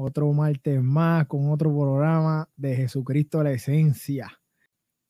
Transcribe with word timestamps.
otro 0.00 0.32
martes 0.32 0.80
más 0.80 1.26
con 1.26 1.50
otro 1.50 1.70
programa 1.70 2.48
de 2.56 2.76
Jesucristo 2.76 3.42
la 3.42 3.50
Esencia. 3.50 4.30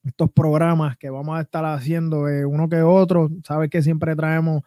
Estos 0.02 0.30
programas 0.32 0.96
que 0.96 1.10
vamos 1.10 1.38
a 1.38 1.42
estar 1.42 1.62
haciendo 1.66 2.22
uno 2.22 2.68
que 2.70 2.80
otro, 2.80 3.28
sabes 3.44 3.68
que 3.68 3.82
siempre 3.82 4.16
traemos 4.16 4.62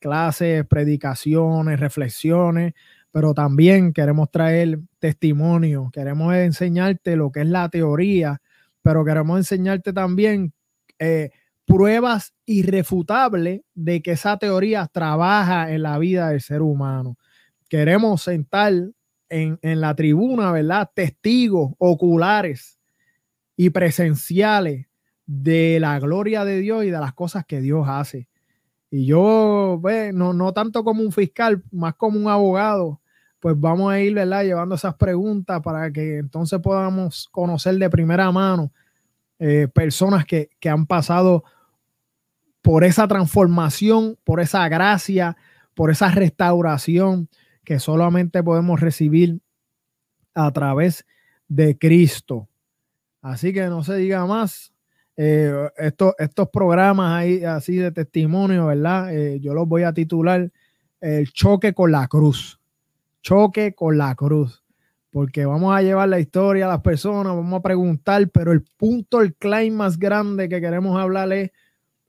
clases, 0.00 0.66
predicaciones, 0.66 1.78
reflexiones, 1.78 2.74
pero 3.12 3.32
también 3.32 3.92
queremos 3.92 4.28
traer 4.32 4.80
testimonio, 4.98 5.88
queremos 5.92 6.34
enseñarte 6.34 7.14
lo 7.14 7.30
que 7.30 7.42
es 7.42 7.46
la 7.46 7.68
teoría, 7.68 8.40
pero 8.82 9.04
queremos 9.04 9.38
enseñarte 9.38 9.92
también 9.92 10.52
eh, 10.98 11.30
pruebas 11.64 12.34
irrefutables 12.44 13.60
de 13.74 14.02
que 14.02 14.12
esa 14.12 14.36
teoría 14.36 14.88
trabaja 14.88 15.70
en 15.70 15.82
la 15.82 15.96
vida 15.98 16.30
del 16.30 16.40
ser 16.40 16.60
humano. 16.60 17.16
Queremos 17.68 18.22
sentar 18.22 18.72
en, 19.30 19.80
la 19.80 19.94
tribuna, 19.94 20.52
¿verdad? 20.52 20.90
Testigos 20.92 21.72
oculares 21.78 22.78
y 23.56 23.70
presenciales 23.70 24.86
de 25.26 25.78
la 25.80 25.98
gloria 26.00 26.44
de 26.44 26.58
Dios 26.58 26.84
y 26.84 26.90
de 26.90 26.98
las 26.98 27.14
cosas 27.14 27.46
que 27.46 27.60
Dios 27.60 27.86
hace. 27.88 28.28
Y 28.90 29.06
yo, 29.06 29.80
no, 30.12 30.32
no 30.32 30.52
tanto 30.52 30.82
como 30.82 31.02
un 31.02 31.12
fiscal, 31.12 31.62
más 31.70 31.94
como 31.94 32.18
un 32.18 32.28
abogado, 32.28 33.00
pues 33.38 33.58
vamos 33.58 33.92
a 33.92 34.00
ir, 34.00 34.14
¿verdad? 34.14 34.44
Llevando 34.44 34.74
esas 34.74 34.96
preguntas 34.96 35.62
para 35.62 35.90
que 35.90 36.18
entonces 36.18 36.58
podamos 36.60 37.28
conocer 37.30 37.76
de 37.76 37.88
primera 37.88 38.30
mano 38.32 38.72
eh, 39.38 39.68
personas 39.72 40.26
que, 40.26 40.50
que 40.58 40.68
han 40.68 40.86
pasado 40.86 41.44
por 42.60 42.84
esa 42.84 43.06
transformación, 43.08 44.18
por 44.24 44.40
esa 44.40 44.68
gracia, 44.68 45.36
por 45.74 45.90
esa 45.90 46.10
restauración 46.10 47.28
que 47.70 47.78
solamente 47.78 48.42
podemos 48.42 48.80
recibir 48.80 49.38
a 50.34 50.50
través 50.50 51.06
de 51.46 51.78
Cristo. 51.78 52.48
Así 53.22 53.52
que 53.52 53.66
no 53.66 53.84
se 53.84 53.94
diga 53.94 54.26
más. 54.26 54.74
Eh, 55.16 55.52
estos, 55.76 56.14
estos 56.18 56.48
programas 56.48 57.12
ahí, 57.12 57.44
así 57.44 57.76
de 57.76 57.92
testimonio, 57.92 58.66
¿verdad? 58.66 59.14
Eh, 59.14 59.38
yo 59.38 59.54
los 59.54 59.68
voy 59.68 59.84
a 59.84 59.92
titular 59.92 60.50
El 61.00 61.30
choque 61.30 61.72
con 61.72 61.92
la 61.92 62.08
cruz. 62.08 62.58
Choque 63.22 63.72
con 63.72 63.96
la 63.96 64.16
cruz. 64.16 64.64
Porque 65.12 65.46
vamos 65.46 65.72
a 65.72 65.80
llevar 65.80 66.08
la 66.08 66.18
historia 66.18 66.66
a 66.66 66.70
las 66.70 66.80
personas, 66.80 67.36
vamos 67.36 67.60
a 67.60 67.62
preguntar, 67.62 68.28
pero 68.30 68.50
el 68.50 68.64
punto, 68.76 69.20
el 69.20 69.36
claim 69.36 69.74
más 69.74 69.96
grande 69.96 70.48
que 70.48 70.60
queremos 70.60 71.00
hablar 71.00 71.32
es 71.32 71.52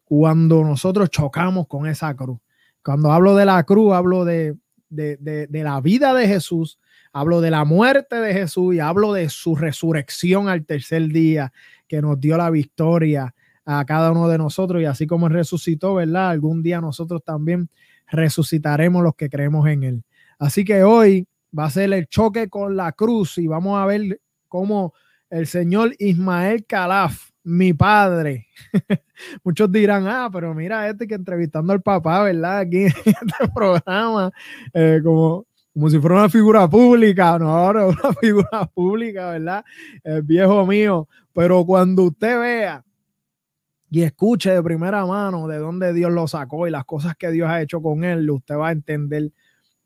cuando 0.05 0.63
nosotros 0.63 1.11
chocamos 1.11 1.67
con 1.67 1.85
esa 1.85 2.15
cruz. 2.15 2.39
Cuando 2.83 3.11
hablo 3.11 3.35
de 3.35 3.45
la 3.45 3.63
cruz, 3.63 3.93
hablo 3.93 4.25
de, 4.25 4.55
de, 4.91 5.47
la 5.51 5.81
vida 5.81 6.13
de 6.13 6.27
Jesús, 6.27 6.79
hablo 7.13 7.41
de 7.41 7.51
la 7.51 7.65
muerte 7.65 8.17
de 8.17 8.33
Jesús 8.33 8.75
y 8.75 8.79
hablo 8.79 9.13
de 9.13 9.29
su 9.29 9.55
resurrección 9.55 10.49
al 10.49 10.65
tercer 10.65 11.07
día, 11.07 11.51
que 11.87 12.01
nos 12.01 12.19
dio 12.19 12.37
la 12.37 12.49
victoria 12.49 13.33
a 13.65 13.85
cada 13.85 14.11
uno 14.11 14.27
de 14.27 14.37
nosotros 14.37 14.81
y 14.81 14.85
así 14.85 15.07
como 15.07 15.29
resucitó, 15.29 15.95
¿verdad? 15.95 16.29
Algún 16.29 16.61
día 16.61 16.81
nosotros 16.81 17.23
también 17.23 17.69
resucitaremos 18.09 19.03
los 19.03 19.15
que 19.15 19.29
creemos 19.29 19.67
en 19.67 19.83
él. 19.83 20.03
Así 20.37 20.65
que 20.65 20.83
hoy 20.83 21.27
va 21.57 21.65
a 21.65 21.69
ser 21.69 21.93
el 21.93 22.07
choque 22.07 22.49
con 22.49 22.75
la 22.75 22.91
cruz 22.91 23.37
y 23.37 23.47
vamos 23.47 23.79
a 23.79 23.85
ver 23.85 24.19
cómo 24.47 24.93
el 25.29 25.47
señor 25.47 25.95
Ismael 25.99 26.65
Calaf 26.65 27.30
mi 27.43 27.73
padre. 27.73 28.47
Muchos 29.43 29.71
dirán, 29.71 30.07
ah, 30.07 30.29
pero 30.31 30.53
mira 30.53 30.87
este 30.89 31.07
que 31.07 31.15
entrevistando 31.15 31.73
al 31.73 31.81
papá, 31.81 32.23
¿verdad? 32.23 32.59
Aquí 32.59 32.83
en 32.83 32.87
este 33.05 33.47
programa, 33.53 34.31
eh, 34.73 34.99
como, 35.03 35.45
como 35.73 35.89
si 35.89 35.99
fuera 35.99 36.15
una 36.17 36.29
figura 36.29 36.69
pública, 36.69 37.37
no, 37.39 37.49
ahora 37.49 37.87
una 37.87 38.13
figura 38.21 38.65
pública, 38.73 39.31
¿verdad? 39.31 39.65
El 40.03 40.21
viejo 40.23 40.65
mío. 40.65 41.07
Pero 41.33 41.65
cuando 41.65 42.03
usted 42.03 42.39
vea 42.39 42.83
y 43.89 44.03
escuche 44.03 44.51
de 44.51 44.63
primera 44.63 45.05
mano 45.05 45.47
de 45.47 45.57
dónde 45.57 45.93
Dios 45.93 46.11
lo 46.11 46.27
sacó 46.27 46.67
y 46.67 46.71
las 46.71 46.85
cosas 46.85 47.15
que 47.17 47.31
Dios 47.31 47.49
ha 47.49 47.61
hecho 47.61 47.81
con 47.81 48.03
él, 48.03 48.29
usted 48.29 48.55
va 48.55 48.69
a 48.69 48.71
entender 48.71 49.31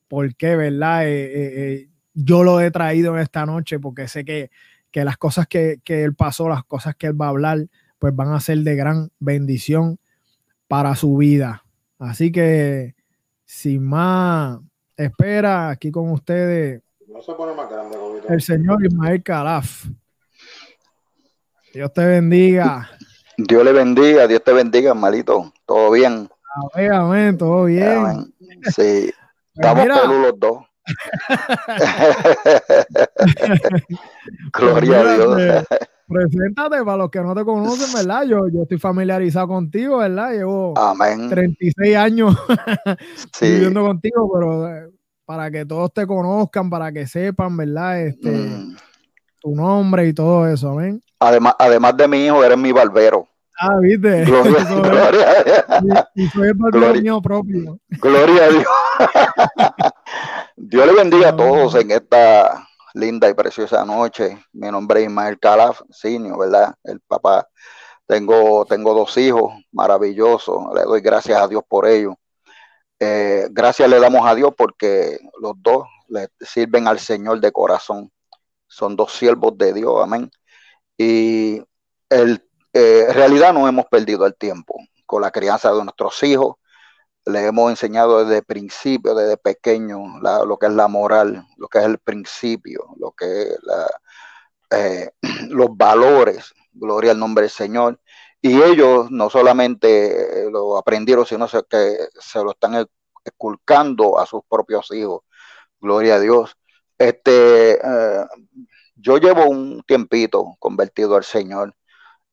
por 0.07 0.35
qué, 0.35 0.55
¿verdad? 0.55 1.07
Eh, 1.07 1.31
eh, 1.33 1.89
yo 2.13 2.43
lo 2.43 2.61
he 2.61 2.72
traído 2.72 3.16
en 3.16 3.22
esta 3.22 3.45
noche 3.45 3.79
porque 3.79 4.07
sé 4.07 4.23
que 4.23 4.49
que 4.95 5.03
las 5.03 5.17
cosas 5.17 5.45
que, 5.45 5.81
él 5.85 6.16
pasó, 6.16 6.47
las 6.47 6.63
cosas 6.63 6.95
que 6.95 7.07
él 7.07 7.22
va 7.22 7.25
a 7.25 7.29
hablar, 7.29 7.67
pues 8.00 8.16
van 8.16 8.31
a 8.31 8.39
ser 8.39 8.59
de 8.59 8.78
gran 8.78 9.11
bendición 9.19 10.00
para 10.69 10.95
su 10.95 11.17
vida. 11.17 11.66
Así 12.00 12.31
que, 12.31 12.95
sin 13.44 13.84
más 13.84 14.57
espera, 14.95 15.69
aquí 15.69 15.91
con 15.91 16.11
ustedes, 16.11 16.81
el 18.29 18.41
señor 18.41 18.85
Ismael 18.85 19.22
Calaf. 19.22 19.84
Dios 21.73 21.91
te 21.91 22.05
bendiga. 22.05 22.89
Dios 23.38 23.66
le 23.66 23.73
bendiga, 23.73 24.28
Dios 24.28 24.41
te 24.45 24.53
bendiga, 24.53 24.94
malito. 24.94 25.51
Todo 25.66 25.91
bien. 25.91 26.29
Amén, 26.73 27.38
todo 27.38 27.66
bien. 27.66 28.34
Sí, 28.63 28.72
pues 28.72 29.13
estamos 29.55 29.88
peludos 29.88 30.22
los 30.22 30.39
dos. 30.39 30.63
Gloria 34.53 35.00
a 35.00 35.13
Dios. 35.16 35.66
Preséntate 36.07 36.84
para 36.84 36.97
los 36.97 37.09
que 37.09 37.19
no 37.22 37.34
te 37.34 37.44
conocen, 37.44 37.91
¿verdad? 37.94 38.23
Yo, 38.25 38.47
yo 38.47 38.63
estoy 38.63 38.78
familiarizado 38.78 39.47
contigo, 39.47 39.97
¿verdad? 39.97 40.34
Llevo 40.34 40.73
36 41.29 41.96
años 41.96 42.38
viviendo 43.41 43.84
contigo, 43.84 44.31
pero 44.31 44.69
eh, 44.69 44.91
para 45.25 45.50
que 45.50 45.66
todos 45.66 45.91
te 45.91 46.06
conozcan, 46.06 46.69
para 46.69 46.91
que 46.91 47.07
sepan, 47.07 47.57
¿verdad? 47.57 48.01
Este, 48.01 48.29
mm. 48.29 48.75
Tu 49.40 49.56
nombre 49.56 50.07
y 50.07 50.13
todo 50.13 50.47
eso, 50.47 50.69
amén. 50.69 51.02
Además, 51.19 51.56
además 51.57 51.97
de 51.97 52.07
mi 52.07 52.25
hijo, 52.25 52.44
eres 52.44 52.57
mi 52.57 52.72
barbero. 52.72 53.28
Ah, 53.59 53.79
viste. 53.81 54.25
Gloria, 54.25 54.62
a 55.67 55.81
Dios. 55.81 56.06
Y, 56.13 56.28
soy 56.28 56.50
el 56.50 56.53
barbero 56.53 57.22
propio. 57.22 57.79
Gloria 57.90 58.44
a 58.44 58.50
Dios. 58.50 58.66
Dios 60.56 60.85
le 60.85 60.94
bendiga 60.94 61.29
a 61.29 61.35
todos 61.35 61.75
en 61.75 61.91
esta 61.91 62.67
linda 62.95 63.29
y 63.29 63.33
preciosa 63.33 63.85
noche. 63.85 64.38
Mi 64.53 64.72
nombre 64.72 65.01
es 65.01 65.07
Ismael 65.07 65.38
Calaf, 65.39 65.81
Sinio, 65.91 66.38
¿verdad? 66.38 66.73
El 66.83 67.01
papá. 67.01 67.47
Tengo, 68.07 68.66
tengo 68.66 68.94
dos 68.94 69.17
hijos 69.17 69.53
maravillosos. 69.72 70.63
Le 70.73 70.83
doy 70.83 71.01
gracias 71.01 71.39
a 71.41 71.47
Dios 71.47 71.63
por 71.67 71.88
ello. 71.88 72.17
Eh, 73.00 73.47
gracias 73.51 73.89
le 73.89 74.00
damos 74.00 74.25
a 74.25 74.34
Dios 74.34 74.53
porque 74.57 75.19
los 75.41 75.53
dos 75.57 75.85
le 76.07 76.29
sirven 76.39 76.88
al 76.88 77.00
Señor 77.00 77.41
de 77.41 77.51
corazón. 77.51 78.11
Son 78.67 78.95
dos 78.95 79.13
siervos 79.13 79.57
de 79.57 79.73
Dios, 79.73 80.01
amén. 80.01 80.31
Y 80.97 81.61
el, 82.09 82.47
eh, 82.73 83.05
en 83.09 83.13
realidad 83.13 83.53
no 83.53 83.67
hemos 83.67 83.85
perdido 83.88 84.25
el 84.25 84.35
tiempo 84.35 84.75
con 85.05 85.22
la 85.22 85.31
crianza 85.31 85.73
de 85.73 85.84
nuestros 85.84 86.23
hijos 86.23 86.55
le 87.25 87.45
hemos 87.47 87.69
enseñado 87.71 88.23
desde 88.23 88.43
principio, 88.43 89.15
desde 89.15 89.37
pequeño, 89.37 90.19
lo 90.45 90.57
que 90.57 90.67
es 90.67 90.73
la 90.73 90.87
moral, 90.87 91.45
lo 91.57 91.67
que 91.67 91.79
es 91.79 91.85
el 91.85 91.97
principio, 91.99 92.85
lo 92.97 93.11
que 93.11 93.25
es 93.43 93.59
eh, 94.71 95.11
los 95.49 95.75
valores, 95.75 96.53
gloria 96.73 97.11
al 97.11 97.19
nombre 97.19 97.43
del 97.43 97.51
Señor. 97.51 97.99
Y 98.41 98.61
ellos 98.61 99.09
no 99.09 99.29
solamente 99.29 100.49
lo 100.51 100.77
aprendieron, 100.77 101.25
sino 101.25 101.47
que 101.69 101.97
se 102.19 102.43
lo 102.43 102.51
están 102.51 102.87
esculcando 103.23 104.19
a 104.19 104.25
sus 104.25 104.41
propios 104.47 104.91
hijos. 104.91 105.23
Gloria 105.79 106.15
a 106.15 106.19
Dios. 106.19 106.55
Este, 106.97 107.73
eh, 107.73 108.25
yo 108.95 109.17
llevo 109.17 109.45
un 109.45 109.83
tiempito 109.83 110.55
convertido 110.59 111.15
al 111.15 111.23
Señor. 111.23 111.75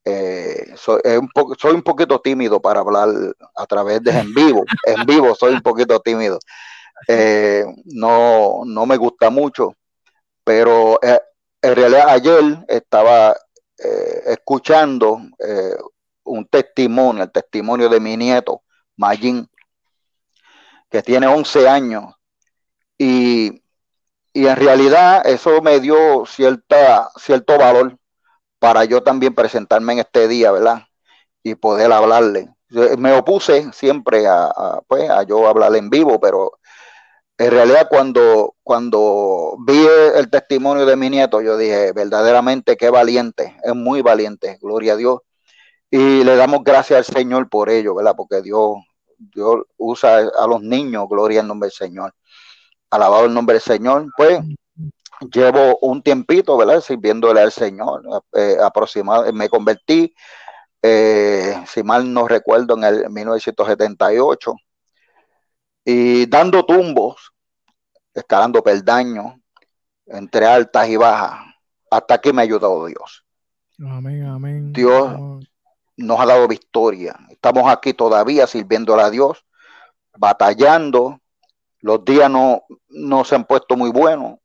Eh, 0.05 0.75
soy, 0.77 1.01
un 1.05 1.29
soy 1.59 1.75
un 1.75 1.83
poquito 1.83 2.21
tímido 2.21 2.61
para 2.61 2.81
hablar 2.81 3.09
a 3.55 3.67
través 3.67 4.03
de 4.03 4.11
en 4.11 4.35
vivo. 4.35 4.65
En 4.85 5.07
vivo 5.07 5.35
soy 5.35 5.55
un 5.55 5.63
poquito 5.63 6.01
tímido. 6.01 6.39
Eh, 7.09 7.65
no, 7.87 8.63
no 8.65 8.87
me 8.87 8.97
gusta 8.97 9.31
mucho, 9.31 9.75
pero 10.45 10.99
eh, 11.03 11.21
en 11.63 11.77
realidad 11.77 12.09
ayer 12.09 12.65
estaba 12.69 13.37
escuchando 14.27 15.21
un 16.25 16.47
testimonio, 16.47 17.25
el 17.25 17.33
testimonio 17.33 17.89
de 17.89 17.99
mi 17.99 18.17
nieto, 18.17 18.63
Magin, 18.97 19.49
que 20.89 21.03
tiene 21.03 21.27
11 21.27 21.69
años. 21.69 22.15
Y, 22.97 23.61
y 24.33 24.47
en 24.47 24.57
realidad 24.57 25.27
eso 25.27 25.61
me 25.63 25.81
dio 25.81 26.25
cierta, 26.27 27.11
cierto 27.17 27.59
valor 27.59 27.99
para 28.63 28.85
yo 28.85 29.03
también 29.03 29.35
presentarme 29.35 29.95
en 29.95 29.99
este 29.99 30.29
día, 30.29 30.53
¿verdad? 30.53 30.85
Y 31.43 31.57
poder 31.57 31.91
hablarle. 31.91 32.49
Me 32.97 33.13
opuse 33.13 33.73
siempre 33.73 34.29
a, 34.29 34.81
pues, 34.87 35.11
a 35.11 35.25
yo 35.25 35.49
hablar 35.49 35.75
en 35.75 35.91
vivo, 35.91 36.21
pero 36.21 36.61
en 37.39 37.51
realidad 37.51 37.89
cuando, 37.91 38.55
cuando 38.63 39.57
vi 39.67 39.85
el 40.15 40.31
testimonio 40.31 40.87
de 40.87 40.95
mi 40.95 41.11
nieto, 41.11 41.41
yo 41.41 41.57
dije, 41.57 41.91
verdaderamente 41.91 42.77
qué 42.77 42.89
valiente, 42.89 43.57
es 43.65 43.75
muy 43.75 44.01
valiente, 44.01 44.61
gloria 44.63 44.93
a 44.93 44.97
Dios. 44.97 45.19
Y 45.91 46.23
le 46.23 46.37
damos 46.37 46.63
gracias 46.63 47.09
al 47.09 47.17
Señor 47.17 47.49
por 47.49 47.69
ello, 47.69 47.97
¿verdad? 47.97 48.15
Porque 48.17 48.43
Dios, 48.43 48.77
Dios 49.19 49.57
usa 49.77 50.19
a 50.19 50.47
los 50.47 50.63
niños, 50.63 51.09
gloria 51.11 51.41
al 51.41 51.49
nombre 51.49 51.67
del 51.67 51.77
Señor. 51.77 52.15
Alabado 52.91 53.25
el 53.25 53.35
nombre 53.35 53.55
del 53.55 53.63
Señor. 53.63 54.07
Pues 54.17 54.39
llevo 55.31 55.79
un 55.81 56.03
tiempito, 56.03 56.57
¿verdad? 56.57 56.81
Sirviéndole 56.81 57.41
al 57.41 57.53
Señor. 57.53 58.03
Eh, 58.33 58.57
aproximadamente, 58.63 59.37
me 59.37 59.49
convertí, 59.49 60.15
eh, 60.81 61.63
si 61.67 61.83
mal 61.83 62.13
no 62.13 62.27
recuerdo, 62.27 62.77
en 62.77 62.85
el 62.85 63.11
1978. 63.11 64.55
Y 65.85 66.27
dando 66.27 66.65
tumbos, 66.65 67.33
escalando 68.15 68.63
peldaños, 68.63 69.35
entre 70.07 70.47
altas 70.47 70.89
y 70.89 70.97
bajas, 70.97 71.41
hasta 71.91 72.19
que 72.19 72.33
me 72.33 72.43
ha 72.43 72.45
ayudado 72.45 72.87
Dios. 72.87 73.25
Amén, 73.79 74.25
amén. 74.27 74.73
Dios 74.73 75.13
nos 75.97 76.21
ha 76.21 76.27
dado 76.27 76.47
victoria. 76.49 77.17
Estamos 77.31 77.71
aquí 77.71 77.95
todavía 77.95 78.47
sirviéndole 78.47 79.03
a 79.03 79.11
Dios, 79.11 79.45
batallando. 80.17 81.21
Los 81.81 82.05
días 82.05 82.31
no, 82.31 82.63
no 82.89 83.25
se 83.25 83.35
han 83.35 83.45
puesto 83.45 83.77
muy 83.77 83.91
buenos 83.91 84.39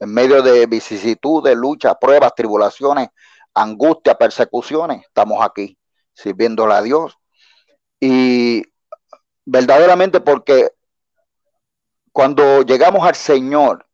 en 0.00 0.12
medio 0.12 0.42
de 0.42 0.66
vicisitudes, 0.66 1.56
luchas, 1.56 1.96
pruebas, 2.00 2.34
tribulaciones, 2.34 3.08
angustia, 3.54 4.16
persecuciones, 4.16 5.02
estamos 5.04 5.44
aquí 5.44 5.76
sirviéndole 6.14 6.74
a 6.74 6.82
Dios. 6.82 7.16
Y 8.00 8.62
verdaderamente 9.44 10.20
porque 10.20 10.70
cuando 12.12 12.62
llegamos 12.62 13.06
al 13.06 13.14
Señor, 13.14 13.86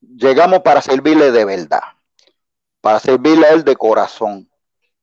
llegamos 0.00 0.60
para 0.60 0.82
servirle 0.82 1.30
de 1.30 1.44
verdad, 1.44 1.82
para 2.80 2.98
servirle 2.98 3.46
a 3.46 3.50
Él 3.50 3.64
de 3.64 3.76
corazón. 3.76 4.50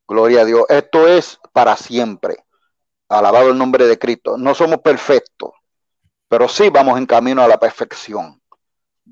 Gloria 0.07 0.41
a 0.41 0.45
Dios. 0.45 0.65
Esto 0.69 1.07
es 1.07 1.39
para 1.51 1.75
siempre. 1.75 2.37
Alabado 3.09 3.49
el 3.49 3.57
nombre 3.57 3.87
de 3.87 3.99
Cristo. 3.99 4.37
No 4.37 4.53
somos 4.53 4.79
perfectos, 4.79 5.51
pero 6.29 6.47
sí 6.47 6.69
vamos 6.69 6.97
en 6.97 7.05
camino 7.05 7.41
a 7.41 7.47
la 7.47 7.59
perfección 7.59 8.41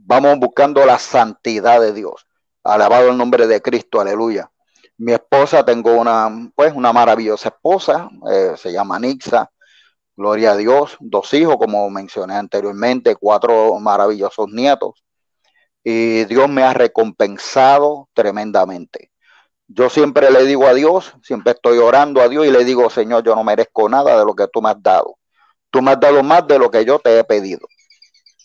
vamos 0.04 0.38
buscando 0.40 0.86
la 0.86 1.00
santidad 1.00 1.82
de 1.82 1.94
Dios. 1.94 2.28
Alabado 2.64 3.10
el 3.10 3.18
nombre 3.18 3.48
de 3.48 3.62
Cristo, 3.62 4.02
aleluya. 4.02 4.50
Mi 4.98 5.14
esposa, 5.14 5.64
tengo 5.66 5.94
una, 5.94 6.30
pues, 6.56 6.74
una 6.74 6.94
maravillosa 6.94 7.50
esposa, 7.50 8.10
eh, 8.32 8.54
se 8.58 8.72
llama 8.72 9.00
Nixa, 9.00 9.52
gloria 10.16 10.52
a 10.52 10.58
Dios, 10.58 10.96
dos 11.00 11.34
hijos, 11.34 11.58
como 11.58 11.90
mencioné 11.90 12.36
anteriormente, 12.36 13.16
cuatro 13.16 13.78
maravillosos 13.80 14.48
nietos, 14.50 15.04
y 15.84 16.24
Dios 16.26 16.50
me 16.50 16.64
ha 16.64 16.74
recompensado 16.74 18.10
tremendamente. 18.14 19.12
Yo 19.68 19.90
siempre 19.90 20.32
le 20.32 20.46
digo 20.46 20.68
a 20.68 20.74
Dios, 20.74 21.14
siempre 21.24 21.54
estoy 21.54 21.80
orando 21.80 22.22
a 22.22 22.30
Dios 22.30 22.46
y 22.46 22.52
le 22.52 22.64
digo, 22.64 22.90
Señor, 22.90 23.24
yo 23.24 23.36
no 23.36 23.44
merezco 23.44 23.90
nada 23.90 24.18
de 24.18 24.26
lo 24.26 24.36
que 24.36 24.48
tú 24.48 24.62
me 24.62 24.70
has 24.70 24.82
dado. 24.82 25.18
Tú 25.72 25.82
me 25.82 25.92
has 25.92 26.00
dado 26.00 26.24
más 26.24 26.48
de 26.48 26.60
lo 26.60 26.70
que 26.70 26.86
yo 26.86 27.00
te 27.00 27.20
he 27.20 27.24
pedido. 27.24 27.68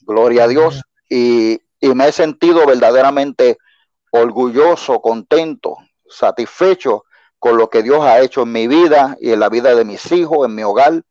Gloria 0.03 0.45
a 0.45 0.49
Dios 0.49 0.83
y, 1.11 1.61
me 1.83 2.09
he 2.09 2.13
sentido 2.13 2.65
verdaderamente 2.67 3.59
orgulloso, 4.13 5.01
contento, 5.03 5.77
satisfecho 6.09 7.05
con 7.39 7.57
lo 7.57 7.69
que 7.69 7.83
Dios 7.83 8.05
ha 8.05 8.21
hecho 8.21 8.43
en 8.43 8.53
mi 8.53 8.69
vida 8.69 9.17
y 9.21 9.33
en 9.33 9.41
la 9.41 9.49
vida 9.49 9.75
de 9.75 9.85
mis 9.85 10.13
hijos, 10.13 10.47
en 10.47 10.55
mi 10.55 10.63
hogar. 10.63 11.03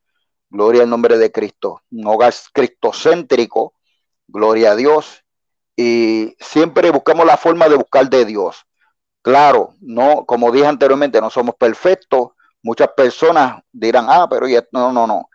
Gloria 0.49 0.83
al 0.83 0.89
nombre 0.89 1.17
de 1.17 1.31
Cristo. 1.31 1.81
Un 1.91 2.07
hogar 2.07 2.33
cristocéntrico. 2.53 3.73
Gloria 4.27 4.71
a 4.71 4.75
Dios. 4.75 5.23
Y 5.75 6.35
siempre 6.39 6.91
buscamos 6.91 7.25
la 7.25 7.37
forma 7.37 7.67
de 7.67 7.75
buscar 7.75 8.09
de 8.09 8.25
Dios. 8.25 8.65
Claro, 9.21 9.73
no, 9.81 10.25
como 10.25 10.51
dije 10.51 10.67
anteriormente, 10.67 11.19
no 11.19 11.29
somos 11.29 11.55
perfectos. 11.55 12.29
Muchas 12.61 12.89
personas 12.95 13.61
dirán, 13.71 14.05
ah, 14.09 14.27
pero 14.29 14.47
no, 14.71 14.93
no, 14.93 15.07
no. 15.07 15.29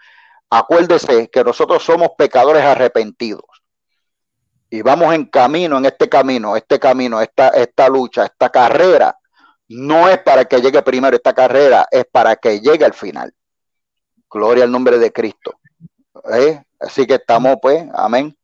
Acuérdese 0.48 1.28
que 1.28 1.42
nosotros 1.42 1.82
somos 1.82 2.10
pecadores 2.16 2.62
arrepentidos 2.62 3.53
y 4.74 4.82
vamos 4.82 5.14
en 5.14 5.26
camino, 5.26 5.78
en 5.78 5.84
este 5.84 6.08
camino, 6.08 6.56
este 6.56 6.80
camino, 6.80 7.20
esta, 7.20 7.50
esta 7.50 7.88
lucha, 7.88 8.24
esta 8.24 8.50
carrera, 8.50 9.16
no 9.68 10.08
es 10.08 10.18
para 10.18 10.46
que 10.46 10.60
llegue 10.60 10.82
primero 10.82 11.14
esta 11.14 11.32
carrera, 11.32 11.86
es 11.88 12.04
para 12.10 12.34
que 12.34 12.60
llegue 12.60 12.84
al 12.84 12.92
final. 12.92 13.32
Gloria 14.28 14.64
al 14.64 14.72
nombre 14.72 14.98
de 14.98 15.12
Cristo. 15.12 15.60
¿Eh? 16.32 16.60
Así 16.80 17.06
que 17.06 17.14
estamos, 17.14 17.58
pues, 17.62 17.86
amén, 17.94 18.36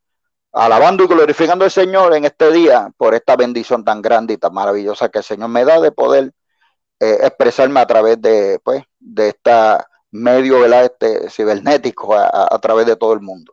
alabando 0.53 1.03
y 1.03 1.09
glorificando 1.09 1.65
al 1.65 1.73
Señor 1.73 2.15
en 2.15 2.25
este 2.25 2.53
día 2.53 2.93
por 2.97 3.12
esta 3.17 3.35
bendición 3.35 3.85
tan 3.85 4.00
grande 4.00 4.35
y 4.35 4.37
tan 4.37 4.55
maravillosa 4.55 5.09
que 5.09 5.19
el 5.19 5.25
Señor 5.25 5.49
me 5.49 5.65
da 5.65 5.81
de 5.81 5.91
poder 5.91 6.31
eh, 7.00 7.19
expresarme 7.23 7.81
a 7.81 7.87
través 7.88 8.23
de, 8.23 8.61
pues, 8.62 8.85
de 9.00 9.31
esta 9.31 9.85
medio 10.12 10.65
Este, 10.65 11.29
cibernético 11.29 12.15
a 12.15 12.59
través 12.61 12.87
de 12.87 12.94
todo 12.94 13.15
el 13.15 13.21
mundo. 13.21 13.53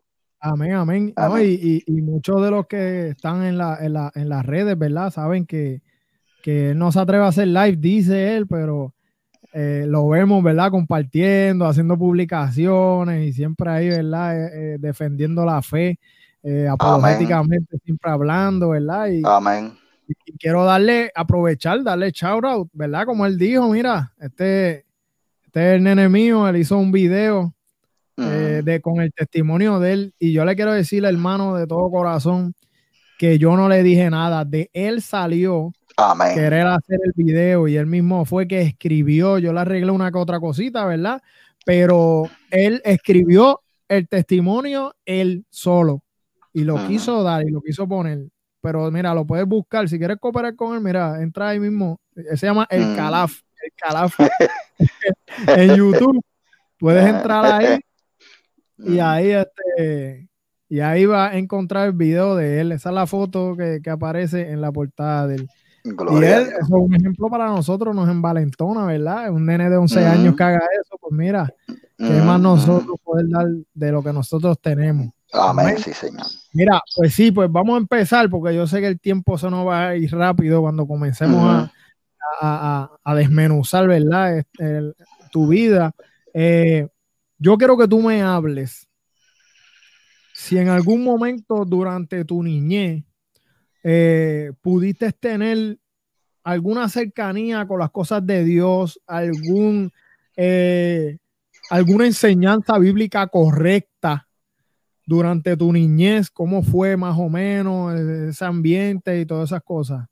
Amén, 0.51 0.73
amén. 0.73 1.13
y, 1.43 2.01
muchos 2.01 2.41
de 2.41 2.51
los 2.51 2.67
que 2.67 3.09
están 3.09 3.43
en, 3.43 3.57
la, 3.57 3.77
en, 3.81 4.29
las 4.29 4.45
redes, 4.45 4.77
¿verdad? 4.77 5.11
Saben 5.11 5.45
que, 5.45 5.81
que 6.41 6.73
no 6.73 6.91
se 6.91 6.99
atreve 6.99 7.25
a 7.25 7.27
hacer 7.27 7.47
live, 7.49 7.75
dice 7.75 8.37
él, 8.37 8.47
pero 8.47 8.93
eh, 9.51 9.85
lo 9.87 10.07
vemos, 10.07 10.41
¿verdad? 10.41 10.71
Compartiendo, 10.71 11.65
haciendo 11.65 11.97
publicaciones 11.97 13.27
y 13.27 13.33
siempre 13.33 13.69
ahí, 13.69 13.89
¿verdad? 13.89 14.39
Eh, 14.39 14.49
eh, 14.53 14.77
defendiendo 14.79 15.43
la 15.43 15.61
fe, 15.61 15.99
apologéticamente, 16.71 17.77
siempre 17.83 18.09
hablando, 18.09 18.69
¿verdad? 18.69 19.07
Y, 19.07 19.23
amén. 19.25 19.73
Y, 20.07 20.37
quiero 20.37 20.63
darle, 20.63 21.11
aprovechar, 21.13 21.83
darle 21.83 22.11
shout 22.11 22.45
out, 22.45 22.69
¿verdad? 22.71 23.05
Como 23.05 23.25
él 23.25 23.37
dijo, 23.37 23.67
mira, 23.67 24.13
este, 24.17 24.85
este 25.43 25.71
es 25.71 25.75
el 25.75 25.83
nene 25.83 26.07
mío, 26.07 26.47
él 26.47 26.55
hizo 26.55 26.77
un 26.77 26.93
video 26.93 27.53
eh, 28.17 28.61
de, 28.63 28.81
con 28.81 29.01
el 29.01 29.13
testimonio 29.13 29.79
de 29.79 29.93
él. 29.93 30.13
Y 30.19 30.33
yo 30.33 30.45
le 30.45 30.55
quiero 30.55 30.73
decirle, 30.73 31.09
hermano, 31.09 31.55
de 31.55 31.67
todo 31.67 31.89
corazón, 31.91 32.53
que 33.17 33.37
yo 33.37 33.55
no 33.55 33.69
le 33.69 33.83
dije 33.83 34.09
nada. 34.09 34.45
De 34.45 34.69
él 34.73 35.01
salió 35.01 35.71
querer 36.33 36.67
hacer 36.67 36.99
el 37.03 37.11
video 37.15 37.67
y 37.67 37.75
él 37.75 37.87
mismo 37.87 38.25
fue 38.25 38.47
que 38.47 38.61
escribió. 38.61 39.39
Yo 39.39 39.53
le 39.53 39.59
arreglé 39.59 39.91
una 39.91 40.11
que 40.11 40.17
otra 40.17 40.39
cosita, 40.39 40.85
¿verdad? 40.85 41.21
Pero 41.65 42.29
él 42.51 42.81
escribió 42.85 43.61
el 43.87 44.07
testimonio 44.07 44.95
él 45.05 45.45
solo 45.49 46.03
y 46.53 46.63
lo 46.63 46.87
quiso 46.87 47.23
dar 47.23 47.43
y 47.43 47.51
lo 47.51 47.61
quiso 47.61 47.87
poner. 47.87 48.27
Pero 48.61 48.89
mira, 48.91 49.13
lo 49.13 49.25
puedes 49.25 49.45
buscar. 49.45 49.87
Si 49.87 49.97
quieres 49.97 50.17
cooperar 50.19 50.55
con 50.55 50.75
él, 50.75 50.81
mira, 50.81 51.21
entra 51.21 51.49
ahí 51.49 51.59
mismo. 51.59 51.99
Se 52.35 52.45
llama 52.47 52.67
El 52.69 52.95
Calaf. 52.95 53.41
El 53.63 53.71
Calaf 53.75 54.19
en 55.47 55.75
YouTube. 55.75 56.19
Puedes 56.79 57.07
entrar 57.07 57.45
ahí 57.45 57.79
y 58.77 58.99
ahí, 58.99 59.31
este, 59.31 60.29
y 60.69 60.79
ahí 60.79 61.05
va 61.05 61.29
a 61.29 61.37
encontrar 61.37 61.87
el 61.87 61.93
video 61.93 62.35
de 62.35 62.61
él. 62.61 62.71
Esa 62.71 62.89
es 62.89 62.95
la 62.95 63.07
foto 63.07 63.55
que, 63.55 63.81
aparece 63.89 64.51
en 64.51 64.61
la 64.61 64.71
portada 64.71 65.27
de 65.27 65.35
él. 65.35 65.49
y 65.83 66.23
él 66.23 66.49
es 66.59 66.69
un 66.69 66.93
ejemplo 66.93 67.29
para 67.29 67.47
nosotros, 67.47 67.95
nos 67.95 68.09
envalentona, 68.09 68.85
¿verdad? 68.85 69.31
Un 69.31 69.45
nene 69.45 69.69
de 69.69 69.77
11 69.77 70.05
años 70.05 70.35
que 70.35 70.43
haga 70.43 70.61
eso, 70.81 70.97
pues 70.99 71.13
mira, 71.13 71.53
¿qué 71.97 72.21
más 72.21 72.39
nosotros 72.39 72.97
poder 73.03 73.27
dar 73.29 73.47
de 73.73 73.91
lo 73.91 74.03
que 74.03 74.13
nosotros 74.13 74.59
tenemos? 74.61 75.13
Amén, 75.33 75.77
sí, 75.77 75.93
señor. 75.93 76.25
Mira, 76.53 76.81
pues 76.95 77.13
sí, 77.13 77.31
pues 77.31 77.51
vamos 77.51 77.75
a 77.75 77.79
empezar, 77.79 78.29
porque 78.29 78.55
yo 78.55 78.65
sé 78.65 78.79
que 78.79 78.87
el 78.87 78.99
tiempo 78.99 79.37
se 79.37 79.49
nos 79.49 79.67
va 79.67 79.89
a 79.89 79.95
ir 79.95 80.11
rápido 80.11 80.61
cuando 80.61 80.87
comencemos 80.87 81.69
a, 82.41 82.89
a, 83.03 83.15
desmenuzar, 83.15 83.87
¿verdad? 83.87 84.37
Este, 84.37 84.93
tu 85.31 85.47
vida. 85.47 85.91
Eh, 86.33 86.87
yo 87.37 87.57
quiero 87.57 87.77
que 87.77 87.87
tú 87.87 88.01
me 88.01 88.21
hables 88.21 88.87
si 90.37 90.57
en 90.59 90.69
algún 90.69 91.03
momento 91.03 91.65
durante 91.65 92.23
tu 92.23 92.43
niñez 92.43 93.03
eh, 93.83 94.51
pudiste 94.61 95.11
tener 95.11 95.79
alguna 96.43 96.87
cercanía 96.89 97.67
con 97.67 97.79
las 97.79 97.89
cosas 97.89 98.25
de 98.25 98.43
Dios, 98.43 99.01
algún, 99.07 99.91
eh, 100.35 101.17
alguna 101.71 102.05
enseñanza 102.05 102.77
bíblica 102.77 103.25
correcta 103.27 104.27
durante 105.05 105.57
tu 105.57 105.73
niñez, 105.73 106.29
cómo 106.29 106.61
fue 106.61 106.95
más 106.97 107.17
o 107.17 107.29
menos 107.29 107.99
ese 107.99 108.45
ambiente 108.45 109.19
y 109.19 109.25
todas 109.25 109.49
esas 109.49 109.63
cosas. 109.63 110.05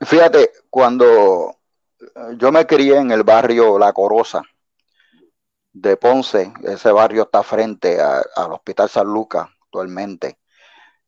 Fíjate, 0.00 0.50
cuando 0.70 1.56
yo 2.38 2.52
me 2.52 2.64
crié 2.64 2.98
en 2.98 3.10
el 3.10 3.24
barrio 3.24 3.76
La 3.76 3.92
Corosa, 3.92 4.42
de 5.74 5.96
Ponce, 5.96 6.52
ese 6.62 6.92
barrio 6.92 7.24
está 7.24 7.42
frente 7.42 8.00
al 8.00 8.52
Hospital 8.52 8.88
San 8.88 9.06
Lucas 9.08 9.48
actualmente. 9.64 10.38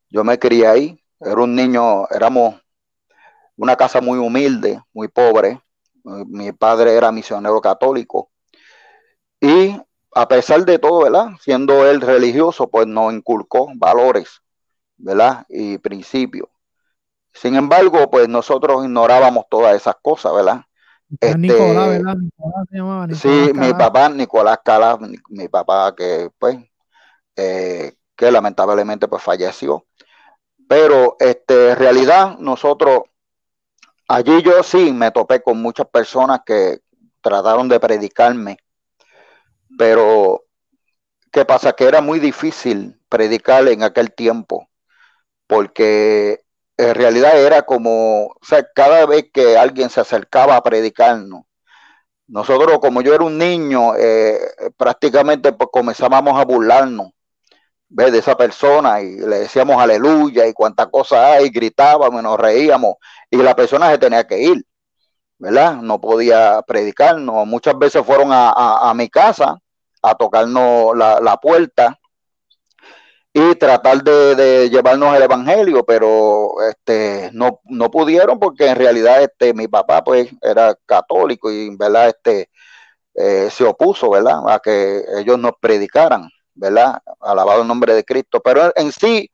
Yo 0.09 0.23
me 0.23 0.37
crié 0.37 0.67
ahí, 0.67 1.03
era 1.19 1.41
un 1.41 1.55
niño, 1.55 2.07
éramos 2.09 2.61
una 3.55 3.75
casa 3.75 4.01
muy 4.01 4.19
humilde, 4.19 4.81
muy 4.93 5.07
pobre. 5.07 5.61
Mi 6.03 6.51
padre 6.51 6.93
era 6.93 7.11
misionero 7.11 7.59
católico 7.59 8.31
y 9.41 9.75
a 10.13 10.27
pesar 10.27 10.65
de 10.65 10.79
todo, 10.79 11.03
¿verdad? 11.03 11.29
Siendo 11.41 11.85
él 11.89 12.01
religioso, 12.01 12.69
pues 12.69 12.87
nos 12.87 13.13
inculcó 13.13 13.69
valores, 13.75 14.41
¿verdad? 14.97 15.45
Y 15.49 15.77
principios. 15.77 16.49
Sin 17.33 17.55
embargo, 17.55 18.09
pues 18.09 18.27
nosotros 18.27 18.83
ignorábamos 18.83 19.45
todas 19.49 19.75
esas 19.75 19.95
cosas, 20.01 20.33
¿verdad? 20.33 20.61
Este, 21.09 21.37
Nicolás, 21.37 21.89
¿verdad? 21.89 22.15
Nicolás 22.17 22.67
se 22.69 22.77
llamaba 22.77 23.07
Sí, 23.13 23.51
mi 23.53 23.73
papá, 23.73 24.09
Nicolás 24.09 24.59
Cala, 24.63 24.97
mi, 25.29 25.47
papá 25.47 25.95
que 25.95 26.29
pues, 26.37 26.57
eh, 27.35 27.93
que 28.15 28.31
lamentablemente 28.31 29.07
pues 29.07 29.23
falleció. 29.23 29.85
Pero 30.67 31.15
este, 31.19 31.71
en 31.71 31.77
realidad 31.77 32.37
nosotros, 32.39 33.03
allí 34.07 34.41
yo 34.41 34.61
sí 34.63 34.91
me 34.91 35.11
topé 35.11 35.41
con 35.41 35.61
muchas 35.61 35.87
personas 35.87 36.41
que 36.45 36.79
trataron 37.21 37.69
de 37.69 37.79
predicarme, 37.79 38.57
pero 39.77 40.43
¿qué 41.31 41.45
pasa? 41.45 41.73
Que 41.73 41.85
era 41.85 42.01
muy 42.01 42.19
difícil 42.19 42.99
predicar 43.07 43.65
en 43.69 43.83
aquel 43.83 44.13
tiempo, 44.13 44.67
porque 45.45 46.43
en 46.77 46.95
realidad 46.95 47.39
era 47.41 47.63
como, 47.63 48.35
cada 48.75 49.05
vez 49.05 49.25
que 49.33 49.57
alguien 49.57 49.89
se 49.89 50.01
acercaba 50.01 50.55
a 50.55 50.63
predicarnos, 50.63 51.43
nosotros 52.27 52.79
como 52.79 53.01
yo 53.01 53.13
era 53.13 53.23
un 53.23 53.37
niño, 53.37 53.95
eh, 53.95 54.37
prácticamente 54.75 55.53
pues, 55.53 55.69
comenzábamos 55.71 56.39
a 56.39 56.45
burlarnos 56.45 57.11
de 57.89 58.17
esa 58.17 58.35
persona 58.35 59.01
y 59.01 59.17
le 59.17 59.39
decíamos 59.39 59.81
aleluya 59.81 60.45
y 60.45 60.53
cuánta 60.53 60.87
cosa 60.87 61.33
hay, 61.33 61.49
gritábamos, 61.49 62.21
nos 62.21 62.37
reíamos 62.37 62.95
y 63.29 63.37
la 63.37 63.55
persona 63.55 63.89
se 63.91 63.97
tenía 63.97 64.27
que 64.27 64.39
ir, 64.41 64.65
¿verdad? 65.37 65.75
No 65.75 66.01
podía 66.01 66.61
predicarnos. 66.67 67.47
Muchas 67.47 67.77
veces 67.77 68.05
fueron 68.05 68.29
a, 68.31 68.91
mi 68.95 69.09
casa 69.09 69.57
a 70.01 70.15
tocarnos 70.15 70.95
la, 70.97 71.37
puerta 71.41 71.97
y 73.37 73.55
tratar 73.55 74.03
de, 74.03 74.69
llevarnos 74.69 75.15
el 75.15 75.23
evangelio, 75.23 75.83
pero 75.85 76.49
este 76.69 77.29
no, 77.33 77.61
no 77.65 77.91
pudieron 77.91 78.39
porque 78.39 78.67
en 78.67 78.75
realidad 78.75 79.21
este 79.21 79.53
mi 79.53 79.67
papá 79.67 80.03
pues 80.03 80.29
era 80.41 80.75
católico 80.85 81.51
y 81.51 81.75
verdad 81.75 82.09
este 82.09 82.49
eh, 83.15 83.49
se 83.51 83.63
opuso, 83.63 84.09
¿verdad? 84.11 84.39
A 84.49 84.59
que 84.59 85.03
ellos 85.19 85.39
nos 85.39 85.53
predicaran. 85.59 86.29
¿verdad? 86.57 87.01
Alabado 87.21 87.61
el 87.61 87.67
nombre 87.67 87.93
de 87.93 88.03
Cristo. 88.03 88.41
Pero 88.43 88.73
en 88.75 88.91
sí, 88.91 89.31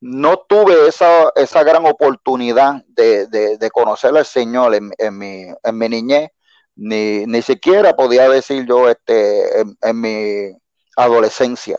no 0.00 0.38
tuve 0.48 0.88
esa, 0.88 1.30
esa 1.36 1.62
gran 1.64 1.86
oportunidad 1.86 2.84
de, 2.88 3.26
de, 3.26 3.70
conocer 3.70 4.16
al 4.16 4.26
Señor 4.26 4.74
en, 4.74 4.92
en, 4.98 5.18
mi, 5.18 5.46
en 5.62 5.78
mi 5.78 5.88
niñez, 5.88 6.30
ni, 6.76 7.26
ni 7.26 7.42
siquiera 7.42 7.94
podía 7.96 8.28
decir 8.28 8.66
yo 8.66 8.88
este, 8.88 9.60
en, 9.60 10.00
mi 10.00 10.56
adolescencia. 10.96 11.78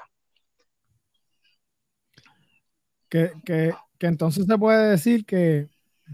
Que, 3.11 3.33
que, 3.43 3.73
que, 3.99 4.07
entonces 4.07 4.45
se 4.47 4.57
puede 4.57 4.91
decir 4.91 5.25
que, 5.25 5.67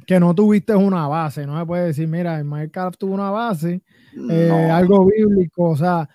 que, 0.07 0.19
no 0.19 0.33
tuviste 0.33 0.75
una 0.75 1.07
base, 1.07 1.45
no 1.45 1.59
se 1.59 1.65
puede 1.65 1.85
decir, 1.85 2.07
mira, 2.07 2.39
el 2.39 2.43
Minecraft 2.43 2.97
tuvo 2.97 3.13
una 3.13 3.29
base, 3.29 3.83
eh, 4.31 4.69
algo 4.71 5.05
bíblico, 5.05 5.69
o 5.69 5.77
sea, 5.77 6.09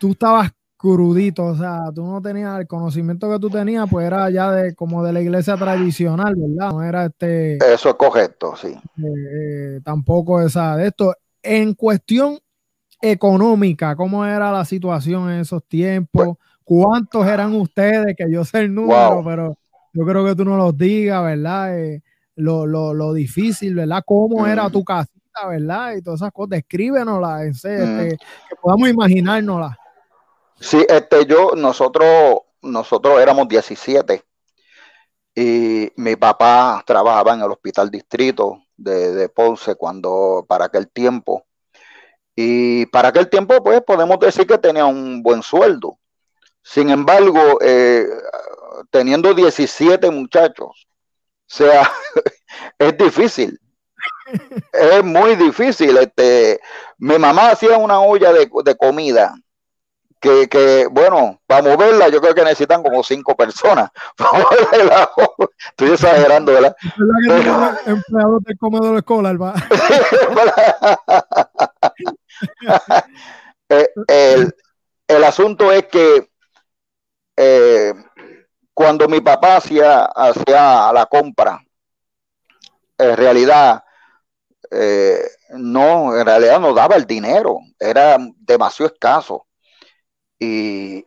tú 0.00 0.12
estabas 0.12 0.50
crudito, 0.78 1.44
o 1.44 1.54
sea, 1.54 1.84
tú 1.94 2.02
no 2.04 2.22
tenías 2.22 2.58
el 2.58 2.66
conocimiento 2.66 3.30
que 3.30 3.38
tú 3.38 3.50
tenías, 3.50 3.86
pues 3.90 4.06
era 4.06 4.30
ya 4.30 4.50
de 4.50 4.74
como 4.74 5.04
de 5.04 5.12
la 5.12 5.20
iglesia 5.20 5.54
tradicional, 5.56 6.34
¿verdad? 6.34 6.72
No 6.72 6.82
era 6.82 7.04
este. 7.04 7.58
Eso 7.58 7.90
es 7.90 7.94
correcto, 7.94 8.54
sí. 8.56 8.68
Eh, 8.68 9.02
eh, 9.04 9.80
tampoco 9.84 10.40
esa 10.40 10.76
de 10.76 10.88
esto. 10.88 11.14
En 11.42 11.74
cuestión 11.74 12.38
económica, 13.02 13.94
¿cómo 13.96 14.24
era 14.24 14.50
la 14.50 14.64
situación 14.64 15.30
en 15.30 15.40
esos 15.40 15.62
tiempos? 15.68 16.24
Pues, 16.26 16.38
¿Cuántos 16.64 17.26
eran 17.26 17.54
ustedes? 17.54 18.16
Que 18.16 18.30
yo 18.30 18.44
sé 18.44 18.60
el 18.60 18.74
número, 18.74 19.22
pero 19.24 19.56
yo 19.92 20.04
creo 20.04 20.24
que 20.24 20.34
tú 20.34 20.44
no 20.44 20.56
los 20.56 20.76
digas, 20.76 21.22
¿verdad? 21.22 21.78
Eh, 21.78 22.02
lo, 22.36 22.66
lo, 22.66 22.94
lo, 22.94 23.12
difícil, 23.12 23.74
¿verdad? 23.74 24.02
¿Cómo 24.06 24.46
era 24.46 24.70
tu 24.70 24.82
casita, 24.84 25.46
¿verdad? 25.48 25.94
Y 25.96 26.02
todas 26.02 26.20
esas 26.20 26.32
cosas, 26.32 26.50
descríbenoslas, 26.50 27.42
este, 27.42 28.16
que 28.48 28.56
podamos 28.60 28.88
imaginárnoslas. 28.88 29.76
Sí, 30.58 30.84
este, 30.88 31.26
yo, 31.26 31.52
nosotros, 31.56 32.40
nosotros 32.62 33.20
éramos 33.20 33.48
17 33.48 34.22
y 35.34 35.90
mi 35.96 36.16
papá 36.16 36.82
trabajaba 36.86 37.34
en 37.34 37.40
el 37.42 37.50
hospital 37.50 37.90
distrito 37.90 38.62
de, 38.76 39.12
de, 39.12 39.28
Ponce 39.28 39.74
cuando, 39.74 40.44
para 40.48 40.66
aquel 40.66 40.88
tiempo. 40.88 41.44
Y 42.34 42.86
para 42.86 43.08
aquel 43.08 43.28
tiempo, 43.28 43.62
pues 43.62 43.82
podemos 43.82 44.18
decir 44.18 44.46
que 44.46 44.58
tenía 44.58 44.86
un 44.86 45.22
buen 45.22 45.42
sueldo. 45.42 45.98
Sin 46.62 46.90
embargo, 46.90 47.58
eh, 47.60 48.06
teniendo 48.92 49.34
17 49.34 50.10
muchachos, 50.10 50.68
o 50.68 51.54
sea, 51.54 51.90
es 52.78 52.96
difícil. 52.96 53.58
Es 54.72 55.02
muy 55.02 55.34
difícil. 55.34 55.96
Este, 55.96 56.60
mi 56.98 57.18
mamá 57.18 57.50
hacía 57.50 57.76
una 57.76 58.00
olla 58.00 58.32
de, 58.32 58.48
de 58.64 58.76
comida 58.76 59.34
que, 60.22 60.48
que, 60.48 60.86
bueno, 60.88 61.40
para 61.48 61.62
moverla 61.62 62.08
yo 62.08 62.20
creo 62.20 62.32
que 62.32 62.44
necesitan 62.44 62.82
como 62.82 63.02
cinco 63.02 63.36
personas. 63.36 63.90
Estoy 65.70 65.90
exagerando, 65.90 66.52
¿verdad? 66.52 66.76
Es 67.80 67.88
empleado 67.88 68.38
del 68.40 68.56
comedor 68.56 68.96
escolar, 68.96 69.42
va. 69.42 69.54
Eh, 73.68 73.88
el, 74.06 74.54
el, 75.08 75.24
asunto 75.24 75.72
es 75.72 75.86
que 75.86 76.28
eh, 77.36 77.94
cuando 78.74 79.08
mi 79.08 79.20
papá 79.20 79.56
hacía, 79.56 80.04
hacía 80.04 80.92
la 80.92 81.06
compra, 81.06 81.60
en 82.98 83.16
realidad 83.16 83.82
eh, 84.70 85.22
no, 85.50 86.16
en 86.18 86.24
realidad 86.26 86.58
no 86.60 86.72
daba 86.72 86.96
el 86.96 87.06
dinero, 87.06 87.58
era 87.78 88.16
demasiado 88.38 88.92
escaso 88.92 89.46
y, 90.38 91.06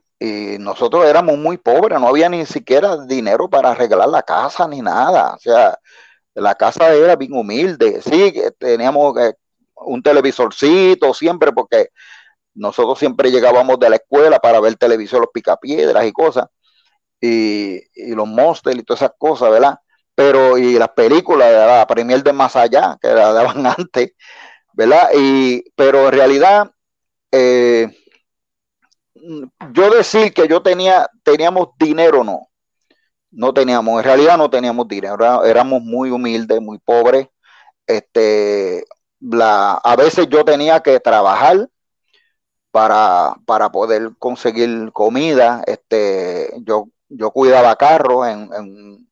nosotros 0.59 1.05
éramos 1.05 1.37
muy 1.37 1.57
pobres, 1.57 1.99
no 1.99 2.07
había 2.07 2.29
ni 2.29 2.45
siquiera 2.47 2.97
dinero 3.05 3.47
para 3.49 3.71
arreglar 3.71 4.09
la 4.09 4.23
casa 4.23 4.67
ni 4.67 4.81
nada. 4.81 5.35
O 5.35 5.39
sea, 5.39 5.77
la 6.33 6.55
casa 6.55 6.93
era 6.95 7.15
bien 7.15 7.33
humilde. 7.33 8.01
Sí, 8.01 8.33
teníamos 8.57 9.15
eh, 9.19 9.35
un 9.75 10.01
televisorcito 10.01 11.13
siempre 11.13 11.51
porque 11.51 11.89
nosotros 12.55 12.97
siempre 12.97 13.31
llegábamos 13.31 13.79
de 13.79 13.89
la 13.89 13.97
escuela 13.97 14.39
para 14.39 14.59
ver 14.59 14.75
televisión, 14.75 15.21
los 15.21 15.29
picapiedras 15.31 16.05
y 16.05 16.11
cosas, 16.11 16.47
y, 17.21 17.81
los 18.13 18.27
monsters 18.27 18.77
y 18.77 18.83
todas 18.83 19.01
esas 19.01 19.15
cosas, 19.17 19.51
¿verdad? 19.51 19.79
Pero, 20.15 20.57
y 20.57 20.77
las 20.79 20.89
películas 20.89 21.49
de 21.49 21.57
la 21.57 21.87
Premier 21.87 22.23
de 22.23 22.33
Más 22.33 22.55
Allá, 22.55 22.97
que 23.01 23.09
la 23.09 23.33
daban 23.33 23.65
antes, 23.77 24.13
¿verdad? 24.73 25.09
Y, 25.15 25.63
pero 25.75 26.07
en 26.07 26.11
realidad, 26.11 26.71
eh, 27.31 27.89
yo 29.71 29.89
decir 29.89 30.33
que 30.33 30.47
yo 30.47 30.61
tenía, 30.61 31.09
teníamos 31.23 31.69
dinero, 31.79 32.23
no. 32.23 32.49
No 33.31 33.53
teníamos, 33.53 33.99
en 33.99 34.05
realidad 34.05 34.37
no 34.37 34.49
teníamos 34.49 34.87
dinero, 34.87 35.43
éramos 35.43 35.81
muy 35.81 36.09
humildes, 36.09 36.61
muy 36.61 36.79
pobres. 36.79 37.27
Este, 37.85 38.85
la, 39.19 39.73
a 39.73 39.95
veces 39.97 40.27
yo 40.29 40.45
tenía 40.45 40.81
que 40.81 40.99
trabajar 40.99 41.69
para, 42.71 43.35
para 43.45 43.71
poder 43.71 44.11
conseguir 44.19 44.91
comida. 44.93 45.63
Este, 45.67 46.53
yo, 46.65 46.89
yo 47.09 47.31
cuidaba 47.31 47.75
carros 47.75 48.27
en, 48.27 48.49
en, 48.53 49.07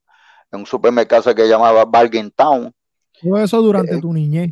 un 0.52 0.66
supermercado 0.68 1.34
que 1.34 1.48
llamaba 1.48 1.84
Bargain 1.86 2.30
Town. 2.30 2.72
Todo 3.20 3.38
eso 3.40 3.62
durante 3.62 3.96
eh, 3.96 4.02
tu 4.02 4.14
niñez 4.14 4.52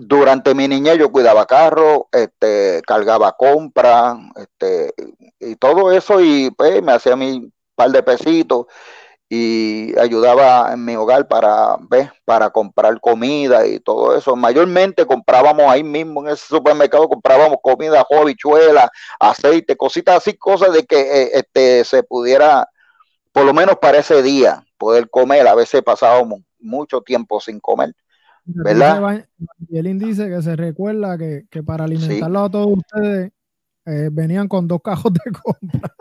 durante 0.00 0.54
mi 0.54 0.68
niñez 0.68 0.98
yo 0.98 1.10
cuidaba 1.10 1.46
carros, 1.46 2.02
este, 2.12 2.82
cargaba 2.86 3.32
compras, 3.32 4.16
este, 4.36 4.92
y 5.40 5.56
todo 5.56 5.92
eso, 5.92 6.20
y 6.20 6.50
pues 6.50 6.82
me 6.82 6.92
hacía 6.92 7.16
mi 7.16 7.50
par 7.74 7.90
de 7.90 8.02
pesitos 8.02 8.66
y 9.30 9.98
ayudaba 9.98 10.72
en 10.72 10.84
mi 10.84 10.96
hogar 10.96 11.28
para, 11.28 11.76
¿ves? 11.80 12.08
para 12.24 12.50
comprar 12.50 12.98
comida 13.00 13.66
y 13.66 13.78
todo 13.78 14.16
eso. 14.16 14.34
Mayormente 14.36 15.04
comprábamos 15.04 15.66
ahí 15.66 15.84
mismo 15.84 16.24
en 16.24 16.32
ese 16.32 16.46
supermercado, 16.46 17.08
comprábamos 17.08 17.58
comida, 17.62 18.04
habichuela, 18.10 18.90
aceite, 19.20 19.76
cositas 19.76 20.16
así, 20.16 20.34
cosas 20.34 20.72
de 20.72 20.84
que 20.84 20.98
eh, 21.00 21.30
este, 21.34 21.84
se 21.84 22.02
pudiera, 22.02 22.68
por 23.38 23.46
lo 23.46 23.54
menos 23.54 23.76
para 23.76 23.98
ese 23.98 24.20
día, 24.20 24.64
poder 24.76 25.08
comer. 25.08 25.46
A 25.46 25.54
veces 25.54 25.80
pasábamos 25.82 26.40
mucho 26.58 27.00
tiempo 27.02 27.40
sin 27.40 27.60
comer. 27.60 27.94
¿verdad? 28.44 29.24
Y 29.68 29.78
él 29.78 29.98
dice 29.98 30.28
que 30.28 30.42
se 30.42 30.56
recuerda 30.56 31.16
que, 31.16 31.62
para 31.62 31.84
alimentarlo 31.84 32.40
a 32.40 32.50
todos 32.50 32.78
ustedes 32.78 33.30
eh, 33.86 34.08
venían 34.10 34.48
con 34.48 34.66
dos 34.66 34.80
cajos 34.82 35.12
de 35.12 35.30
compra. 35.30 35.94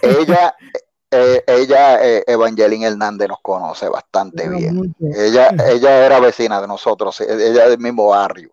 Ella, 0.00 0.54
eh, 1.10 1.44
ella, 1.46 2.02
eh, 2.06 2.24
Evangeline 2.26 2.84
Hernández 2.84 3.28
nos 3.28 3.40
conoce 3.42 3.90
bastante 3.90 4.48
bien. 4.48 4.94
Ella, 4.98 5.48
ella 5.68 6.06
era 6.06 6.20
vecina 6.20 6.58
de 6.62 6.68
nosotros, 6.68 7.20
ella 7.20 7.68
del 7.68 7.78
mismo 7.78 8.08
barrio. 8.08 8.50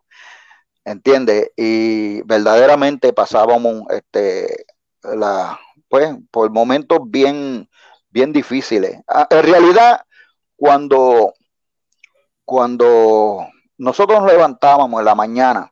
¿Entiendes? 0.84 1.52
Y 1.56 2.22
verdaderamente 2.24 3.14
pasábamos 3.14 3.84
este 3.92 4.66
la 5.04 5.58
pues 5.88 6.16
por 6.32 6.52
momentos 6.52 7.00
bien 7.06 7.69
bien 8.10 8.34
difíciles. 8.34 9.02
Ah, 9.08 9.28
en 9.30 9.44
realidad 9.44 10.02
cuando 10.56 11.34
cuando 12.46 13.48
nosotros 13.78 14.22
nos 14.22 14.32
levantábamos 14.32 15.00
en 15.00 15.06
la 15.06 15.16
mañana, 15.16 15.72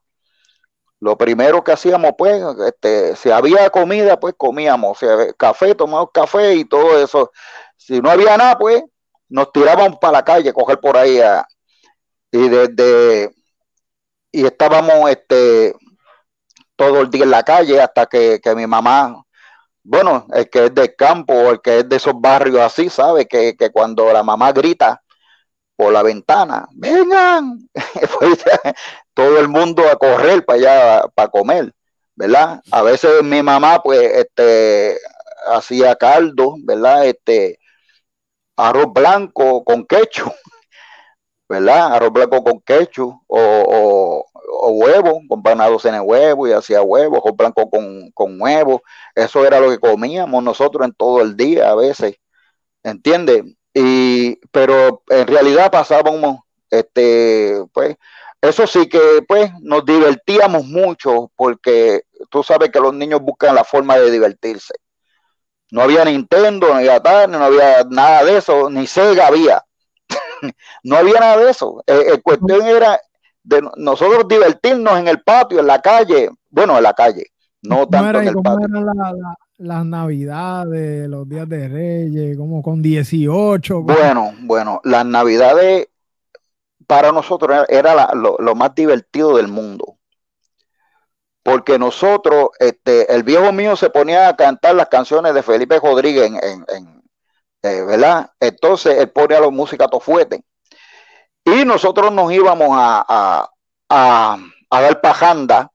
lo 1.00 1.17
primero 1.17 1.63
que 1.63 1.72
hacíamos, 1.72 2.12
pues, 2.17 2.41
este, 2.67 3.15
si 3.15 3.32
había 3.32 3.70
comida, 3.70 4.20
pues 4.20 4.36
comíamos, 4.38 5.00
café, 5.38 5.75
tomábamos 5.75 6.12
café 6.13 6.56
y 6.56 6.65
todo 6.65 7.03
eso. 7.03 7.32
Si 7.75 8.01
no 8.01 8.10
había 8.10 8.38
nada, 8.38 8.58
pues, 8.58 8.84
nos 9.29 9.51
tirábamos 9.51 9.98
para 10.00 10.13
la 10.13 10.25
calle, 10.25 10.53
coger 10.53 10.79
por 10.79 10.98
ahí 10.98 11.20
y 12.32 12.50
desde 12.50 13.32
y 14.32 14.46
estábamos 14.46 15.10
este 15.10 15.75
todo 16.75 17.01
el 17.01 17.10
día 17.10 17.24
en 17.24 17.32
la 17.32 17.44
calle 17.44 17.82
hasta 17.82 18.06
que, 18.06 18.39
que 18.41 18.56
mi 18.56 18.67
mamá 18.67 19.24
bueno, 19.88 20.27
el 20.34 20.50
que 20.50 20.65
es 20.65 20.75
del 20.75 20.96
campo 20.96 21.34
o 21.34 21.51
el 21.51 21.62
que 21.62 21.79
es 21.79 21.89
de 21.89 21.96
esos 21.96 22.13
barrios 22.20 22.60
así, 22.60 22.89
sabe 22.89 23.25
que, 23.25 23.56
que 23.56 23.72
cuando 23.72 24.12
la 24.12 24.22
mamá 24.22 24.51
grita 24.51 25.01
por 25.77 25.94
la 25.94 26.03
ventana, 26.03 26.67
vengan, 26.74 27.70
pues, 28.20 28.44
todo 29.13 29.39
el 29.39 29.48
mundo 29.48 29.84
a 29.89 29.96
correr 29.96 30.44
para 30.44 30.58
allá 30.58 31.08
para 31.15 31.29
comer, 31.29 31.74
¿verdad? 32.15 32.62
A 32.70 32.82
veces 32.82 33.24
mi 33.24 33.41
mamá 33.41 33.82
pues 33.82 34.01
este 34.01 34.98
hacía 35.48 35.96
caldo, 35.96 36.56
¿verdad? 36.65 37.06
Este 37.06 37.58
arroz 38.58 38.91
blanco 38.94 39.63
con 39.63 39.86
quecho, 39.86 40.34
¿verdad? 41.50 41.94
Arroz 41.94 42.12
blanco 42.12 42.44
con 42.44 42.60
quecho 42.60 43.22
o, 43.27 43.39
o, 43.39 44.25
huevo, 44.48 45.22
compraba 45.27 45.68
en 45.84 45.96
el 45.96 46.01
huevo 46.01 46.48
y 46.48 46.54
hacía 46.54 46.82
huevo, 46.82 47.18
arroz 47.18 47.36
blanco 47.36 47.70
con, 47.70 48.12
con 48.12 48.42
huevo. 48.42 48.82
Eso 49.16 49.46
era 49.46 49.60
lo 49.60 49.70
que 49.70 49.80
comíamos 49.80 50.44
nosotros 50.44 50.86
en 50.88 50.94
todo 50.94 51.22
el 51.22 51.36
día 51.36 51.72
a 51.72 51.75
veces, 51.75 52.16
¿entiendes? 52.84 53.44
Y, 53.74 54.38
pero 54.51 55.04
en 55.10 55.27
realidad 55.27 55.72
pasábamos, 55.72 56.39
este, 56.70 57.63
pues, 57.74 57.96
eso 58.42 58.68
sí 58.68 58.88
que, 58.88 59.00
pues, 59.27 59.51
nos 59.62 59.86
divertíamos 59.86 60.66
mucho 60.66 61.32
porque 61.36 62.04
tú 62.30 62.44
sabes 62.44 62.70
que 62.72 62.80
los 62.80 62.94
niños 62.94 63.22
buscan 63.22 63.56
la 63.56 63.63
forma 63.63 63.98
de 63.98 64.12
divertirse. 64.12 64.74
No 65.72 65.82
había 65.82 66.06
Nintendo, 66.06 66.68
no 66.70 66.75
había 66.75 67.27
no 67.27 67.44
había 67.44 67.84
nada 67.89 68.24
de 68.24 68.38
eso, 68.38 68.70
ni 68.70 68.88
Sega 68.88 69.27
había. 69.27 69.63
no 70.84 70.96
había 70.96 71.20
nada 71.20 71.38
de 71.38 71.51
eso. 71.51 71.84
Eh, 71.86 72.06
el 72.13 72.24
cuestión 72.24 72.66
era 72.66 73.00
de 73.48 73.62
nosotros 73.77 74.27
divertirnos 74.27 75.00
en 75.00 75.08
el 75.08 75.22
patio, 75.22 75.62
en 75.62 75.68
la 75.68 75.82
calle, 75.82 76.30
bueno, 76.50 76.75
en 76.75 76.84
la 76.84 76.94
calle, 76.94 77.27
no 77.62 77.88
tanto 77.88 78.20
en 78.20 78.27
el 78.27 78.36
patio. 78.36 78.68
las 79.58 79.86
navidades, 79.86 81.08
los 81.08 81.27
días 81.30 81.48
de 81.48 81.70
Reyes, 81.70 82.38
como 82.38 82.62
con 82.62 82.82
18. 82.82 83.84
Bueno, 83.84 84.34
bueno, 84.42 84.82
las 84.84 85.06
navidades 85.06 85.88
para 86.86 87.13
nosotros 87.13 87.66
era, 87.70 88.13
lo, 88.13 88.56
más 88.56 88.75
divertido 88.75 89.38
del 89.38 89.48
mundo. 89.48 89.98
Porque 91.42 91.80
nosotros, 91.80 92.50
este, 92.60 93.13
el 93.16 93.24
viejo 93.24 93.54
mío 93.54 93.77
se 93.77 93.89
ponía 93.89 94.27
a 94.27 94.36
cantar 94.36 94.75
las 94.75 94.89
canciones 94.89 95.34
de 95.34 95.42
Felipe 95.42 95.80
Rodríguez 95.80 96.25
en, 96.25 96.66
en, 96.68 97.04
eh, 97.63 97.82
¿verdad? 97.84 98.30
Entonces 98.42 98.98
él 98.98 99.10
ponía 99.10 99.39
la 99.39 99.50
música 99.50 99.88
tofuete. 99.88 100.44
Y 101.48 101.63
nosotros 101.63 102.12
nos 102.12 102.30
íbamos 102.34 102.72
a, 102.74 103.50
a, 103.89 104.38
dar 104.70 105.00
pajanda 105.00 105.72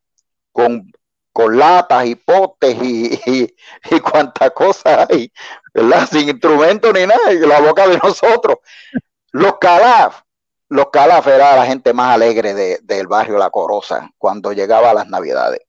con, 0.52 0.92
con 1.32 1.58
latas 1.58 2.04
y 2.04 2.14
potes 2.14 2.76
y, 2.82 3.18
y, 3.24 3.56
y 3.90 4.00
cuantas 4.00 4.50
cosas 4.50 5.08
hay, 5.08 5.32
¿verdad? 5.72 6.06
Sin 6.12 6.28
instrumento 6.28 6.92
ni 6.92 7.06
nada, 7.06 7.30
en 7.30 7.48
la 7.48 7.60
boca 7.60 7.88
de 7.88 7.96
nosotros. 7.96 8.58
Los 9.30 9.56
calaf, 9.58 10.20
los 10.68 10.90
calaf 10.90 11.26
era 11.26 11.56
la 11.56 11.64
gente 11.64 11.94
más 11.94 12.16
alegre 12.16 12.52
del 12.82 13.06
barrio 13.06 13.38
La 13.38 13.48
Corosa 13.48 14.10
cuando 14.18 14.52
llegaba 14.52 14.90
a 14.90 14.94
las 14.94 15.06
navidades. 15.06 15.60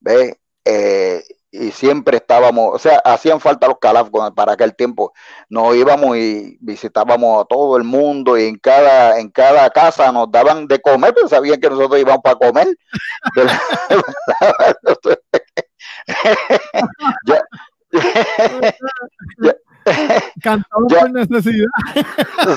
¿Ves? 0.00 0.34
Eh, 0.64 1.22
y 1.52 1.72
siempre 1.72 2.18
estábamos, 2.18 2.74
o 2.74 2.78
sea, 2.78 2.98
hacían 3.04 3.40
falta 3.40 3.66
los 3.66 3.78
calaf 3.78 4.08
para 4.34 4.52
aquel 4.52 4.74
tiempo. 4.76 5.12
Nos 5.48 5.74
íbamos 5.74 6.16
y 6.16 6.56
visitábamos 6.60 7.42
a 7.42 7.44
todo 7.46 7.76
el 7.76 7.84
mundo 7.84 8.38
y 8.38 8.44
en 8.44 8.56
cada, 8.56 9.18
en 9.18 9.30
cada 9.30 9.68
casa 9.70 10.12
nos 10.12 10.30
daban 10.30 10.68
de 10.68 10.80
comer, 10.80 11.12
pero 11.14 11.28
sabían 11.28 11.60
que 11.60 11.68
nosotros 11.70 12.00
íbamos 12.00 12.22
para 12.22 12.36
comer. 12.36 12.68
Cantamos 20.42 20.92
por 20.92 21.10
necesidad. 21.10 21.66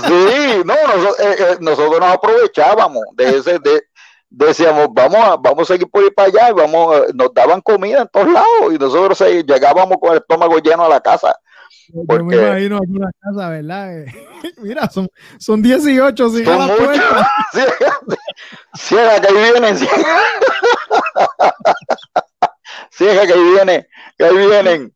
Sí, 0.07 0.61
no, 0.65 0.75
nosotros, 0.87 1.19
eh, 1.19 1.35
eh, 1.39 1.57
nosotros 1.59 1.99
nos 1.99 2.11
aprovechábamos 2.11 3.03
de 3.15 3.37
ese, 3.37 3.59
de, 3.59 3.83
decíamos, 4.33 4.87
vamos 4.91 5.17
a, 5.17 5.35
vamos 5.37 5.69
a 5.69 5.73
seguir 5.73 5.89
por 5.89 6.03
ir 6.03 6.13
para 6.13 6.27
allá, 6.27 6.49
y 6.49 6.53
vamos, 6.53 7.13
nos 7.13 7.33
daban 7.33 7.61
comida 7.61 8.01
en 8.01 8.07
todos 8.07 8.31
lados 8.31 8.73
y 8.73 8.77
nosotros 8.77 9.19
llegábamos 9.19 9.97
con 9.99 10.11
el 10.11 10.17
estómago 10.17 10.57
lleno 10.57 10.85
a 10.85 10.89
la 10.89 10.99
casa. 10.99 11.37
Porque... 12.07 12.23
me 12.23 12.35
imagino 12.35 12.77
aquí 12.77 12.91
una 12.91 13.11
casa, 13.19 13.49
¿verdad? 13.49 14.05
Mira, 14.57 14.89
son, 14.89 15.07
son 15.37 15.61
18, 15.61 16.29
si 16.29 16.43
son 16.43 16.67
la 16.67 16.75
puerta. 16.75 17.29
Ciega, 18.75 19.21
que 19.21 19.27
ahí 19.27 19.51
vienen, 19.51 19.77
ciega, 22.89 23.21
que 23.27 23.33
ahí 23.33 23.51
vienen, 23.51 23.87
que 24.17 24.25
ahí 24.25 24.35
vienen. 24.35 24.95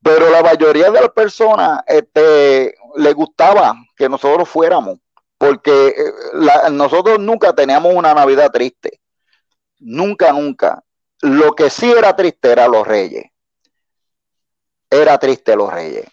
Pero 0.00 0.30
la 0.30 0.42
mayoría 0.42 0.90
de 0.92 1.00
las 1.00 1.10
personas 1.10 1.82
este, 1.86 2.74
le 2.96 3.12
gustaba 3.14 3.74
que 3.96 4.08
nosotros 4.08 4.48
fuéramos 4.48 4.98
porque 5.38 5.88
eh, 5.88 6.70
nosotros 6.72 7.18
nunca 7.20 7.54
teníamos 7.54 7.94
una 7.94 8.12
Navidad 8.12 8.50
triste. 8.50 9.00
Nunca, 9.78 10.32
nunca. 10.32 10.82
Lo 11.22 11.54
que 11.54 11.70
sí 11.70 11.90
era 11.90 12.14
triste 12.14 12.50
era 12.50 12.66
los 12.66 12.86
reyes. 12.86 13.26
Era 14.90 15.18
triste 15.18 15.54
los 15.54 15.72
reyes. 15.72 16.06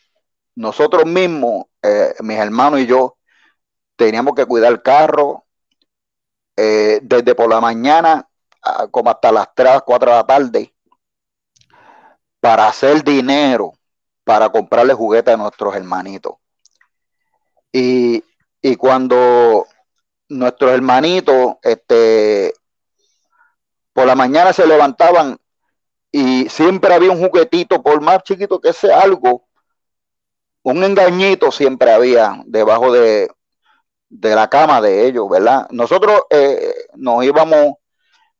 Nosotros 0.56 1.06
mismos, 1.06 1.66
eh, 1.82 2.14
mis 2.20 2.38
hermanos 2.38 2.80
y 2.80 2.86
yo, 2.86 3.18
teníamos 3.96 4.36
que 4.36 4.46
cuidar 4.46 4.72
el 4.72 4.82
carro 4.82 5.46
eh, 6.56 7.00
desde 7.02 7.36
por 7.36 7.50
la 7.50 7.60
mañana 7.60 8.30
como 8.90 9.12
hasta 9.12 9.32
las 9.32 9.54
3, 9.54 9.82
4 9.86 10.10
de 10.10 10.18
la 10.18 10.26
tarde 10.26 10.74
para 12.40 12.68
hacer 12.68 13.04
dinero 13.04 13.74
para 14.24 14.50
comprarle 14.50 14.94
juguetes 14.94 15.34
a 15.34 15.38
nuestros 15.38 15.76
hermanitos. 15.76 16.36
Y 17.72 18.24
y 18.67 18.78
cuando 18.78 19.67
nuestros 20.28 20.71
hermanitos, 20.71 21.58
este, 21.62 22.51
por 23.93 24.08
la 24.08 24.15
mañana 24.15 24.54
se 24.54 24.65
levantaban 24.65 25.38
y 26.12 26.49
siempre 26.49 26.95
había 26.95 27.12
un 27.12 27.19
juguetito, 27.19 27.84
por 27.84 28.01
más 28.01 28.23
chiquito 28.23 28.60
que 28.60 28.73
sea 28.73 29.01
algo, 29.01 29.45
un 30.63 30.84
engañito 30.84 31.51
siempre 31.51 31.91
había 31.91 32.41
debajo 32.47 32.91
de, 32.91 33.30
la 34.10 34.49
cama 34.49 34.82
de 34.82 35.06
ellos, 35.06 35.30
¿verdad? 35.30 35.67
Nosotros 35.69 36.23
eh, 36.32 36.73
nos 36.95 37.23
íbamos, 37.23 37.75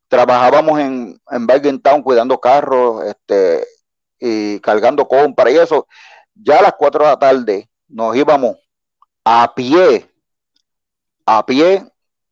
trabajábamos 0.08 0.80
en, 0.80 1.22
en 1.30 1.82
Town 1.84 2.02
cuidando 2.02 2.40
carros, 2.40 3.04
este, 3.06 3.64
y 4.18 4.60
cargando 4.60 5.08
compras 5.08 5.54
y 5.54 5.58
eso. 5.60 5.88
Ya 6.34 6.58
a 6.58 6.64
las 6.64 6.74
4 6.74 7.04
de 7.04 7.10
la 7.12 7.20
tarde 7.20 7.70
nos 7.88 8.16
íbamos 8.16 8.58
a 9.24 9.54
pie 9.54 10.10
a 11.26 11.46
pie 11.46 11.86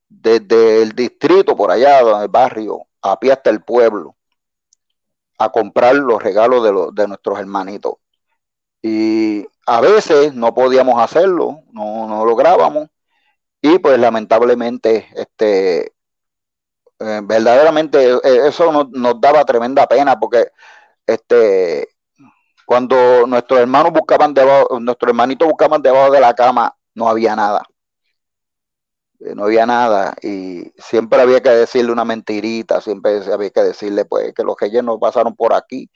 desde 0.10 0.82
el 0.84 0.94
distrito 0.94 1.56
por 1.56 1.72
allá, 1.72 2.00
el 2.00 2.28
barrio, 2.30 2.82
a 3.02 3.20
pie 3.20 3.32
hasta 3.32 3.50
el 3.50 3.64
pueblo, 3.64 4.16
a 5.38 5.50
comprar 5.50 5.96
los 5.96 6.22
regalos 6.22 6.64
de, 6.64 7.02
de 7.02 7.08
nuestros 7.08 7.40
hermanitos. 7.40 7.96
Y 8.82 9.46
a 9.66 9.82
veces 9.82 10.34
no 10.34 10.54
podíamos 10.54 11.02
hacerlo, 11.02 11.62
no, 11.72 12.08
no 12.08 12.26
lográbamos, 12.26 12.90
y 13.62 13.80
pues 13.80 13.98
lamentablemente, 13.98 15.08
este, 15.16 15.94
eh, 17.00 17.22
verdaderamente 17.24 18.12
eh, 18.12 18.48
eso 18.48 18.72
nos, 18.72 18.90
nos, 18.92 19.20
daba 19.22 19.46
tremenda 19.46 19.88
pena 19.88 20.20
porque 20.20 20.48
este, 21.08 21.90
cuando 22.66 23.26
nuestros 23.28 23.60
hermanos 23.62 23.94
buscaban 23.94 24.34
debajo, 24.34 24.80
nuestros 24.80 25.10
hermanitos 25.10 25.48
buscaban 25.48 25.82
debajo 25.82 26.12
de 26.12 26.22
la 26.22 26.34
cama, 26.34 26.76
no 26.94 27.08
había 27.10 27.36
nada. 27.36 27.64
Eh, 29.26 29.36
no 29.36 29.46
había 29.46 29.66
nada 29.66 30.16
y 30.22 30.72
siempre 30.78 31.22
había 31.22 31.42
que 31.42 31.50
decirle 31.50 31.92
una 31.92 32.06
mentirita, 32.06 32.82
siempre 32.82 33.22
había 33.32 33.50
que 33.52 33.62
decirle 33.62 34.06
pues 34.06 34.34
que 34.34 34.44
los 34.44 34.56
reyes 34.60 34.84
no 34.84 35.00
pasaron 35.00 35.36
por 35.36 35.54
aquí. 35.54 35.90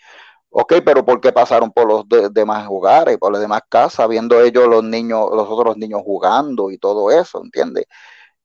Ok, 0.50 0.76
pero 0.86 1.06
¿por 1.06 1.22
qué 1.22 1.32
pasaron 1.34 1.72
por 1.72 1.88
los 1.88 2.34
demás 2.34 2.68
hogares, 2.70 3.18
por 3.18 3.32
las 3.34 3.42
demás 3.42 3.62
casas, 3.70 4.08
viendo 4.10 4.42
ellos 4.42 4.68
los 4.68 4.84
niños, 4.84 5.30
los 5.34 5.48
otros 5.50 5.78
niños 5.78 6.02
jugando 6.06 6.72
y 6.72 6.78
todo 6.78 7.12
eso, 7.12 7.42
¿entiendes? 7.44 7.86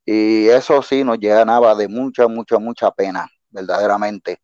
Y 0.05 0.49
eso 0.49 0.83
sí 0.83 1.05
nos 1.05 1.19
llenaba 1.19 1.75
de 1.77 1.89
mucha, 1.89 2.29
mucha, 2.29 2.59
mucha 2.59 2.91
pena, 2.93 3.29
verdaderamente. 3.51 4.43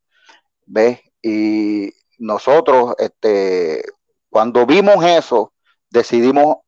¿Ves? 0.67 1.01
Y 1.23 1.93
nosotros, 2.19 2.95
este, 2.99 3.85
cuando 4.31 4.67
vimos 4.67 5.05
eso, 5.05 5.53
decidimos 5.91 6.59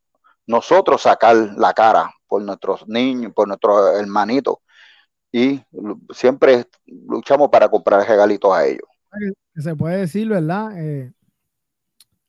nosotros 0.46 1.02
sacar 1.02 1.36
la 1.56 1.72
cara 1.74 2.10
por 2.30 2.40
nuestros 2.42 2.86
niños, 2.88 3.32
por 3.34 3.48
nuestros 3.48 4.00
hermanitos. 4.00 4.58
Y 5.32 5.60
siempre 6.12 6.64
luchamos 6.86 7.48
para 7.50 7.68
comprar 7.68 8.06
regalitos 8.08 8.52
a 8.52 8.66
ellos. 8.66 8.88
Se 9.56 9.74
puede 9.74 9.98
decir, 9.98 10.28
¿verdad? 10.28 10.80
Eh, 10.80 11.12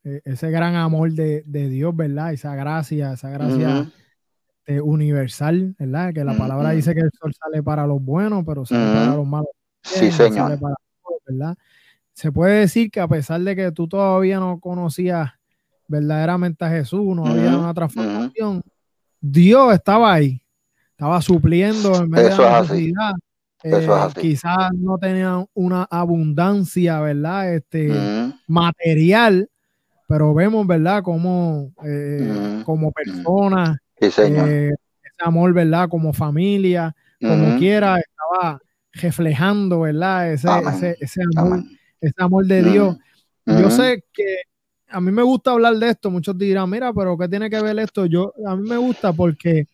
eh, 0.03 0.21
ese 0.25 0.49
gran 0.49 0.75
amor 0.75 1.11
de, 1.11 1.43
Dios, 1.45 1.95
¿verdad? 1.95 2.33
Esa 2.33 2.55
gracia, 2.55 3.13
esa 3.13 3.29
gracia 3.29 3.91
este, 4.65 4.81
universal, 4.81 5.75
¿verdad? 5.77 6.13
Que 6.13 6.23
la 6.23 6.35
palabra 6.35 6.71
dice 6.71 6.95
que 6.95 7.01
el 7.01 7.11
sol 7.11 7.31
sale 7.39 7.61
para 7.61 7.85
los 7.85 8.03
buenos, 8.03 8.43
pero 8.43 8.65
sale 8.65 8.91
para 8.93 9.15
los 9.15 9.27
malos. 9.27 9.49
Sí, 9.83 10.11
señor. 10.11 10.59
¿verdad? 11.27 11.55
Se 12.13 12.31
puede 12.31 12.61
decir 12.61 12.89
que 12.89 12.99
a 12.99 13.07
pesar 13.07 13.41
de 13.41 13.55
que 13.55 13.71
tú 13.71 13.87
todavía 13.87 14.39
no 14.39 14.59
conocías 14.59 15.31
verdaderamente 15.87 16.65
a 16.65 16.69
Jesús, 16.69 17.15
no 17.15 17.25
había 17.25 17.55
una 17.55 17.73
transformación, 17.73 18.63
Dios 19.21 19.73
estaba 19.73 20.13
ahí, 20.13 20.41
estaba 20.89 21.21
supliendo 21.21 21.95
en 21.95 22.09
medio 22.09 22.29
de 22.29 22.37
la 22.37 22.61
necesidad. 22.61 23.11
Eh, 23.63 23.87
quizás 24.19 24.71
no 24.73 24.97
tenían 24.97 25.45
una 25.53 25.83
abundancia, 25.83 26.99
¿verdad? 26.99 27.53
Este, 27.53 27.91
material, 28.47 29.47
pero 30.07 30.33
vemos, 30.33 30.65
¿verdad? 30.65 31.03
Como, 31.03 31.71
eh, 31.85 32.63
como 32.65 32.91
personas, 32.91 33.77
eh, 33.99 34.09
ese 34.09 34.71
amor, 35.19 35.53
¿verdad? 35.53 35.87
Como 35.89 36.11
familia, 36.11 36.95
como 37.21 37.59
quiera, 37.59 37.99
estaba 37.99 38.59
reflejando, 38.93 39.81
¿verdad? 39.81 40.33
Ese, 40.33 40.47
ese, 40.73 40.97
ese, 40.99 41.21
amor, 41.37 41.63
ese 42.01 42.15
amor 42.17 42.47
de 42.47 42.63
Dios. 42.63 42.97
Yo 43.45 43.69
sé 43.69 44.03
que 44.11 44.37
a 44.91 45.01
mí 45.01 45.11
me 45.11 45.23
gusta 45.23 45.51
hablar 45.51 45.75
de 45.75 45.89
esto, 45.89 46.11
muchos 46.11 46.37
dirán, 46.37 46.69
mira, 46.69 46.93
pero 46.93 47.17
¿qué 47.17 47.27
tiene 47.27 47.49
que 47.49 47.61
ver 47.61 47.79
esto? 47.79 48.05
Yo, 48.05 48.33
a 48.45 48.55
mí 48.55 48.67
me 48.67 48.77
gusta 48.77 49.13
porque 49.13 49.67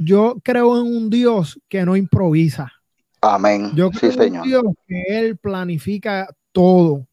yo 0.00 0.36
creo 0.42 0.80
en 0.80 0.86
un 0.86 1.10
Dios 1.10 1.60
que 1.68 1.84
no 1.84 1.96
improvisa. 1.96 2.72
Amén. 3.20 3.72
Yo 3.74 3.90
creo 3.90 4.12
señor. 4.12 4.46
Dios 4.46 4.62
que 4.86 5.02
Él 5.08 5.36
planifica 5.36 6.28
todo 6.52 7.06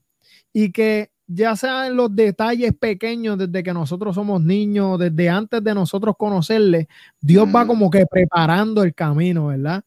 y 0.53 0.71
que 0.71 1.09
ya 1.27 1.55
sea 1.55 1.87
en 1.87 1.95
los 1.95 2.15
detalles 2.15 2.73
pequeños 2.73 3.37
desde 3.37 3.63
que 3.63 3.73
nosotros 3.73 4.15
somos 4.15 4.41
niños, 4.41 4.99
desde 4.99 5.29
antes 5.29 5.63
de 5.63 5.73
nosotros 5.73 6.15
conocerle, 6.17 6.87
Dios 7.19 7.47
va 7.53 7.65
como 7.65 7.89
que 7.89 8.05
preparando 8.05 8.83
el 8.83 8.93
camino, 8.93 9.47
¿verdad? 9.47 9.83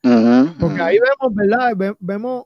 Porque 0.58 0.82
ahí 0.82 0.98
vemos, 0.98 1.34
¿verdad? 1.34 1.96
vemos 1.98 2.44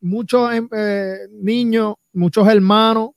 muchos 0.00 0.52
em, 0.52 0.68
eh, 0.72 1.18
niños, 1.32 1.94
muchos 2.12 2.48
hermanos 2.48 3.10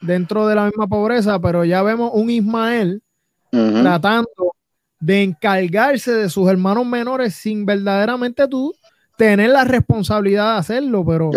dentro 0.00 0.46
de 0.46 0.54
la 0.54 0.66
misma 0.66 0.86
pobreza, 0.86 1.38
pero 1.40 1.64
ya 1.64 1.82
vemos 1.82 2.10
un 2.14 2.30
Ismael 2.30 3.02
tratando 3.50 4.54
de 5.00 5.22
encargarse 5.22 6.12
de 6.12 6.28
sus 6.28 6.48
hermanos 6.48 6.84
menores 6.84 7.34
sin 7.34 7.64
verdaderamente 7.64 8.46
tú 8.46 8.74
tener 9.16 9.50
la 9.50 9.64
responsabilidad 9.64 10.54
de 10.54 10.58
hacerlo, 10.58 11.04
pero 11.04 11.30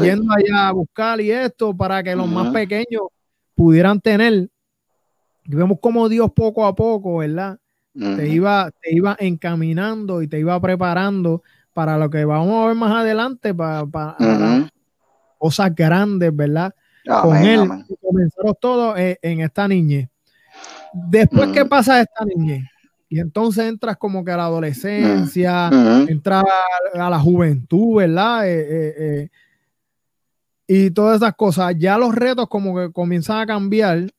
yendo 0.00 0.32
allá 0.32 0.68
a 0.68 0.72
buscar 0.72 1.20
y 1.20 1.30
esto 1.30 1.76
para 1.76 2.02
que 2.02 2.16
los 2.16 2.28
más 2.28 2.52
pequeños 2.52 3.02
pudieran 3.54 4.00
tener. 4.00 4.48
vemos 5.44 5.78
como 5.80 6.08
Dios 6.08 6.30
poco 6.34 6.66
a 6.66 6.74
poco, 6.74 7.18
¿verdad? 7.18 7.58
te, 7.92 8.28
iba, 8.28 8.70
te 8.80 8.94
iba 8.94 9.16
encaminando 9.18 10.22
y 10.22 10.28
te 10.28 10.38
iba 10.38 10.60
preparando 10.60 11.42
para 11.72 11.96
lo 11.96 12.10
que 12.10 12.24
vamos 12.24 12.64
a 12.64 12.66
ver 12.68 12.76
más 12.76 12.92
adelante, 12.92 13.54
para, 13.54 13.86
cosas 15.38 15.74
grandes, 15.74 16.34
¿verdad? 16.34 16.74
Con 17.22 17.36
él, 17.36 17.60
comenzaron 18.02 18.54
todos 18.60 18.98
en, 18.98 19.16
en, 19.22 19.40
esta 19.40 19.66
niñez. 19.66 20.08
Después, 20.92 21.50
¿qué 21.52 21.64
pasa 21.64 21.94
a 21.94 22.00
esta 22.02 22.24
niñez? 22.24 22.64
Y 23.10 23.20
entonces 23.20 23.64
entras 23.64 23.96
como 23.96 24.22
que 24.22 24.32
a 24.32 24.36
la 24.36 24.44
adolescencia, 24.44 25.70
entras 26.06 26.44
a, 26.94 27.08
la 27.08 27.18
juventud, 27.18 27.96
¿verdad? 27.96 28.46
Eh, 28.46 28.60
eh, 28.60 28.94
eh, 28.98 29.28
y 30.66 30.90
todas 30.90 31.16
esas 31.16 31.34
cosas. 31.34 31.74
Ya 31.78 31.96
los 31.96 32.14
retos 32.14 32.48
como 32.48 32.76
que 32.76 32.92
comienzan 32.92 33.38
a 33.38 33.46
cambiar 33.46 34.12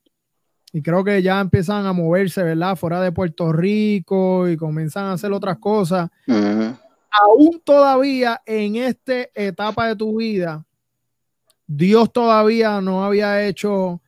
y 0.74 0.82
creo 0.82 1.04
que 1.04 1.22
ya 1.22 1.40
empiezan 1.40 1.86
a 1.86 1.94
moverse, 1.94 2.42
¿verdad? 2.42 2.76
Fuera 2.76 3.00
de 3.02 3.12
Puerto 3.12 3.54
Rico 3.54 4.50
y 4.50 4.58
comienzan 4.58 5.06
a 5.06 5.14
hacer 5.14 5.32
otras 5.32 5.60
cosas. 5.60 6.10
Aún 6.28 7.62
todavía 7.64 8.42
en 8.46 8.76
esta 8.76 9.22
etapa 9.36 9.88
de 9.88 9.96
tu 9.96 10.18
vida, 10.18 10.66
Dios 11.72 12.12
todavía 12.12 12.82
no 12.82 13.06
había 13.06 13.46
hecho 13.46 14.02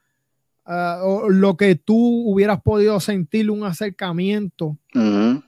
Ah, 0.74 1.02
lo 1.28 1.58
que 1.58 1.76
tú 1.76 1.96
hubieras 1.98 2.62
podido 2.62 3.00
sentir 3.00 3.50
un 3.50 3.66
acercamiento 3.66 4.78
en 4.94 5.44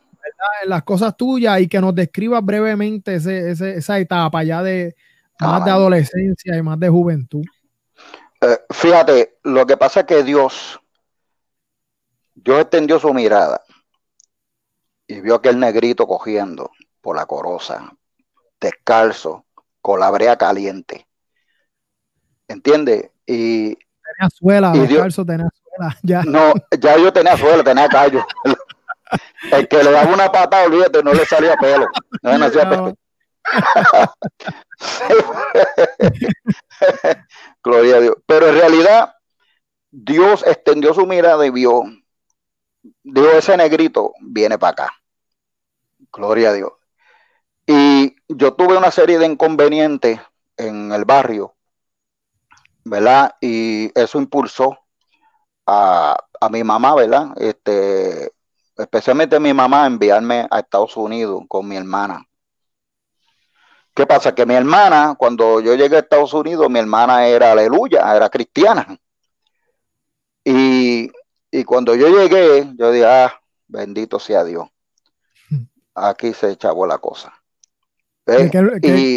las 0.66 0.84
cosas 0.84 1.16
tuyas 1.16 1.62
y 1.62 1.68
que 1.68 1.80
nos 1.80 1.94
describas 1.94 2.44
brevemente 2.44 3.16
esa 3.16 4.00
etapa 4.00 4.44
ya 4.44 4.64
de 4.64 4.96
más 5.40 5.64
de 5.64 5.72
adolescencia 5.72 6.58
y 6.58 6.62
más 6.62 6.80
de 6.80 6.90
juventud. 6.90 7.44
Eh, 8.42 8.60
fíjate, 8.70 9.38
lo 9.44 9.66
que 9.66 9.78
pasa 9.78 10.02
es 10.02 10.06
que 10.08 10.24
Dios, 10.24 10.78
Dios 12.34 12.60
extendió 12.60 13.00
su 13.00 13.14
mirada 13.14 13.64
y 15.08 15.22
vio 15.22 15.36
aquel 15.36 15.58
negrito 15.58 16.08
cogiendo 16.08 16.72
por 17.00 17.16
la 17.16 17.26
corosa, 17.26 17.94
descalzo, 18.60 19.46
con 19.80 20.00
la 20.00 20.10
brea 20.10 20.38
caliente. 20.38 21.08
¿Entiendes? 22.48 23.10
Y 23.26 23.76
tenía 23.76 24.30
suela, 24.30 24.72
tenía 24.74 25.10
suela. 25.10 25.50
Ya. 26.04 26.22
No, 26.22 26.54
ya 26.80 26.98
yo 26.98 27.12
tenía 27.12 27.36
suela, 27.36 27.64
tenía 27.64 27.88
callo. 27.88 28.24
El 29.52 29.68
que 29.68 29.84
le 29.84 29.92
daba 29.92 30.14
una 30.14 30.32
patada, 30.32 30.66
olvídate, 30.66 31.04
no 31.04 31.14
le 31.14 31.26
salía 31.26 31.56
pelo. 31.58 31.88
No 32.22 32.38
le 32.38 32.50
pelo. 32.50 32.96
Gloria 37.64 37.98
a 37.98 38.00
Dios. 38.00 38.16
Pero 38.26 38.48
en 38.50 38.56
realidad, 38.56 39.14
Dios 39.92 40.44
extendió 40.46 40.94
su 40.94 41.06
mirada 41.06 41.46
y 41.46 41.50
vio, 41.50 41.84
dijo, 43.04 43.30
ese 43.32 43.58
negrito 43.58 44.14
viene 44.22 44.58
para 44.58 44.72
acá. 44.72 44.94
Gloria 46.12 46.50
a 46.50 46.54
Dios. 46.54 46.72
Y 47.66 48.16
yo 48.28 48.54
tuve 48.54 48.78
una 48.78 48.92
serie 48.92 49.20
de 49.20 49.26
inconvenientes 49.26 50.20
en 50.58 50.92
el 50.92 51.06
barrio 51.06 51.56
¿verdad? 52.84 53.36
Y 53.42 53.92
eso 54.00 54.20
impulsó 54.20 54.78
a, 55.66 56.18
mi 56.52 56.64
mamá, 56.64 56.96
¿verdad? 56.96 57.34
Este, 57.38 58.32
especialmente 58.78 59.38
a 59.38 59.40
mi 59.40 59.54
mamá, 59.54 59.84
a 59.84 59.88
enviarme 59.88 60.48
a 60.52 60.60
Estados 60.60 60.98
Unidos 60.98 61.44
con 61.48 61.68
mi 61.68 61.78
hermana. 61.78 62.28
¿Qué 63.94 64.08
pasa? 64.08 64.34
Que 64.34 64.46
mi 64.46 64.56
hermana, 64.56 65.16
cuando 65.18 65.62
yo 65.62 65.76
llegué 65.76 65.98
a 65.98 66.00
Estados 66.00 66.34
Unidos, 66.34 66.70
mi 66.70 66.80
hermana 66.80 67.28
era 67.28 67.52
aleluya, 67.52 68.16
era 68.16 68.30
cristiana. 68.30 68.98
Y, 70.44 71.12
cuando 71.66 71.96
yo 71.96 72.10
llegué, 72.10 72.74
yo 72.76 72.92
dije, 72.92 73.06
ah, 73.06 73.34
bendito 73.68 74.20
sea 74.20 74.44
Dios. 74.44 74.68
Aquí 75.94 76.34
se 76.34 76.52
echaba 76.52 76.88
la 76.88 76.98
cosa. 76.98 77.32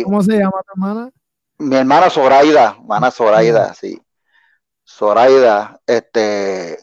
¿Cómo 0.05 0.23
se 0.23 0.37
llama 0.37 0.63
tu 0.63 0.73
hermana? 0.75 1.11
Mi 1.59 1.77
hermana 1.77 2.11
Zoraida, 2.11 2.77
hermana 2.79 3.11
Zoraida, 3.11 3.75
sí. 3.75 4.01
Zoraida, 4.85 5.81
este, 5.87 6.79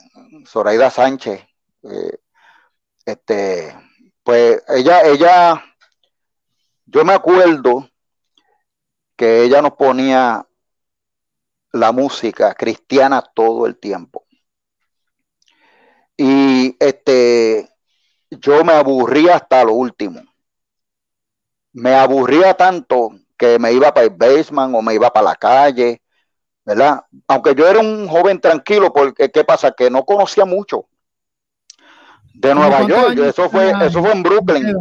Zoraida 0.45 0.89
Sánchez, 0.89 1.41
eh, 1.83 2.17
este, 3.05 3.75
pues 4.23 4.61
ella, 4.67 5.01
ella, 5.01 5.63
yo 6.85 7.05
me 7.05 7.13
acuerdo 7.13 7.89
que 9.15 9.43
ella 9.43 9.61
nos 9.61 9.73
ponía 9.73 10.45
la 11.71 11.91
música 11.91 12.53
cristiana 12.53 13.21
todo 13.21 13.65
el 13.65 13.77
tiempo. 13.79 14.25
Y 16.17 16.75
este, 16.79 17.69
yo 18.29 18.63
me 18.63 18.73
aburría 18.73 19.35
hasta 19.35 19.63
lo 19.63 19.73
último. 19.73 20.21
Me 21.73 21.95
aburría 21.95 22.53
tanto 22.53 23.11
que 23.43 23.59
me 23.59 23.73
iba 23.73 23.93
para 23.93 24.05
el 24.05 24.11
basement 24.11 24.73
o 24.73 24.81
me 24.81 24.93
iba 24.93 25.11
para 25.11 25.25
la 25.25 25.35
calle, 25.35 26.01
¿verdad? 26.63 27.03
Aunque 27.27 27.53
yo 27.53 27.67
era 27.67 27.79
un 27.79 28.07
joven 28.07 28.39
tranquilo, 28.39 28.93
porque 28.93 29.29
¿qué 29.29 29.43
pasa? 29.43 29.71
Que 29.71 29.89
no 29.89 30.05
conocía 30.05 30.45
mucho 30.45 30.85
de 32.33 32.55
Nueva 32.55 32.87
York. 32.87 33.17
Eso 33.19 33.49
fue, 33.49 33.73
eso 33.85 34.01
fue 34.01 34.13
en 34.13 34.23
Brooklyn. 34.23 34.77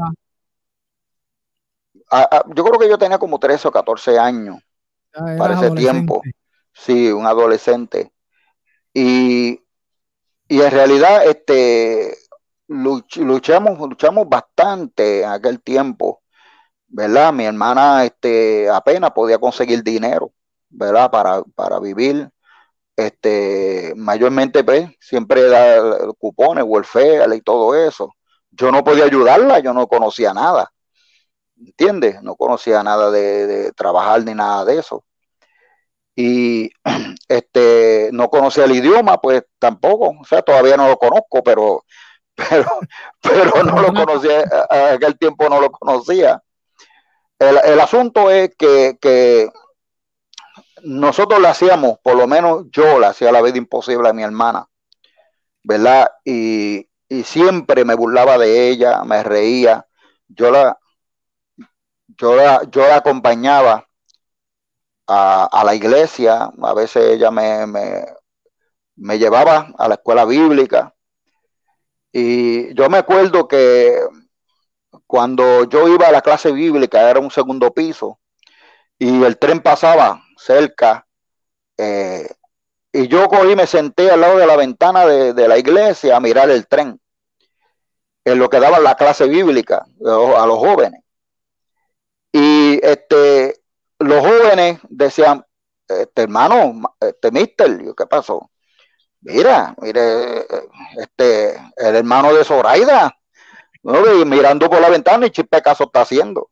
Ah, 2.08 2.28
ah, 2.30 2.44
yo 2.54 2.62
creo 2.62 2.78
que 2.78 2.88
yo 2.88 2.98
tenía 2.98 3.18
como 3.18 3.40
13 3.40 3.66
o 3.66 3.72
14 3.72 4.16
años 4.16 4.58
para 5.12 5.54
ese 5.54 5.72
tiempo. 5.72 6.22
Sí, 6.72 7.10
un 7.10 7.26
adolescente. 7.26 8.12
Y, 8.94 9.60
y 10.46 10.60
en 10.60 10.70
realidad, 10.70 11.26
este, 11.26 12.16
luchamos, 12.68 13.78
luchamos 13.78 14.28
bastante 14.28 15.22
en 15.22 15.30
aquel 15.30 15.60
tiempo 15.60 16.21
¿verdad? 16.92 17.32
Mi 17.32 17.44
hermana 17.46 18.04
este, 18.04 18.68
apenas 18.70 19.12
podía 19.12 19.38
conseguir 19.38 19.82
dinero, 19.82 20.32
¿verdad? 20.70 21.10
Para, 21.10 21.42
para 21.54 21.80
vivir. 21.80 22.30
Este, 22.96 23.94
mayormente, 23.96 24.62
pues, 24.64 24.90
siempre 25.00 25.48
da 25.48 26.12
cupones, 26.18 26.64
welfare 26.66 27.34
y 27.34 27.40
todo 27.40 27.74
eso. 27.74 28.12
Yo 28.50 28.70
no 28.70 28.84
podía 28.84 29.04
ayudarla, 29.06 29.60
yo 29.60 29.72
no 29.72 29.88
conocía 29.88 30.34
nada. 30.34 30.70
¿Entiendes? 31.58 32.22
No 32.22 32.36
conocía 32.36 32.82
nada 32.82 33.10
de, 33.10 33.72
trabajar 33.72 34.24
ni 34.24 34.34
nada 34.34 34.64
de 34.64 34.78
eso. 34.78 35.04
Y 36.14 36.70
este, 37.28 38.10
no 38.12 38.28
conocía 38.28 38.64
el 38.64 38.72
idioma, 38.72 39.18
pues 39.20 39.44
tampoco. 39.58 40.10
O 40.20 40.24
sea, 40.24 40.42
todavía 40.42 40.76
no 40.76 40.88
lo 40.88 40.98
conozco, 40.98 41.42
pero 41.42 41.84
pero, 42.36 42.66
pero 43.22 43.62
no 43.64 43.80
lo 43.80 43.92
conocía, 43.94 44.42
en 44.70 44.94
aquel 44.96 45.18
tiempo 45.18 45.48
no 45.48 45.60
lo 45.60 45.70
conocía. 45.70 46.42
El, 47.42 47.80
asunto 47.80 48.30
es 48.30 48.54
que, 48.56 49.50
nosotros 50.84 51.40
le 51.40 51.48
hacíamos, 51.48 51.98
por 51.98 52.16
lo 52.16 52.28
menos 52.28 52.66
yo 52.70 53.00
le 53.00 53.06
hacía 53.06 53.32
la 53.32 53.42
vida 53.42 53.58
imposible 53.58 54.08
a 54.08 54.12
mi 54.12 54.22
hermana, 54.22 54.68
¿verdad? 55.64 56.08
Y, 56.24 56.88
siempre 57.24 57.84
me 57.84 57.94
burlaba 57.94 58.38
de 58.38 58.70
ella, 58.70 59.04
me 59.04 59.22
reía. 59.22 59.86
Yo 60.28 60.50
la, 60.50 60.78
yo 62.08 62.36
la, 62.36 62.62
yo 62.70 62.88
la 62.88 62.96
acompañaba 62.96 63.86
a, 65.06 65.62
la 65.64 65.74
iglesia, 65.74 66.50
a 66.62 66.74
veces 66.74 67.04
ella 67.10 67.30
me, 67.30 67.66
me 68.96 69.18
llevaba 69.18 69.74
a 69.76 69.88
la 69.88 69.96
escuela 69.96 70.24
bíblica. 70.24 70.94
Y 72.12 72.74
yo 72.74 72.88
me 72.88 72.98
acuerdo 72.98 73.46
que 73.46 74.00
cuando 75.12 75.64
yo 75.64 75.88
iba 75.88 76.08
a 76.08 76.10
la 76.10 76.22
clase 76.22 76.52
bíblica 76.52 77.10
era 77.10 77.20
un 77.20 77.30
segundo 77.30 77.70
piso 77.74 78.18
y 78.98 79.22
el 79.22 79.36
tren 79.36 79.60
pasaba 79.60 80.24
cerca 80.38 81.06
eh, 81.76 82.26
y 82.90 83.08
yo 83.08 83.28
cogí 83.28 83.54
me 83.54 83.66
senté 83.66 84.10
al 84.10 84.22
lado 84.22 84.38
de 84.38 84.46
la 84.46 84.56
ventana 84.56 85.04
de, 85.04 85.48
la 85.48 85.58
iglesia 85.58 86.16
a 86.16 86.20
mirar 86.20 86.48
el 86.48 86.66
tren 86.66 86.98
en 88.24 88.38
lo 88.38 88.48
que 88.48 88.58
daba 88.58 88.78
la 88.78 88.94
clase 88.94 89.28
bíblica 89.28 89.84
a 90.00 90.46
los 90.46 90.58
jóvenes 90.58 91.02
y 92.32 92.80
este 92.82 93.60
los 93.98 94.20
jóvenes 94.20 94.78
decían 94.88 95.44
este 95.88 96.22
hermano 96.22 96.94
este 97.00 97.30
mister 97.30 97.78
¿qué 97.94 98.06
pasó? 98.06 98.50
mira, 99.20 99.74
mire, 99.78 100.46
este, 100.96 101.54
el 101.76 101.96
hermano 101.96 102.32
de 102.32 102.44
Zoraida, 102.44 103.14
mirando 103.82 104.70
por 104.70 104.80
la 104.80 104.88
ventana 104.88 105.26
y 105.26 105.30
chispe 105.30 105.62
caso 105.62 105.84
está 105.84 106.02
haciendo. 106.02 106.50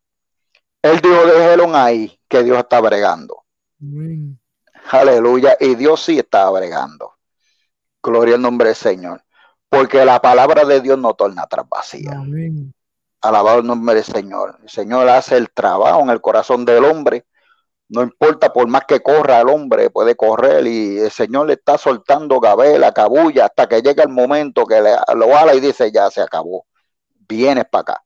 Él 0.83 1.01
dijo, 1.01 1.27
déjelo 1.27 1.75
ahí, 1.75 2.19
que 2.29 2.43
Dios 2.43 2.59
está 2.59 2.81
bregando. 2.81 3.45
Aleluya, 4.91 5.57
y 5.61 5.75
Dios 5.75 6.03
sí 6.03 6.19
está 6.19 6.49
bregando. 6.51 7.15
Gloria 8.03 8.37
al 8.37 8.43
nombre 8.43 8.69
del 8.69 8.77
Señor. 8.77 9.23
Porque 9.69 10.05
la 10.05 10.21
palabra 10.21 10.65
de 10.65 10.81
Dios 10.81 10.99
no 10.99 11.15
torna 11.15 11.43
atrás 11.43 11.67
vacía. 11.69 12.21
Alabado 13.21 13.61
el 13.61 13.67
nombre 13.67 13.95
del 13.95 14.05
Señor. 14.05 14.59
El 14.63 14.69
Señor 14.69 15.09
hace 15.09 15.37
el 15.37 15.51
trabajo 15.51 16.01
en 16.01 16.11
el 16.11 16.21
corazón 16.21 16.65
del 16.65 16.85
hombre 16.85 17.27
no 17.91 18.03
importa 18.03 18.53
por 18.53 18.69
más 18.69 18.85
que 18.87 19.01
corra 19.01 19.41
el 19.41 19.49
hombre, 19.49 19.91
puede 19.91 20.15
correr 20.15 20.67
y 20.67 20.99
el 20.99 21.11
Señor 21.11 21.49
le 21.49 21.55
está 21.55 21.77
soltando 21.77 22.39
gabela, 22.39 22.93
cabulla, 22.93 23.47
hasta 23.47 23.69
que 23.69 23.83
llega 23.83 24.05
el 24.05 24.11
momento 24.11 24.65
que 24.65 24.81
le, 24.81 24.93
lo 25.17 25.37
ala 25.37 25.55
y 25.55 25.61
dice, 25.61 25.91
ya 25.91 26.09
se 26.11 26.23
acabó, 26.23 26.67
vienes 27.31 27.65
para 27.67 27.83
acá. 27.83 28.05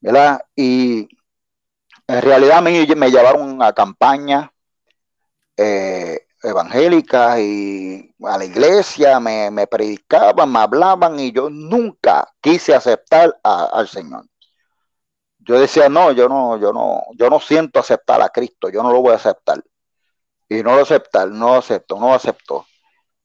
¿Verdad? 0.00 0.42
Y 0.56 1.08
en 2.06 2.22
realidad 2.22 2.58
a 2.58 2.62
mí 2.62 2.86
me 2.96 3.10
llevaron 3.10 3.62
a 3.62 3.72
campaña 3.72 4.52
eh, 5.56 6.26
evangélicas 6.42 7.38
y 7.40 8.14
a 8.24 8.38
la 8.38 8.44
iglesia, 8.44 9.20
me, 9.20 9.66
predicaban, 9.66 10.52
me 10.52 10.60
hablaban 10.60 11.20
y 11.20 11.32
yo 11.32 11.50
nunca 11.50 12.26
quise 12.40 12.74
aceptar 12.74 13.38
al 13.42 13.88
Señor 13.88 14.30
yo 15.50 15.58
decía, 15.58 15.88
no, 15.88 16.12
yo 16.12 16.28
no, 16.28 16.58
yo 16.58 16.72
no, 16.72 17.02
yo 17.16 17.30
no 17.30 17.40
siento 17.40 17.80
aceptar 17.80 18.22
a 18.22 18.28
Cristo, 18.28 18.68
yo 18.68 18.82
no 18.82 18.92
lo 18.92 19.00
voy 19.00 19.12
a 19.12 19.16
aceptar. 19.16 19.62
Y 20.48 20.62
no 20.62 20.76
lo 20.76 20.82
aceptar, 20.82 21.28
no 21.28 21.48
lo 21.48 21.54
acepto, 21.56 21.98
no 21.98 22.14
acepto. 22.14 22.66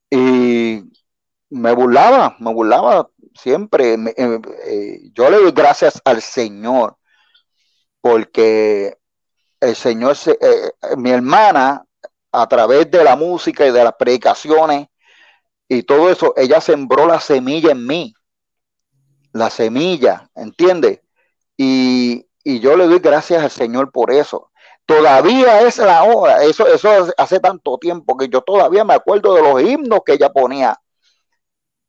Y 0.10 0.84
me 1.50 1.74
burlaba, 1.74 2.36
me 2.40 2.54
burlaba 2.54 3.10
siempre. 3.36 3.94
Eh, 3.94 4.40
eh, 4.66 5.00
yo 5.14 5.30
le 5.30 5.38
doy 5.38 5.52
gracias 5.52 6.02
al 6.06 6.22
Señor, 6.22 6.98
porque 8.02 8.98
el 9.60 9.76
Señor, 9.76 10.16
eh, 10.26 10.72
mi 10.98 11.12
hermana, 11.12 11.86
a 12.32 12.48
través 12.48 12.90
de 12.92 13.04
la 13.04 13.16
música 13.16 13.66
y 13.66 13.72
de 13.72 13.84
las 13.84 13.94
predicaciones 13.94 14.88
y 15.68 15.84
todo 15.84 16.10
eso, 16.10 16.34
ella 16.36 16.60
sembró 16.62 17.08
la 17.08 17.20
semilla 17.20 17.72
en 17.72 17.86
mí. 17.86 18.14
La 19.32 19.50
semilla, 19.50 20.30
¿entiendes? 20.36 21.02
Y, 21.58 22.26
yo 22.44 22.78
le 22.78 22.86
doy 22.86 23.00
gracias 23.00 23.44
al 23.44 23.50
Señor 23.50 23.92
por 23.92 24.12
eso. 24.12 24.52
Todavía 24.86 25.62
es 25.62 25.80
la 25.80 26.04
hora, 26.04 26.44
eso, 26.44 26.68
eso 26.68 27.12
hace 27.18 27.40
tanto 27.40 27.80
tiempo 27.80 28.16
que 28.16 28.30
yo 28.30 28.42
todavía 28.42 28.84
me 28.84 28.94
acuerdo 28.94 29.34
de 29.34 29.42
los 29.42 29.62
himnos 29.64 30.02
que 30.06 30.14
ella 30.14 30.32
ponía 30.32 30.80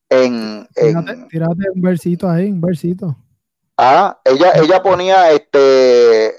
en... 0.08 0.66
Tírate, 1.28 1.70
un 1.74 1.82
versito 1.82 2.28
ahí, 2.28 2.50
un 2.50 2.60
versito. 2.60 3.16
Ah, 3.76 4.18
ella, 4.24 4.52
ella 4.54 4.82
ponía 4.82 5.30
este, 5.32 6.32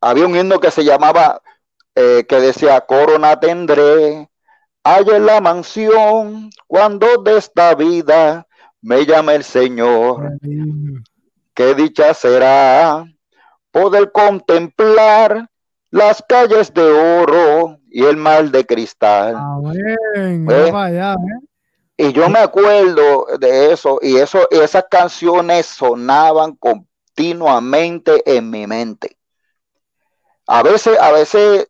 había 0.00 0.26
un 0.26 0.36
himno 0.36 0.60
que 0.60 0.70
se 0.70 0.84
llamaba, 0.84 1.42
eh, 1.94 2.24
que 2.28 2.40
decía, 2.40 2.80
corona 2.82 3.40
tendré, 3.40 4.30
hay 4.84 5.04
en 5.08 5.26
la 5.26 5.40
mansión, 5.40 6.50
cuando 6.66 7.22
de 7.22 7.38
esta 7.38 7.74
vida 7.74 8.46
me 8.80 9.04
llame 9.04 9.34
el 9.34 9.44
Señor 9.44 10.38
qué 11.60 11.74
dicha 11.74 12.14
será 12.14 13.04
poder 13.70 14.12
contemplar 14.12 15.46
las 15.90 16.24
calles 16.26 16.72
de 16.72 16.82
oro 16.82 17.76
y 17.90 18.04
el 18.04 18.16
mar 18.16 18.50
de 18.50 18.64
cristal. 18.64 19.36
¿Eh? 19.74 19.96
Y 22.02 22.14
yo 22.14 22.30
me 22.30 22.38
acuerdo 22.38 23.26
de 23.38 23.72
eso, 23.72 23.98
y 24.00 24.16
eso, 24.16 24.48
esas 24.50 24.86
canciones 24.90 25.66
sonaban 25.66 26.56
continuamente 26.56 28.22
en 28.24 28.48
mi 28.48 28.66
mente. 28.66 29.18
A 30.46 30.62
veces, 30.62 30.98
a 30.98 31.12
veces 31.12 31.68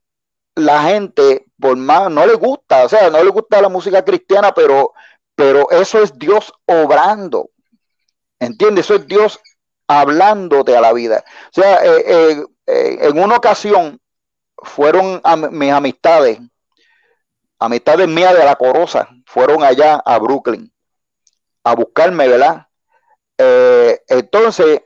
la 0.55 0.85
gente, 0.85 1.47
por 1.61 1.77
más, 1.77 2.13
no 2.13 2.25
le 2.29 2.35
gusta, 2.35 2.85
o 2.85 2.89
sea, 2.89 3.11
no 3.11 3.25
le 3.25 3.31
gusta 3.31 3.61
la 3.61 3.69
música 3.69 4.05
cristiana, 4.05 4.55
pero, 4.55 4.93
pero 5.35 5.69
eso 5.73 6.01
es 6.01 6.17
Dios 6.17 6.53
obrando. 6.65 7.51
¿Entiendes? 8.39 8.85
Eso 8.85 8.95
es 8.95 9.09
Dios 9.09 9.41
hablándote 9.89 10.77
a 10.77 10.81
la 10.81 10.93
vida. 10.93 11.25
O 11.27 11.61
sea, 11.61 11.85
eh, 11.85 12.05
eh, 12.07 12.45
eh, 12.69 12.99
en 13.01 13.19
una 13.19 13.35
ocasión 13.35 14.01
fueron 14.59 15.21
mis 15.51 15.73
amistades, 15.73 16.39
amistades 17.61 18.09
mías 18.09 18.37
de 18.37 18.45
la 18.45 18.57
Corosa, 18.57 19.09
fueron 19.27 19.63
allá 19.63 20.03
a 20.05 20.19
Brooklyn 20.19 20.73
a 21.63 21.75
buscarme, 21.75 22.27
¿verdad? 22.27 22.67
entonces, 24.09 24.83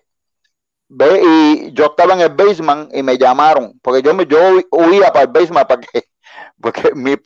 ve, 0.89 1.21
y 1.25 1.73
yo 1.73 1.87
estaba 1.87 2.15
en 2.15 2.21
el 2.21 2.29
basement 2.29 2.95
y 2.95 3.03
me 3.03 3.19
llamaron, 3.19 3.79
porque 3.83 4.01
yo, 4.01 4.15
me, 4.15 4.27
yo 4.27 4.39
huía 4.71 5.13
para 5.13 5.23
el 5.23 5.33
basement 5.33 5.67
para 5.69 5.81
que, 5.81 6.05
porque 6.61 6.93
mi, 6.95 7.17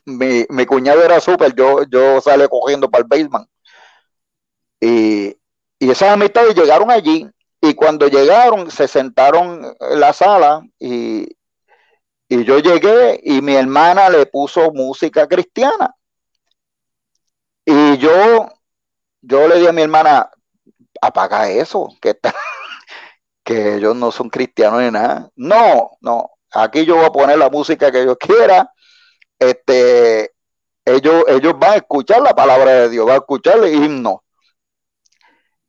mi, 0.48 0.66
cuñado 0.66 1.02
era 1.02 1.20
súper, 1.20 1.54
yo, 1.54 1.82
yo 1.90 2.20
salí 2.22 2.48
cogiendo 2.48 2.90
para 2.90 3.02
el 3.02 3.08
basement. 3.08 3.48
Y, 4.80 5.36
y 5.78 5.90
esas 5.90 6.10
amistades 6.10 6.54
llegaron 6.54 6.90
allí 6.90 7.28
y 7.60 7.74
cuando 7.74 8.08
llegaron, 8.08 8.70
se 8.70 8.88
sentaron 8.88 9.64
en 9.80 10.00
la 10.00 10.12
sala 10.12 10.62
y, 10.78 11.28
yo 12.28 12.58
llegué 12.58 13.20
y 13.22 13.40
mi 13.40 13.54
hermana 13.54 14.10
le 14.10 14.26
puso 14.26 14.70
música 14.72 15.26
cristiana. 15.26 15.94
Y 17.64 17.98
yo, 17.98 18.48
yo 19.20 19.48
le 19.48 19.60
di 19.60 19.66
a 19.66 19.72
mi 19.72 19.82
hermana, 19.82 20.30
apaga 21.00 21.50
eso, 21.50 21.88
que, 22.00 22.18
que 23.44 23.76
ellos 23.76 23.96
no 23.96 24.10
son 24.10 24.30
cristianos 24.30 24.82
ni 24.82 24.90
nada. 24.90 25.30
No, 25.36 25.90
no, 26.00 26.30
aquí 26.52 26.84
yo 26.84 26.96
voy 26.96 27.06
a 27.06 27.12
poner 27.12 27.38
la 27.38 27.50
música 27.50 27.90
que 27.90 28.04
yo 28.04 28.16
quiera. 28.16 28.72
Este, 29.38 30.32
ellos, 30.84 31.24
ellos 31.28 31.58
van 31.58 31.72
a 31.72 31.76
escuchar 31.76 32.22
la 32.22 32.34
palabra 32.34 32.72
de 32.72 32.88
Dios, 32.90 33.06
van 33.06 33.16
a 33.16 33.18
escuchar 33.18 33.58
el 33.58 33.74
himno. 33.74 34.24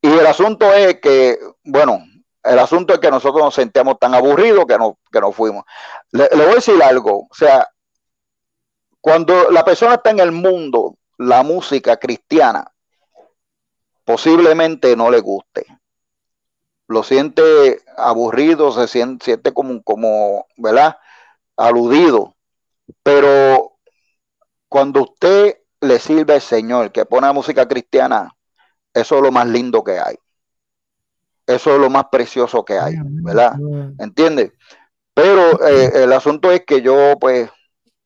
Y 0.02 0.08
el 0.08 0.26
asunto 0.26 0.74
es 0.74 1.00
que, 1.02 1.38
bueno, 1.64 2.02
el 2.44 2.60
asunto 2.60 2.94
es 2.94 3.00
que 3.00 3.12
nosotros 3.12 3.44
nos 3.44 3.54
sentíamos 3.54 4.00
tan 4.00 4.14
aburridos 4.14 4.66
que 4.66 4.78
no, 4.78 4.98
que 5.12 5.20
no 5.20 5.32
fuimos. 5.32 5.66
Le, 6.12 6.28
voy 6.32 6.46
a 6.46 6.56
decir 6.56 6.82
algo, 6.82 7.28
o 7.30 7.34
sea, 7.34 7.68
cuando 9.02 9.50
la 9.52 9.64
persona 9.64 9.96
está 9.96 10.12
en 10.12 10.20
el 10.20 10.32
mundo, 10.32 10.98
la 11.18 11.44
música 11.44 11.98
cristiana 11.98 12.72
posiblemente 14.06 14.96
no 14.96 15.12
le 15.12 15.20
guste. 15.20 15.66
Lo 16.88 17.04
siente 17.04 17.84
aburrido, 17.98 18.72
se 18.72 18.88
siente, 18.88 19.26
siente 19.26 19.54
como, 19.54 19.84
como, 19.84 20.48
¿verdad? 20.58 20.98
Aludido. 21.56 22.36
Pero 23.04 23.74
cuando 24.68 25.04
usted 25.04 25.60
le 25.82 26.00
sirve 26.00 26.34
al 26.36 26.42
Señor, 26.42 26.92
que 26.92 27.06
pone 27.06 27.32
música 27.32 27.68
cristiana, 27.68 28.36
eso 28.94 29.18
es 29.18 29.22
lo 29.22 29.32
más 29.32 29.48
lindo 29.48 29.84
que 29.84 30.00
hay. 30.00 30.16
Eso 31.50 31.74
es 31.74 31.82
lo 31.82 31.90
más 31.90 32.06
precioso 32.12 32.64
que 32.64 32.78
hay, 32.78 32.96
¿verdad? 33.24 33.54
¿Entiendes? 33.98 34.52
Pero 35.16 35.66
eh, 35.68 36.04
el 36.04 36.14
asunto 36.14 36.52
es 36.52 36.64
que 36.64 36.82
yo, 36.82 37.18
pues, 37.20 37.50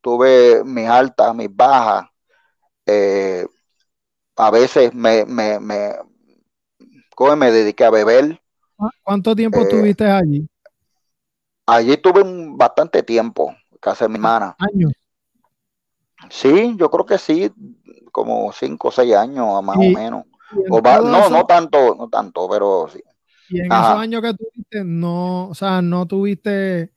tuve 0.02 0.64
mis 0.64 0.88
altas, 0.88 1.36
mis 1.36 1.54
bajas. 1.54 2.10
Eh, 2.86 3.46
a 4.38 4.50
veces 4.50 4.94
me, 4.94 5.26
me, 5.26 5.60
¿cómo 7.16 7.36
me 7.36 7.52
dediqué 7.52 7.84
a 7.84 7.90
beber. 7.90 8.42
¿Cuánto 9.04 9.36
tiempo 9.36 9.58
Eh, 9.60 9.64
estuviste 9.64 10.06
allí? 10.06 10.48
Allí 11.66 11.98
tuve 11.98 12.22
un, 12.22 12.58
bastante 12.58 13.04
tiempo, 13.04 13.56
casa 13.82 14.06
de 14.06 14.10
mi 14.10 14.16
hermana. 14.16 14.56
Años. 14.60 14.94
Sí, 16.30 16.76
yo 16.78 16.90
creo 16.90 17.06
que 17.06 17.18
sí, 17.18 17.52
como 18.12 18.52
cinco 18.54 18.88
o 18.88 18.92
seis 18.92 19.14
años 19.16 19.62
más 19.64 19.78
Y- 19.78 19.90
o 19.90 19.98
menos. 19.98 20.26
O 20.70 20.82
va- 20.82 21.02
no, 21.02 21.20
eso- 21.20 21.30
no 21.32 21.46
tanto, 21.46 21.96
no 21.96 22.08
tanto, 22.10 22.48
pero 22.50 22.88
sí. 22.88 23.02
Y 23.54 23.60
en 23.60 23.72
Ajá. 23.72 23.90
esos 23.92 24.02
años 24.02 24.22
que 24.22 24.34
tuviste, 24.34 24.84
no, 24.84 25.50
o 25.50 25.54
sea, 25.54 25.82
no 25.82 26.08
tuviste, 26.08 26.92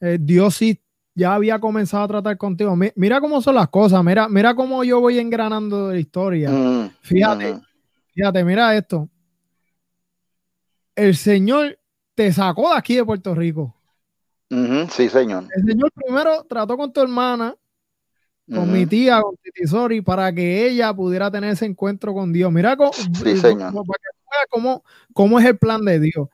eh, 0.00 0.18
Dios 0.20 0.54
sí 0.56 0.80
ya 1.14 1.34
había 1.34 1.58
comenzado 1.58 2.04
a 2.04 2.08
tratar 2.08 2.36
contigo. 2.36 2.76
Mi- 2.76 2.92
Mira 2.96 3.20
cómo 3.20 3.40
son 3.40 3.54
las 3.54 3.68
cosas, 3.68 4.04
mira, 4.04 4.28
mira 4.28 4.54
cómo 4.54 4.84
yo 4.84 5.00
voy 5.00 5.18
engranando 5.18 5.90
la 5.90 5.98
historia. 5.98 6.50
Mm, 6.50 6.90
Fíjate, 7.00 7.58
fíjate, 8.12 8.44
mira 8.44 8.76
esto. 8.76 9.08
El 10.94 11.16
Señor 11.16 11.78
te 12.14 12.32
sacó 12.32 12.70
de 12.72 12.76
aquí 12.78 12.96
de 12.96 13.04
Puerto 13.04 13.34
Rico. 13.34 13.74
sí, 14.90 15.08
señor. 15.08 15.44
El 15.54 15.64
Señor 15.66 15.90
primero 15.92 16.44
trató 16.48 16.76
con 16.76 16.92
tu 16.92 17.00
hermana, 17.00 17.54
con 18.52 18.70
mi 18.72 18.86
tía, 18.86 19.20
con 19.22 19.34
Titi 19.42 19.66
Sori, 19.66 20.00
para 20.02 20.32
que 20.32 20.68
ella 20.68 20.94
pudiera 20.94 21.30
tener 21.30 21.50
ese 21.50 21.66
encuentro 21.66 22.14
con 22.14 22.32
Dios. 22.32 22.52
Mira 22.52 22.76
cómo, 22.76 22.92
Sí, 22.92 23.36
señor. 23.36 23.72
para 23.72 23.98
que 23.98 24.15
tú 24.26 24.30
veas 24.32 24.46
cómo, 24.50 24.84
cómo 25.12 25.38
es 25.38 25.46
el 25.46 25.58
plan 25.58 25.84
de 25.84 26.00
Dios. 26.00 26.28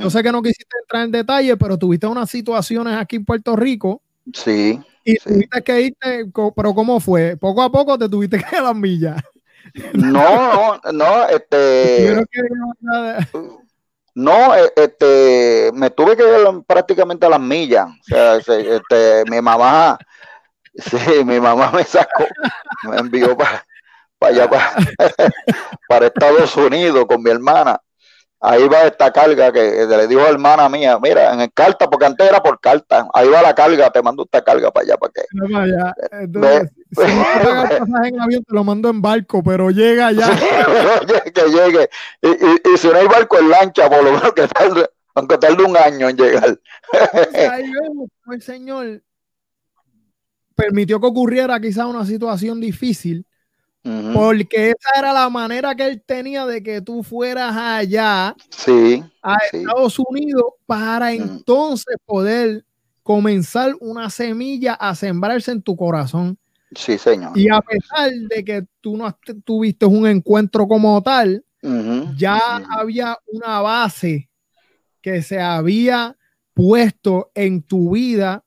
Yo 0.00 0.10
sé 0.10 0.22
que 0.22 0.32
no 0.32 0.42
quisiste 0.42 0.76
entrar 0.82 1.04
en 1.04 1.12
detalle, 1.12 1.56
pero 1.56 1.78
tuviste 1.78 2.06
unas 2.06 2.30
situaciones 2.30 2.94
aquí 2.98 3.16
en 3.16 3.24
Puerto 3.24 3.54
Rico 3.56 4.02
Sí, 4.32 4.80
y 5.04 5.12
Sí. 5.12 5.18
tuviste 5.24 5.62
que 5.62 5.80
irte, 5.82 6.24
pero 6.56 6.74
¿cómo 6.74 6.98
fue? 6.98 7.36
Poco 7.36 7.62
a 7.62 7.70
poco 7.70 7.96
te 7.98 8.08
tuviste 8.08 8.38
que 8.44 8.56
ir 8.56 8.58
a 8.58 8.62
las 8.62 8.74
millas. 8.74 9.22
no, 9.92 10.80
no, 10.84 10.92
no, 10.92 11.28
este, 11.28 12.16
que- 12.32 12.42
no, 14.14 14.54
eh, 14.56 14.72
este, 14.76 15.70
me 15.74 15.90
tuve 15.90 16.16
que 16.16 16.22
ir 16.22 16.64
prácticamente 16.66 17.26
a 17.26 17.30
las 17.30 17.40
millas. 17.40 17.86
O 17.86 18.04
sea, 18.04 18.40
se- 18.40 18.76
este, 18.76 19.30
mi 19.30 19.40
mamá, 19.42 19.98
sí, 20.74 21.24
mi 21.24 21.38
mamá 21.38 21.70
me 21.72 21.84
sacó, 21.84 22.24
me 22.90 22.96
envió 22.96 23.36
para, 23.36 23.64
para 24.26 24.34
allá, 24.34 24.50
para, 24.50 24.74
para 25.88 26.06
Estados 26.06 26.56
Unidos 26.56 27.06
con 27.06 27.22
mi 27.22 27.30
hermana. 27.30 27.80
Ahí 28.38 28.68
va 28.68 28.82
esta 28.82 29.10
carga 29.10 29.50
que 29.50 29.86
le 29.88 30.06
dijo 30.06 30.20
a 30.20 30.24
la 30.24 30.30
hermana 30.30 30.68
mía, 30.68 30.98
mira, 31.02 31.32
en 31.42 31.50
carta, 31.50 31.88
porque 31.88 32.04
antes 32.04 32.28
era 32.28 32.42
por 32.42 32.60
carta, 32.60 33.08
ahí 33.14 33.28
va 33.28 33.40
la 33.40 33.54
carga, 33.54 33.90
te 33.90 34.02
mando 34.02 34.24
esta 34.24 34.44
carga 34.44 34.70
para 34.70 34.84
allá, 34.84 34.96
para 34.98 35.12
que 35.14 35.22
No, 35.32 35.58
vaya. 35.58 35.94
Entonces, 36.12 36.70
si 36.92 37.00
no 37.00 37.06
el 37.06 37.78
pasaje 37.78 38.08
en 38.08 38.20
avión, 38.20 38.44
te 38.44 38.54
lo 38.54 38.62
mando 38.62 38.90
en 38.90 39.00
barco, 39.00 39.42
pero 39.42 39.70
llega 39.70 40.12
ya. 40.12 40.28
Que 41.34 41.42
llegue. 41.50 41.88
Y, 42.20 42.28
y- 42.28 42.74
y 42.74 42.76
si 42.76 42.88
no 42.88 42.96
hay 42.96 43.06
barco 43.06 43.38
en 43.38 43.48
lancha, 43.48 43.88
por 43.88 44.04
lo 44.04 44.12
menos 44.12 44.32
que 44.34 44.46
tarde, 44.48 44.86
aunque 45.14 45.38
tarde 45.38 45.64
un 45.64 45.76
año 45.76 46.08
en 46.10 46.16
llegar. 46.16 46.60
Ahí 47.50 47.70
vemos 47.72 48.08
el 48.30 48.42
Señor 48.42 49.02
permitió 50.54 51.00
que 51.00 51.06
ocurriera 51.06 51.58
quizás 51.60 51.86
una 51.86 52.04
situación 52.04 52.60
difícil, 52.60 53.26
Porque 54.12 54.70
esa 54.70 54.98
era 54.98 55.12
la 55.12 55.28
manera 55.28 55.74
que 55.74 55.86
él 55.86 56.02
tenía 56.04 56.44
de 56.46 56.62
que 56.62 56.80
tú 56.80 57.02
fueras 57.02 57.54
allá 57.56 58.34
Sí, 58.50 59.02
a 59.22 59.36
sí. 59.50 59.58
Estados 59.58 59.98
Unidos 59.98 60.44
para 60.66 61.12
entonces 61.12 61.96
poder 62.04 62.64
comenzar 63.02 63.74
una 63.80 64.10
semilla 64.10 64.74
a 64.74 64.94
sembrarse 64.94 65.52
en 65.52 65.62
tu 65.62 65.76
corazón. 65.76 66.36
sí, 66.74 66.98
señor. 66.98 67.38
Y 67.38 67.48
a 67.48 67.60
pesar 67.60 68.10
de 68.10 68.44
que 68.44 68.64
tú 68.80 68.96
no 68.96 69.16
tuviste 69.44 69.86
un 69.86 70.06
encuentro 70.06 70.66
como 70.66 71.00
tal, 71.02 71.44
ya 72.16 72.38
había 72.70 73.16
una 73.32 73.60
base 73.60 74.28
que 75.00 75.22
se 75.22 75.40
había 75.40 76.16
puesto 76.54 77.30
en 77.34 77.62
tu 77.62 77.92
vida. 77.92 78.42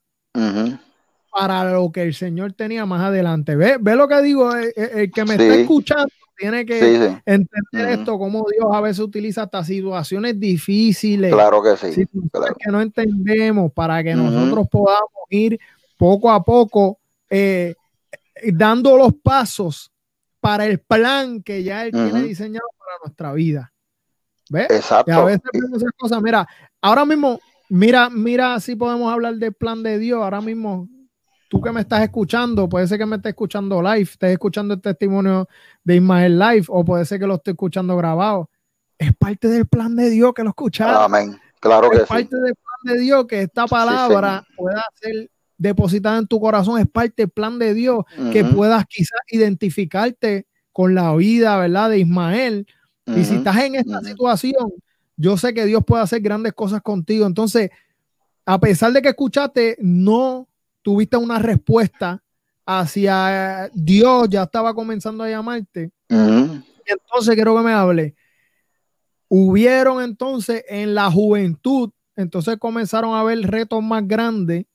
Para 1.30 1.70
lo 1.72 1.90
que 1.92 2.02
el 2.02 2.14
Señor 2.14 2.52
tenía 2.52 2.84
más 2.86 3.02
adelante. 3.02 3.56
Ve, 3.56 3.76
ve 3.80 3.96
lo 3.96 4.08
que 4.08 4.20
digo, 4.22 4.54
el, 4.54 4.72
el- 4.76 4.98
el 5.00 5.10
que 5.12 5.24
me 5.24 5.32
está 5.34 5.54
escuchando 5.54 6.08
tiene 6.36 6.64
que 6.64 6.80
Sí, 6.80 6.96
sí, 7.08 7.16
entender 7.26 7.98
esto, 8.00 8.18
cómo 8.18 8.46
Dios 8.50 8.66
a 8.72 8.80
veces 8.80 9.00
utiliza 9.00 9.42
hasta 9.42 9.62
situaciones 9.62 10.40
difíciles, 10.40 11.32
claro 11.32 11.62
que 11.62 11.76
sí. 11.76 12.06
claro. 12.32 12.56
que 12.58 12.70
no 12.72 12.80
entendemos, 12.80 13.70
para 13.72 14.02
que 14.02 14.14
nosotros 14.14 14.66
podamos 14.70 15.10
ir 15.28 15.58
poco 15.98 16.30
a 16.30 16.42
poco 16.42 16.98
eh, 17.28 17.74
dando 18.52 18.96
los 18.96 19.12
pasos 19.22 19.92
para 20.40 20.64
el 20.64 20.78
plan 20.80 21.42
que 21.42 21.62
ya 21.62 21.84
Él 21.84 21.92
tiene 21.92 22.22
diseñado 22.22 22.66
para 22.78 22.96
nuestra 23.04 23.32
vida. 23.34 23.70
¿Ves? 24.48 24.66
Exacto. 24.70 25.10
Y 25.10 25.14
a 25.14 25.22
veces 25.24 25.42
vemos 25.52 25.76
esas 25.76 25.92
cosas. 25.96 26.22
Mira, 26.22 26.48
ahora 26.80 27.04
mismo, 27.04 27.38
mira, 27.68 28.08
mira 28.08 28.58
si 28.60 28.74
podemos 28.74 29.12
hablar 29.12 29.34
del 29.36 29.52
plan 29.52 29.82
de 29.82 29.98
Dios. 29.98 30.22
Ahora 30.22 30.40
mismo, 30.40 30.88
tú 31.50 31.60
que 31.60 31.72
me 31.72 31.80
estás 31.80 32.00
escuchando, 32.02 32.68
puede 32.68 32.86
ser 32.86 32.96
que 32.96 33.06
me 33.06 33.16
estés 33.16 33.30
escuchando 33.30 33.82
live, 33.82 34.02
estés 34.02 34.30
escuchando 34.30 34.74
el 34.74 34.80
testimonio 34.80 35.48
de 35.82 35.96
Ismael 35.96 36.38
live, 36.38 36.66
o 36.68 36.84
puede 36.84 37.04
ser 37.04 37.18
que 37.18 37.26
lo 37.26 37.34
esté 37.34 37.50
escuchando 37.50 37.96
grabado. 37.96 38.48
Es 38.96 39.12
parte 39.16 39.48
del 39.48 39.66
plan 39.66 39.96
de 39.96 40.10
Dios 40.10 40.32
que 40.32 40.44
lo 40.44 40.50
escucharon. 40.50 41.02
Amén. 41.02 41.40
Claro 41.58 41.90
que 41.90 41.96
es 41.96 42.02
sí. 42.02 42.08
parte 42.08 42.36
del 42.36 42.54
plan 42.54 42.94
de 42.94 43.00
Dios 43.00 43.26
que 43.26 43.42
esta 43.42 43.66
palabra 43.66 44.46
pueda 44.56 44.84
ser 44.94 45.28
depositada 45.58 46.18
en 46.18 46.28
tu 46.28 46.38
corazón. 46.38 46.78
Es 46.78 46.86
parte 46.86 47.22
del 47.22 47.30
plan 47.30 47.58
de 47.58 47.74
Dios 47.74 48.04
que 48.32 48.44
puedas 48.44 48.86
quizás 48.86 49.18
identificarte 49.28 50.46
con 50.72 50.94
la 50.94 51.12
vida, 51.16 51.58
¿verdad? 51.58 51.90
De 51.90 51.98
Ismael. 51.98 52.64
Y 53.06 53.24
si 53.24 53.34
estás 53.34 53.56
en 53.58 53.74
esta 53.74 53.98
ujú. 53.98 54.06
situación, 54.06 54.72
yo 55.16 55.36
sé 55.36 55.52
que 55.52 55.64
Dios 55.64 55.82
puede 55.84 56.04
hacer 56.04 56.20
grandes 56.20 56.52
cosas 56.52 56.80
contigo. 56.80 57.26
Entonces, 57.26 57.70
a 58.46 58.60
pesar 58.60 58.92
de 58.92 59.02
que 59.02 59.08
escuchaste, 59.08 59.76
no 59.80 60.46
tuviste 60.82 61.16
una 61.16 61.38
respuesta 61.38 62.22
hacia 62.66 63.70
Dios, 63.74 64.28
ya 64.28 64.44
estaba 64.44 64.74
comenzando 64.74 65.24
a 65.24 65.30
llamarte. 65.30 65.90
Entonces, 66.08 67.34
quiero 67.34 67.56
que 67.56 67.62
me 67.62 67.72
hable. 67.72 68.14
Hubieron 69.28 70.02
entonces 70.02 70.64
en 70.68 70.94
la 70.94 71.10
juventud, 71.10 71.90
entonces 72.16 72.56
comenzaron 72.58 73.14
a 73.14 73.20
haber 73.20 73.40
retos 73.42 73.82
más 73.82 74.06
grandes. 74.06 74.66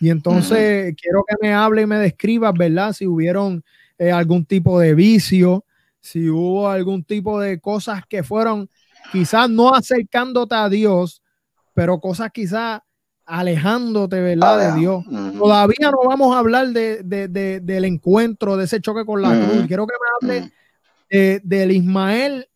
Y 0.00 0.10
entonces 0.10 0.94
quiero 1.00 1.24
que 1.26 1.36
me 1.40 1.52
hable 1.52 1.82
y 1.82 1.86
me 1.86 1.96
describas, 1.96 2.52
¿verdad? 2.54 2.92
Si 2.92 3.06
hubieron 3.06 3.64
eh, 3.98 4.10
algún 4.10 4.44
tipo 4.44 4.78
de 4.80 4.94
vicio, 4.94 5.64
si 6.00 6.28
hubo 6.28 6.68
algún 6.68 7.04
tipo 7.04 7.40
de 7.40 7.60
cosas 7.60 8.02
que 8.06 8.22
fueron 8.22 8.68
quizás 9.12 9.48
no 9.48 9.74
acercándote 9.74 10.54
a 10.54 10.68
Dios, 10.68 11.22
pero 11.72 12.00
cosas 12.00 12.30
quizás 12.32 12.80
alejándote, 13.26 14.20
¿verdad? 14.20 14.58
De 14.58 14.64
Aleja. 14.64 14.78
Dios. 14.78 15.04
Todavía 15.38 15.90
no 15.90 15.98
vamos 16.08 16.34
a 16.34 16.38
hablar 16.38 16.68
de, 16.68 17.02
de- 17.02 17.28
de- 17.28 17.60
del 17.60 17.84
encuentro, 17.84 18.56
de 18.56 18.64
ese 18.64 18.80
choque 18.80 19.04
con 19.04 19.22
la 19.22 19.28
cruz. 19.30 19.66
Quiero 19.66 19.86
que 19.86 19.94
me 19.94 20.06
hable 20.38 20.52
de- 21.08 21.40
del 21.42 21.72
Ismael, 21.72 22.48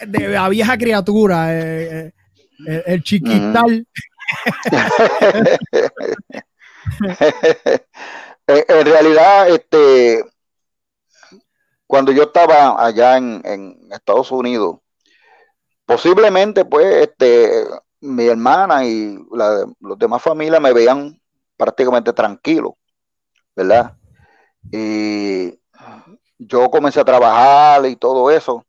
de 0.00 0.28
la 0.28 0.48
vieja 0.48 0.76
criatura, 0.78 1.54
eh, 1.54 2.06
eh, 2.06 2.12
el, 2.66 2.82
el 2.86 3.02
chiquital. 3.02 3.86
en, 8.46 8.64
en 8.68 8.86
realidad, 8.86 9.48
este, 9.50 10.24
cuando 11.86 12.12
yo 12.12 12.24
estaba 12.24 12.84
allá 12.84 13.16
en, 13.16 13.40
en 13.44 13.78
Estados 13.92 14.30
Unidos, 14.30 14.78
posiblemente, 15.84 16.64
pues, 16.64 17.08
este, 17.08 17.64
mi 18.00 18.26
hermana 18.26 18.84
y 18.84 19.18
la, 19.32 19.66
los 19.80 19.98
demás 19.98 20.22
familias 20.22 20.60
me 20.60 20.72
veían 20.72 21.20
prácticamente 21.56 22.12
tranquilo, 22.12 22.76
¿verdad? 23.54 23.96
Y 24.70 25.58
yo 26.38 26.70
comencé 26.70 27.00
a 27.00 27.04
trabajar 27.04 27.86
y 27.86 27.96
todo 27.96 28.30
eso. 28.30 28.64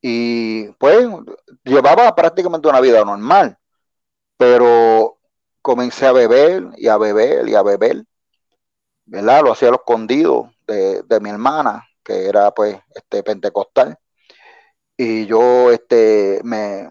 Y 0.00 0.68
pues 0.72 1.08
llevaba 1.64 2.14
prácticamente 2.14 2.68
una 2.68 2.80
vida 2.80 3.04
normal, 3.04 3.58
pero 4.36 5.18
comencé 5.62 6.06
a 6.06 6.12
beber 6.12 6.68
y 6.76 6.88
a 6.88 6.96
beber 6.96 7.48
y 7.48 7.54
a 7.54 7.62
beber, 7.62 8.04
¿verdad? 9.04 9.42
Lo 9.42 9.52
hacía 9.52 9.68
a 9.68 9.72
lo 9.72 9.78
escondido 9.78 10.52
de, 10.66 11.02
de 11.02 11.20
mi 11.20 11.30
hermana, 11.30 11.84
que 12.04 12.26
era 12.28 12.52
pues 12.52 12.78
este 12.94 13.22
pentecostal. 13.22 13.98
Y 14.96 15.26
yo 15.26 15.70
este 15.70 16.40
me 16.44 16.90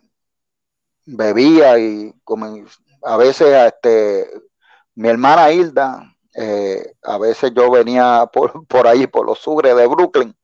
bebía 1.06 1.80
y 1.80 2.14
comen- 2.24 2.68
a 3.04 3.18
veces 3.18 3.48
este 3.68 4.30
mi 4.96 5.10
hermana 5.10 5.52
Hilda, 5.52 6.16
eh, 6.36 6.94
a 7.04 7.18
veces 7.20 7.52
yo 7.56 7.72
venía 7.72 8.30
por, 8.34 8.66
por 8.68 8.88
ahí, 8.88 9.08
por 9.08 9.26
los 9.26 9.40
sugres 9.40 9.76
de 9.76 9.88
Brooklyn, 9.88 10.36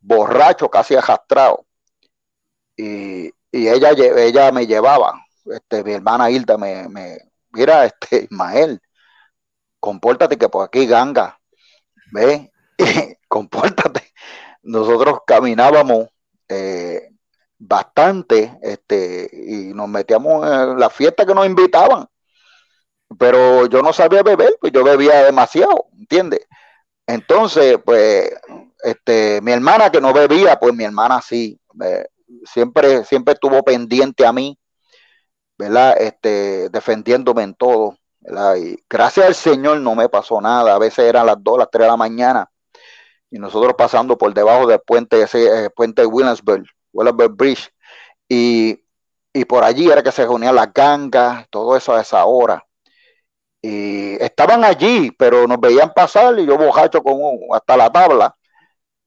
borracho, 0.00 0.68
casi 0.70 0.94
arrastrado. 0.94 1.66
Y, 2.76 3.26
y 3.52 3.68
ella, 3.68 3.90
ella 3.92 4.52
me 4.52 4.66
llevaba, 4.66 5.14
este, 5.46 5.84
mi 5.84 5.92
hermana 5.92 6.30
Hilda 6.30 6.58
me, 6.58 6.88
me 6.88 7.18
mira, 7.52 7.84
este, 7.86 8.24
Ismael, 8.30 8.80
compórtate 9.80 10.36
que 10.38 10.48
por 10.48 10.64
aquí 10.66 10.86
ganga, 10.86 11.38
ve, 12.12 12.52
compórtate. 13.28 14.02
nosotros 14.62 15.20
caminábamos 15.26 16.08
eh, 16.48 17.10
bastante 17.58 18.58
este, 18.62 19.28
y 19.32 19.74
nos 19.74 19.88
metíamos 19.88 20.46
en 20.46 20.78
la 20.78 20.90
fiesta 20.90 21.26
que 21.26 21.34
nos 21.34 21.46
invitaban. 21.46 22.06
Pero 23.18 23.66
yo 23.66 23.82
no 23.82 23.92
sabía 23.92 24.22
beber, 24.22 24.56
pues 24.60 24.72
yo 24.72 24.82
bebía 24.82 25.22
demasiado, 25.24 25.86
¿entiendes? 25.98 26.46
Entonces, 27.06 27.78
pues, 27.84 28.32
este, 28.82 29.40
mi 29.42 29.52
hermana 29.52 29.90
que 29.90 30.00
no 30.00 30.12
bebía, 30.12 30.58
pues 30.58 30.74
mi 30.74 30.84
hermana 30.84 31.20
sí, 31.20 31.60
siempre, 32.44 33.04
siempre 33.04 33.34
estuvo 33.34 33.62
pendiente 33.62 34.26
a 34.26 34.32
mí, 34.32 34.58
¿verdad? 35.58 35.96
Este, 35.98 36.68
defendiéndome 36.70 37.42
en 37.42 37.54
todo. 37.54 37.96
Y 38.56 38.82
gracias 38.88 39.26
al 39.26 39.34
Señor 39.34 39.80
no 39.80 39.94
me 39.94 40.08
pasó 40.08 40.40
nada, 40.40 40.74
a 40.74 40.78
veces 40.78 41.06
eran 41.06 41.26
las 41.26 41.36
2, 41.42 41.58
las 41.58 41.70
3 41.70 41.82
de 41.84 41.88
la 41.88 41.96
mañana, 41.96 42.50
y 43.30 43.38
nosotros 43.38 43.74
pasando 43.76 44.16
por 44.16 44.32
debajo 44.32 44.66
del 44.66 44.80
puente, 44.80 45.20
ese 45.22 45.66
eh, 45.66 45.70
puente 45.70 46.02
de 46.02 46.06
Williamsburg, 46.06 46.64
Bridge, 47.30 47.72
y, 48.28 48.82
y 49.32 49.44
por 49.44 49.64
allí 49.64 49.90
era 49.90 50.02
que 50.02 50.12
se 50.12 50.24
reunían 50.24 50.54
las 50.54 50.72
gangas, 50.72 51.46
todo 51.50 51.76
eso 51.76 51.94
a 51.94 52.00
esa 52.00 52.24
hora. 52.24 52.64
Y 53.62 54.22
estaban 54.22 54.64
allí, 54.64 55.10
pero 55.12 55.46
nos 55.46 55.58
veían 55.60 55.92
pasar 55.94 56.38
y 56.38 56.46
yo 56.46 56.58
bojacho 56.58 57.02
como 57.02 57.54
hasta 57.54 57.76
la 57.76 57.90
tabla. 57.90 58.36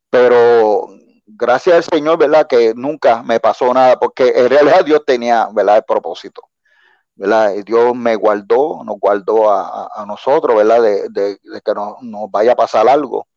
Pero 0.09 0.87
gracias 1.27 1.75
al 1.75 1.83
Señor, 1.83 2.17
¿verdad? 2.17 2.47
Que 2.47 2.73
nunca 2.75 3.21
me 3.23 3.39
pasó 3.39 3.73
nada, 3.73 3.99
porque 3.99 4.33
en 4.35 4.49
realidad 4.49 4.85
Dios 4.85 5.03
tenía, 5.05 5.47
¿verdad? 5.53 5.77
El 5.77 5.83
propósito, 5.83 6.49
¿verdad? 7.15 7.53
Dios 7.65 7.95
me 7.95 8.15
guardó, 8.15 8.83
nos 8.83 8.97
guardó 8.99 9.51
a, 9.51 10.05
nosotros, 10.07 10.55
¿verdad? 10.55 10.81
De, 11.09 11.37
que 11.63 11.73
no, 11.75 11.97
nos 12.01 12.31
vaya 12.31 12.53
a 12.53 12.55
pasar 12.55 12.87
algo, 12.89 13.27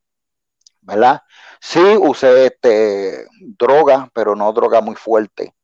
¿verdad? 0.82 1.22
Sí 1.60 1.80
usé 1.80 2.46
este, 2.46 3.26
droga, 3.38 4.10
pero 4.14 4.34
no 4.34 4.52
droga 4.52 4.80
muy 4.80 4.96
fuerte, 4.96 5.54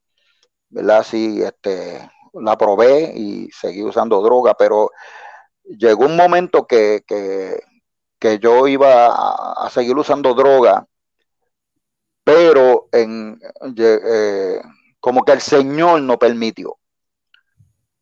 ¿verdad? 0.69 1.03
Sí, 1.03 1.43
este, 1.43 2.11
la 2.35 2.57
probé 2.57 3.13
y 3.15 3.51
seguí 3.51 3.83
usando 3.83 4.21
droga, 4.23 4.55
pero 4.55 4.91
llegó 5.65 6.07
un 6.07 6.17
momento 6.17 6.67
que, 6.67 7.05
que, 7.07 7.61
yo 8.41 8.67
iba 8.67 9.07
a, 9.07 9.71
seguir 9.71 9.97
usando 9.97 10.35
droga, 10.35 10.87
pero 12.25 12.89
en, 12.91 13.41
eh, 13.77 14.61
como 14.99 15.25
que 15.25 15.33
el 15.33 15.41
Señor 15.41 16.03
no 16.03 16.19
permitió. 16.19 16.77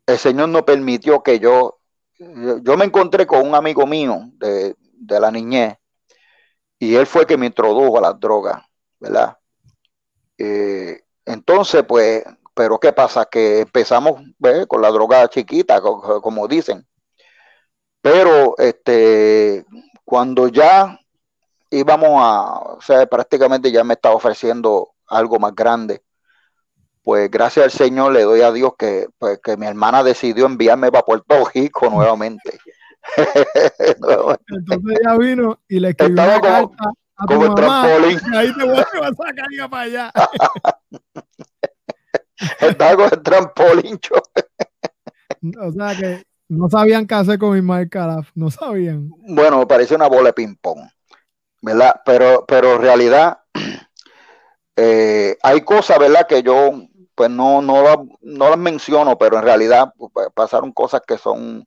El 0.07 0.19
Señor 0.19 0.49
no 0.49 0.65
permitió 0.65 1.23
que 1.23 1.39
yo, 1.39 1.79
yo, 2.19 2.77
me 2.79 2.87
encontré 2.87 3.27
con 3.27 3.47
un 3.47 3.55
amigo 3.55 3.87
mío 3.87 4.31
de, 4.39 4.75
la 5.07 5.31
niñez 5.31 5.77
y 6.85 6.97
él 6.97 7.07
fue 7.07 7.27
que 7.27 7.37
me 7.37 7.47
introdujo 7.47 7.99
a 7.99 8.03
las 8.03 8.21
drogas, 8.21 8.63
¿verdad? 9.01 9.39
Eh, 10.37 11.01
entonces, 11.25 11.83
pues, 11.89 12.23
pero 12.55 12.79
¿qué 12.79 12.93
pasa? 12.93 13.25
Que 13.25 13.61
empezamos 13.61 14.21
con 14.69 14.83
la 14.83 14.91
droga 14.91 15.29
chiquita, 15.29 15.81
como 15.81 16.47
dicen. 16.47 16.87
Pero 18.03 18.55
este, 18.59 19.65
cuando 20.05 20.49
ya 20.49 21.01
íbamos 21.71 22.11
a, 22.23 22.59
o 22.77 22.81
sea, 22.83 23.07
prácticamente 23.07 23.73
ya 23.73 23.83
me 23.83 23.95
estaba 23.95 24.15
ofreciendo 24.15 24.91
algo 25.07 25.39
más 25.39 25.55
grande, 25.55 26.03
pues 27.03 27.31
gracias 27.31 27.65
al 27.65 27.71
Señor 27.71 28.13
le 28.13 28.23
doy 28.23 28.43
a 28.43 28.53
Dios 28.53 28.73
que, 28.79 29.09
pues, 29.19 29.41
que 29.43 29.57
mi 29.57 29.67
hermana 29.67 30.03
decidió 30.03 30.47
enviarme 30.47 30.93
para 30.93 31.05
Puerto 31.05 31.45
Rico 31.55 31.89
nuevamente. 31.91 32.59
Entonces 34.49 34.99
ella 35.01 35.19
vino 35.19 35.59
y 35.69 35.81
le 35.81 35.91
escribió 35.91 36.23
una 36.23 36.41
carta 36.41 36.93
a 37.17 37.27
tu 37.27 37.35
mamá, 37.35 37.89
y 38.09 38.17
ahí 38.37 38.55
te 38.55 38.65
voy 38.65 38.79
a 38.79 39.15
sacar 39.15 39.47
para 39.71 39.83
allá. 39.83 40.11
Estaba 42.61 42.97
con 42.97 43.11
el 43.13 43.23
trampolín. 43.23 44.01
o 45.61 45.73
sea 45.73 45.95
que 45.97 46.25
no 46.49 46.69
sabían 46.69 47.07
qué 47.07 47.15
hacer 47.15 47.39
con 47.39 47.57
Ismael 47.57 47.89
Calaf, 47.89 48.31
no 48.35 48.51
sabían. 48.51 49.09
Bueno, 49.29 49.59
me 49.59 49.67
parece 49.67 49.95
una 49.95 50.09
bola 50.09 50.31
de 50.31 50.33
ping-pong, 50.33 50.81
¿verdad? 51.63 52.01
Pero, 52.05 52.45
pero 52.47 52.75
en 52.75 52.83
realidad 52.83 53.39
eh, 54.77 55.39
hay 55.43 55.61
cosas, 55.63 55.99
¿verdad? 55.99 56.27
Que 56.27 56.43
yo 56.43 56.73
pues 57.15 57.31
no, 57.31 57.63
no, 57.63 58.09
no 58.21 58.51
las 58.51 58.59
menciono, 58.59 59.17
pero 59.19 59.39
en 59.39 59.45
realidad 59.45 59.95
pues, 59.97 60.29
pasaron 60.35 60.73
cosas 60.73 61.01
que 61.07 61.17
son, 61.17 61.65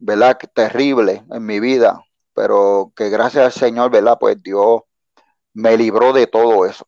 ¿verdad? 0.00 0.38
Terribles 0.52 1.22
en 1.30 1.46
mi 1.46 1.60
vida, 1.60 2.04
pero 2.34 2.92
que 2.96 3.08
gracias 3.08 3.44
al 3.44 3.52
Señor, 3.52 3.90
¿verdad? 3.90 4.18
Pues 4.18 4.42
Dios 4.42 4.82
me 5.54 5.76
libró 5.76 6.12
de 6.12 6.26
todo 6.26 6.66
eso. 6.66 6.86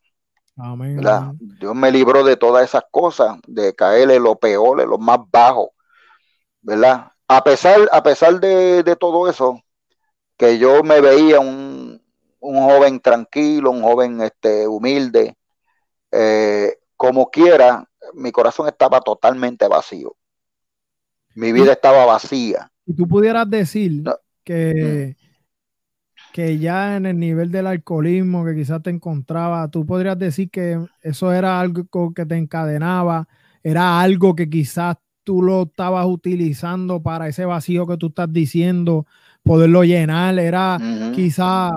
Amén. 0.56 1.00
Dios 1.38 1.74
me 1.74 1.90
libró 1.92 2.24
de 2.24 2.36
todas 2.36 2.64
esas 2.64 2.84
cosas, 2.90 3.38
de 3.46 3.74
caerle 3.74 4.18
lo 4.18 4.36
peor, 4.36 4.86
lo 4.86 4.98
más 4.98 5.20
bajo, 5.30 5.72
¿verdad? 6.60 7.12
a 7.36 7.42
pesar, 7.42 7.88
a 7.92 8.02
pesar 8.02 8.40
de, 8.40 8.96
todo 8.96 9.28
eso, 9.28 9.62
que 10.36 10.58
yo 10.58 10.82
me 10.82 11.00
veía 11.00 11.40
un, 11.40 12.00
joven 12.40 13.00
tranquilo, 13.00 13.70
un 13.70 13.82
joven 13.82 14.20
este, 14.20 14.66
humilde, 14.66 15.36
eh, 16.10 16.78
como 16.96 17.30
quiera, 17.30 17.88
mi 18.14 18.32
corazón 18.32 18.68
estaba 18.68 19.00
totalmente 19.00 19.66
vacío. 19.68 20.16
Mi 21.34 21.52
vida 21.52 21.72
estaba 21.72 22.04
vacía. 22.04 22.70
Y 22.86 22.94
tú 22.94 23.06
pudieras 23.06 23.48
decir 23.48 24.02
que, 24.44 25.16
mm. 25.16 26.32
que 26.32 26.58
ya 26.58 26.96
en 26.96 27.06
el 27.06 27.18
nivel 27.18 27.50
del 27.50 27.66
alcoholismo 27.66 28.44
que 28.44 28.54
quizás 28.54 28.82
te 28.82 28.90
encontraba, 28.90 29.68
tú 29.68 29.86
podrías 29.86 30.18
decir 30.18 30.50
que 30.50 30.78
eso 31.02 31.32
era 31.32 31.60
algo 31.60 32.12
que 32.14 32.26
te 32.26 32.36
encadenaba, 32.36 33.28
era 33.62 34.00
algo 34.00 34.34
que 34.34 34.48
quizás 34.50 34.96
tú 35.24 35.42
lo 35.42 35.62
estabas 35.62 36.06
utilizando 36.06 37.02
para 37.02 37.28
ese 37.28 37.44
vacío 37.44 37.86
que 37.86 37.96
tú 37.96 38.08
estás 38.08 38.32
diciendo, 38.32 39.06
poderlo 39.42 39.84
llenar, 39.84 40.38
era 40.38 40.78
quizá 41.14 41.70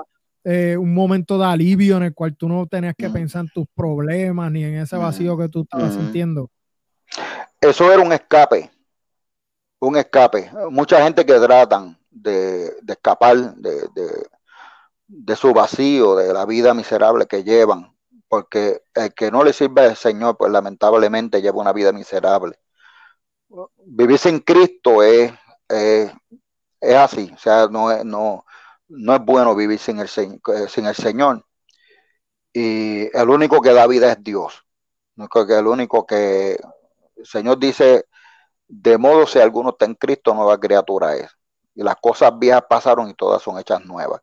eh, 0.44 0.76
un 0.76 0.94
momento 0.94 1.38
de 1.38 1.44
alivio 1.44 1.96
en 1.96 2.04
el 2.04 2.14
cual 2.14 2.36
tú 2.36 2.48
no 2.48 2.66
tenías 2.66 2.94
que 2.96 3.10
pensar 3.10 3.42
en 3.42 3.48
tus 3.48 3.66
problemas 3.74 4.50
ni 4.52 4.64
en 4.64 4.76
ese 4.76 4.96
vacío 4.96 5.36
que 5.36 5.48
tú 5.48 5.62
estabas 5.62 5.94
sintiendo. 5.94 6.50
Eso 7.60 7.92
era 7.92 8.02
un 8.02 8.12
escape, 8.12 8.70
un 9.80 9.96
escape. 9.96 10.50
Mucha 10.70 11.02
gente 11.02 11.24
que 11.26 11.38
tratan 11.38 11.98
de, 12.10 12.72
escapar 12.88 13.54
de, 13.56 13.88
de, 15.06 15.36
su 15.36 15.52
vacío, 15.52 16.16
de 16.16 16.32
la 16.32 16.46
vida 16.46 16.74
miserable 16.74 17.26
que 17.26 17.44
llevan, 17.44 17.94
porque 18.28 18.82
el 18.94 19.14
que 19.14 19.30
no 19.30 19.44
le 19.44 19.52
sirve 19.52 19.82
al 19.82 19.96
Señor, 19.96 20.36
pues 20.36 20.50
lamentablemente 20.52 21.42
lleva 21.42 21.60
una 21.60 21.72
vida 21.72 21.92
miserable 21.92 22.58
vivir 23.84 24.18
sin 24.18 24.40
Cristo 24.40 25.02
es, 25.02 25.32
es, 25.68 26.12
así, 26.94 27.30
o 27.34 27.38
sea, 27.38 27.68
no 27.68 27.90
es, 27.90 28.04
no, 28.04 28.44
no 28.88 29.14
es 29.14 29.24
bueno 29.24 29.54
vivir 29.54 29.78
sin 29.78 29.98
el, 30.00 30.06
eh, 30.08 30.68
sin 30.68 30.86
el 30.86 30.94
Señor. 30.94 31.44
Y 32.52 33.16
el 33.16 33.28
único 33.28 33.60
que 33.60 33.72
da 33.72 33.86
vida 33.86 34.12
es 34.12 34.22
Dios. 34.22 34.64
El 35.16 35.66
único 35.66 36.06
que 36.06 36.58
el 37.16 37.26
Señor 37.26 37.58
dice, 37.58 38.06
de 38.68 38.98
modo 38.98 39.26
si 39.26 39.38
alguno 39.38 39.70
está 39.70 39.84
en 39.84 39.94
Cristo, 39.94 40.34
nueva 40.34 40.58
criatura 40.58 41.16
es. 41.16 41.30
Y 41.74 41.82
las 41.82 41.96
cosas 41.96 42.38
viejas 42.38 42.64
pasaron 42.68 43.10
y 43.10 43.14
todas 43.14 43.42
son 43.42 43.58
hechas 43.58 43.84
nuevas. 43.84 44.22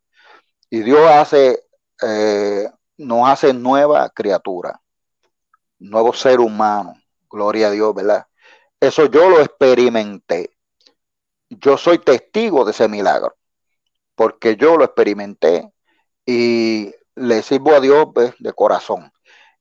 Y 0.69 0.81
Dios 0.81 1.09
hace, 1.09 1.63
eh, 2.01 2.69
nos 2.97 3.29
hace 3.29 3.53
nueva 3.53 4.09
criatura, 4.09 4.81
nuevo 5.79 6.13
ser 6.13 6.39
humano. 6.39 6.95
Gloria 7.29 7.67
a 7.67 7.71
Dios, 7.71 7.93
¿verdad? 7.93 8.25
Eso 8.79 9.05
yo 9.05 9.29
lo 9.29 9.39
experimenté. 9.39 10.57
Yo 11.49 11.77
soy 11.77 11.99
testigo 11.99 12.65
de 12.65 12.71
ese 12.71 12.87
milagro, 12.87 13.35
porque 14.15 14.55
yo 14.55 14.77
lo 14.77 14.83
experimenté 14.83 15.71
y 16.25 16.93
le 17.15 17.41
sirvo 17.43 17.75
a 17.75 17.79
Dios 17.79 18.07
pues, 18.13 18.33
de 18.39 18.53
corazón. 18.53 19.11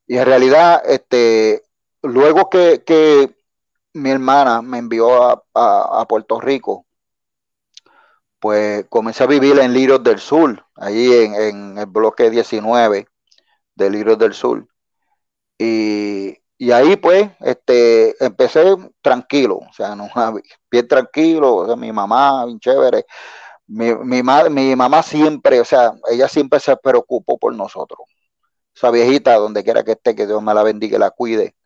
Y 0.07 0.17
en 0.19 0.27
realidad, 0.27 0.83
este, 0.87 1.63
luego 2.03 2.51
que, 2.51 3.35
mi 3.95 4.11
hermana 4.11 4.63
me 4.63 4.79
envió 4.79 5.43
a, 5.55 6.07
Puerto 6.09 6.41
Rico, 6.41 6.87
pues 8.39 8.87
comencé 8.89 9.25
a 9.25 9.27
vivir 9.27 9.59
en 9.59 9.73
Liros 9.73 10.03
del 10.03 10.19
Sur, 10.19 10.65
allí 10.77 11.13
en, 11.15 11.79
el 11.79 11.87
bloque 11.87 12.31
19 12.31 13.07
de 13.75 13.91
Liros 13.91 14.19
del 14.19 14.35
Sur. 14.35 14.67
Y 15.59 16.43
y 16.63 16.71
ahí 16.71 16.95
pues 16.97 17.29
este, 17.41 18.25
empecé 18.25 18.77
tranquilo, 19.01 19.57
o 19.57 19.73
sea, 19.73 19.97
no, 19.97 20.09
bien 20.71 20.87
tranquilo, 20.87 21.57
o 21.57 21.67
sea, 21.67 21.75
mi 21.75 21.91
mamá, 21.91 22.47
bien 22.47 22.61
chévere. 22.61 23.05
Mi, 23.67 23.95
mi, 23.97 24.23
mi 24.51 24.77
mamá 24.77 25.03
siempre, 25.03 25.61
o 25.61 25.65
sea, 25.65 25.93
ella 26.11 26.29
siempre 26.29 26.61
se 26.61 26.77
preocupó 26.77 27.37
por 27.39 27.53
nosotros. 27.55 28.01
Esa 28.75 28.93
viejita, 28.93 29.35
donde 29.37 29.65
quiera 29.65 29.83
que 29.85 29.93
esté, 29.93 30.15
que 30.15 30.27
Dios 30.27 30.41
me 30.43 30.55
la 30.55 30.63
bendiga 30.63 30.97
y 30.97 31.01
la 31.01 31.11
cuide. 31.11 31.57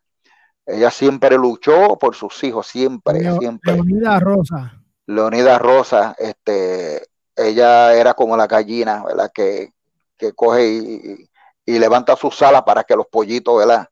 Ella 0.67 0.91
siempre 0.91 1.37
luchó 1.37 1.97
por 1.97 2.13
sus 2.13 2.43
hijos, 2.43 2.67
siempre, 2.67 3.19
siempre. 3.39 3.73
Leonida 3.73 4.19
Rosa. 4.19 4.83
Leonida 5.07 5.57
Rosa, 5.57 6.15
este, 6.19 7.07
ella 7.35 7.93
era 7.93 8.13
como 8.13 8.35
la 8.35 8.45
gallina, 8.45 9.03
¿verdad? 9.05 9.31
Que, 9.33 9.71
que 10.17 10.33
coge 10.33 10.67
y, 10.67 11.29
y 11.67 11.77
levanta 11.77 12.15
su 12.15 12.31
sala 12.31 12.63
para 12.63 12.85
que 12.85 12.95
los 12.95 13.07
pollitos, 13.07 13.57
¿verdad? 13.57 13.87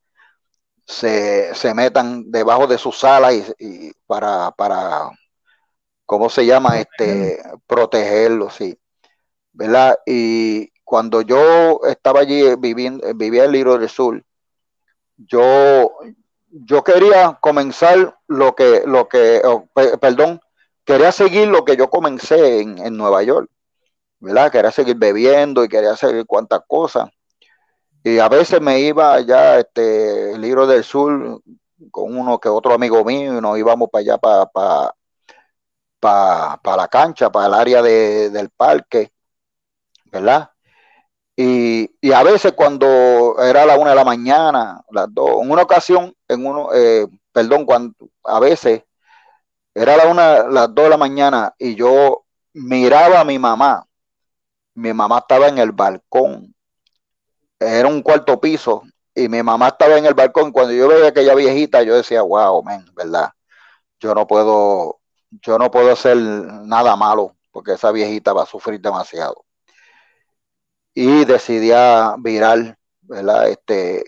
Se, 0.85 1.73
metan 1.75 2.31
debajo 2.31 2.67
de 2.67 2.77
su 2.77 2.91
sala 2.91 3.33
y, 3.33 3.91
para, 4.07 4.51
para, 4.51 5.09
¿cómo 6.05 6.29
se 6.29 6.45
llama? 6.45 6.79
Este, 6.79 7.37
protegerlos, 7.67 8.55
sí. 8.55 8.79
¿Verdad? 9.51 9.99
Y 10.05 10.69
cuando 10.85 11.21
yo 11.21 11.81
estaba 11.85 12.21
allí 12.21 12.55
viviendo, 12.55 13.13
vivía 13.13 13.43
en 13.43 13.51
Libro 13.51 13.77
del 13.77 13.89
Sur, 13.89 14.23
yo, 15.17 15.97
yo 16.63 16.83
quería 16.83 17.37
comenzar 17.41 18.17
lo 18.27 18.55
que, 18.55 18.83
lo 18.85 19.09
que, 19.09 19.41
perdón, 19.99 20.39
quería 20.85 21.11
seguir 21.11 21.49
lo 21.49 21.65
que 21.65 21.75
yo 21.75 21.89
comencé 21.89 22.61
en, 22.61 22.77
en 22.77 22.95
Nueva 22.95 23.23
York, 23.23 23.49
¿verdad? 24.19 24.51
Quería 24.51 24.71
seguir 24.71 24.95
bebiendo 24.95 25.63
y 25.63 25.69
quería 25.69 25.95
seguir 25.97 26.25
cuantas 26.25 26.61
cosas. 26.67 27.09
Y 28.03 28.19
a 28.19 28.29
veces 28.29 28.61
me 28.61 28.79
iba 28.79 29.13
allá, 29.13 29.59
este, 29.59 30.33
el 30.33 30.41
libro 30.41 30.67
del 30.67 30.83
sur, 30.83 31.41
con 31.91 32.17
uno 32.17 32.39
que 32.39 32.49
otro 32.49 32.73
amigo 32.73 33.03
mío, 33.03 33.37
y 33.37 33.41
nos 33.41 33.57
íbamos 33.57 33.89
para 33.89 34.01
allá, 34.01 34.17
para, 34.17 34.45
para, 34.45 34.93
para, 36.61 36.77
la 36.77 36.87
cancha, 36.87 37.31
para 37.31 37.47
el 37.47 37.53
área 37.53 37.81
del 37.81 38.49
parque, 38.51 39.11
¿verdad? 40.05 40.51
Y, 41.37 41.89
a 42.13 42.23
veces 42.23 42.53
cuando 42.53 43.35
era 43.41 43.65
la 43.65 43.77
una 43.77 43.89
de 43.89 43.95
la 43.95 44.05
mañana, 44.05 44.81
las 44.91 45.13
dos, 45.13 45.41
en 45.41 45.51
una 45.51 45.63
ocasión, 45.63 46.15
en 46.27 46.45
uno, 46.45 46.69
eh, 46.73 47.07
perdón, 47.31 47.65
cuando 47.65 47.93
a 48.23 48.39
veces 48.39 48.83
era 49.73 49.97
la 49.97 50.07
una, 50.07 50.43
las 50.47 50.73
dos 50.73 50.85
de 50.85 50.89
la 50.89 50.97
mañana 50.97 51.53
y 51.57 51.75
yo 51.75 52.25
miraba 52.53 53.19
a 53.21 53.25
mi 53.25 53.37
mamá. 53.39 53.85
Mi 54.75 54.93
mamá 54.93 55.19
estaba 55.19 55.47
en 55.47 55.57
el 55.57 55.71
balcón. 55.71 56.55
Era 57.59 57.87
un 57.87 58.01
cuarto 58.01 58.39
piso 58.39 58.83
y 59.13 59.29
mi 59.29 59.43
mamá 59.43 59.69
estaba 59.69 59.97
en 59.97 60.05
el 60.05 60.13
balcón. 60.13 60.51
Cuando 60.51 60.73
yo 60.73 60.87
veía 60.87 61.07
aquella 61.09 61.35
viejita, 61.35 61.83
yo 61.83 61.95
decía, 61.95 62.21
wow, 62.21 62.63
men, 62.63 62.85
¿verdad? 62.95 63.31
Yo 63.99 64.15
no 64.15 64.27
puedo, 64.27 64.99
yo 65.31 65.57
no 65.57 65.71
puedo 65.71 65.91
hacer 65.91 66.17
nada 66.17 66.95
malo 66.95 67.35
porque 67.51 67.73
esa 67.73 67.91
viejita 67.91 68.33
va 68.33 68.43
a 68.43 68.45
sufrir 68.45 68.81
demasiado. 68.81 69.44
Y 70.95 71.25
decidí 71.25 71.71
virar, 72.19 72.77
¿verdad? 73.01 73.49
Este, 73.49 74.03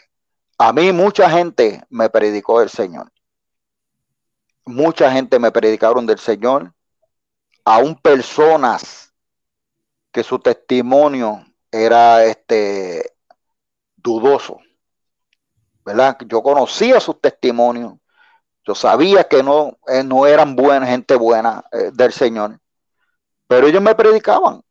a 0.57 0.73
mí 0.73 0.91
mucha 0.91 1.29
gente 1.29 1.83
me 1.89 2.09
predicó 2.09 2.61
el 2.61 2.69
Señor. 2.69 3.11
Mucha 4.65 5.11
gente 5.11 5.37
me 5.37 5.51
predicaron 5.51 6.05
del 6.07 6.17
Señor, 6.17 6.73
aún 7.63 7.95
personas 7.95 9.13
que 10.11 10.23
su 10.23 10.39
testimonio 10.39 11.45
era 11.71 12.23
este 12.25 13.13
dudoso, 13.95 14.59
¿verdad? 15.85 16.17
Yo 16.25 16.41
conocía 16.41 16.99
sus 16.99 17.21
testimonios, 17.21 17.93
yo 18.65 18.73
sabía 18.73 19.25
que 19.25 19.43
no, 19.43 19.77
eh, 19.87 20.03
no 20.03 20.25
eran 20.25 20.55
buenas, 20.55 20.89
gente 20.89 21.15
buena 21.15 21.63
eh, 21.71 21.91
del 21.93 22.11
Señor, 22.11 22.59
pero 23.47 23.67
ellos 23.67 23.81
me 23.81 23.95
predicaban, 23.95 24.61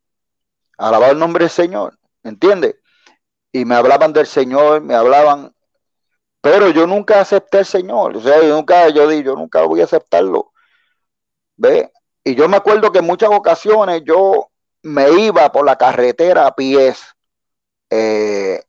alababa 0.76 1.12
el 1.12 1.18
nombre 1.18 1.44
del 1.44 1.50
Señor, 1.50 1.98
¿entiendes? 2.26 2.76
Y 3.52 3.64
me 3.64 3.74
hablaban 3.74 4.12
del 4.12 4.26
Señor, 4.26 4.82
me 4.82 4.94
hablaban 4.94 5.56
pero 6.46 6.70
yo 6.70 6.86
nunca 6.86 7.20
acepté 7.20 7.58
al 7.58 7.66
Señor. 7.66 8.16
O 8.16 8.20
sea, 8.20 8.40
yo 8.40 8.54
nunca, 8.54 8.88
yo 8.90 9.08
digo, 9.08 9.32
yo 9.32 9.34
nunca 9.34 9.62
voy 9.62 9.80
a 9.80 9.84
aceptarlo. 9.84 10.52
¿Ve? 11.56 11.90
Y 12.22 12.36
yo 12.36 12.48
me 12.48 12.56
acuerdo 12.56 12.92
que 12.92 13.00
en 13.00 13.04
muchas 13.04 13.30
ocasiones 13.32 14.02
yo 14.04 14.48
me 14.80 15.10
iba 15.10 15.50
por 15.50 15.66
la 15.66 15.74
carretera 15.74 16.46
a 16.46 16.54
pies. 16.54 17.02
Eh, 17.90 18.62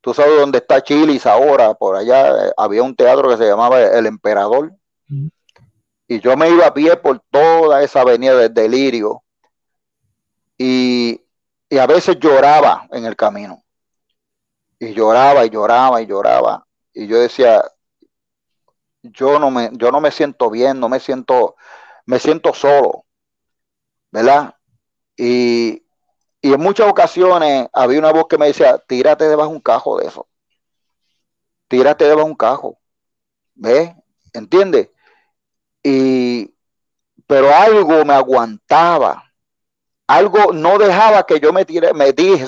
tú 0.00 0.14
sabes 0.14 0.40
dónde 0.40 0.56
está 0.58 0.82
Chilis 0.82 1.26
ahora, 1.26 1.74
por 1.74 1.94
allá 1.94 2.46
eh, 2.46 2.52
había 2.56 2.82
un 2.82 2.96
teatro 2.96 3.28
que 3.28 3.36
se 3.36 3.46
llamaba 3.46 3.82
El 3.82 4.06
Emperador. 4.06 4.72
Y 6.06 6.20
yo 6.20 6.38
me 6.38 6.48
iba 6.48 6.68
a 6.68 6.72
pie 6.72 6.96
por 6.96 7.20
toda 7.30 7.82
esa 7.82 8.00
avenida 8.00 8.34
del 8.34 8.54
delirio. 8.54 9.22
Y, 10.56 11.20
y 11.68 11.78
a 11.78 11.86
veces 11.86 12.18
lloraba 12.18 12.88
en 12.92 13.04
el 13.04 13.16
camino. 13.16 13.62
Y 14.78 14.94
lloraba 14.94 15.44
y 15.44 15.50
lloraba 15.50 16.00
y 16.00 16.06
lloraba 16.06 16.68
y 16.98 17.06
yo 17.06 17.20
decía, 17.20 17.62
yo 19.02 19.38
no 19.38 19.52
me, 19.52 19.70
yo 19.74 19.92
no 19.92 20.00
me 20.00 20.10
siento 20.10 20.50
bien, 20.50 20.80
no 20.80 20.88
me 20.88 20.98
siento, 20.98 21.54
me 22.06 22.18
siento 22.18 22.52
solo, 22.52 23.04
¿verdad? 24.10 24.56
Y, 25.16 25.84
en 26.42 26.60
muchas 26.60 26.88
ocasiones 26.88 27.68
había 27.72 28.00
una 28.00 28.12
voz 28.12 28.26
que 28.28 28.36
me 28.36 28.46
decía, 28.46 28.78
tírate 28.78 29.28
debajo 29.28 29.50
de 29.50 29.56
un 29.56 29.62
cajo 29.62 29.98
de 29.98 30.08
eso, 30.08 30.28
tírate 31.68 32.04
debajo 32.04 32.24
de 32.24 32.30
un 32.32 32.36
cajo, 32.36 32.78
¿ves? 33.54 33.92
¿Entiendes? 34.32 34.90
Y, 35.84 36.52
pero 37.28 37.54
algo 37.54 38.04
me 38.04 38.14
aguantaba, 38.14 39.27
algo 40.08 40.52
no 40.52 40.78
dejaba 40.78 41.24
que 41.24 41.38
yo 41.38 41.52
me 41.52 41.64
tire, 41.64 41.94
me 41.94 42.12
dije, 42.12 42.46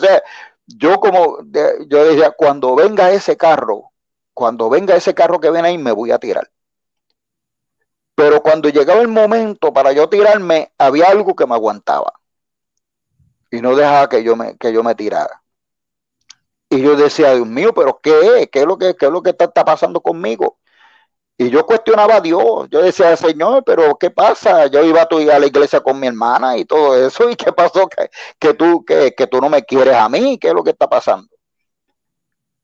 yo 0.66 0.98
como, 0.98 1.38
yo 1.86 2.04
decía, 2.04 2.32
cuando 2.32 2.74
venga 2.74 3.10
ese 3.12 3.36
carro, 3.36 3.92
cuando 4.34 4.70
venga 4.70 4.96
ese 4.96 5.14
carro 5.14 5.38
que 5.38 5.50
viene 5.50 5.68
ahí, 5.68 5.78
me 5.78 5.92
voy 5.92 6.10
a 6.10 6.18
tirar. 6.18 6.50
Pero 8.14 8.42
cuando 8.42 8.68
llegaba 8.68 9.00
el 9.00 9.08
momento 9.08 9.72
para 9.72 9.92
yo 9.92 10.08
tirarme, 10.08 10.72
había 10.78 11.08
algo 11.08 11.34
que 11.34 11.46
me 11.46 11.54
aguantaba. 11.54 12.12
Y 13.50 13.60
no 13.60 13.74
dejaba 13.76 14.08
que 14.08 14.22
yo 14.22 14.36
me, 14.36 14.56
que 14.56 14.72
yo 14.72 14.82
me 14.82 14.94
tirara. 14.94 15.42
Y 16.70 16.80
yo 16.82 16.96
decía, 16.96 17.34
Dios 17.34 17.48
mío, 17.48 17.74
pero 17.74 17.98
¿qué 18.00 18.42
es? 18.42 18.48
¿Qué 18.50 18.60
es 18.60 18.66
lo 18.66 18.78
que, 18.78 18.90
es 18.90 19.10
lo 19.10 19.22
que 19.22 19.30
está, 19.30 19.64
pasando 19.64 20.00
conmigo? 20.00 20.58
Y 21.40 21.48
yo 21.48 21.64
cuestionaba 21.64 22.16
a 22.16 22.20
Dios. 22.20 22.68
Yo 22.70 22.82
decía, 22.82 23.16
Señor, 23.16 23.64
pero 23.64 23.96
¿qué 23.96 24.10
pasa? 24.10 24.66
Yo 24.66 24.84
iba 24.84 25.02
a, 25.02 25.38
la 25.38 25.46
iglesia 25.46 25.80
con 25.80 25.98
mi 25.98 26.06
hermana 26.06 26.58
y 26.58 26.66
todo 26.66 26.94
eso. 26.94 27.30
¿Y 27.30 27.34
qué 27.34 27.50
pasó? 27.50 27.88
Que, 28.38 28.52
tú, 28.52 28.84
que, 28.84 29.14
que 29.16 29.26
tú 29.26 29.40
no 29.40 29.48
me 29.48 29.62
quieres 29.64 29.94
a 29.94 30.08
mí. 30.10 30.38
¿Qué 30.38 30.48
es 30.48 30.54
lo 30.54 30.62
que 30.62 30.70
está 30.70 30.86
pasando? 30.86 31.28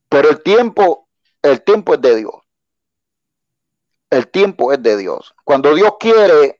Pero 0.07 0.29
el 0.29 0.43
tiempo 0.43 1.07
el 1.41 1.63
tiempo 1.63 1.95
es 1.95 2.01
de 2.01 2.15
Dios. 2.17 2.33
El 4.09 4.27
tiempo 4.27 4.71
es 4.71 4.81
de 4.81 4.97
Dios. 4.97 5.33
Cuando 5.43 5.73
Dios 5.73 5.93
quiere 5.99 6.59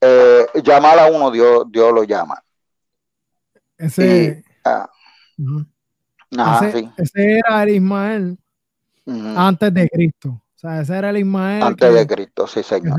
eh, 0.00 0.46
llamar 0.64 0.98
a 0.98 1.06
uno, 1.06 1.30
Dios, 1.30 1.64
Dios 1.70 1.92
lo 1.92 2.02
llama. 2.02 2.42
Ese, 3.76 4.42
ah, 4.64 4.90
ese, 6.96 7.38
era 7.38 7.62
el 7.62 7.68
Ismael 7.70 8.38
antes 9.06 9.72
de 9.72 9.88
Cristo. 9.88 10.42
O 10.58 10.60
sea, 10.60 10.80
ese 10.80 10.96
era 10.96 11.10
el 11.10 11.18
Ismael. 11.18 11.62
Antes 11.62 11.94
de 11.94 12.04
Cristo, 12.04 12.48
sí, 12.48 12.64
señor. 12.64 12.98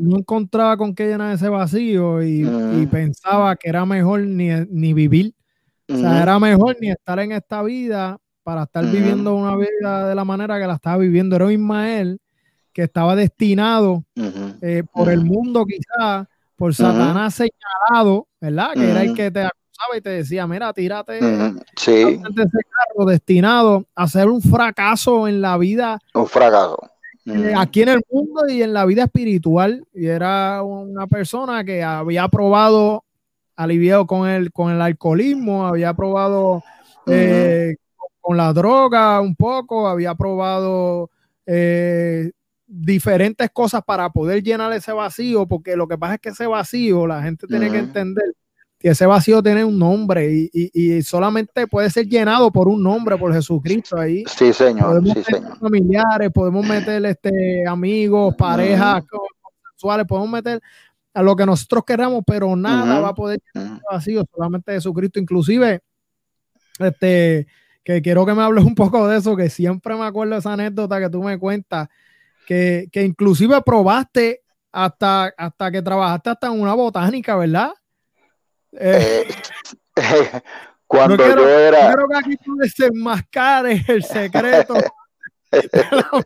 no 0.00 0.18
encontraba 0.18 0.76
con 0.76 0.94
qué 0.94 1.08
llenar 1.08 1.34
ese 1.34 1.48
vacío 1.48 2.22
y, 2.22 2.86
pensaba 2.92 3.56
que 3.56 3.68
era 3.68 3.84
mejor 3.84 4.20
ni, 4.20 4.50
ni 4.70 4.94
vivir. 4.94 5.34
O 5.88 5.96
sea, 5.96 6.22
era 6.22 6.38
mejor 6.38 6.76
ni 6.80 6.90
estar 6.90 7.18
en 7.18 7.32
esta 7.32 7.60
vida 7.64 8.18
para 8.44 8.62
estar 8.62 8.84
viviendo 8.84 9.34
una 9.34 9.56
vida 9.56 10.10
de 10.10 10.14
la 10.14 10.24
manera 10.24 10.60
que 10.60 10.66
la 10.68 10.74
estaba 10.74 10.98
viviendo. 10.98 11.34
Era 11.34 11.46
un 11.46 11.52
Ismael 11.52 12.20
que 12.72 12.82
estaba 12.84 13.16
destinado 13.16 14.04
eh, 14.60 14.84
por 14.92 15.10
el 15.10 15.24
mundo 15.24 15.66
quizás, 15.66 16.28
por 16.54 16.72
Satanás 16.72 17.34
señalado, 17.34 18.28
¿verdad? 18.40 18.74
Que 18.74 18.88
era 18.88 19.02
el 19.02 19.14
que 19.14 19.28
te 19.32 19.40
acusaba 19.40 19.96
y 19.96 20.00
te 20.00 20.10
decía, 20.10 20.46
mira, 20.46 20.72
tírate 20.72 21.18
sí. 21.76 21.92
de 21.92 22.42
ese 22.42 22.58
carro, 22.70 23.06
destinado 23.06 23.86
a 23.96 24.06
ser 24.06 24.28
un 24.28 24.40
fracaso 24.40 25.26
en 25.26 25.40
la 25.40 25.58
vida. 25.58 25.98
Un 26.14 26.28
fracaso. 26.28 26.91
Eh, 27.26 27.54
aquí 27.56 27.82
en 27.82 27.90
el 27.90 28.00
mundo 28.10 28.48
y 28.48 28.62
en 28.62 28.72
la 28.72 28.84
vida 28.84 29.04
espiritual. 29.04 29.86
Y 29.94 30.06
era 30.06 30.62
una 30.62 31.06
persona 31.06 31.64
que 31.64 31.82
había 31.82 32.28
probado 32.28 33.04
aliviado 33.56 34.06
con 34.06 34.28
el, 34.28 34.52
con 34.52 34.72
el 34.72 34.80
alcoholismo, 34.80 35.66
había 35.66 35.94
probado 35.94 36.62
eh, 37.06 37.76
con 38.20 38.36
la 38.36 38.52
droga 38.52 39.20
un 39.20 39.36
poco, 39.36 39.86
había 39.88 40.14
probado 40.14 41.10
eh, 41.46 42.30
diferentes 42.66 43.50
cosas 43.50 43.82
para 43.84 44.10
poder 44.10 44.42
llenar 44.42 44.72
ese 44.72 44.92
vacío, 44.92 45.46
porque 45.46 45.76
lo 45.76 45.86
que 45.86 45.98
pasa 45.98 46.14
es 46.14 46.20
que 46.20 46.28
ese 46.30 46.46
vacío, 46.46 47.06
la 47.06 47.22
gente 47.22 47.46
tiene 47.46 47.70
que 47.70 47.78
entender 47.78 48.34
ese 48.88 49.06
vacío 49.06 49.42
tiene 49.42 49.64
un 49.64 49.78
nombre 49.78 50.48
y, 50.52 51.02
solamente 51.02 51.66
puede 51.66 51.90
ser 51.90 52.06
llenado 52.06 52.50
por 52.50 52.68
un 52.68 52.82
nombre, 52.82 53.16
por 53.16 53.32
Jesucristo 53.32 53.98
ahí. 53.98 54.24
Sí, 54.26 54.52
señor. 54.52 54.88
Podemos 54.88 55.12
sí, 55.12 55.32
meter 55.32 55.56
familiares, 55.58 56.30
podemos 56.32 56.66
meter 56.66 57.06
este, 57.06 57.66
amigos, 57.66 58.34
parejas 58.36 59.04
sexuales, 59.70 60.06
podemos 60.06 60.30
meter 60.30 60.60
a 61.14 61.22
lo 61.22 61.36
que 61.36 61.46
nosotros 61.46 61.84
queramos, 61.84 62.22
pero 62.26 62.56
nada 62.56 63.00
va 63.00 63.08
a 63.08 63.14
poder 63.14 63.40
llenar 63.54 63.74
ese 63.74 63.82
vacío, 63.90 64.24
solamente 64.34 64.72
Jesucristo. 64.72 65.20
Inclusive, 65.20 65.80
este, 66.78 67.46
que 67.84 68.00
quiero 68.02 68.24
que 68.24 68.34
me 68.34 68.42
hables 68.42 68.64
un 68.64 68.74
poco 68.74 69.06
de 69.08 69.18
eso, 69.18 69.36
que 69.36 69.50
siempre 69.50 69.94
me 69.94 70.04
acuerdo 70.04 70.34
de 70.34 70.40
esa 70.40 70.52
anécdota 70.54 71.00
que 71.00 71.10
tú 71.10 71.22
me 71.22 71.38
cuentas, 71.38 71.88
que, 72.46 72.88
inclusive 72.94 73.60
probaste 73.62 74.42
hasta, 74.70 75.32
hasta 75.36 75.70
que 75.70 75.82
trabajaste 75.82 76.30
hasta 76.30 76.46
en 76.48 76.60
una 76.60 76.74
botánica, 76.74 77.36
¿verdad? 77.36 77.72
Eh, 78.72 79.28
Cuando 80.92 81.16
yo 81.16 81.48
era. 81.48 81.90
Yo 81.90 81.94
creo 81.94 82.08
que 82.08 82.16
aquí 82.18 82.36
tú 82.36 82.54
desenmascares 82.56 83.88
el 83.88 84.04
secreto 84.04 84.74
de 84.74 84.90
la 85.90 86.24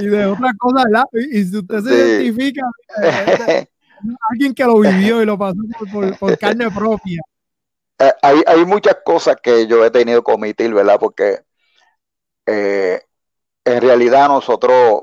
y 0.00 0.06
de 0.06 0.26
otras 0.26 0.52
cosas. 0.56 0.86
Y, 1.12 1.44
si 1.44 1.56
usted 1.56 1.80
se 1.80 1.94
identifica, 1.94 2.62
eh, 3.02 3.66
alguien 4.30 4.54
que 4.54 4.64
lo 4.64 4.78
vivió 4.78 5.20
y 5.20 5.26
lo 5.26 5.36
pasó 5.36 5.56
por, 6.18 6.38
carne 6.38 6.70
propia. 6.70 7.20
Eh, 7.98 8.12
hay, 8.22 8.42
hay, 8.46 8.64
muchas 8.64 8.98
cosas 9.04 9.36
que 9.42 9.66
yo 9.66 9.84
he 9.84 9.90
tenido 9.90 10.22
que 10.22 10.32
omitir, 10.32 10.72
¿verdad? 10.72 10.98
Porque 11.00 11.40
eh, 12.46 13.00
en 13.64 13.80
realidad 13.80 14.28
nosotros, 14.28 15.02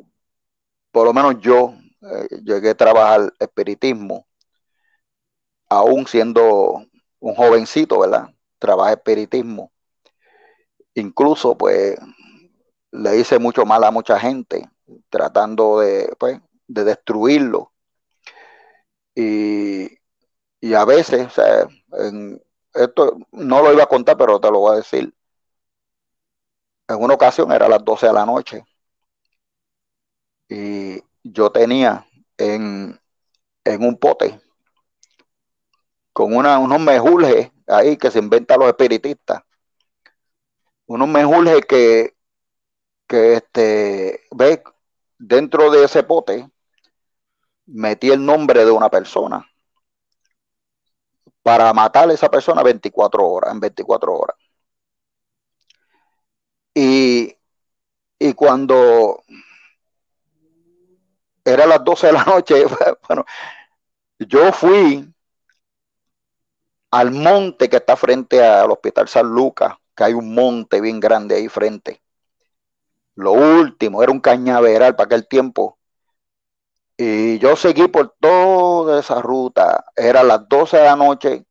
por 0.91 1.05
lo 1.05 1.13
menos 1.13 1.39
yo, 1.41 1.73
llegué 2.43 2.69
a 2.69 2.75
trabajar 2.75 3.33
espiritismo, 3.39 4.25
aún 5.75 6.07
siendo 6.07 6.85
un 7.19 7.35
jovencito, 7.35 7.99
¿verdad? 7.99 8.29
Trabaja 8.59 8.93
espiritismo. 8.93 9.71
Incluso, 10.95 11.57
pues, 11.57 11.97
le 12.91 13.17
hice 13.17 13.39
mucho 13.39 13.65
mal 13.65 13.83
a 13.83 13.91
mucha 13.91 14.19
gente, 14.19 14.69
tratando 15.09 15.79
de, 15.79 16.13
pues, 16.19 16.39
de 16.67 16.83
destruirlo. 16.83 17.71
Y, 19.15 19.97
a 20.75 20.85
veces, 20.85 21.27
o 21.27 21.29
sea, 21.29 21.67
esto 22.73 23.17
no 23.31 23.61
lo 23.61 23.73
iba 23.73 23.83
a 23.83 23.87
contar, 23.87 24.17
pero 24.17 24.39
te 24.39 24.51
lo 24.51 24.59
voy 24.59 24.73
a 24.73 24.77
decir. 24.77 25.13
En 26.87 27.01
una 27.01 27.13
ocasión 27.15 27.51
era 27.51 27.65
a 27.65 27.69
las 27.69 27.83
12 27.83 28.07
de 28.07 28.13
la 28.13 28.25
noche 28.25 28.63
y 30.49 31.01
yo 31.23 31.51
tenía 31.51 32.05
en, 32.37 32.99
en 33.63 33.83
un 33.83 33.97
pote 33.97 34.39
con 36.15 36.33
una, 36.33 36.59
unos 36.59 36.79
mejuljes 36.79 37.51
ahí 37.67 37.97
que 37.97 38.09
se 38.09 38.19
inventan 38.19 38.57
los 38.59 38.69
espiritistas. 38.69 39.43
Unos 40.85 41.09
mejuljes 41.09 41.65
que, 41.67 42.15
que 43.05 43.33
este, 43.33 44.21
ve, 44.31 44.63
dentro 45.19 45.69
de 45.71 45.83
ese 45.83 46.03
pote 46.03 46.49
metí 47.65 48.11
el 48.11 48.25
nombre 48.25 48.63
de 48.63 48.71
una 48.71 48.89
persona 48.89 49.45
para 51.43 51.73
matar 51.73 52.09
a 52.09 52.13
esa 52.13 52.31
persona 52.31 52.63
24 52.63 53.27
horas, 53.27 53.51
en 53.53 53.59
24 53.59 54.13
horas. 54.13 54.37
Y, 56.73 57.35
y 58.19 58.33
cuando 58.33 59.21
era 61.43 61.65
las 61.65 61.83
12 61.83 62.07
de 62.07 62.13
la 62.13 62.23
noche, 62.23 62.63
bueno, 63.09 63.25
yo 64.19 64.53
fui 64.53 65.14
al 66.95 67.11
monte 67.11 67.67
que 67.69 67.75
está 67.77 67.97
frente 67.97 68.41
al 68.41 68.71
Hospital 68.71 69.09
San 69.09 69.27
Lucas, 69.27 69.75
que 69.93 70.05
hay 70.05 70.13
un 70.13 70.33
monte 70.33 70.79
bien 70.79 71.01
grande 71.01 71.35
ahí 71.35 71.49
frente. 71.49 72.01
Lo 73.15 73.33
último, 73.33 74.01
era 74.01 74.13
un 74.13 74.21
cañaveral 74.21 74.95
para 74.95 75.07
aquel 75.07 75.27
tiempo. 75.27 75.77
Y 76.97 77.37
yo 77.39 77.57
seguí 77.57 77.89
por 77.89 78.15
toda 78.19 79.01
esa 79.01 79.21
ruta. 79.21 79.85
Era 79.95 80.23
las 80.23 80.47
12 80.47 80.77
de 80.77 80.83
la 80.83 80.95
noche. 80.95 81.45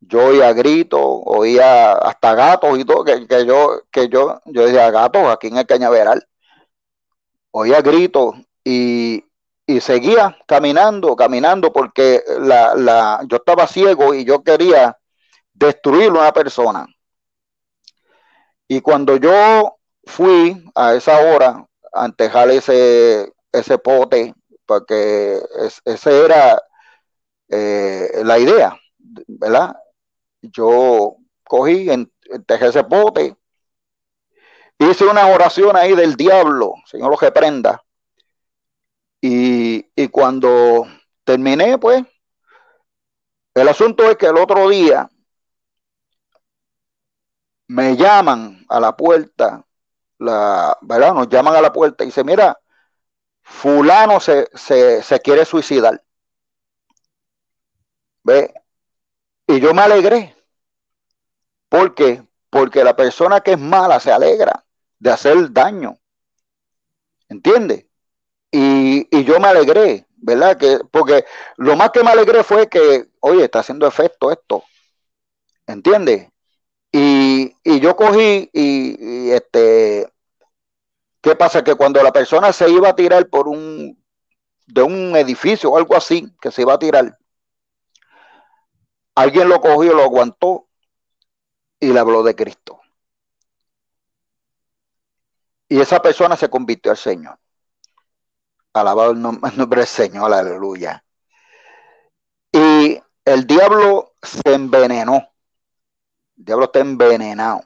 Yo 0.00 0.26
oía 0.26 0.52
gritos, 0.52 1.00
oía 1.02 1.92
hasta 1.94 2.34
gatos 2.34 2.78
y 2.78 2.84
todo, 2.84 3.04
que, 3.04 3.26
yo, 3.44 3.82
que 3.90 4.08
yo, 4.08 4.40
yo 4.44 4.66
decía 4.66 4.90
gatos 4.92 5.26
aquí 5.26 5.48
en 5.48 5.58
el 5.58 5.66
cañaveral. 5.66 6.28
Oía 7.50 7.80
gritos 7.82 8.36
y, 8.64 9.24
y 9.68 9.82
seguía 9.82 10.34
caminando, 10.46 11.14
caminando, 11.14 11.70
porque 11.70 12.22
la, 12.40 12.74
la, 12.74 13.20
yo 13.28 13.36
estaba 13.36 13.66
ciego 13.66 14.14
y 14.14 14.24
yo 14.24 14.42
quería 14.42 14.98
destruir 15.52 16.10
una 16.10 16.32
persona. 16.32 16.86
Y 18.66 18.80
cuando 18.80 19.16
yo 19.18 19.76
fui 20.04 20.64
a 20.74 20.94
esa 20.94 21.18
hora 21.20 21.66
a 21.92 22.04
antejar 22.04 22.50
ese, 22.50 23.30
ese 23.52 23.76
pote, 23.76 24.34
porque 24.64 25.38
ese 25.84 26.24
era 26.24 26.62
eh, 27.50 28.22
la 28.24 28.38
idea, 28.38 28.74
¿verdad? 29.26 29.76
Yo 30.40 31.16
cogí, 31.44 31.90
entejé 31.90 32.68
ese 32.68 32.84
pote, 32.84 33.36
hice 34.78 35.04
una 35.04 35.26
oración 35.26 35.76
ahí 35.76 35.94
del 35.94 36.16
diablo, 36.16 36.72
Señor 36.86 37.10
lo 37.10 37.18
que 37.18 37.30
prenda 37.30 37.84
y, 39.20 40.08
cuando 40.08 40.86
terminé, 41.24 41.78
pues, 41.78 42.04
el 43.54 43.68
asunto 43.68 44.08
es 44.10 44.16
que 44.16 44.26
el 44.26 44.36
otro 44.36 44.68
día 44.68 45.10
me 47.68 47.96
llaman 47.96 48.64
a 48.68 48.80
la 48.80 48.96
puerta, 48.96 49.66
la, 50.18 50.76
¿verdad? 50.82 51.14
Nos 51.14 51.28
llaman 51.28 51.54
a 51.56 51.60
la 51.60 51.72
puerta 51.72 52.04
y 52.04 52.08
dice, 52.08 52.24
mira, 52.24 52.58
fulano 53.42 54.20
se, 54.20 54.48
se, 54.56 55.20
quiere 55.20 55.44
suicidar. 55.44 56.02
¿Ve? 58.22 58.52
Y 59.46 59.60
yo 59.60 59.74
me 59.74 59.82
alegré. 59.82 60.36
¿Por 61.68 61.94
qué? 61.94 62.26
Porque 62.50 62.84
la 62.84 62.96
persona 62.96 63.40
que 63.40 63.52
es 63.52 63.58
mala 63.58 64.00
se 64.00 64.12
alegra 64.12 64.64
de 64.98 65.10
hacer 65.10 65.52
daño. 65.52 65.98
¿Entiendes? 67.28 67.87
Y, 68.50 69.24
yo 69.24 69.38
me 69.40 69.48
alegré, 69.48 70.06
¿verdad? 70.16 70.56
Que, 70.56 70.78
porque 70.90 71.24
lo 71.56 71.76
más 71.76 71.90
que 71.90 72.02
me 72.02 72.10
alegré 72.10 72.42
fue 72.42 72.68
que, 72.68 73.08
oye, 73.20 73.44
está 73.44 73.60
haciendo 73.60 73.86
efecto 73.86 74.30
esto. 74.32 74.64
¿Entiendes? 75.66 76.28
Y, 76.92 77.54
yo 77.80 77.96
cogí 77.96 78.50
y, 78.52 79.30
este, 79.30 80.10
¿qué 81.20 81.36
pasa? 81.36 81.62
Que 81.62 81.74
cuando 81.74 82.02
la 82.02 82.12
persona 82.12 82.52
se 82.52 82.70
iba 82.70 82.88
a 82.88 82.96
tirar 82.96 83.28
por 83.28 83.48
un, 83.48 84.02
de 84.66 84.82
un 84.82 85.16
edificio 85.16 85.70
o 85.70 85.78
algo 85.78 85.96
así, 85.96 86.32
que 86.40 86.50
se 86.50 86.62
iba 86.62 86.74
a 86.74 86.78
tirar, 86.78 87.18
alguien 89.14 89.48
lo 89.48 89.60
cogió, 89.60 89.94
lo 89.94 90.02
aguantó 90.04 90.68
y 91.80 91.92
le 91.92 91.98
habló 92.00 92.22
de 92.22 92.34
Cristo. 92.34 92.80
Y 95.68 95.80
esa 95.80 96.00
persona 96.00 96.36
se 96.36 96.48
convirtió 96.48 96.90
al 96.90 96.96
Señor. 96.96 97.38
Alabado 98.72 99.12
el 99.12 99.20
nombre, 99.20 99.50
del 99.80 99.86
Señor, 99.86 100.32
aleluya. 100.32 101.04
Y 102.52 103.00
el 103.24 103.46
diablo 103.46 104.14
se 104.22 104.54
envenenó. 104.54 105.28
El 106.36 106.44
diablo 106.44 106.64
está 106.66 106.80
envenenado, 106.80 107.62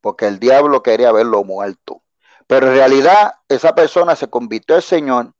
porque 0.00 0.26
el 0.26 0.38
diablo 0.38 0.82
quería 0.82 1.12
verlo 1.12 1.44
muerto. 1.44 2.02
Pero 2.46 2.68
en 2.68 2.74
realidad 2.74 3.34
esa 3.48 3.74
persona 3.74 4.16
se 4.16 4.28
convirtió 4.28 4.76
al 4.76 4.82
Señor 4.82 5.32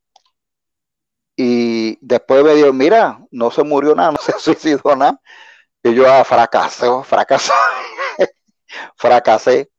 y 1.37 1.99
después 2.01 2.45
me 2.45 2.55
dijo, 2.55 2.73
mira, 2.73 3.21
no 3.31 3.51
se 3.51 3.63
murió 3.65 3.95
nada, 3.95 4.13
no 4.13 4.19
se 4.23 4.33
suicidó 4.39 4.97
nada. 4.97 5.21
Y 5.83 5.95
yo 5.95 6.11
ah, 6.11 6.25
fracasé, 6.27 6.87
fracasé, 7.05 7.53
fracasé. 8.97 9.72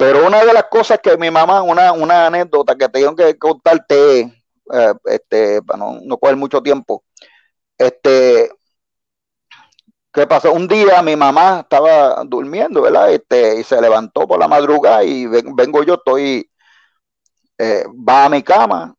Pero 0.00 0.26
una 0.26 0.42
de 0.42 0.54
las 0.54 0.64
cosas 0.70 0.98
que 0.98 1.18
mi 1.18 1.30
mamá, 1.30 1.60
una, 1.60 1.92
una 1.92 2.28
anécdota 2.28 2.74
que 2.74 2.88
tengo 2.88 3.14
que 3.14 3.36
contarte, 3.36 4.20
eh, 4.20 4.94
este, 5.04 5.60
para 5.60 5.78
no, 5.78 6.00
no 6.02 6.18
mucho 6.38 6.62
tiempo, 6.62 7.04
este, 7.76 8.50
¿qué 10.10 10.26
pasó? 10.26 10.54
Un 10.54 10.66
día 10.66 11.02
mi 11.02 11.16
mamá 11.16 11.60
estaba 11.60 12.24
durmiendo, 12.24 12.80
¿verdad? 12.80 13.12
Este, 13.12 13.60
y 13.60 13.62
se 13.62 13.78
levantó 13.78 14.26
por 14.26 14.40
la 14.40 14.48
madrugada 14.48 15.04
y 15.04 15.26
vengo 15.26 15.82
yo, 15.82 15.96
estoy, 15.96 16.50
eh, 17.58 17.84
va 17.88 18.24
a 18.24 18.30
mi 18.30 18.42
cama 18.42 18.94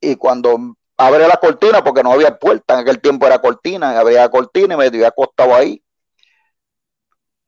y 0.00 0.14
cuando 0.14 0.76
abre 0.96 1.26
la 1.26 1.38
cortina, 1.38 1.82
porque 1.82 2.04
no 2.04 2.12
había 2.12 2.38
puerta, 2.38 2.74
en 2.74 2.80
aquel 2.82 3.00
tiempo 3.00 3.26
era 3.26 3.40
cortina, 3.40 3.98
había 3.98 4.30
cortina 4.30 4.74
y 4.74 4.78
me 4.78 4.86
había 4.86 5.08
acostado 5.08 5.56
ahí. 5.56 5.82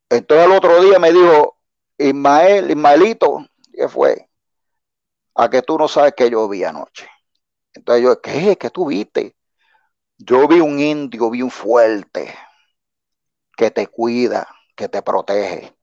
Entonces 0.09 0.47
el 0.47 0.53
otro 0.53 0.83
día 0.83 0.99
me 0.99 1.13
dijo, 1.13 1.60
Ismael, 2.01 2.71
Ismaelito, 2.71 3.47
¿qué 3.73 3.87
fue? 3.89 4.29
A 5.35 5.51
que 5.51 5.61
tú 5.61 5.77
no 5.77 5.87
sabes 5.87 6.15
que 6.17 6.31
yo 6.31 6.49
vi 6.49 6.65
anoche. 6.65 7.09
Entonces 7.75 8.03
yo, 8.03 8.21
¿qué? 8.21 8.57
¿Qué 8.57 8.71
tú 8.71 8.87
viste? 8.87 9.37
Yo 10.17 10.49
vi 10.49 10.61
un 10.61 10.81
indio 10.81 11.31
bien 11.31 11.51
fuerte 11.51 12.35
que 13.57 13.71
te 13.71 13.87
cuida, 13.87 14.49
que 14.75 14.89
te 14.89 15.03
protege. 15.03 15.77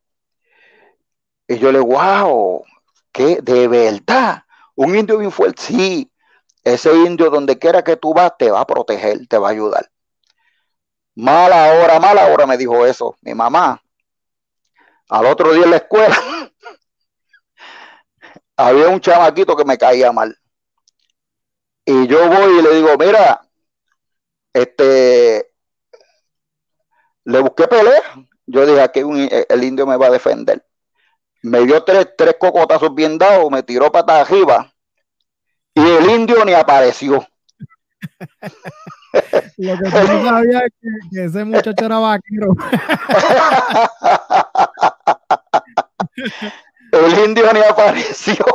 Y 1.48 1.60
yo 1.60 1.72
le 1.72 1.80
wow, 1.80 2.64
¿qué? 3.12 3.40
¿De 3.42 3.68
verdad? 3.68 4.44
Un 4.76 4.98
indio 4.98 5.20
bien 5.20 5.32
fuerte, 5.32 5.62
sí. 5.62 6.12
Ese 6.64 6.94
indio, 6.96 7.30
donde 7.30 7.58
quiera 7.58 7.84
que 7.84 7.96
tú 7.96 8.14
vas, 8.14 8.34
te 8.38 8.52
va 8.52 8.62
a 8.62 8.68
proteger, 8.68 9.28
te 9.28 9.38
va 9.38 9.50
a 9.50 9.52
ayudar. 9.52 9.90
Mala 11.16 11.74
hora, 11.74 12.00
mala 12.00 12.28
hora 12.28 12.46
me 12.46 12.58
dijo 12.58 12.86
eso 12.86 13.16
mi 13.22 13.34
mamá. 13.34 13.82
Al 15.10 15.26
otro 15.26 15.54
día 15.54 15.64
en 15.64 15.72
la 15.72 15.78
escuela 15.78 16.18
había 18.58 18.90
un 18.90 19.00
chamaquito 19.00 19.56
que 19.56 19.66
me 19.66 19.78
caía 19.78 20.12
mal. 20.12 20.38
Y 21.86 22.08
yo 22.08 22.28
voy 22.28 22.60
y 22.60 22.62
le 22.62 22.76
digo, 22.76 22.98
mira, 22.98 23.42
este, 24.54 25.54
le 27.24 27.40
busqué 27.40 27.68
pelea. 27.68 28.02
Yo 28.46 28.66
dije, 28.66 28.82
aquí 28.82 29.02
el 29.50 29.64
indio 29.64 29.86
me 29.86 29.98
va 29.98 30.08
a 30.08 30.12
defender. 30.12 30.66
Me 31.44 31.62
dio 31.62 31.84
tres, 31.84 32.10
tres 32.18 32.36
cocotazos 32.40 32.94
bien 32.94 33.18
dados, 33.18 33.50
me 33.52 33.64
tiró 33.64 33.92
patas 33.92 34.28
arriba 34.28 34.74
y 35.78 35.82
el 35.82 36.10
indio 36.10 36.44
ni 36.44 36.54
apareció. 36.54 37.24
Lo 39.58 39.78
que 39.78 39.84
tú 39.84 39.92
no 39.92 40.24
sabías 40.24 40.64
es 40.64 40.74
que, 41.12 41.26
ese 41.26 41.46
muchacho 41.46 41.86
era 41.86 42.00
vaquero. 42.00 42.56
el 46.92 47.20
indio 47.26 47.52
ni 47.54 47.60
apareció. 47.62 48.46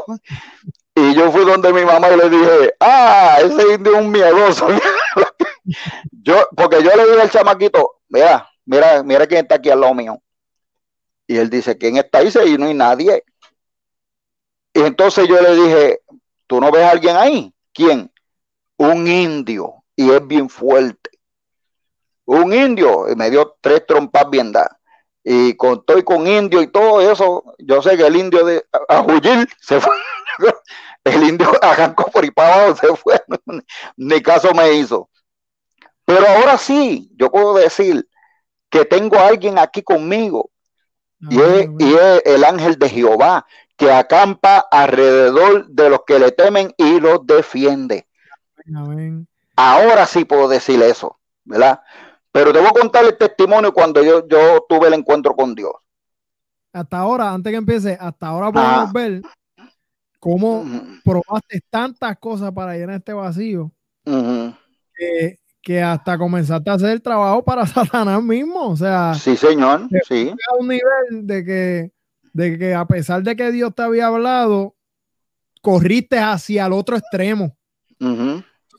Y 0.94 1.14
yo 1.14 1.30
fui 1.32 1.44
donde 1.44 1.72
mi 1.72 1.84
mamá 1.84 2.10
y 2.10 2.16
le 2.16 2.28
dije, 2.28 2.74
ah, 2.80 3.38
ese 3.40 3.74
indio 3.74 3.94
es 3.94 3.98
un 4.00 4.10
miedoso. 4.10 4.68
yo, 6.10 6.48
porque 6.54 6.82
yo 6.82 6.90
le 6.94 7.06
dije 7.06 7.22
al 7.22 7.30
chamaquito, 7.30 8.00
mira, 8.08 8.48
mira, 8.66 9.02
mira 9.02 9.26
quién 9.26 9.42
está 9.42 9.54
aquí 9.54 9.70
al 9.70 9.80
lado 9.80 9.94
mío. 9.94 10.22
Y 11.26 11.38
él 11.38 11.48
dice, 11.48 11.78
¿quién 11.78 11.96
está 11.96 12.18
ahí? 12.18 12.30
Y 12.46 12.58
no 12.58 12.66
hay 12.66 12.74
nadie. 12.74 13.24
Y 14.74 14.80
entonces 14.80 15.26
yo 15.28 15.40
le 15.40 15.54
dije, 15.54 16.00
¿tú 16.46 16.60
no 16.60 16.70
ves 16.70 16.82
a 16.82 16.90
alguien 16.90 17.16
ahí? 17.16 17.54
¿Quién? 17.72 18.10
Un 18.76 19.06
indio. 19.06 19.84
Y 19.96 20.10
es 20.10 20.26
bien 20.26 20.48
fuerte. 20.48 21.10
Un 22.24 22.52
indio. 22.52 23.10
Y 23.10 23.16
me 23.16 23.30
dio 23.30 23.56
tres 23.60 23.86
trompas 23.86 24.28
bien 24.28 24.52
dadas. 24.52 24.76
Y 25.24 25.54
con, 25.56 25.78
estoy 25.78 26.02
con 26.02 26.26
indio 26.26 26.60
y 26.62 26.66
todo 26.66 27.00
eso, 27.00 27.54
yo 27.58 27.80
sé 27.80 27.96
que 27.96 28.06
el 28.06 28.16
indio 28.16 28.44
de 28.44 28.64
a, 28.88 29.06
se 29.60 29.80
fue. 29.80 29.94
el 31.04 31.22
indio 31.22 31.52
arrancó 31.62 32.10
por 32.10 32.24
y 32.24 32.30
para 32.30 32.54
abajo, 32.54 32.76
se 32.76 32.96
fue. 32.96 33.22
Ni 33.96 34.20
caso 34.20 34.52
me 34.52 34.72
hizo. 34.72 35.08
Pero 36.04 36.26
ahora 36.26 36.58
sí, 36.58 37.10
yo 37.16 37.30
puedo 37.30 37.54
decir 37.54 38.08
que 38.68 38.84
tengo 38.84 39.16
a 39.16 39.28
alguien 39.28 39.58
aquí 39.58 39.82
conmigo. 39.82 40.50
y, 41.30 41.40
es, 41.40 41.68
y 41.78 41.94
es 41.94 42.22
el 42.24 42.42
ángel 42.42 42.76
de 42.78 42.88
Jehová 42.88 43.46
que 43.76 43.92
acampa 43.92 44.58
alrededor 44.70 45.66
de 45.68 45.90
los 45.90 46.00
que 46.06 46.18
le 46.18 46.32
temen 46.32 46.74
y 46.76 47.00
los 47.00 47.26
defiende. 47.26 48.06
Ahora 49.56 50.06
sí 50.06 50.24
puedo 50.24 50.48
decir 50.48 50.82
eso, 50.82 51.18
¿verdad? 51.44 51.80
Pero 52.32 52.52
debo 52.52 52.70
contar 52.70 53.04
el 53.04 53.16
testimonio 53.16 53.72
cuando 53.72 54.02
yo, 54.02 54.26
yo 54.26 54.64
tuve 54.66 54.88
el 54.88 54.94
encuentro 54.94 55.34
con 55.36 55.54
Dios. 55.54 55.72
Hasta 56.72 56.98
ahora, 56.98 57.30
antes 57.30 57.50
que 57.50 57.58
empiece, 57.58 57.98
hasta 58.00 58.28
ahora 58.28 58.50
podemos 58.50 58.88
ah. 58.88 58.92
ver 58.94 59.22
cómo 60.18 60.64
probaste 61.04 61.60
tantas 61.68 62.16
cosas 62.18 62.52
para 62.52 62.74
llenar 62.74 62.96
este 62.96 63.12
vacío 63.12 63.70
que, 64.04 65.36
que, 65.60 65.82
hasta 65.82 66.16
comenzaste 66.16 66.70
a 66.70 66.74
hacer 66.74 66.90
el 66.90 67.02
trabajo 67.02 67.44
para 67.44 67.66
Satanás 67.66 68.22
mismo. 68.22 68.68
O 68.68 68.76
sea, 68.76 69.14
sí, 69.14 69.36
señor. 69.36 69.88
Sí. 70.08 70.32
A 70.50 70.56
un 70.56 70.68
nivel 70.68 71.26
de 71.26 71.44
que, 71.44 71.92
de 72.32 72.58
que 72.58 72.74
a 72.74 72.86
pesar 72.86 73.22
de 73.22 73.36
que 73.36 73.52
Dios 73.52 73.74
te 73.74 73.82
había 73.82 74.06
hablado, 74.06 74.74
corriste 75.60 76.18
hacia 76.18 76.64
el 76.66 76.72
otro 76.72 76.96
extremo. 76.96 77.54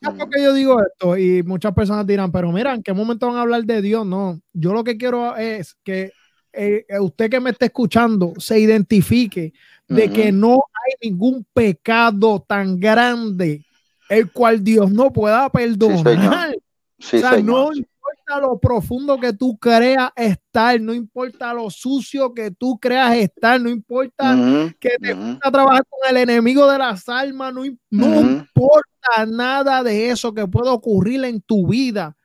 ¿Por 0.03 0.29
qué 0.29 0.43
yo 0.43 0.53
digo 0.53 0.81
esto? 0.81 1.17
Y 1.17 1.43
muchas 1.43 1.73
personas 1.73 2.05
dirán, 2.05 2.31
pero 2.31 2.51
mira, 2.51 2.73
¿en 2.73 2.83
qué 2.83 2.93
momento 2.93 3.27
van 3.27 3.37
a 3.37 3.41
hablar 3.41 3.63
de 3.63 3.81
Dios? 3.81 4.05
No, 4.05 4.39
yo 4.51 4.73
lo 4.73 4.83
que 4.83 4.97
quiero 4.97 5.35
es 5.37 5.75
que 5.83 6.11
eh, 6.51 6.85
usted 6.99 7.29
que 7.29 7.39
me 7.39 7.49
esté 7.51 7.65
escuchando 7.65 8.33
se 8.37 8.59
identifique 8.59 9.53
de 9.87 10.11
que 10.11 10.31
no 10.31 10.53
hay 10.53 11.09
ningún 11.09 11.45
pecado 11.53 12.43
tan 12.47 12.79
grande 12.79 13.65
el 14.09 14.31
cual 14.31 14.63
Dios 14.63 14.91
no 14.91 15.11
pueda 15.11 15.49
perdonar. 15.49 16.55
o 16.99 17.03
sea, 17.03 17.37
no 17.41 17.73
importa 17.73 18.39
lo 18.41 18.59
profundo 18.59 19.19
que 19.19 19.33
tú 19.33 19.57
creas 19.57 20.11
estar, 20.15 20.79
no 20.79 20.93
importa 20.93 21.53
lo 21.53 21.69
sucio 21.69 22.33
que 22.33 22.51
tú 22.51 22.77
creas 22.79 23.15
estar, 23.15 23.59
no 23.59 23.69
importa 23.69 24.35
que 24.79 24.91
te 24.99 25.13
gusta 25.13 25.51
trabajar 25.51 25.83
con 25.89 26.09
el 26.09 26.17
enemigo 26.17 26.69
de 26.69 26.77
las 26.77 27.07
almas, 27.09 27.53
no, 27.53 27.63
no 27.89 28.21
importa 28.21 28.92
nada 29.27 29.83
de 29.83 30.09
eso 30.09 30.33
que 30.33 30.47
pueda 30.47 30.71
ocurrir 30.71 31.23
en 31.25 31.41
tu 31.41 31.67
vida. 31.67 32.15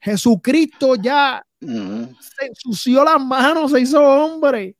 Jesucristo 0.00 0.96
ya 0.96 1.44
se 1.60 2.46
ensució 2.46 3.04
las 3.04 3.20
manos, 3.24 3.70
se 3.70 3.80
hizo 3.80 4.02
hombre 4.02 4.76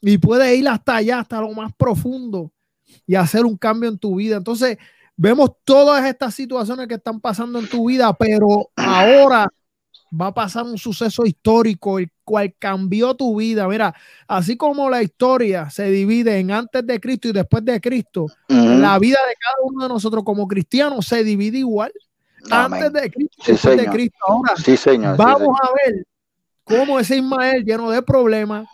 y 0.00 0.18
puede 0.18 0.54
ir 0.54 0.68
hasta 0.68 0.96
allá, 0.96 1.20
hasta 1.20 1.40
lo 1.40 1.52
más 1.52 1.72
profundo 1.74 2.52
y 3.06 3.14
hacer 3.14 3.44
un 3.44 3.56
cambio 3.56 3.88
en 3.88 3.98
tu 3.98 4.16
vida. 4.16 4.36
Entonces, 4.36 4.78
vemos 5.16 5.50
todas 5.64 6.04
estas 6.04 6.34
situaciones 6.34 6.86
que 6.86 6.94
están 6.94 7.20
pasando 7.20 7.58
en 7.58 7.68
tu 7.68 7.88
vida, 7.88 8.12
pero 8.12 8.70
ahora 8.76 9.48
va 10.12 10.28
a 10.28 10.34
pasar 10.34 10.64
un 10.64 10.78
suceso 10.78 11.24
histórico, 11.24 11.98
el 11.98 12.10
cual 12.24 12.54
cambió 12.58 13.14
tu 13.14 13.36
vida. 13.36 13.66
Mira, 13.66 13.94
así 14.28 14.56
como 14.56 14.90
la 14.90 15.02
historia 15.02 15.70
se 15.70 15.90
divide 15.90 16.38
en 16.38 16.50
antes 16.50 16.86
de 16.86 17.00
Cristo 17.00 17.28
y 17.28 17.32
después 17.32 17.64
de 17.64 17.80
Cristo, 17.80 18.26
la 18.48 18.98
vida 18.98 19.18
de 19.26 19.34
cada 19.34 19.56
uno 19.62 19.84
de 19.84 19.88
nosotros 19.88 20.22
como 20.24 20.46
cristianos 20.46 21.06
se 21.06 21.24
divide 21.24 21.58
igual. 21.58 21.92
Antes 22.50 22.92
de 22.92 23.10
Cristo 23.10 23.42
y 23.46 23.52
después 23.52 23.76
de 23.76 23.86
Cristo. 23.86 24.18
Ahora, 24.26 24.54
sí, 24.56 24.76
señor, 24.76 25.16
vamos 25.16 25.56
a 25.62 25.68
ver 25.84 26.06
cómo 26.64 26.98
ese 26.98 27.16
Ismael 27.16 27.64
lleno 27.64 27.90
de 27.90 28.02
problemas, 28.02 28.66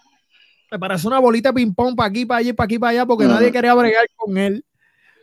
me 0.70 0.78
parece 0.78 1.06
una 1.06 1.18
bolita 1.18 1.50
de 1.50 1.54
ping-pong 1.54 1.96
para 1.96 2.08
aquí, 2.08 2.26
para 2.26 2.38
allá, 2.40 2.54
para 2.54 2.64
aquí, 2.66 2.78
para 2.78 2.90
allá, 2.90 3.06
porque 3.06 3.24
nadie 3.24 3.50
quería 3.50 3.74
bregar 3.74 4.06
con 4.16 4.36
él, 4.36 4.64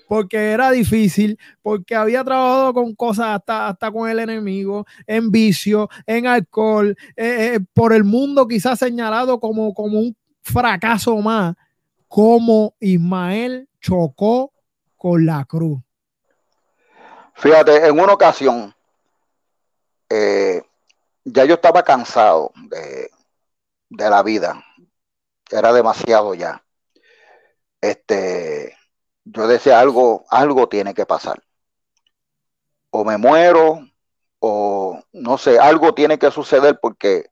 porque 0.07 0.51
era 0.51 0.71
difícil, 0.71 1.39
porque 1.61 1.95
había 1.95 2.23
trabajado 2.23 2.73
con 2.73 2.95
cosas 2.95 3.27
hasta, 3.27 3.69
hasta 3.69 3.91
con 3.91 4.09
el 4.09 4.19
enemigo, 4.19 4.85
en 5.07 5.31
vicio, 5.31 5.89
en 6.05 6.27
alcohol, 6.27 6.95
eh, 7.15 7.55
eh, 7.55 7.59
por 7.73 7.93
el 7.93 8.03
mundo 8.03 8.47
quizás 8.47 8.79
señalado 8.79 9.39
como, 9.39 9.73
como 9.73 9.99
un 9.99 10.15
fracaso 10.41 11.15
más, 11.17 11.55
como 12.07 12.75
Ismael 12.79 13.67
chocó 13.81 14.53
con 14.95 15.25
la 15.25 15.45
cruz. 15.45 15.79
Fíjate, 17.33 17.87
en 17.87 17.99
una 17.99 18.13
ocasión, 18.13 18.73
eh, 20.09 20.61
ya 21.23 21.45
yo 21.45 21.55
estaba 21.55 21.83
cansado 21.83 22.51
de, 22.69 23.09
de 23.89 24.09
la 24.09 24.23
vida, 24.23 24.63
era 25.51 25.73
demasiado 25.73 26.33
ya. 26.33 26.63
Este, 27.81 28.75
yo 29.25 29.47
decía 29.47 29.79
algo, 29.79 30.25
algo 30.29 30.69
tiene 30.69 30.93
que 30.93 31.05
pasar. 31.05 31.43
O 32.91 33.03
me 33.03 33.17
muero, 33.17 33.79
o 34.39 35.01
no 35.11 35.37
sé, 35.37 35.59
algo 35.59 35.93
tiene 35.93 36.17
que 36.19 36.31
suceder 36.31 36.79
porque 36.81 37.25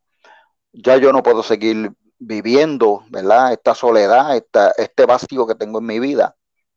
ya 0.74 0.98
yo 0.98 1.14
no 1.14 1.24
puedo 1.24 1.44
seguir 1.44 1.94
viviendo, 2.18 3.06
¿verdad? 3.10 3.54
Esta 3.54 3.76
soledad, 3.76 4.36
esta, 4.36 4.72
este 4.78 5.06
vacío 5.06 5.46
que 5.48 5.56
tengo 5.56 5.80
en 5.80 5.86
mi 5.86 6.00
vida, 6.00 6.36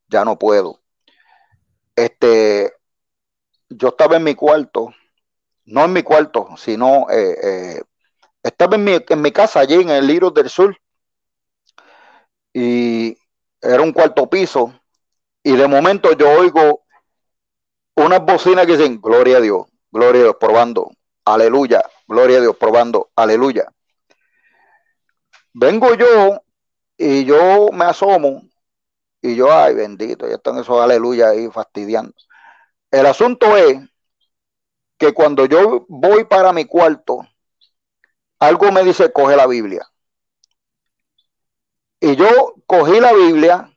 ya 0.09 0.25
no 0.25 0.39
puedo. 0.39 0.81
Este, 1.97 2.75
yo 3.71 3.89
estaba 3.89 4.17
en 4.17 4.25
mi 4.25 4.35
cuarto, 4.35 4.95
no 5.65 5.85
en 5.85 5.93
mi 5.95 6.03
cuarto, 6.03 6.49
sino 6.59 7.09
eh, 7.11 7.39
eh, 7.43 7.83
estaba 8.43 8.77
en 8.77 8.85
mi, 8.85 8.93
en 9.09 9.23
mi 9.23 9.33
casa 9.33 9.61
allí 9.61 9.75
en 9.75 9.91
el 9.91 10.07
Libro 10.07 10.31
del 10.31 10.51
Sur, 10.51 10.77
y 12.53 13.17
era 13.61 13.83
un 13.83 13.93
cuarto 13.93 14.29
piso 14.29 14.73
y 15.47 15.55
de 15.55 15.69
momento 15.69 16.11
yo 16.15 16.29
oigo 16.29 16.83
unas 17.95 18.21
bocinas 18.21 18.67
que 18.67 18.77
dicen, 18.77 19.01
gloria 19.01 19.37
a 19.37 19.41
Dios, 19.41 19.67
gloria 19.93 20.23
a 20.23 20.25
Dios, 20.25 20.37
probando, 20.41 20.91
aleluya, 21.25 21.85
gloria 22.09 22.39
a 22.39 22.41
Dios, 22.41 22.57
probando, 22.57 23.11
aleluya. 23.15 23.73
Vengo 25.53 25.95
yo 25.95 26.43
y 26.99 27.25
yo 27.25 27.69
me 27.73 27.85
asomo 27.85 28.43
y 29.23 29.37
yo, 29.37 29.53
ay 29.53 29.77
bendito, 29.77 30.27
ya 30.27 30.35
están 30.35 30.59
esos 30.59 30.81
aleluya 30.81 31.29
ahí 31.29 31.49
fastidiando. 31.49 32.13
El 32.91 33.07
asunto 33.07 33.57
es 33.57 33.79
que 34.99 35.15
cuando 35.15 35.47
yo 35.47 35.87
voy 35.89 36.25
para 36.25 36.53
mi 36.53 36.65
cuarto, 36.65 37.21
algo 38.41 38.73
me 38.73 38.83
dice, 38.83 39.13
coge 39.13 39.37
la 39.37 39.47
Biblia. 39.47 39.87
Y 42.01 42.17
yo 42.17 42.55
cogí 42.67 42.99
la 42.99 43.13
Biblia 43.13 43.73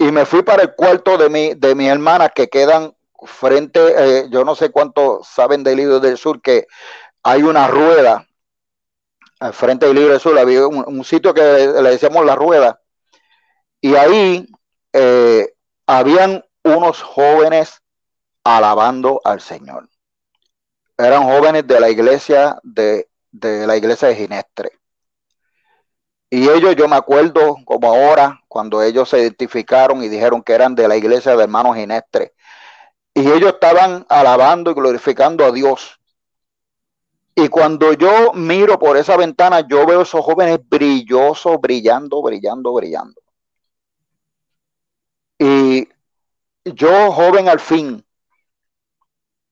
y 0.00 0.10
me 0.12 0.24
fui 0.24 0.42
para 0.42 0.62
el 0.62 0.74
cuarto 0.74 1.18
de 1.18 1.28
mi, 1.28 1.52
de 1.52 1.74
mis 1.74 1.88
hermanas 1.88 2.30
que 2.34 2.48
quedan 2.48 2.96
frente, 3.26 3.80
eh, 3.98 4.28
yo 4.30 4.46
no 4.46 4.54
sé 4.54 4.70
cuántos 4.70 5.28
saben 5.28 5.62
del 5.62 5.76
libro 5.76 6.00
del 6.00 6.16
sur, 6.16 6.40
que 6.40 6.66
hay 7.22 7.42
una 7.42 7.68
rueda 7.68 8.26
al 9.40 9.52
frente 9.52 9.84
del 9.84 9.96
libro 9.96 10.12
del 10.12 10.20
sur, 10.20 10.38
había 10.38 10.66
un, 10.66 11.04
sitio 11.04 11.34
que 11.34 11.42
le, 11.42 11.90
decíamos 11.90 12.24
la 12.24 12.34
rueda, 12.34 12.80
y 13.82 13.94
ahí 13.94 14.48
eh, 14.94 15.52
habían 15.86 16.46
unos 16.64 17.02
jóvenes 17.02 17.82
alabando 18.42 19.20
al 19.22 19.42
Señor. 19.42 19.86
Eran 20.96 21.24
jóvenes 21.24 21.66
de 21.66 21.78
la 21.78 21.90
iglesia 21.90 22.58
de, 22.62 23.06
de 23.32 23.66
la 23.66 23.76
iglesia 23.76 24.08
de 24.08 24.16
Ginestre. 24.16 24.79
Y 26.30 26.48
ellos, 26.48 26.76
yo 26.76 26.86
me 26.86 26.94
acuerdo 26.94 27.56
como 27.64 27.88
ahora, 27.88 28.40
cuando 28.46 28.80
ellos 28.82 29.08
se 29.08 29.18
identificaron 29.20 30.02
y 30.02 30.08
dijeron 30.08 30.42
que 30.42 30.52
eran 30.52 30.76
de 30.76 30.86
la 30.86 30.96
iglesia 30.96 31.36
de 31.36 31.42
hermanos 31.42 31.76
Ginestre. 31.76 32.34
Y 33.12 33.28
ellos 33.28 33.52
estaban 33.54 34.06
alabando 34.08 34.70
y 34.70 34.74
glorificando 34.74 35.44
a 35.44 35.50
Dios. 35.50 36.00
Y 37.34 37.48
cuando 37.48 37.92
yo 37.94 38.32
miro 38.32 38.78
por 38.78 38.96
esa 38.96 39.16
ventana, 39.16 39.66
yo 39.66 39.86
veo 39.86 40.02
esos 40.02 40.24
jóvenes 40.24 40.60
brillosos, 40.68 41.60
brillando, 41.60 42.22
brillando, 42.22 42.72
brillando. 42.74 43.20
Y 45.38 45.88
yo, 46.64 47.10
joven 47.12 47.48
al 47.48 47.60
fin, 47.60 48.04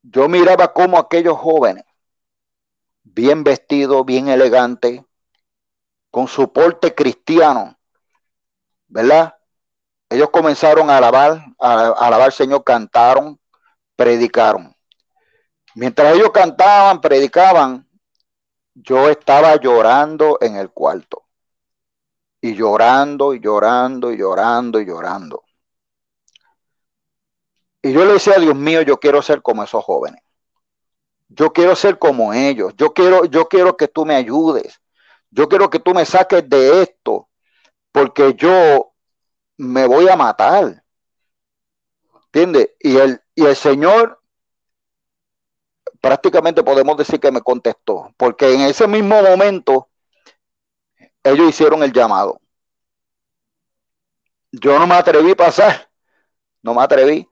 yo 0.02 0.28
miraba 0.28 0.72
como 0.72 0.98
aquellos 0.98 1.38
jóvenes, 1.38 1.84
bien 3.02 3.42
vestidos, 3.42 4.04
bien 4.04 4.28
elegantes, 4.28 5.02
con 6.10 6.28
su 6.28 6.52
porte 6.52 6.94
cristiano, 6.94 7.78
¿verdad? 8.86 9.34
Ellos 10.10 10.30
comenzaron 10.30 10.88
a 10.90 10.96
alabar, 10.96 11.44
a, 11.58 11.88
alabar 11.88 12.26
al 12.26 12.32
Señor, 12.32 12.64
cantaron, 12.64 13.38
predicaron. 13.94 14.74
Mientras 15.74 16.14
ellos 16.14 16.30
cantaban, 16.32 17.00
predicaban, 17.00 17.86
yo 18.74 19.08
estaba 19.08 19.56
llorando 19.56 20.38
en 20.40 20.56
el 20.56 20.70
cuarto. 20.70 21.24
Y 22.40 22.54
llorando, 22.54 23.34
y 23.34 23.40
llorando, 23.40 24.12
y 24.12 24.16
llorando, 24.16 24.80
y 24.80 24.86
llorando. 24.86 25.42
Y 27.82 27.92
yo 27.92 28.04
le 28.04 28.14
decía, 28.14 28.38
Dios 28.38 28.54
mío, 28.54 28.82
yo 28.82 28.98
quiero 28.98 29.22
ser 29.22 29.42
como 29.42 29.62
esos 29.62 29.84
jóvenes. 29.84 30.22
Yo 31.28 31.52
quiero 31.52 31.76
ser 31.76 31.98
como 31.98 32.32
ellos. 32.32 32.74
Yo 32.76 32.92
quiero, 32.94 33.24
yo 33.26 33.48
quiero 33.48 33.76
que 33.76 33.88
tú 33.88 34.06
me 34.06 34.14
ayudes. 34.16 34.80
Yo 35.38 35.48
quiero 35.48 35.70
que 35.70 35.78
tú 35.78 35.94
me 35.94 36.04
saques 36.04 36.48
de 36.48 36.82
esto. 36.82 37.28
Porque 37.92 38.34
yo 38.34 38.92
me 39.56 39.86
voy 39.86 40.08
a 40.08 40.16
matar. 40.16 40.82
¿Entiendes? 42.24 42.70
Y 42.80 42.96
el, 42.96 43.22
y 43.36 43.44
el 43.44 43.54
Señor 43.54 44.20
prácticamente 46.00 46.64
podemos 46.64 46.96
decir 46.96 47.20
que 47.20 47.30
me 47.30 47.40
contestó. 47.40 48.12
Porque 48.16 48.52
en 48.52 48.62
ese 48.62 48.88
mismo 48.88 49.22
momento 49.22 49.88
ellos 51.22 51.50
hicieron 51.50 51.84
el 51.84 51.92
llamado. 51.92 52.40
Yo 54.50 54.76
no 54.76 54.88
me 54.88 54.96
atreví 54.96 55.30
a 55.30 55.36
pasar. 55.36 55.88
No 56.62 56.74
me 56.74 56.82
atreví. 56.82 57.28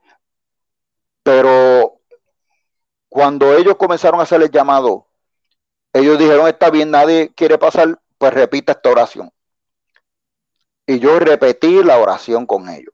Pero 1.24 2.00
cuando 3.08 3.52
ellos 3.52 3.74
comenzaron 3.74 4.20
a 4.20 4.22
hacer 4.22 4.40
el 4.42 4.50
llamado, 4.52 5.08
ellos 5.98 6.18
dijeron, 6.18 6.48
está 6.48 6.70
bien, 6.70 6.90
nadie 6.90 7.32
quiere 7.34 7.58
pasar, 7.58 8.00
pues 8.18 8.34
repita 8.34 8.72
esta 8.72 8.90
oración. 8.90 9.30
Y 10.86 10.98
yo 10.98 11.18
repetí 11.18 11.82
la 11.82 11.98
oración 11.98 12.46
con 12.46 12.68
ellos. 12.68 12.92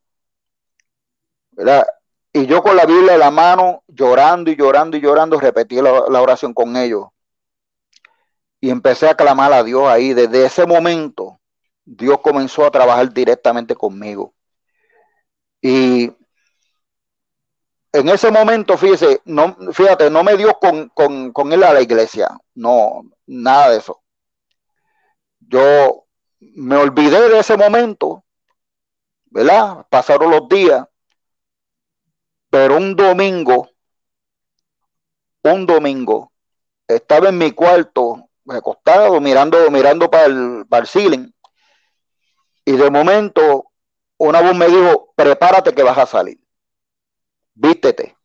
¿verdad? 1.53 1.87
Y 2.33 2.47
yo 2.47 2.63
con 2.63 2.77
la 2.77 2.87
Biblia 2.87 3.15
en 3.15 3.21
la 3.21 3.31
mano, 3.31 3.83
llorando 3.89 4.51
y 4.51 4.57
llorando 4.57 4.97
y 4.97 5.01
llorando, 5.01 5.39
repetí 5.39 5.77
la, 5.77 6.05
la, 6.09 6.23
oración 6.23 6.55
con 6.55 6.77
ellos. 6.77 7.07
Y 8.61 8.71
empecé 8.71 9.09
a 9.09 9.15
clamar 9.15 9.53
a 9.53 9.63
Dios 9.63 9.87
ahí. 9.89 10.15
Desde 10.15 10.47
ese 10.47 10.67
momento, 10.67 11.41
Dios 11.85 12.21
comenzó 12.23 12.65
a 12.65 12.71
trabajar 12.71 13.13
directamente 13.13 13.75
conmigo. 13.75 14.33
Y 15.61 16.13
en 17.93 18.09
ese 18.09 18.31
momento, 18.31 18.79
fíjese, 18.79 19.21
no, 19.27 19.55
fíjate, 19.73 20.09
no 20.11 20.25
me 20.25 20.37
dio 20.37 20.55
con, 20.59 20.89
con, 20.89 21.31
con 21.33 21.53
él 21.53 21.63
a 21.63 21.75
la 21.75 21.83
iglesia, 21.83 22.31
no, 22.55 23.03
nada 23.27 23.71
de 23.71 23.79
eso. 23.79 24.03
Yo 25.41 26.07
me 26.41 26.77
olvidé 26.77 27.29
de 27.29 27.39
ese 27.39 27.57
momento, 27.57 28.25
¿verdad? 29.27 29.87
Pasaron 29.91 30.31
los 30.31 30.49
días, 30.49 30.87
pero 32.49 32.79
un 32.79 32.97
domingo, 32.97 33.69
un 35.43 35.67
domingo, 35.67 36.33
estaba 36.89 37.29
en 37.29 37.37
mi 37.39 37.53
cuarto, 37.53 38.29
acostado, 38.49 39.21
mirando, 39.21 39.71
mirando 39.71 40.11
para 40.11 40.27
el, 40.27 40.65
para 40.67 40.83
el 40.83 40.89
ceiling, 40.89 41.31
y 42.65 42.73
de 42.73 42.91
momento 42.91 43.67
una 44.17 44.41
voz 44.41 44.55
me 44.55 44.67
dijo, 44.67 45.13
prepárate 45.15 45.75
que 45.75 45.83
vas 45.83 45.99
a 45.99 46.07
salir 46.07 46.42
vístete. 47.55 48.17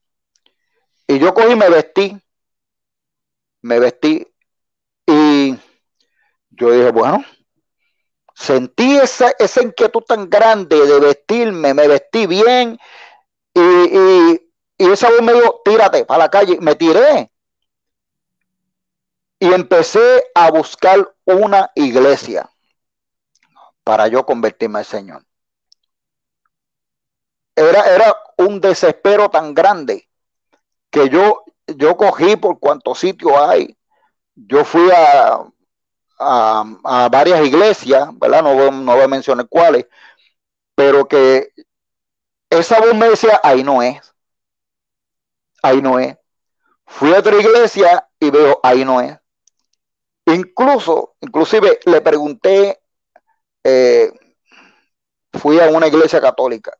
Y 1.08 1.20
yo 1.20 1.34
cogí 1.34 1.56
me 1.56 1.70
vestí, 1.70 2.18
me 3.62 3.80
vestí 3.80 4.28
y 5.06 5.56
yo 6.50 6.72
dije, 6.72 6.92
bueno, 6.92 7.24
sentí 8.36 8.98
esa, 8.98 9.32
esa 9.40 9.62
inquietud 9.62 10.02
tan 10.02 10.30
grande 10.30 10.86
de 10.86 11.00
vestirme, 11.00 11.74
me 11.74 11.88
vestí 11.88 12.28
bien 12.28 12.78
y, 13.54 13.60
y, 13.62 14.52
y 14.78 14.92
esa 14.92 15.10
voz 15.10 15.22
me 15.22 15.34
dijo, 15.34 15.62
tírate 15.64 16.06
para 16.06 16.26
la 16.26 16.30
calle, 16.30 16.58
me 16.60 16.76
tiré. 16.76 17.32
Y 19.40 19.54
empecé 19.54 20.24
a 20.34 20.50
buscar 20.52 21.14
una 21.26 21.72
iglesia 21.76 22.50
para 23.84 24.08
yo 24.08 24.26
convertirme 24.26 24.80
al 24.80 24.86
Señor. 24.86 25.24
Era, 27.58 27.82
era 27.92 28.16
un 28.38 28.62
desespero 28.62 29.30
tan 29.32 29.56
grande 29.56 30.08
que 30.92 31.10
yo, 31.10 31.44
yo 31.66 31.98
cogí 31.98 32.36
por 32.36 32.60
cuantos 32.60 33.00
sitios 33.00 33.34
hay. 33.36 33.76
Yo 34.36 34.64
fui 34.64 34.88
a, 34.96 35.44
a, 36.20 37.10
varias 37.12 37.44
iglesias, 37.44 38.10
¿verdad? 38.20 38.44
No, 38.44 38.70
no 38.70 38.94
voy 38.94 39.04
a 39.04 39.08
mencionar 39.08 39.48
cuáles, 39.50 39.88
pero 40.76 41.08
que 41.08 41.52
esa 42.52 42.80
voz 42.80 42.94
me 42.94 43.08
ahí 43.42 43.64
no 43.64 43.82
es, 43.82 44.14
ahí 45.64 45.82
no 45.82 45.98
es. 45.98 46.16
Fui 46.86 47.12
a 47.12 47.20
otra 47.20 47.38
iglesia 47.38 48.08
y 48.20 48.30
veo, 48.30 48.60
ahí 48.62 48.86
no 48.86 49.02
es. 49.02 49.18
Incluso, 50.28 51.16
inclusive 51.22 51.80
le 51.86 52.02
pregunté, 52.02 52.80
eh, 53.64 54.12
fui 55.34 55.60
a 55.60 55.70
una 55.70 55.88
iglesia 55.88 56.22
católica 56.22 56.78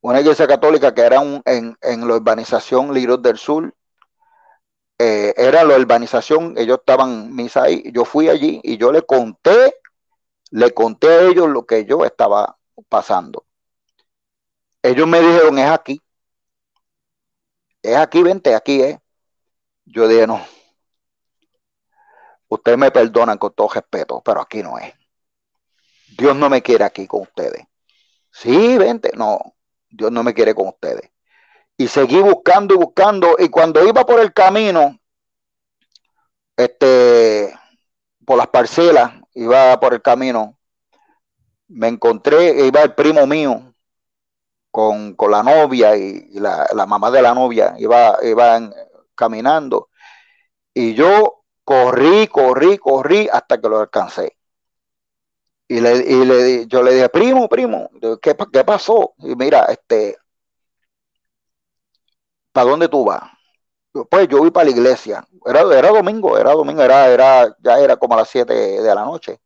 una 0.00 0.20
iglesia 0.20 0.46
católica 0.46 0.94
que 0.94 1.02
era 1.02 1.22
en, 1.44 1.76
la 1.82 2.14
urbanización 2.14 2.94
Liros 2.94 3.22
del 3.22 3.38
Sur. 3.38 3.74
Eh, 4.98 5.34
era 5.36 5.62
la 5.64 5.76
urbanización, 5.76 6.54
ellos 6.56 6.78
estaban 6.80 7.34
misa 7.34 7.64
ahí. 7.64 7.90
Yo 7.92 8.04
fui 8.04 8.28
allí 8.28 8.60
y 8.64 8.76
yo 8.78 8.92
le 8.92 9.02
conté, 9.02 9.74
le 10.50 10.72
conté 10.74 11.08
a 11.08 11.22
ellos 11.22 11.48
lo 11.48 11.66
que 11.66 11.84
yo 11.84 12.04
estaba 12.04 12.58
pasando. 12.88 13.44
Ellos 14.82 15.06
me 15.06 15.20
dijeron, 15.20 15.58
es 15.58 15.70
aquí. 15.70 16.00
Es 17.82 17.96
aquí, 17.96 18.22
vente, 18.22 18.54
aquí 18.54 18.82
es. 18.82 18.98
Yo 19.84 20.08
dije, 20.08 20.26
no. 20.26 20.44
Ustedes 22.48 22.78
me 22.78 22.90
perdonan 22.90 23.38
con 23.38 23.52
todo 23.52 23.68
respeto, 23.68 24.22
pero 24.24 24.40
aquí 24.40 24.62
no 24.62 24.78
es. 24.78 24.94
Dios 26.16 26.34
no 26.34 26.48
me 26.48 26.62
quiere 26.62 26.84
aquí 26.84 27.06
con 27.06 27.22
ustedes. 27.22 27.66
Sí, 28.32 28.78
vente, 28.78 29.12
no. 29.16 29.54
Dios 29.90 30.12
no 30.12 30.22
me 30.22 30.34
quiere 30.34 30.54
con 30.54 30.68
ustedes. 30.68 31.10
Y 31.76 31.88
seguí 31.88 32.20
buscando 32.20 32.74
y 32.74 32.78
buscando. 32.78 33.36
Y 33.38 33.48
cuando 33.48 33.86
iba 33.86 34.04
por 34.04 34.20
el 34.20 34.32
camino, 34.32 34.98
este, 36.56 37.56
por 38.26 38.36
las 38.36 38.48
parcelas, 38.48 39.12
iba 39.34 39.78
por 39.78 39.94
el 39.94 40.02
camino, 40.02 40.58
me 41.68 41.88
encontré, 41.88 42.66
iba 42.66 42.82
el 42.82 42.94
primo 42.94 43.26
mío 43.26 43.74
con, 44.70 45.16
la 45.30 45.42
novia 45.42 45.96
y, 45.96 46.30
la, 46.34 46.66
mamá 46.86 47.10
de 47.10 47.22
la 47.22 47.34
novia, 47.34 47.74
iba, 47.78 48.18
iban 48.22 48.74
caminando. 49.14 49.90
Y 50.74 50.94
yo 50.94 51.44
corrí, 51.64 52.28
corrí, 52.28 52.78
corrí 52.78 53.28
hasta 53.32 53.60
que 53.60 53.68
lo 53.68 53.80
alcancé. 53.80 54.37
Y, 55.68 55.80
le, 55.80 55.96
y 55.98 56.24
le, 56.24 56.66
yo 56.66 56.82
le 56.82 56.94
dije, 56.94 57.08
primo, 57.10 57.48
primo, 57.48 57.90
¿qué, 58.22 58.34
qué 58.52 58.64
pasó? 58.64 59.14
Y 59.18 59.36
mira, 59.36 59.64
este, 59.66 60.16
¿para 62.52 62.70
dónde 62.70 62.88
tú 62.88 63.04
vas? 63.04 63.22
Pues 64.10 64.28
yo 64.28 64.38
voy 64.38 64.50
para 64.50 64.66
la 64.66 64.70
iglesia. 64.72 65.26
Era, 65.46 65.62
era 65.76 65.90
domingo, 65.90 66.38
era 66.38 66.52
domingo, 66.52 66.82
era, 66.82 67.08
era, 67.08 67.56
ya 67.60 67.78
era 67.80 67.96
como 67.96 68.14
a 68.14 68.18
las 68.18 68.28
7 68.28 68.54
de 68.54 68.94
la 68.94 69.04
noche. 69.04 69.40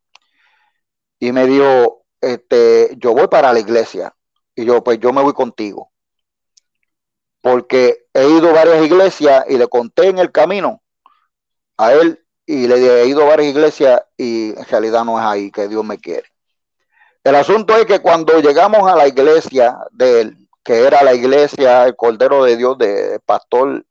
Y 1.18 1.32
me 1.32 1.46
dijo, 1.46 2.04
este, 2.20 2.94
yo 2.98 3.14
voy 3.14 3.28
para 3.28 3.52
la 3.52 3.60
iglesia. 3.60 4.14
Y 4.54 4.64
yo, 4.64 4.82
pues 4.84 4.98
yo 5.00 5.12
me 5.12 5.22
voy 5.22 5.32
contigo. 5.32 5.92
Porque 7.40 8.06
he 8.14 8.28
ido 8.28 8.50
a 8.50 8.52
varias 8.52 8.84
iglesias 8.84 9.44
y 9.48 9.58
le 9.58 9.68
conté 9.68 10.08
en 10.08 10.18
el 10.18 10.30
camino 10.32 10.82
a 11.76 11.92
él 11.94 12.21
y 12.46 12.66
le 12.66 13.02
he 13.02 13.06
ido 13.06 13.22
a 13.22 13.26
varias 13.26 13.48
iglesias 13.50 14.02
y 14.16 14.50
en 14.50 14.64
realidad 14.66 15.04
no 15.04 15.18
es 15.18 15.24
ahí 15.24 15.50
que 15.50 15.68
Dios 15.68 15.84
me 15.84 15.98
quiere. 15.98 16.28
El 17.24 17.36
asunto 17.36 17.76
es 17.76 17.86
que 17.86 18.00
cuando 18.00 18.40
llegamos 18.40 18.90
a 18.90 18.96
la 18.96 19.06
iglesia 19.06 19.78
de 19.92 20.20
él, 20.22 20.48
que 20.64 20.84
era 20.84 21.02
la 21.02 21.14
iglesia, 21.14 21.84
el 21.84 21.96
Cordero 21.96 22.44
de 22.44 22.56
Dios 22.56 22.78
de 22.78 23.20
pastor, 23.24 23.84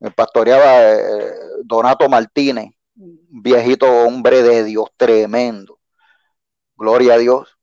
me 0.00 0.10
pastoreaba 0.10 0.92
eh, 0.92 1.32
Donato 1.64 2.08
Martínez, 2.08 2.70
viejito 2.94 3.86
hombre 3.86 4.42
de 4.42 4.64
Dios 4.64 4.88
tremendo. 4.96 5.78
Gloria 6.76 7.14
a 7.14 7.18
Dios. 7.18 7.58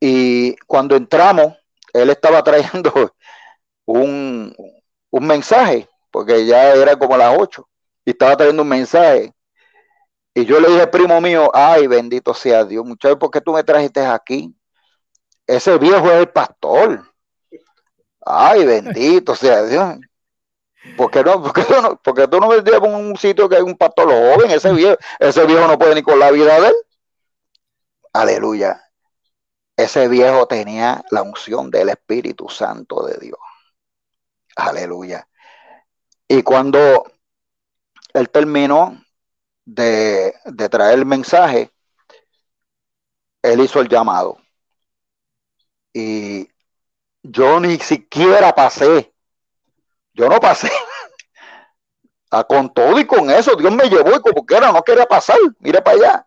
Y 0.00 0.56
cuando 0.66 0.96
entramos, 0.96 1.56
él 1.92 2.10
estaba 2.10 2.42
trayendo 2.44 3.14
un, 3.84 4.54
un 5.10 5.26
mensaje, 5.26 5.88
porque 6.10 6.46
ya 6.46 6.74
era 6.74 6.96
como 6.96 7.16
las 7.16 7.36
ocho 7.38 7.68
y 8.04 8.10
estaba 8.10 8.36
trayendo 8.36 8.62
un 8.62 8.68
mensaje. 8.68 9.32
Y 10.34 10.46
yo 10.46 10.60
le 10.60 10.68
dije, 10.68 10.86
primo 10.86 11.20
mío, 11.20 11.50
ay, 11.52 11.86
bendito 11.86 12.32
sea 12.32 12.64
Dios, 12.64 12.84
muchacho, 12.84 13.18
¿por 13.18 13.30
qué 13.30 13.40
tú 13.40 13.52
me 13.52 13.62
trajiste 13.62 14.00
aquí? 14.00 14.54
Ese 15.46 15.76
viejo 15.76 16.06
es 16.10 16.20
el 16.20 16.28
pastor. 16.30 17.12
Ay, 18.24 18.64
bendito 18.64 19.34
sea 19.34 19.62
Dios. 19.64 19.96
¿Por 20.96 21.10
qué 21.10 21.22
no? 21.22 21.42
¿Por 21.42 21.52
qué 21.52 21.64
no, 21.70 22.00
porque 22.02 22.26
tú 22.26 22.40
no 22.40 22.48
me 22.48 22.62
llevas 22.62 22.90
a 22.90 22.96
un 22.96 23.16
sitio 23.16 23.48
que 23.48 23.56
hay 23.56 23.62
un 23.62 23.76
pastor 23.76 24.08
joven? 24.08 24.50
Ese 24.50 24.72
viejo, 24.72 24.96
ese 25.18 25.46
viejo 25.46 25.66
no 25.66 25.78
puede 25.78 25.94
ni 25.94 26.02
con 26.02 26.18
la 26.18 26.30
vida 26.30 26.60
de 26.60 26.68
él. 26.68 26.74
Aleluya. 28.12 28.82
Ese 29.76 30.08
viejo 30.08 30.46
tenía 30.46 31.04
la 31.10 31.22
unción 31.22 31.70
del 31.70 31.90
Espíritu 31.90 32.48
Santo 32.48 33.04
de 33.06 33.18
Dios. 33.18 33.38
Aleluya. 34.56 35.28
Y 36.28 36.42
cuando 36.42 37.04
él 38.12 38.28
terminó 38.30 39.02
de, 39.64 40.34
de 40.44 40.68
traer 40.68 40.98
el 41.00 41.06
mensaje, 41.06 41.70
él 43.42 43.60
hizo 43.60 43.80
el 43.80 43.88
llamado. 43.88 44.38
Y 45.94 46.48
yo 47.22 47.60
ni 47.60 47.78
siquiera 47.78 48.54
pasé. 48.54 49.12
Yo 50.14 50.28
no 50.28 50.40
pasé. 50.40 50.70
A 52.30 52.44
con 52.48 52.72
todo 52.72 52.98
y 52.98 53.06
con 53.06 53.30
eso, 53.30 53.54
Dios 53.56 53.72
me 53.72 53.88
llevó 53.88 54.16
y 54.16 54.20
como 54.20 54.44
que 54.46 54.56
era, 54.56 54.72
no 54.72 54.82
quería 54.82 55.06
pasar. 55.06 55.38
Mira 55.60 55.82
para 55.82 55.96
allá. 55.96 56.26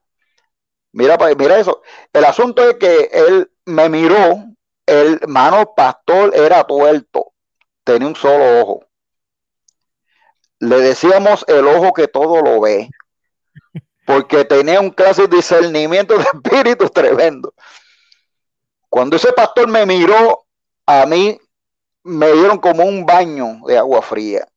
Mira, 0.92 1.18
mira 1.38 1.60
eso. 1.60 1.82
El 2.14 2.26
asunto 2.26 2.70
es 2.70 2.76
que 2.78 3.10
él 3.12 3.52
me 3.66 3.90
miró, 3.90 4.46
el 4.86 5.20
mano 5.28 5.74
pastor 5.76 6.34
era 6.36 6.64
tuerto, 6.66 7.34
tenía 7.84 8.08
un 8.08 8.16
solo 8.16 8.62
ojo. 8.62 8.86
Le 10.60 10.82
decíamos 10.82 11.46
el 11.48 11.66
ojo 11.66 11.94
que 11.94 12.10
todo 12.10 12.42
lo 12.42 12.60
ve, 12.60 12.90
porque 14.06 14.46
tenía 14.46 14.80
un 14.80 14.92
clase 14.92 15.24
de 15.24 15.38
discernimiento 15.38 16.18
de 16.18 16.24
espíritu 16.24 16.88
tremendo. 16.90 17.54
Cuando 18.90 19.16
ese 19.16 19.34
pastor 19.34 19.68
me 19.68 19.86
miró, 19.86 20.46
a 20.86 21.06
mí 21.06 21.38
me 22.04 22.32
dieron 22.32 22.60
como 22.60 22.84
un 22.84 23.06
baño 23.06 23.62
de 23.68 23.78
agua 23.78 24.02
fría. 24.02 24.48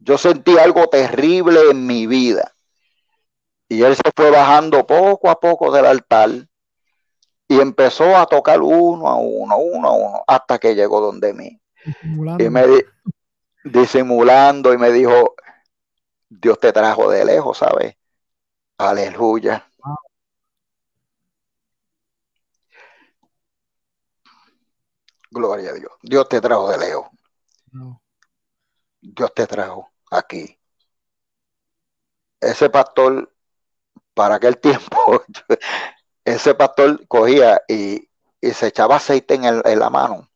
Yo 0.00 0.18
sentí 0.18 0.58
algo 0.58 0.88
terrible 0.88 1.70
en 1.70 1.86
mi 1.86 2.06
vida. 2.06 2.52
Y 3.68 3.82
él 3.82 3.96
se 3.96 4.10
fue 4.14 4.30
bajando 4.30 4.86
poco 4.86 5.30
a 5.30 5.40
poco 5.40 5.72
del 5.72 5.86
altar 5.86 6.30
y 7.48 7.60
empezó 7.60 8.16
a 8.16 8.26
tocar 8.26 8.60
uno 8.60 9.08
a 9.08 9.16
uno, 9.16 9.56
uno 9.56 9.88
a 9.88 9.92
uno, 9.92 10.24
hasta 10.26 10.58
que 10.58 10.74
llegó 10.74 11.00
donde 11.00 11.32
mí. 11.32 11.60
Y 12.38 12.50
me 12.50 12.84
disimulando 13.64 14.72
y 14.72 14.78
me 14.78 14.90
dijo, 14.90 15.34
Dios 16.28 16.58
te 16.58 16.72
trajo 16.72 17.10
de 17.10 17.24
lejos, 17.24 17.58
¿sabes? 17.58 17.96
Aleluya. 18.78 19.68
Gloria 25.30 25.70
a 25.70 25.72
Dios. 25.74 25.92
Dios 26.02 26.28
te 26.28 26.40
trajo 26.40 26.70
de 26.70 26.78
lejos. 26.78 27.08
Dios 29.00 29.34
te 29.34 29.46
trajo 29.46 29.90
aquí. 30.10 30.58
Ese 32.40 32.70
pastor 32.70 33.32
para 34.14 34.36
aquel 34.36 34.58
tiempo, 34.60 35.24
ese 36.24 36.54
pastor 36.54 37.06
cogía 37.08 37.60
y, 37.68 38.08
se 38.52 38.66
echaba 38.68 38.96
aceite 38.96 39.34
en, 39.34 39.78
la 39.78 39.90
mano. 39.90 40.28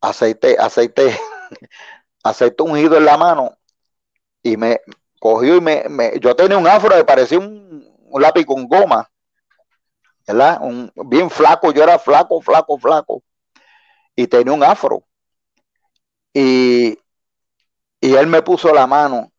Aceite, 0.00 0.56
aceite, 0.58 1.18
aceite 2.22 2.62
ungido 2.62 2.96
en 2.96 3.04
la 3.04 3.16
mano. 3.16 3.58
Y 4.42 4.56
me 4.56 4.80
cogió 5.20 5.56
y 5.56 5.60
me, 5.60 5.84
yo 6.20 6.34
tenía 6.34 6.58
un 6.58 6.66
afro 6.66 6.96
que 6.96 7.04
parecía 7.04 7.38
un, 7.38 7.86
lápiz 8.14 8.44
con 8.44 8.66
goma. 8.66 9.08
¿Verdad? 10.26 10.58
Un, 10.62 10.90
bien 11.06 11.30
flaco, 11.30 11.72
yo 11.72 11.84
era 11.84 11.98
flaco, 11.98 12.40
flaco, 12.40 12.78
flaco. 12.78 13.22
Y 14.16 14.26
tenía 14.26 14.52
un 14.52 14.64
afro. 14.64 15.04
Y, 16.32 16.98
y 18.00 18.14
él 18.14 18.26
me 18.26 18.42
puso 18.42 18.72
la 18.72 18.86
mano 18.86 19.30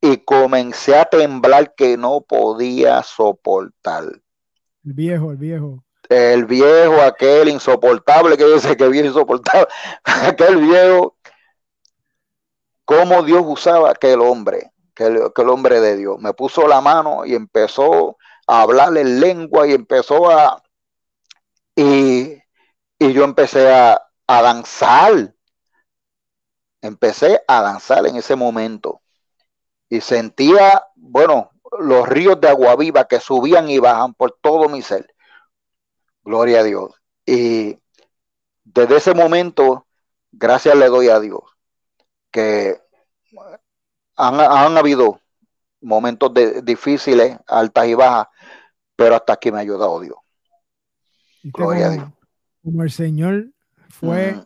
y 0.00 0.18
comencé 0.18 0.96
a 0.96 1.04
temblar 1.04 1.74
que 1.74 1.96
no 1.96 2.20
podía 2.20 3.02
soportar. 3.02 4.04
El 4.84 4.92
viejo, 4.92 5.30
el 5.30 5.36
viejo. 5.36 5.84
El 6.08 6.44
viejo, 6.46 7.00
aquel 7.02 7.48
insoportable 7.48 8.36
que 8.36 8.48
yo 8.48 8.58
sé 8.58 8.76
que 8.76 8.88
bien 8.88 9.06
insoportable, 9.06 9.66
aquel 10.04 10.56
viejo, 10.58 11.16
cómo 12.84 13.22
Dios 13.22 13.42
usaba 13.44 13.90
aquel 13.90 14.20
hombre, 14.20 14.70
aquel, 14.96 15.22
aquel 15.26 15.48
hombre 15.50 15.80
de 15.80 15.96
Dios. 15.96 16.18
Me 16.20 16.32
puso 16.32 16.66
la 16.66 16.80
mano 16.80 17.26
y 17.26 17.34
empezó 17.34 18.16
a 18.46 18.62
hablarle 18.62 19.02
en 19.02 19.20
lengua 19.20 19.66
y 19.66 19.72
empezó 19.72 20.30
a... 20.30 20.62
Y, 21.74 22.34
y 22.98 23.12
yo 23.12 23.24
empecé 23.24 23.72
a, 23.72 24.02
a 24.26 24.42
danzar. 24.42 25.34
Empecé 26.80 27.42
a 27.46 27.62
danzar 27.62 28.06
en 28.06 28.16
ese 28.16 28.36
momento 28.36 29.02
y 29.88 30.00
sentía, 30.00 30.84
bueno, 30.94 31.50
los 31.78 32.08
ríos 32.08 32.40
de 32.40 32.48
agua 32.48 32.76
viva 32.76 33.06
que 33.06 33.20
subían 33.20 33.68
y 33.68 33.78
bajan 33.78 34.14
por 34.14 34.38
todo 34.40 34.68
mi 34.68 34.82
ser. 34.82 35.14
Gloria 36.24 36.60
a 36.60 36.62
Dios. 36.62 36.92
Y 37.24 37.78
desde 38.64 38.96
ese 38.96 39.14
momento, 39.14 39.86
gracias 40.32 40.76
le 40.76 40.86
doy 40.86 41.08
a 41.08 41.20
Dios, 41.20 41.42
que 42.30 42.80
han, 44.16 44.76
habido 44.76 45.20
momentos 45.80 46.32
difíciles, 46.64 47.38
altas 47.46 47.86
y 47.86 47.94
bajas, 47.94 48.28
pero 48.96 49.16
hasta 49.16 49.34
aquí 49.34 49.50
me 49.50 49.58
ha 49.58 49.60
ayudado 49.60 50.00
Dios. 50.00 50.16
Gloria 51.44 51.86
a 51.86 51.90
Dios. 51.90 52.08
Como 52.62 52.82
el 52.82 52.90
Señor 52.90 53.48
fue 53.88 54.40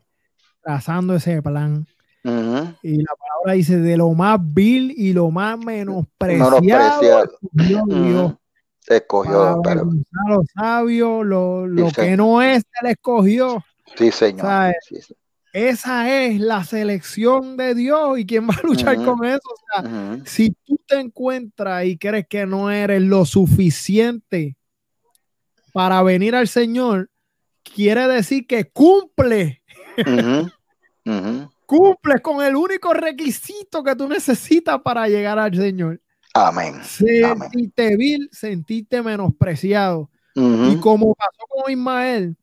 trazando 0.62 1.14
ese 1.14 1.40
plan 1.40 1.86
y 2.22 2.96
la 3.02 3.12
palabra 3.16 3.54
dice, 3.54 3.78
de 3.78 3.96
lo 3.96 4.10
más 4.10 4.38
vil 4.42 4.92
y 4.96 5.12
lo 5.12 5.30
más 5.30 5.58
menospreciado, 5.58 7.00
Dios, 7.52 8.34
Se 8.80 8.96
escogió. 8.96 9.60
Para 9.62 9.82
lo 9.82 10.42
sabio, 10.54 11.24
lo, 11.24 11.66
que 11.94 12.16
no 12.16 12.42
es, 12.42 12.62
se 12.62 12.86
le 12.86 12.92
escogió. 12.92 13.64
Sí, 13.96 14.10
señor. 14.10 14.74
Esa 15.52 16.24
es 16.24 16.40
la 16.40 16.62
selección 16.64 17.56
de 17.56 17.74
Dios 17.74 18.18
y 18.18 18.26
quién 18.26 18.48
va 18.48 18.54
a 18.54 18.66
luchar 18.66 18.96
con 19.04 19.24
eso. 19.24 19.40
Si 20.24 20.50
tú 20.64 20.78
te 20.86 21.00
encuentras 21.00 21.84
y 21.86 21.98
crees 21.98 22.26
que 22.28 22.46
no 22.46 22.70
eres 22.70 23.02
lo 23.02 23.24
suficiente 23.24 24.56
para 25.72 26.02
venir 26.02 26.34
al 26.34 26.48
Señor, 26.48 27.10
quiere 27.62 28.06
decir 28.06 28.46
que 28.46 28.64
cumple 28.64 29.62
cumples 31.66 32.20
con 32.20 32.44
el 32.44 32.56
único 32.56 32.92
requisito 32.92 33.84
que 33.84 33.94
tú 33.94 34.08
necesitas 34.08 34.80
para 34.82 35.08
llegar 35.08 35.38
al 35.38 35.54
Señor. 35.54 36.00
Amén. 36.34 36.74
Sentiste 36.84 37.96
vil, 37.96 38.28
sentiste 38.32 39.02
menospreciado. 39.02 40.10
Y 40.34 40.76
como 40.76 41.14
pasó 41.14 41.44
con 41.48 41.72
Ismael, 41.72 42.36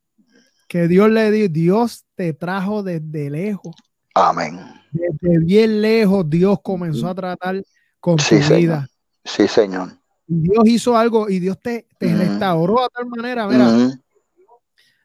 que 0.67 0.87
Dios 0.87 1.09
le 1.09 1.31
dio, 1.31 1.49
Dios 1.49 2.05
te 2.17 2.33
trajo 2.33 2.81
desde 2.81 3.29
lejos. 3.29 3.75
Amén. 4.15 4.59
Desde 4.91 5.39
bien 5.39 5.81
lejos, 5.81 6.27
Dios 6.27 6.57
comenzó 6.63 7.07
a 7.07 7.15
tratar 7.15 7.63
con 7.99 8.17
tu 8.17 8.35
vida. 8.55 8.89
Sí, 9.23 9.47
Señor. 9.47 9.91
Dios 10.25 10.63
hizo 10.65 10.97
algo 10.97 11.29
y 11.29 11.39
Dios 11.39 11.57
te, 11.61 11.85
restauró 11.99 12.83
a 12.83 12.89
tal 12.89 13.05
manera. 13.05 13.47
Mira, 13.47 13.97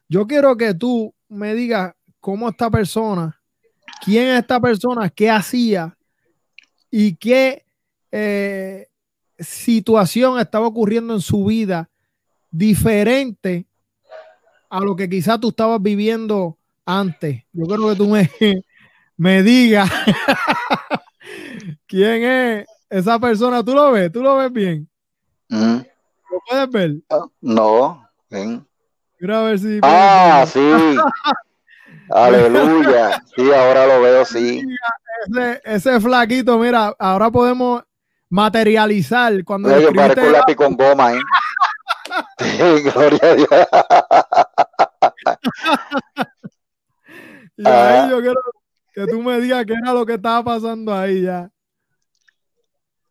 yo 0.08 0.26
quiero 0.26 0.56
que 0.56 0.72
tú 0.72 1.14
me 1.28 1.54
digas 1.54 1.94
cómo 2.18 2.48
esta 2.48 2.70
persona 2.70 3.38
quién 4.04 4.28
es 4.28 4.40
esta 4.40 4.60
persona, 4.60 5.08
qué 5.08 5.30
hacía 5.30 5.96
y 6.90 7.14
qué 7.16 7.64
eh, 8.10 8.88
situación 9.38 10.38
estaba 10.38 10.66
ocurriendo 10.66 11.14
en 11.14 11.20
su 11.20 11.44
vida 11.44 11.88
diferente 12.50 13.66
a 14.68 14.80
lo 14.80 14.96
que 14.96 15.08
quizás 15.08 15.40
tú 15.40 15.50
estabas 15.50 15.80
viviendo 15.80 16.58
antes. 16.85 17.45
Yo 17.53 17.66
creo 17.66 17.89
que 17.89 17.97
tú 17.97 18.09
me, 18.09 18.30
me 19.16 19.43
digas 19.43 19.91
quién 21.87 22.24
es 22.24 22.66
esa 22.91 23.18
persona. 23.18 23.62
¿Tú 23.64 23.74
lo 23.74 23.93
ves? 23.93 24.12
¿Tú 24.12 24.22
lo 24.22 24.37
ves 24.37 24.53
bien? 24.53 24.89
Mm. 25.49 25.76
¿Lo 26.30 26.41
puedes 26.49 26.70
ver? 26.70 26.95
Ah, 27.11 27.26
no, 27.41 28.09
ven. 28.30 28.66
Quiero 29.18 29.37
a 29.37 29.43
ver 29.43 29.59
si. 29.59 29.78
Ah, 29.83 30.45
sí. 30.47 30.61
Aleluya. 32.11 33.22
Sí, 33.35 33.53
ahora 33.53 33.87
lo 33.87 34.03
veo, 34.03 34.24
sí. 34.24 34.62
Ese, 35.64 36.01
flaquito, 36.01 36.59
mira, 36.59 36.95
ahora 36.99 37.30
podemos 37.30 37.85
materializar 38.28 39.45
cuando. 39.45 39.74
Oye, 39.74 39.93
parezco 39.93 40.26
un 40.26 40.33
lápiz 40.33 40.57
con 40.57 40.76
goma, 40.76 41.14
¿eh? 41.14 41.20
sí, 42.39 42.83
gloria 42.83 43.20
a 43.22 43.35
Dios. 43.35 43.49
Y 47.64 47.68
ahí 47.68 47.98
ah. 47.98 48.08
yo 48.10 48.20
quiero 48.20 48.40
que 48.92 49.06
tú 49.06 49.22
me 49.22 49.40
digas 49.40 49.64
qué 49.64 49.74
era 49.74 49.92
lo 49.92 50.04
que 50.04 50.14
estaba 50.14 50.42
pasando 50.42 50.92
ahí 50.92 51.22
ya. 51.22 51.48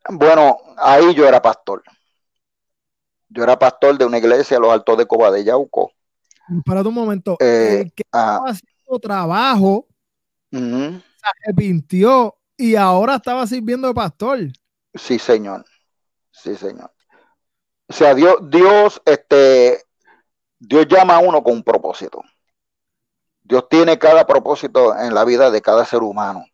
Bueno, 0.10 0.58
ahí 0.78 1.14
yo 1.14 1.26
era 1.26 1.42
pastor. 1.42 1.82
Yo 3.30 3.44
era 3.44 3.58
pastor 3.58 3.98
de 3.98 4.06
una 4.06 4.18
iglesia 4.18 4.58
a 4.58 4.60
los 4.60 4.72
altos 4.72 4.98
de 4.98 5.06
Coba 5.06 5.32
de 5.32 5.46
Yauco. 5.46 5.94
Para 6.66 6.82
un 6.82 6.94
momento, 6.94 7.38
eh, 7.40 7.90
que 7.96 8.04
ah. 8.12 8.34
estaba 8.34 8.50
haciendo 8.50 9.00
trabajo, 9.00 9.88
se 10.52 11.02
arrepintió 11.46 12.36
y 12.58 12.76
ahora 12.76 13.16
estaba 13.16 13.48
sirviendo 13.48 13.88
de 13.88 13.94
pastor. 13.94 14.40
Sí, 14.94 15.18
señor. 15.18 15.64
Sí, 16.30 16.56
señor. 16.56 16.92
O 17.88 17.94
sea, 17.94 18.14
Dios, 18.14 18.36
Dios, 18.50 19.02
este, 19.06 19.82
Dios 20.60 20.88
llama 20.88 21.16
a 21.16 21.20
uno 21.20 21.42
con 21.42 21.54
un 21.54 21.64
propósito. 21.64 22.22
Dios 23.52 23.68
tiene 23.68 24.00
cada 24.00 24.26
propósito 24.26 24.98
en 24.98 25.14
la 25.14 25.26
vida 25.26 25.52
de 25.52 25.62
cada 25.62 25.84
ser 25.84 26.04
humano. 26.04 26.46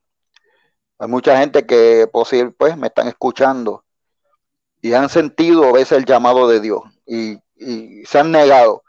Hay 0.97 1.07
mucha 1.07 1.37
gente 1.37 1.63
que 1.67 2.09
posible, 2.11 2.55
pues 2.57 2.75
me 2.75 2.87
están 2.87 3.07
escuchando 3.07 3.85
y 4.81 4.93
han 4.93 5.07
sentido 5.07 5.65
a 5.65 5.73
veces 5.73 5.99
el 5.99 6.05
llamado 6.05 6.47
de 6.47 6.59
Dios 6.59 6.81
y, 7.05 7.37
se 8.03 8.17
han 8.17 8.31
negado. 8.31 8.81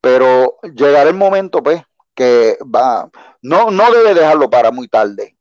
Pero 0.00 0.58
llegará 0.74 1.08
el 1.08 1.14
momento, 1.14 1.62
pues, 1.62 1.84
que 2.16 2.58
va, 2.62 3.08
no, 3.42 3.70
no 3.70 3.92
debe 3.92 4.14
dejarlo 4.14 4.50
para 4.50 4.72
muy 4.72 4.88
tarde. 4.88 5.36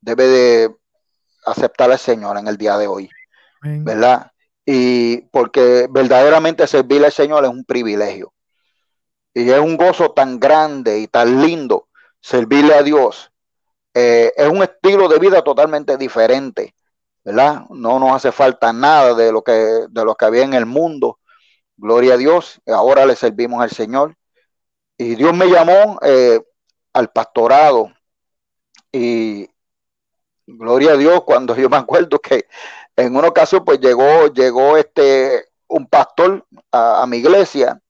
Debe 0.00 0.26
de 0.26 0.76
aceptar 1.44 1.92
al 1.92 1.98
Señor 1.98 2.38
en 2.38 2.48
el 2.48 2.56
día 2.56 2.78
de 2.78 2.86
hoy. 2.86 3.10
¿Verdad? 3.60 4.32
Y 4.64 5.18
porque 5.30 5.88
verdaderamente 5.90 6.66
servirle 6.66 7.08
al 7.08 7.12
Señor 7.12 7.44
es 7.44 7.50
un 7.50 7.66
privilegio. 7.66 8.32
Y 9.36 9.50
es 9.50 9.60
un 9.60 9.76
gozo 9.76 10.12
tan 10.12 10.40
grande 10.40 10.98
y 10.98 11.08
tan 11.08 11.42
lindo 11.42 11.88
servirle 12.22 12.72
a 12.72 12.82
Dios. 12.82 13.30
Eh, 13.92 14.32
es 14.34 14.48
un 14.48 14.62
estilo 14.62 15.08
de 15.08 15.18
vida 15.18 15.44
totalmente 15.44 15.98
diferente, 15.98 16.74
¿verdad? 17.22 17.66
No 17.68 17.98
nos 17.98 18.12
hace 18.12 18.32
falta 18.32 18.72
nada 18.72 19.12
de 19.12 19.30
lo 19.30 19.42
que, 19.44 19.52
de 19.52 20.04
lo 20.06 20.14
que 20.14 20.24
había 20.24 20.42
en 20.44 20.54
el 20.54 20.64
mundo. 20.64 21.18
Gloria 21.76 22.14
a 22.14 22.16
Dios. 22.16 22.62
Ahora 22.66 23.04
le 23.04 23.14
servimos 23.14 23.60
al 23.62 23.70
Señor. 23.70 24.16
Y 24.96 25.16
Dios 25.16 25.34
me 25.34 25.50
llamó 25.50 25.98
eh, 26.00 26.40
al 26.94 27.10
pastorado. 27.12 27.92
Y 28.90 29.50
gloria 30.46 30.92
a 30.92 30.96
Dios, 30.96 31.24
cuando 31.24 31.54
yo 31.54 31.68
me 31.68 31.76
acuerdo 31.76 32.18
que 32.20 32.46
en 32.96 33.14
una 33.14 33.28
ocasión 33.28 33.66
pues 33.66 33.80
llegó, 33.80 34.28
llegó 34.28 34.78
este, 34.78 35.44
un 35.68 35.86
pastor 35.86 36.46
a, 36.72 37.04
mi 37.06 37.18
iglesia 37.18 37.82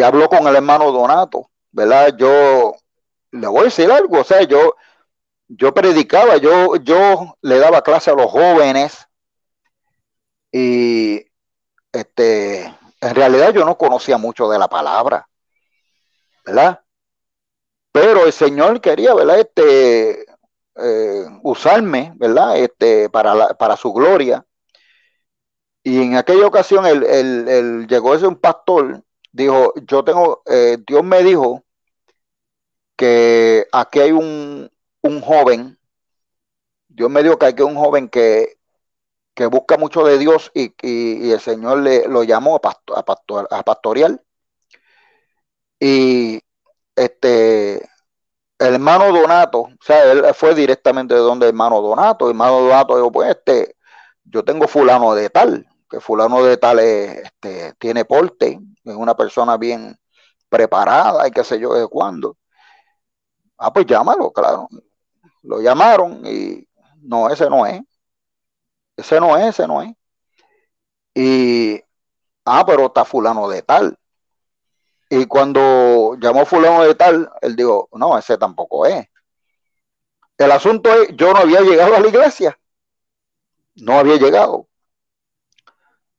habló 0.00 0.28
con 0.28 0.46
el 0.46 0.56
hermano 0.56 0.92
Donato, 0.92 1.50
¿verdad? 1.70 2.14
Yo 2.16 2.74
le 3.32 3.46
voy 3.46 3.60
a 3.60 3.64
decir 3.64 3.90
algo, 3.90 4.20
o 4.20 4.24
sea, 4.24 4.42
yo, 4.42 4.76
yo 5.48 5.74
predicaba, 5.74 6.36
yo, 6.36 6.76
yo 6.76 7.36
le 7.42 7.58
daba 7.58 7.82
clase 7.82 8.10
a 8.10 8.14
los 8.14 8.30
jóvenes 8.30 9.06
y 10.50 11.26
este, 11.92 12.64
en 13.00 13.14
realidad 13.14 13.52
yo 13.52 13.64
no 13.64 13.76
conocía 13.76 14.18
mucho 14.18 14.48
de 14.48 14.58
la 14.58 14.68
palabra, 14.68 15.28
¿verdad? 16.44 16.80
Pero 17.90 18.24
el 18.24 18.32
Señor 18.32 18.80
quería, 18.80 19.14
¿verdad? 19.14 19.40
Este, 19.40 20.24
eh, 20.76 21.26
usarme, 21.42 22.12
¿verdad? 22.16 22.56
Este, 22.56 23.10
para, 23.10 23.54
para 23.54 23.76
su 23.76 23.92
gloria. 23.92 24.44
Y 25.82 26.02
en 26.02 26.16
aquella 26.16 26.46
ocasión 26.46 26.86
el, 26.86 27.86
llegó 27.88 28.14
ese 28.14 28.26
un 28.26 28.36
pastor, 28.36 29.02
dijo, 29.32 29.72
yo 29.86 30.04
tengo, 30.04 30.42
eh, 30.46 30.78
Dios 30.86 31.02
me 31.04 31.22
dijo 31.22 31.64
que 32.96 33.66
aquí 33.72 34.00
hay 34.00 34.12
un, 34.12 34.70
joven, 35.22 35.78
Dios 36.88 37.10
me 37.10 37.22
dijo 37.22 37.38
que 37.38 37.46
hay 37.46 37.54
un 37.60 37.74
joven 37.76 38.08
que, 38.08 38.58
que 39.34 39.46
busca 39.46 39.76
mucho 39.78 40.04
de 40.04 40.18
Dios 40.18 40.50
y, 40.54 40.74
el 41.32 41.40
Señor 41.40 41.78
le 41.78 42.08
lo 42.08 42.22
llamó 42.24 42.56
a, 42.56 42.60
pastor, 42.60 43.48
a, 43.50 43.58
a 43.58 43.62
pastorear. 43.64 44.22
Y 45.80 46.40
este 46.96 47.82
hermano 48.58 49.12
Donato, 49.12 49.60
o 49.62 49.70
sea, 49.80 50.12
él 50.12 50.24
fue 50.34 50.54
directamente 50.54 51.14
de 51.14 51.20
donde 51.20 51.48
hermano 51.48 51.80
Donato, 51.82 52.28
hermano 52.28 52.60
Donato 52.60 52.96
dijo, 52.96 53.12
pues 53.12 53.30
este, 53.30 53.76
yo 54.24 54.44
tengo 54.44 54.68
fulano 54.68 55.14
de 55.14 55.30
tal, 55.30 55.66
que 55.92 56.00
fulano 56.00 56.42
de 56.42 56.56
tal 56.56 56.78
este, 56.78 57.74
tiene 57.74 58.06
porte, 58.06 58.58
es 58.82 58.94
una 58.94 59.14
persona 59.14 59.58
bien 59.58 59.94
preparada 60.48 61.28
y 61.28 61.30
qué 61.30 61.44
sé 61.44 61.60
yo 61.60 61.74
de 61.74 61.86
cuándo. 61.86 62.38
Ah, 63.58 63.70
pues 63.70 63.84
llámalo, 63.84 64.32
claro. 64.32 64.68
Lo 65.42 65.60
llamaron 65.60 66.22
y 66.24 66.66
no, 67.02 67.28
ese 67.28 67.50
no 67.50 67.66
es. 67.66 67.82
Ese 68.96 69.20
no 69.20 69.36
es, 69.36 69.48
ese 69.48 69.66
no 69.66 69.82
es. 69.82 69.94
Y, 71.14 71.78
ah, 72.46 72.64
pero 72.66 72.86
está 72.86 73.04
fulano 73.04 73.46
de 73.50 73.60
tal. 73.60 73.98
Y 75.10 75.26
cuando 75.26 76.16
llamó 76.18 76.46
fulano 76.46 76.84
de 76.84 76.94
tal, 76.94 77.30
él 77.42 77.54
dijo, 77.54 77.90
no, 77.92 78.16
ese 78.16 78.38
tampoco 78.38 78.86
es. 78.86 79.06
El 80.38 80.52
asunto 80.52 80.90
es, 80.90 81.10
yo 81.16 81.34
no 81.34 81.40
había 81.40 81.60
llegado 81.60 81.96
a 81.96 82.00
la 82.00 82.08
iglesia. 82.08 82.58
No 83.74 83.98
había 83.98 84.16
llegado. 84.16 84.68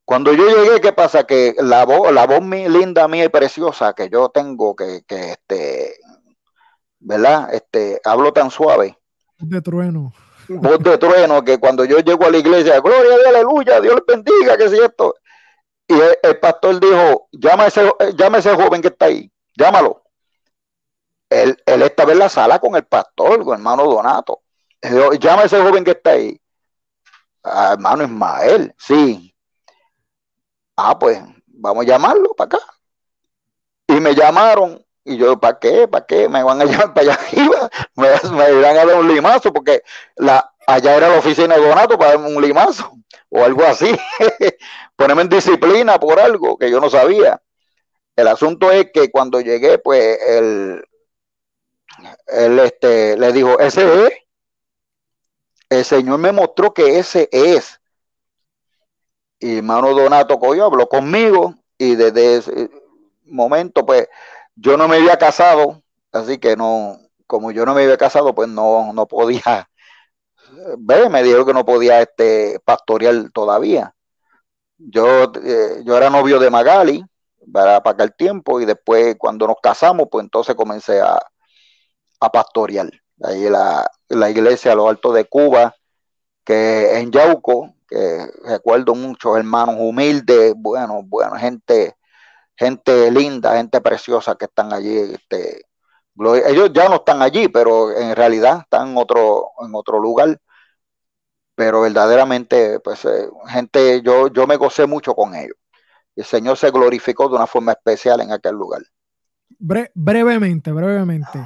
Cuando 0.05 0.33
yo 0.33 0.47
llegué, 0.47 0.81
¿qué 0.81 0.91
pasa? 0.91 1.23
Que 1.23 1.55
la 1.59 1.85
voz, 1.85 2.11
la 2.11 2.27
voz 2.27 2.41
mi, 2.41 2.67
linda, 2.67 3.07
mía 3.07 3.25
y 3.25 3.29
preciosa 3.29 3.93
que 3.93 4.09
yo 4.09 4.29
tengo, 4.29 4.75
que, 4.75 5.03
que 5.07 5.31
este, 5.31 5.95
¿verdad? 6.99 7.53
Este, 7.53 8.01
hablo 8.03 8.33
tan 8.33 8.51
suave. 8.51 8.97
De 9.39 9.61
trueno. 9.61 10.13
Voz 10.49 10.79
de 10.79 10.97
trueno, 10.97 11.43
que 11.43 11.57
cuando 11.57 11.85
yo 11.85 11.99
llego 11.99 12.25
a 12.25 12.31
la 12.31 12.37
iglesia, 12.37 12.81
gloria 12.81 13.13
a 13.13 13.17
Dios, 13.17 13.27
aleluya, 13.27 13.81
Dios 13.81 13.95
le 13.95 14.15
bendiga, 14.15 14.57
que 14.57 14.65
es 14.65 14.71
cierto. 14.71 15.15
Y 15.87 15.93
el, 15.93 16.39
pastor 16.39 16.79
dijo, 16.79 17.29
llama 17.31 17.63
a, 17.63 17.67
ese, 17.67 17.93
llama 18.15 18.39
ese 18.39 18.53
joven 18.55 18.81
que 18.81 18.89
está 18.89 19.05
ahí, 19.05 19.31
llámalo. 19.55 20.03
Él, 21.29 21.57
él 21.65 21.81
estaba 21.81 22.11
en 22.11 22.19
la 22.19 22.29
sala 22.29 22.59
con 22.59 22.75
el 22.75 22.85
pastor, 22.85 23.43
con 23.43 23.53
el 23.53 23.59
hermano 23.59 23.85
Donato. 23.85 24.41
Dijo, 24.81 25.13
llama 25.13 25.43
a 25.43 25.45
ese 25.45 25.61
joven 25.61 25.83
que 25.83 25.91
está 25.91 26.11
ahí. 26.11 26.39
Ah, 27.43 27.71
hermano 27.73 28.03
Ismael, 28.03 28.73
sí. 28.77 29.32
Ah, 30.75 30.97
pues 30.97 31.19
vamos 31.47 31.85
a 31.85 31.87
llamarlo 31.87 32.33
para 32.35 32.57
acá. 32.57 32.59
Y 33.87 33.99
me 33.99 34.15
llamaron 34.15 34.83
y 35.05 35.17
yo, 35.17 35.39
¿para 35.39 35.59
qué? 35.59 35.87
¿Para 35.87 36.05
qué? 36.05 36.29
Me 36.29 36.43
van 36.43 36.61
a 36.61 36.65
llamar 36.65 36.93
para 36.93 37.13
allá 37.13 37.21
arriba. 37.27 37.69
Me, 37.95 38.07
me 38.31 38.61
van 38.61 38.77
a 38.77 38.85
dar 38.85 38.95
un 38.99 39.07
limazo 39.07 39.51
porque 39.53 39.83
la, 40.15 40.53
allá 40.67 40.95
era 40.95 41.09
la 41.09 41.19
oficina 41.19 41.55
de 41.55 41.67
Donato 41.67 41.97
para 41.97 42.11
darme 42.11 42.35
un 42.35 42.41
limazo 42.41 42.91
o 43.29 43.43
algo 43.43 43.63
así. 43.63 43.91
Ponerme 44.95 45.23
en 45.23 45.29
disciplina 45.29 45.99
por 45.99 46.19
algo 46.19 46.57
que 46.57 46.71
yo 46.71 46.79
no 46.79 46.89
sabía. 46.89 47.41
El 48.15 48.27
asunto 48.27 48.71
es 48.71 48.91
que 48.93 49.09
cuando 49.11 49.41
llegué, 49.41 49.79
pues 49.79 50.19
él, 50.27 50.83
él 52.27 52.59
este, 52.59 53.17
le 53.17 53.31
dijo, 53.31 53.59
ese 53.59 54.07
es. 54.07 54.13
El 55.69 55.83
Señor 55.83 56.19
me 56.19 56.31
mostró 56.31 56.73
que 56.73 56.99
ese 56.99 57.27
es. 57.31 57.81
Y 59.43 59.57
hermano 59.57 59.93
Donato 59.93 60.39
cogió, 60.39 60.63
habló 60.63 60.87
conmigo 60.87 61.53
y 61.77 61.95
desde 61.95 62.37
ese 62.37 62.69
momento, 63.25 63.85
pues 63.85 64.07
yo 64.55 64.77
no 64.77 64.87
me 64.87 64.95
había 64.95 65.17
casado, 65.17 65.83
así 66.13 66.37
que 66.37 66.55
no, 66.55 66.97
como 67.27 67.51
yo 67.51 67.65
no 67.65 67.73
me 67.73 67.83
había 67.83 67.97
casado, 67.97 68.33
pues 68.33 68.47
no, 68.47 68.93
no 68.93 69.05
podía 69.05 69.67
ve, 70.77 71.09
me 71.09 71.23
dijeron 71.23 71.45
que 71.45 71.53
no 71.53 71.65
podía 71.65 72.01
este, 72.01 72.57
pastorear 72.63 73.31
todavía. 73.33 73.93
Yo, 74.77 75.25
eh, 75.43 75.83
yo 75.83 75.97
era 75.97 76.09
novio 76.09 76.39
de 76.39 76.49
Magali 76.49 77.03
para 77.51 77.83
pagar 77.83 78.07
el 78.07 78.15
tiempo 78.15 78.61
y 78.61 78.65
después 78.65 79.17
cuando 79.19 79.45
nos 79.45 79.57
casamos, 79.61 80.07
pues 80.09 80.23
entonces 80.23 80.55
comencé 80.55 81.01
a, 81.01 81.19
a 82.21 82.31
pastorear. 82.31 82.89
Ahí 83.21 83.49
la, 83.49 83.85
la 84.07 84.29
iglesia 84.29 84.71
a 84.71 84.75
lo 84.75 84.87
alto 84.87 85.11
de 85.11 85.25
Cuba, 85.25 85.75
que 86.43 86.99
en 86.99 87.11
Yauco, 87.11 87.75
que 87.87 88.27
recuerdo 88.45 88.95
muchos 88.95 89.37
hermanos 89.37 89.75
humildes, 89.79 90.53
bueno, 90.57 91.01
bueno, 91.03 91.35
gente, 91.35 91.95
gente 92.55 93.11
linda, 93.11 93.57
gente 93.57 93.81
preciosa 93.81 94.35
que 94.35 94.45
están 94.45 94.73
allí, 94.73 94.97
este, 94.97 95.65
ellos 96.47 96.71
ya 96.73 96.89
no 96.89 96.95
están 96.95 97.21
allí, 97.21 97.47
pero 97.47 97.91
en 97.91 98.15
realidad 98.15 98.61
están 98.61 98.89
en 98.89 98.97
otro, 98.97 99.51
en 99.65 99.73
otro 99.73 99.99
lugar. 99.99 100.39
Pero 101.55 101.81
verdaderamente, 101.81 102.79
pues, 102.79 103.05
eh, 103.05 103.29
gente, 103.47 104.01
yo, 104.01 104.27
yo 104.27 104.47
me 104.47 104.55
gocé 104.55 104.87
mucho 104.87 105.13
con 105.13 105.35
ellos. 105.35 105.55
El 106.15 106.25
Señor 106.25 106.57
se 106.57 106.71
glorificó 106.71 107.29
de 107.29 107.35
una 107.35 107.47
forma 107.47 107.71
especial 107.71 108.21
en 108.21 108.31
aquel 108.31 108.55
lugar. 108.55 108.81
brevemente, 109.57 110.71
brevemente. 110.71 111.39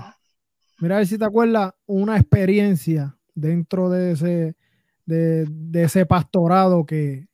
Mira 0.79 0.95
a 0.95 0.97
ver 0.99 1.07
si 1.07 1.17
te 1.17 1.25
acuerdas 1.25 1.73
una 1.85 2.17
experiencia 2.17 3.17
dentro 3.33 3.89
de 3.89 4.11
ese, 4.11 4.55
de, 5.07 5.45
de 5.49 5.83
ese 5.83 6.05
pastorado 6.05 6.85
que, 6.85 7.27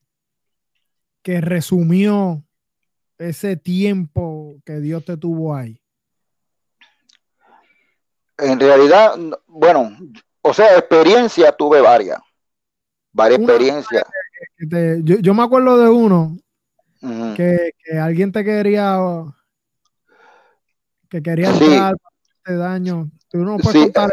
que 1.22 1.42
resumió 1.42 2.46
ese 3.18 3.58
tiempo 3.58 4.56
que 4.66 4.80
Dios 4.80 5.04
te 5.04 5.18
tuvo 5.18 5.54
ahí 5.54 5.84
en 8.38 8.60
realidad, 8.60 9.16
bueno, 9.48 9.98
o 10.42 10.54
sea, 10.54 10.78
experiencia 10.78 11.52
tuve 11.52 11.82
varias. 11.82 12.20
Varias 13.12 13.40
experiencias. 13.40 14.04
yo, 15.04 15.34
me 15.34 15.44
acuerdo 15.44 15.78
de 15.78 15.90
uno 15.90 16.38
que, 17.36 17.72
alguien 18.02 18.32
te 18.32 18.44
quería 18.44 18.98
que 21.10 21.22
quería 21.22 21.50
entrar 21.50 21.96
sí. 22.46 22.54
daño. 22.54 23.10
Tú 23.30 23.40
no 23.40 23.58
puedes 23.58 23.82
sí, 23.82 23.84
contar 23.86 24.12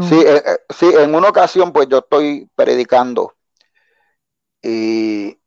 Sí, 0.00 0.14
eh, 0.20 0.42
eh, 0.46 0.58
sí, 0.70 0.86
en 0.86 1.14
una 1.14 1.28
ocasión, 1.28 1.72
pues 1.72 1.88
yo 1.88 1.98
estoy 1.98 2.48
predicando 2.54 3.34
y, 4.62 5.38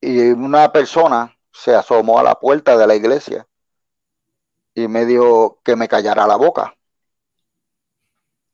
y 0.00 0.20
una 0.32 0.72
persona 0.72 1.36
se 1.52 1.74
asomó 1.74 2.18
a 2.18 2.22
la 2.22 2.38
puerta 2.40 2.76
de 2.76 2.86
la 2.86 2.94
iglesia 2.96 3.46
y 4.74 4.86
me 4.86 5.06
dijo 5.06 5.60
que 5.64 5.76
me 5.76 5.88
callara 5.88 6.26
la 6.26 6.36
boca. 6.36 6.76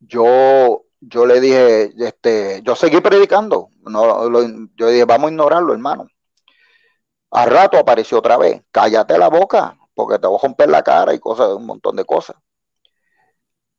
Yo, 0.00 0.84
yo 1.00 1.26
le 1.26 1.40
dije, 1.40 1.92
este, 2.06 2.62
yo 2.64 2.74
seguí 2.76 3.00
predicando. 3.00 3.70
No, 3.82 4.28
lo, 4.28 4.42
yo 4.76 4.88
dije, 4.88 5.04
vamos 5.04 5.28
a 5.28 5.32
ignorarlo, 5.32 5.72
hermano. 5.72 6.06
Al 7.30 7.48
rato 7.50 7.78
apareció 7.78 8.18
otra 8.18 8.36
vez, 8.36 8.62
cállate 8.70 9.16
la 9.16 9.28
boca, 9.28 9.78
porque 9.94 10.18
te 10.18 10.26
voy 10.26 10.36
a 10.38 10.46
romper 10.46 10.68
la 10.68 10.82
cara 10.82 11.14
y 11.14 11.18
cosas, 11.18 11.48
un 11.54 11.64
montón 11.64 11.96
de 11.96 12.04
cosas. 12.04 12.36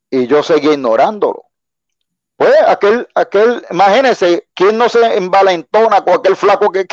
Y 0.10 0.28
yo 0.28 0.44
seguí 0.44 0.70
ignorándolo. 0.70 1.46
Pues 2.36 2.56
aquel, 2.68 3.08
aquel, 3.16 3.66
imagínense, 3.70 4.48
¿quién 4.54 4.78
no 4.78 4.88
se 4.88 5.18
envalentona 5.18 6.02
con 6.02 6.14
aquel 6.14 6.38
flaco 6.38 6.72
que, 6.72 6.86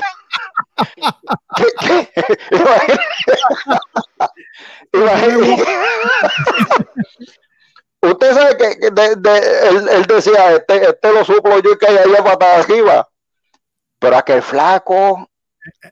Usted 8.02 8.34
sabe 8.34 8.56
que, 8.56 8.76
él, 8.86 10.06
decía, 10.06 10.54
este, 10.54 10.90
este, 10.90 11.12
lo 11.12 11.24
suplo 11.24 11.58
yo 11.60 11.72
y 11.72 11.78
que 11.78 11.86
para 12.22 12.38
para 12.38 12.58
arriba. 12.58 13.08
Pero 13.98 14.16
aquel 14.16 14.42
flaco. 14.42 15.28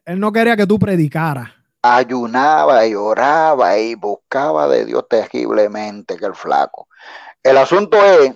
Él 0.05 0.21
no 0.21 0.33
quería 0.33 0.57
que 0.57 0.67
tú 0.67 0.79
predicaras. 0.79 1.51
Ayunaba 1.83 2.87
y 2.87 2.95
oraba 2.95 3.79
y 3.79 3.95
buscaba 3.95 4.69
de 4.69 4.85
Dios 4.85 5.07
terriblemente 5.09 6.17
que 6.17 6.27
el 6.27 6.35
flaco. 6.35 6.89
El 7.45 7.59
asunto 7.59 8.03
es 8.05 8.33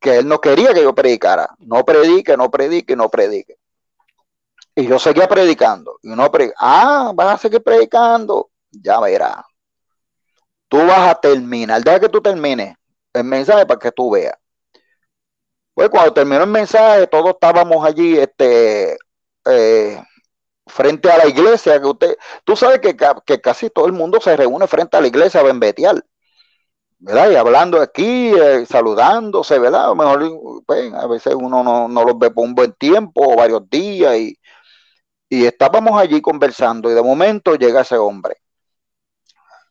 que 0.00 0.18
él 0.18 0.28
no 0.28 0.40
quería 0.40 0.72
que 0.72 0.82
yo 0.82 0.94
predicara. 0.94 1.54
No 1.58 1.84
predique, 1.84 2.36
no 2.36 2.50
predique, 2.50 2.96
no 2.96 3.10
predique. 3.10 3.56
Y 4.74 4.86
yo 4.86 4.98
seguía 4.98 5.28
predicando. 5.28 5.98
Y 6.02 6.08
uno 6.10 6.30
ah, 6.58 7.12
vas 7.14 7.34
a 7.34 7.38
seguir 7.38 7.62
predicando. 7.62 8.50
Ya 8.70 9.00
verás. 9.00 9.44
Tú 10.68 10.78
vas 10.78 11.10
a 11.10 11.14
terminar. 11.20 11.82
Deja 11.82 12.00
que 12.00 12.08
tú 12.08 12.22
termines 12.22 12.76
el 13.12 13.24
mensaje 13.24 13.66
para 13.66 13.78
que 13.78 13.92
tú 13.92 14.10
veas. 14.10 14.36
Pues 15.74 15.88
cuando 15.90 16.12
terminó 16.12 16.44
el 16.44 16.50
mensaje, 16.50 17.06
todos 17.08 17.30
estábamos 17.30 17.84
allí, 17.84 18.16
este, 18.16 18.96
eh, 19.46 20.02
frente 20.66 21.10
a 21.10 21.18
la 21.18 21.26
iglesia, 21.26 21.80
que 21.80 21.86
usted, 21.86 22.16
tú 22.44 22.54
sabes 22.56 22.78
que, 22.78 22.96
que, 23.26 23.40
casi 23.40 23.70
todo 23.70 23.86
el 23.86 23.92
mundo 23.92 24.20
se 24.20 24.36
reúne 24.36 24.68
frente 24.68 24.96
a 24.96 25.00
la 25.00 25.08
iglesia 25.08 25.40
a 25.40 25.44
benbetear, 25.44 26.04
Y 27.06 27.36
hablando 27.36 27.80
aquí, 27.82 28.32
eh, 28.34 28.64
saludándose, 28.66 29.58
¿verdad? 29.58 29.94
Mejor, 29.94 30.64
pues, 30.64 30.92
a 30.94 31.06
veces 31.06 31.34
uno 31.34 31.62
no, 31.62 31.86
no 31.86 32.02
los 32.02 32.18
ve 32.18 32.30
por 32.30 32.44
un 32.44 32.54
buen 32.54 32.72
tiempo 32.72 33.32
o 33.32 33.36
varios 33.36 33.68
días 33.68 34.16
y, 34.16 34.38
y 35.28 35.44
estábamos 35.44 36.00
allí 36.00 36.22
conversando 36.22 36.90
y 36.90 36.94
de 36.94 37.02
momento 37.02 37.56
llega 37.56 37.82
ese 37.82 37.98
hombre. 37.98 38.36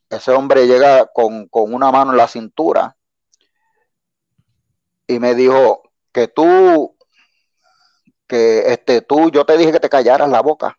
Ese 0.10 0.31
hombre 0.31 0.68
llega 0.68 1.07
con, 1.07 1.47
una 1.51 1.91
mano 1.91 2.11
en 2.11 2.18
la 2.18 2.27
cintura 2.27 2.95
y 5.07 5.19
me 5.19 5.34
dijo 5.34 5.81
que 6.11 6.27
tú, 6.27 6.95
que 8.27 8.72
este, 8.73 9.01
tú, 9.01 9.31
yo 9.31 9.45
te 9.45 9.57
dije 9.57 9.72
que 9.72 9.80
te 9.80 9.89
callaras 9.89 10.30
la 10.30 10.41
boca. 10.41 10.77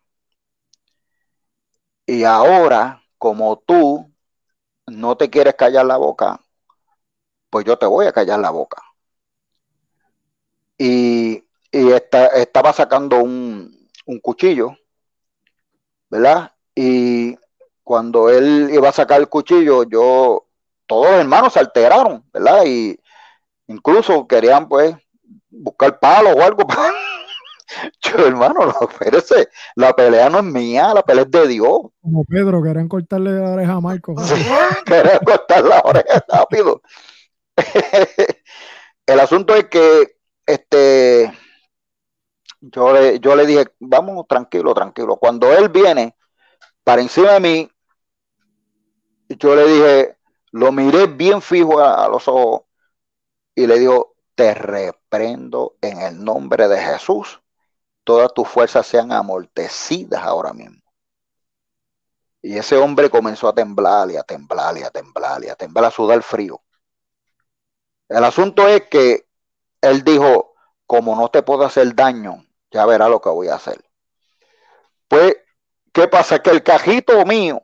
Y 2.05 2.23
ahora, 2.23 3.03
como 3.17 3.57
tú 3.57 4.09
no 4.87 5.17
te 5.17 5.29
quieres 5.29 5.55
callar 5.55 5.85
la 5.85 5.97
boca, 5.97 6.39
pues 7.55 7.63
yo 7.63 7.77
te 7.77 7.85
voy 7.85 8.05
a 8.05 8.11
callar 8.11 8.37
la 8.37 8.49
boca. 8.49 8.83
Y, 10.77 11.41
y 11.71 11.91
estaba 12.33 12.73
sacando 12.73 13.23
un, 13.23 13.87
un 14.05 14.19
cuchillo, 14.19 14.75
¿verdad? 16.09 16.51
Y 16.75 17.37
cuando 17.81 18.29
él 18.29 18.71
iba 18.73 18.89
a 18.89 18.91
sacar 18.91 19.21
el 19.21 19.29
cuchillo, 19.29 19.83
yo, 19.83 20.47
todos 20.85 21.11
los 21.11 21.21
hermanos 21.21 21.53
se 21.53 21.59
alteraron, 21.59 22.25
¿verdad? 22.33 22.65
Y 22.65 22.99
incluso 23.67 24.27
querían, 24.27 24.67
pues, 24.67 24.93
buscar 25.49 25.97
palos 25.97 26.35
o 26.35 26.43
algo. 26.43 26.67
yo, 28.01 28.27
hermano, 28.27 28.65
no, 28.65 28.89
espérese, 28.89 29.47
la 29.75 29.95
pelea 29.95 30.29
no 30.29 30.39
es 30.39 30.43
mía, 30.43 30.93
la 30.93 31.03
pelea 31.03 31.23
es 31.23 31.31
de 31.31 31.47
Dios. 31.47 31.83
Como 32.01 32.25
Pedro, 32.25 32.61
querían 32.61 32.89
cortarle 32.89 33.31
la 33.31 33.51
oreja 33.51 33.71
a 33.71 33.79
Marco. 33.79 34.13
querían 34.85 35.19
cortar 35.19 35.63
la 35.63 35.79
oreja 35.85 36.21
rápido. 36.27 36.81
el 39.05 39.19
asunto 39.19 39.55
es 39.55 39.65
que, 39.65 40.17
este, 40.45 41.31
yo 42.61 42.93
le, 42.93 43.19
yo 43.19 43.35
le 43.35 43.45
dije, 43.45 43.65
vamos 43.79 44.27
tranquilo, 44.27 44.73
tranquilo. 44.73 45.17
Cuando 45.17 45.51
él 45.51 45.69
viene 45.69 46.15
para 46.83 47.01
encima 47.01 47.33
de 47.33 47.39
mí, 47.39 47.71
yo 49.29 49.55
le 49.55 49.67
dije, 49.67 50.17
lo 50.51 50.71
miré 50.71 51.07
bien 51.07 51.41
fijo 51.41 51.79
a, 51.79 52.07
los 52.07 52.27
ojos 52.27 52.61
y 53.55 53.67
le 53.67 53.79
digo, 53.79 54.15
te 54.35 54.53
reprendo 54.53 55.77
en 55.81 56.01
el 56.01 56.23
nombre 56.23 56.67
de 56.67 56.77
Jesús. 56.77 57.41
Todas 58.03 58.33
tus 58.33 58.47
fuerzas 58.47 58.85
sean 58.85 59.11
amortecidas 59.11 60.21
ahora 60.21 60.53
mismo. 60.53 60.81
Y 62.41 62.57
ese 62.57 62.77
hombre 62.77 63.09
comenzó 63.09 63.47
a 63.47 63.55
temblar 63.55 64.11
y 64.11 64.17
a 64.17 64.23
temblar 64.23 64.77
y 64.77 64.83
a 64.83 64.91
temblar 64.91 65.43
y 65.43 65.49
a 65.49 65.55
temblar, 65.55 65.85
a 65.85 65.91
sudar 65.91 66.21
frío. 66.21 66.61
El 68.09 68.23
asunto 68.23 68.67
es 68.67 68.83
que 68.83 69.25
él 69.81 70.03
dijo, 70.03 70.53
como 70.85 71.15
no 71.15 71.29
te 71.29 71.43
puedo 71.43 71.65
hacer 71.65 71.95
daño, 71.95 72.45
ya 72.71 72.85
verá 72.85 73.09
lo 73.09 73.21
que 73.21 73.29
voy 73.29 73.47
a 73.47 73.55
hacer. 73.55 73.83
Pues, 75.07 75.37
¿qué 75.91 76.07
pasa? 76.07 76.39
Que 76.39 76.51
el 76.51 76.63
cajito 76.63 77.25
mío, 77.25 77.63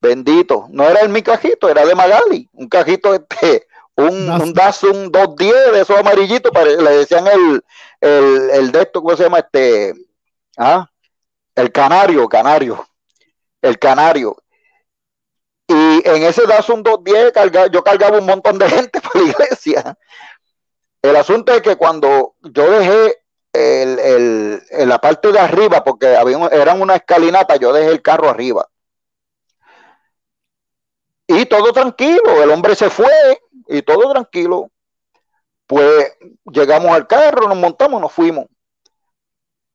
bendito, 0.00 0.66
no 0.70 0.84
era 0.84 1.00
el 1.00 1.08
mi 1.08 1.22
cajito, 1.22 1.68
era 1.68 1.84
de 1.84 1.94
Magali, 1.94 2.48
un 2.52 2.68
cajito 2.68 3.14
este, 3.14 3.66
un, 3.96 4.30
un 4.30 4.52
Datsun 4.52 5.10
210 5.10 5.72
de 5.72 5.80
esos 5.80 5.98
amarillitos, 5.98 6.52
le 6.52 6.90
decían 6.90 7.26
el, 7.26 7.64
el, 8.00 8.72
de 8.72 8.82
esto, 8.82 9.02
¿cómo 9.02 9.16
se 9.16 9.24
llama? 9.24 9.38
Este, 9.38 9.94
¿ah? 10.58 10.88
el 11.54 11.72
canario, 11.72 12.28
canario, 12.28 12.86
el 13.62 13.78
canario. 13.78 14.36
Y 15.68 16.08
en 16.08 16.22
ese 16.22 16.46
Datsun 16.46 16.82
210 16.82 17.32
carga, 17.32 17.66
yo 17.66 17.82
cargaba 17.82 18.18
un 18.18 18.26
montón 18.26 18.58
de 18.58 18.68
gente 18.68 19.00
para 19.02 19.20
la 19.20 19.30
iglesia. 19.30 19.98
El 21.02 21.16
asunto 21.16 21.52
es 21.52 21.62
que 21.62 21.76
cuando 21.76 22.34
yo 22.42 22.70
dejé 22.70 23.16
el, 23.52 24.62
en 24.70 24.88
la 24.88 24.98
parte 25.00 25.32
de 25.32 25.38
arriba, 25.38 25.82
porque 25.82 26.16
había, 26.16 26.38
eran 26.48 26.80
una 26.80 26.96
escalinata, 26.96 27.56
yo 27.56 27.72
dejé 27.72 27.90
el 27.90 28.02
carro 28.02 28.28
arriba. 28.28 28.68
Y 31.26 31.46
todo 31.46 31.72
tranquilo, 31.72 32.42
el 32.42 32.50
hombre 32.50 32.76
se 32.76 32.88
fue 32.88 33.40
y 33.66 33.82
todo 33.82 34.10
tranquilo. 34.12 34.70
Pues 35.66 36.16
llegamos 36.44 36.92
al 36.92 37.08
carro, 37.08 37.48
nos 37.48 37.58
montamos, 37.58 38.00
nos 38.00 38.12
fuimos. 38.12 38.46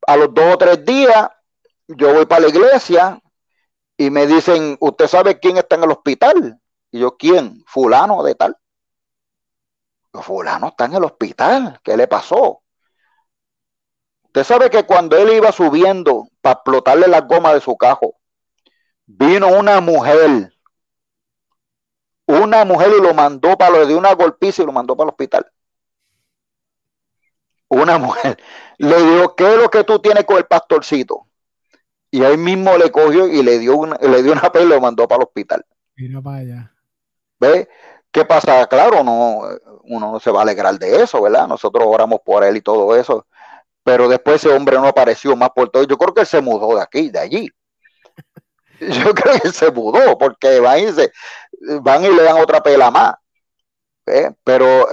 A 0.06 0.16
los 0.16 0.32
dos 0.32 0.54
o 0.54 0.58
tres 0.58 0.82
días, 0.84 1.28
yo 1.86 2.14
voy 2.14 2.24
para 2.24 2.42
la 2.42 2.48
iglesia 2.48 3.21
y 4.02 4.10
me 4.10 4.26
dicen, 4.26 4.76
¿usted 4.80 5.06
sabe 5.06 5.38
quién 5.38 5.58
está 5.58 5.76
en 5.76 5.84
el 5.84 5.92
hospital? 5.92 6.60
Y 6.90 6.98
yo, 6.98 7.16
¿quién? 7.16 7.62
Fulano 7.68 8.24
de 8.24 8.34
tal. 8.34 8.56
fulano 10.12 10.68
está 10.68 10.86
en 10.86 10.94
el 10.94 11.04
hospital, 11.04 11.78
¿qué 11.84 11.96
le 11.96 12.08
pasó? 12.08 12.64
Usted 14.24 14.42
sabe 14.42 14.70
que 14.70 14.84
cuando 14.84 15.16
él 15.16 15.30
iba 15.30 15.52
subiendo 15.52 16.26
para 16.40 16.54
explotarle 16.54 17.06
la 17.06 17.20
goma 17.20 17.54
de 17.54 17.60
su 17.60 17.76
cajo, 17.76 18.16
vino 19.06 19.46
una 19.46 19.80
mujer, 19.80 20.52
una 22.26 22.64
mujer 22.64 22.90
y 22.98 23.02
lo 23.02 23.14
mandó 23.14 23.56
para 23.56 23.70
lo 23.78 23.86
de 23.86 23.94
una 23.94 24.14
golpiza 24.14 24.64
y 24.64 24.66
lo 24.66 24.72
mandó 24.72 24.96
para 24.96 25.04
el 25.04 25.10
hospital. 25.10 25.46
Una 27.68 27.98
mujer 27.98 28.36
le 28.78 28.96
dijo, 29.00 29.36
¿qué 29.36 29.54
es 29.54 29.62
lo 29.62 29.70
que 29.70 29.84
tú 29.84 30.00
tienes 30.00 30.24
con 30.24 30.38
el 30.38 30.46
pastorcito? 30.46 31.28
Y 32.12 32.22
él 32.22 32.38
mismo 32.38 32.76
le 32.78 32.92
cogió 32.92 33.26
y 33.26 33.42
le 33.42 33.58
dio 33.58 33.76
una, 33.76 33.96
le 33.96 34.22
dio 34.22 34.32
una 34.32 34.52
pela 34.52 34.64
y 34.64 34.68
lo 34.68 34.80
mandó 34.80 35.08
para 35.08 35.22
el 35.22 35.26
hospital. 35.26 35.64
Vino 35.96 36.22
para 36.22 36.36
allá. 36.36 36.72
¿Ve? 37.40 37.68
¿Qué 38.12 38.24
pasa? 38.24 38.64
Claro, 38.66 39.02
no, 39.02 39.40
uno 39.84 40.12
no 40.12 40.20
se 40.20 40.30
va 40.30 40.40
a 40.40 40.42
alegrar 40.42 40.78
de 40.78 41.02
eso, 41.02 41.20
¿verdad? 41.20 41.48
Nosotros 41.48 41.84
oramos 41.84 42.20
por 42.24 42.44
él 42.44 42.56
y 42.56 42.60
todo 42.60 42.94
eso 42.94 43.26
pero 43.84 44.08
después 44.08 44.36
ese 44.36 44.54
hombre 44.54 44.76
no 44.76 44.86
apareció 44.86 45.36
más 45.36 45.50
por 45.50 45.70
todo. 45.70 45.84
Yo 45.84 45.98
creo 45.98 46.14
que 46.14 46.20
él 46.20 46.26
se 46.26 46.40
mudó 46.40 46.76
de 46.76 46.82
aquí, 46.82 47.10
de 47.10 47.18
allí. 47.18 47.50
Yo 48.80 49.14
creo 49.14 49.40
que 49.40 49.50
se 49.50 49.70
mudó, 49.70 50.16
porque 50.18 50.60
van 50.60 50.80
y, 50.80 50.86
van 51.80 52.04
y 52.04 52.08
le 52.08 52.22
dan 52.22 52.40
otra 52.40 52.62
pela 52.62 52.90
más. 52.90 53.14
Pero 54.44 54.88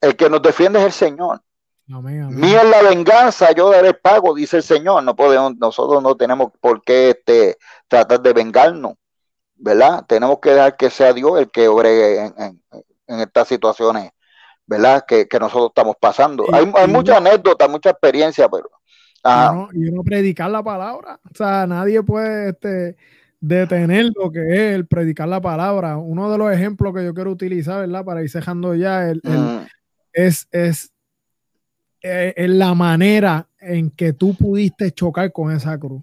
el 0.00 0.16
que 0.16 0.28
nos 0.28 0.42
defiende 0.42 0.78
es 0.80 0.86
el 0.86 0.92
Señor. 0.92 1.42
Mía 1.90 2.62
es 2.62 2.70
la 2.70 2.82
venganza, 2.88 3.52
yo 3.52 3.70
daré 3.70 3.94
pago, 3.94 4.34
dice 4.34 4.58
el 4.58 4.62
Señor. 4.62 5.02
No 5.02 5.16
podemos, 5.16 5.56
nosotros 5.56 6.00
no 6.02 6.16
tenemos 6.16 6.52
por 6.60 6.82
qué 6.82 7.10
este, 7.10 7.58
tratar 7.88 8.20
de 8.20 8.32
vengarnos, 8.32 8.94
¿verdad? 9.56 10.04
Tenemos 10.06 10.38
que 10.38 10.50
dejar 10.50 10.76
que 10.76 10.88
sea 10.88 11.12
Dios 11.12 11.40
el 11.40 11.50
que 11.50 11.66
obre 11.66 12.26
en, 12.26 12.60
estas 13.08 13.48
situaciones, 13.48 14.10
¿verdad? 14.66 15.04
Que, 15.06 15.26
nosotros 15.40 15.70
estamos 15.70 15.96
pasando. 15.98 16.46
hay, 16.52 16.70
hay 16.76 16.86
muchas 16.86 17.16
anécdotas, 17.16 17.68
mucha 17.68 17.90
experiencia, 17.90 18.48
pero. 18.48 18.70
Y, 19.72 19.90
no, 19.90 20.04
predicar 20.04 20.48
la 20.48 20.62
palabra. 20.62 21.18
O 21.28 21.34
sea, 21.34 21.66
nadie 21.66 22.04
puede 22.04 22.50
este, 22.50 22.96
detener 23.40 24.10
lo 24.14 24.30
que 24.30 24.40
es 24.40 24.74
el 24.74 24.86
predicar 24.86 25.28
la 25.28 25.40
palabra. 25.40 25.96
Uno 25.96 26.30
de 26.30 26.38
los 26.38 26.52
ejemplos 26.52 26.94
que 26.94 27.04
yo 27.04 27.14
quiero 27.14 27.32
utilizar, 27.32 27.80
¿verdad? 27.80 28.04
Para 28.04 28.22
ir 28.22 28.30
cejando 28.30 28.76
ya, 28.76 29.10
el, 29.10 29.20
mm. 29.24 29.66
es, 30.12 30.46
es 30.52 30.92
eh, 32.02 32.34
en 32.36 32.58
la 32.58 32.74
manera 32.74 33.46
en 33.60 33.90
que 33.90 34.12
tú 34.12 34.34
pudiste 34.34 34.92
chocar 34.92 35.32
con 35.32 35.52
esa 35.52 35.78
cruz. 35.78 36.02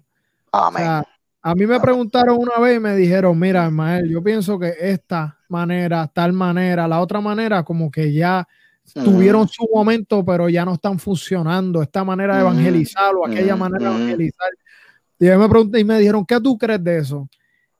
Amén. 0.52 1.02
a 1.42 1.54
mí 1.54 1.66
me 1.66 1.78
preguntaron 1.78 2.38
una 2.38 2.58
vez 2.58 2.76
y 2.76 2.80
me 2.80 2.96
dijeron, 2.96 3.38
mira, 3.38 3.66
Ismael, 3.66 4.08
yo 4.08 4.22
pienso 4.22 4.58
que 4.58 4.74
esta 4.78 5.38
manera, 5.48 6.06
tal 6.06 6.32
manera, 6.32 6.88
la 6.88 7.00
otra 7.00 7.20
manera, 7.20 7.62
como 7.62 7.90
que 7.90 8.12
ya 8.12 8.46
tuvieron 8.94 9.46
su 9.48 9.68
momento, 9.72 10.24
pero 10.24 10.48
ya 10.48 10.64
no 10.64 10.74
están 10.74 10.98
funcionando. 10.98 11.82
Esta 11.82 12.04
manera 12.04 12.36
de 12.36 12.40
evangelizar 12.42 13.14
o 13.14 13.26
aquella 13.26 13.56
manera 13.56 13.90
de 13.90 13.96
evangelizar. 13.96 14.48
Y 15.18 15.26
me 15.26 15.48
pregunté 15.48 15.80
y 15.80 15.84
me 15.84 15.98
dijeron, 15.98 16.24
¿qué 16.24 16.40
tú 16.40 16.56
crees 16.56 16.82
de 16.82 16.98
eso? 16.98 17.28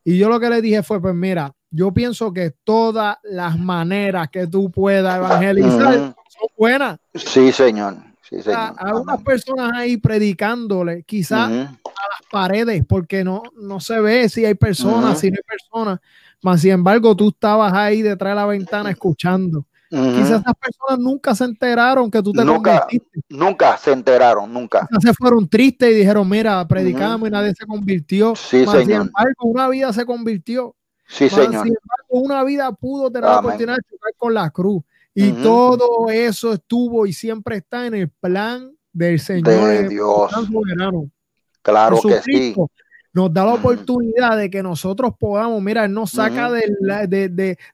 Y 0.05 0.19
yo 0.19 0.29
lo 0.29 0.41
que 0.41 0.51
le 0.51 0.61
dije 0.61 0.83
fue, 0.83 1.01
pues 1.01 1.15
mira, 1.15 1.55
yo 1.71 1.93
pienso 1.93 2.33
que 2.33 2.53
todas 2.65 3.17
las 3.23 3.59
maneras 3.59 4.29
que 4.31 4.47
tú 4.47 4.71
puedas 4.71 5.19
evangelizar 5.19 5.95
son 6.29 6.49
buenas. 6.57 6.99
Sí, 7.15 7.53
señor. 7.53 8.08
A, 8.55 8.95
unas 8.95 9.23
personas 9.23 9.73
ahí 9.75 9.97
predicándole, 9.97 11.03
quizás 11.05 11.51
a 11.51 11.53
las 11.53 12.29
paredes, 12.31 12.85
porque 12.87 13.25
no, 13.25 13.43
no 13.57 13.81
se 13.81 13.99
ve 14.01 14.29
si 14.29 14.45
hay 14.45 14.55
personas, 14.55 15.19
si 15.19 15.31
no 15.31 15.37
hay 15.37 15.43
personas. 15.43 16.01
Mas, 16.43 16.61
sin 16.61 16.73
embargo, 16.73 17.17
tú 17.17 17.29
estabas 17.29 17.73
ahí 17.73 18.03
detrás 18.03 18.33
de 18.33 18.37
la 18.37 18.47
ventana 18.47 18.91
escuchando. 18.91 19.65
Quizás 19.91 20.43
esas 20.43 20.55
personas 20.55 20.99
nunca 20.99 21.35
se 21.35 21.45
enteraron 21.45 22.11
que 22.11 22.23
tú 22.23 22.33
te 22.33 22.45
nunca, 22.45 22.81
convertiste. 22.81 23.21
Nunca 23.31 23.77
se 23.79 23.93
enteraron, 23.93 24.53
nunca. 24.53 24.87
se 25.01 25.15
fueron 25.15 25.49
tristes 25.49 25.91
y 25.91 25.95
dijeron, 25.95 26.29
mira, 26.29 26.67
predicamos 26.69 27.27
y 27.29 27.33
nadie 27.33 27.55
se 27.55 27.65
convirtió. 27.65 28.37
Sí, 28.37 28.67
señor. 28.67 28.83
Sin 28.83 28.93
embargo, 28.93 29.45
una 29.45 29.69
vida 29.69 29.93
se 29.95 30.05
convirtió. 30.05 30.77
Sí, 31.07 31.31
señor. 31.31 31.65
Sin 31.65 31.75
embargo, 31.75 32.07
una 32.11 32.45
vida 32.45 32.71
pudo 32.73 33.11
tener 33.11 33.31
la 33.31 33.39
oportunidad 33.39 33.77
de 33.77 33.83
chocar 33.91 34.13
con 34.19 34.35
la 34.35 34.51
cruz. 34.51 34.83
Y 35.21 35.33
todo 35.33 36.11
eso 36.11 36.53
estuvo 36.53 37.05
y 37.05 37.13
siempre 37.13 37.57
está 37.57 37.87
en 37.87 37.95
el 37.95 38.09
plan 38.09 38.73
del 38.93 39.19
Señor. 39.19 39.69
De 39.69 39.89
Dios. 39.89 40.31
Claro 41.61 42.01
que 42.01 42.23
sí. 42.23 42.55
Nos 43.13 43.33
da 43.33 43.45
la 43.45 43.55
oportunidad 43.55 44.37
de 44.37 44.49
que 44.49 44.63
nosotros 44.63 45.13
podamos, 45.19 45.61
mira, 45.61 45.87
Él 45.87 45.93
nos 45.93 46.13
saca 46.13 46.53
del, 46.53 46.77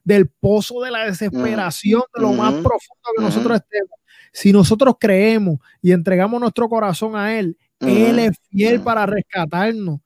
del 0.03 0.27
pozo 0.27 0.81
de 0.81 0.89
la 0.89 1.05
desesperación, 1.05 2.01
de 2.15 2.21
lo 2.21 2.33
más 2.33 2.51
profundo 2.51 3.09
que 3.15 3.23
nosotros 3.23 3.57
estemos. 3.57 3.99
Si 4.33 4.51
nosotros 4.51 4.95
creemos 4.99 5.59
y 5.83 5.91
entregamos 5.91 6.41
nuestro 6.41 6.67
corazón 6.67 7.15
a 7.15 7.37
Él, 7.37 7.55
Él 7.79 8.17
es 8.17 8.39
fiel 8.49 8.81
para 8.81 9.05
rescatarnos. 9.05 9.99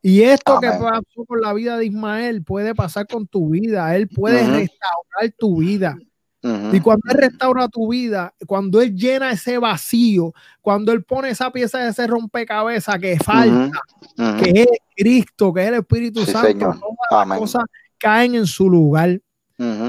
Y 0.00 0.22
esto 0.22 0.58
que 0.60 0.68
pasó 0.68 1.26
con 1.26 1.42
la 1.42 1.52
vida 1.52 1.76
de 1.76 1.84
Ismael 1.84 2.42
puede 2.42 2.74
pasar 2.74 3.06
con 3.06 3.26
tu 3.26 3.50
vida. 3.50 3.94
Él 3.94 4.08
puede 4.08 4.38
restaurar 4.46 5.30
tu 5.38 5.58
vida. 5.58 5.98
Y 6.42 6.80
cuando 6.80 7.02
Él 7.10 7.18
restaura 7.18 7.68
tu 7.68 7.88
vida, 7.88 8.34
cuando 8.46 8.80
Él 8.80 8.94
llena 8.94 9.32
ese 9.32 9.58
vacío, 9.58 10.32
cuando 10.60 10.92
Él 10.92 11.04
pone 11.04 11.30
esa 11.30 11.50
pieza 11.50 11.78
de 11.78 11.90
ese 11.90 12.06
rompecabezas 12.06 12.98
que 12.98 13.18
falta, 13.18 13.80
que 14.16 14.62
es 14.62 14.68
Cristo, 14.96 15.52
que 15.52 15.62
es 15.62 15.68
el 15.68 15.74
Espíritu 15.74 16.24
Santo, 16.24 16.74
todas 17.10 17.28
las 17.28 17.38
cosas 17.38 17.64
caen 17.98 18.34
en 18.34 18.46
su 18.46 18.70
lugar. 18.70 19.20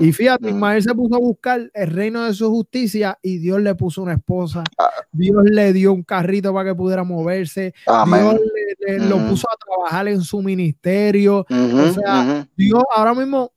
Y 0.01 0.11
fíjate, 0.11 0.49
Ismael 0.49 0.83
se 0.83 0.93
puso 0.93 1.15
a 1.15 1.19
buscar 1.19 1.71
el 1.73 1.87
reino 1.89 2.25
de 2.25 2.33
su 2.33 2.49
justicia 2.49 3.17
y 3.21 3.37
Dios 3.37 3.61
le 3.61 3.73
puso 3.73 4.01
una 4.01 4.13
esposa. 4.13 4.65
Ah. 4.77 4.89
Dios 5.13 5.43
le 5.45 5.71
dio 5.71 5.93
un 5.93 6.03
carrito 6.03 6.53
para 6.53 6.69
que 6.69 6.75
pudiera 6.75 7.05
moverse. 7.05 7.73
Dios 7.87 8.39
le, 8.85 8.99
lo 8.99 9.17
puso 9.29 9.47
a 9.49 9.55
trabajar 9.55 10.09
en 10.09 10.19
su 10.19 10.41
ministerio. 10.41 11.45
o 11.49 11.93
sea, 11.93 12.45
Dios 12.57 12.83
ahora 12.93 13.13
mismo 13.13 13.53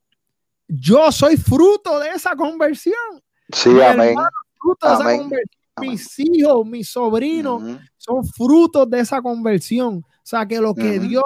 yo 0.69 1.11
soy 1.13 1.37
fruto 1.37 1.99
de 2.01 2.11
esa 2.11 2.35
conversión. 2.37 3.23
Sí, 3.53 3.81
amén. 3.81 4.17
fruto 4.59 4.89
de 4.89 4.95
esa 4.95 5.19
conversión. 5.19 5.65
Mis 5.81 6.19
hijos, 6.21 6.67
mis 6.67 6.89
sobrinos 6.89 7.81
son 7.97 8.25
frutos 8.25 8.89
de 8.89 9.01
esa 9.01 9.21
conversión. 9.21 10.05
O 10.07 10.21
sea, 10.23 10.47
que 10.47 10.61
lo 10.61 10.75
que 10.75 11.01
Dios 11.01 11.25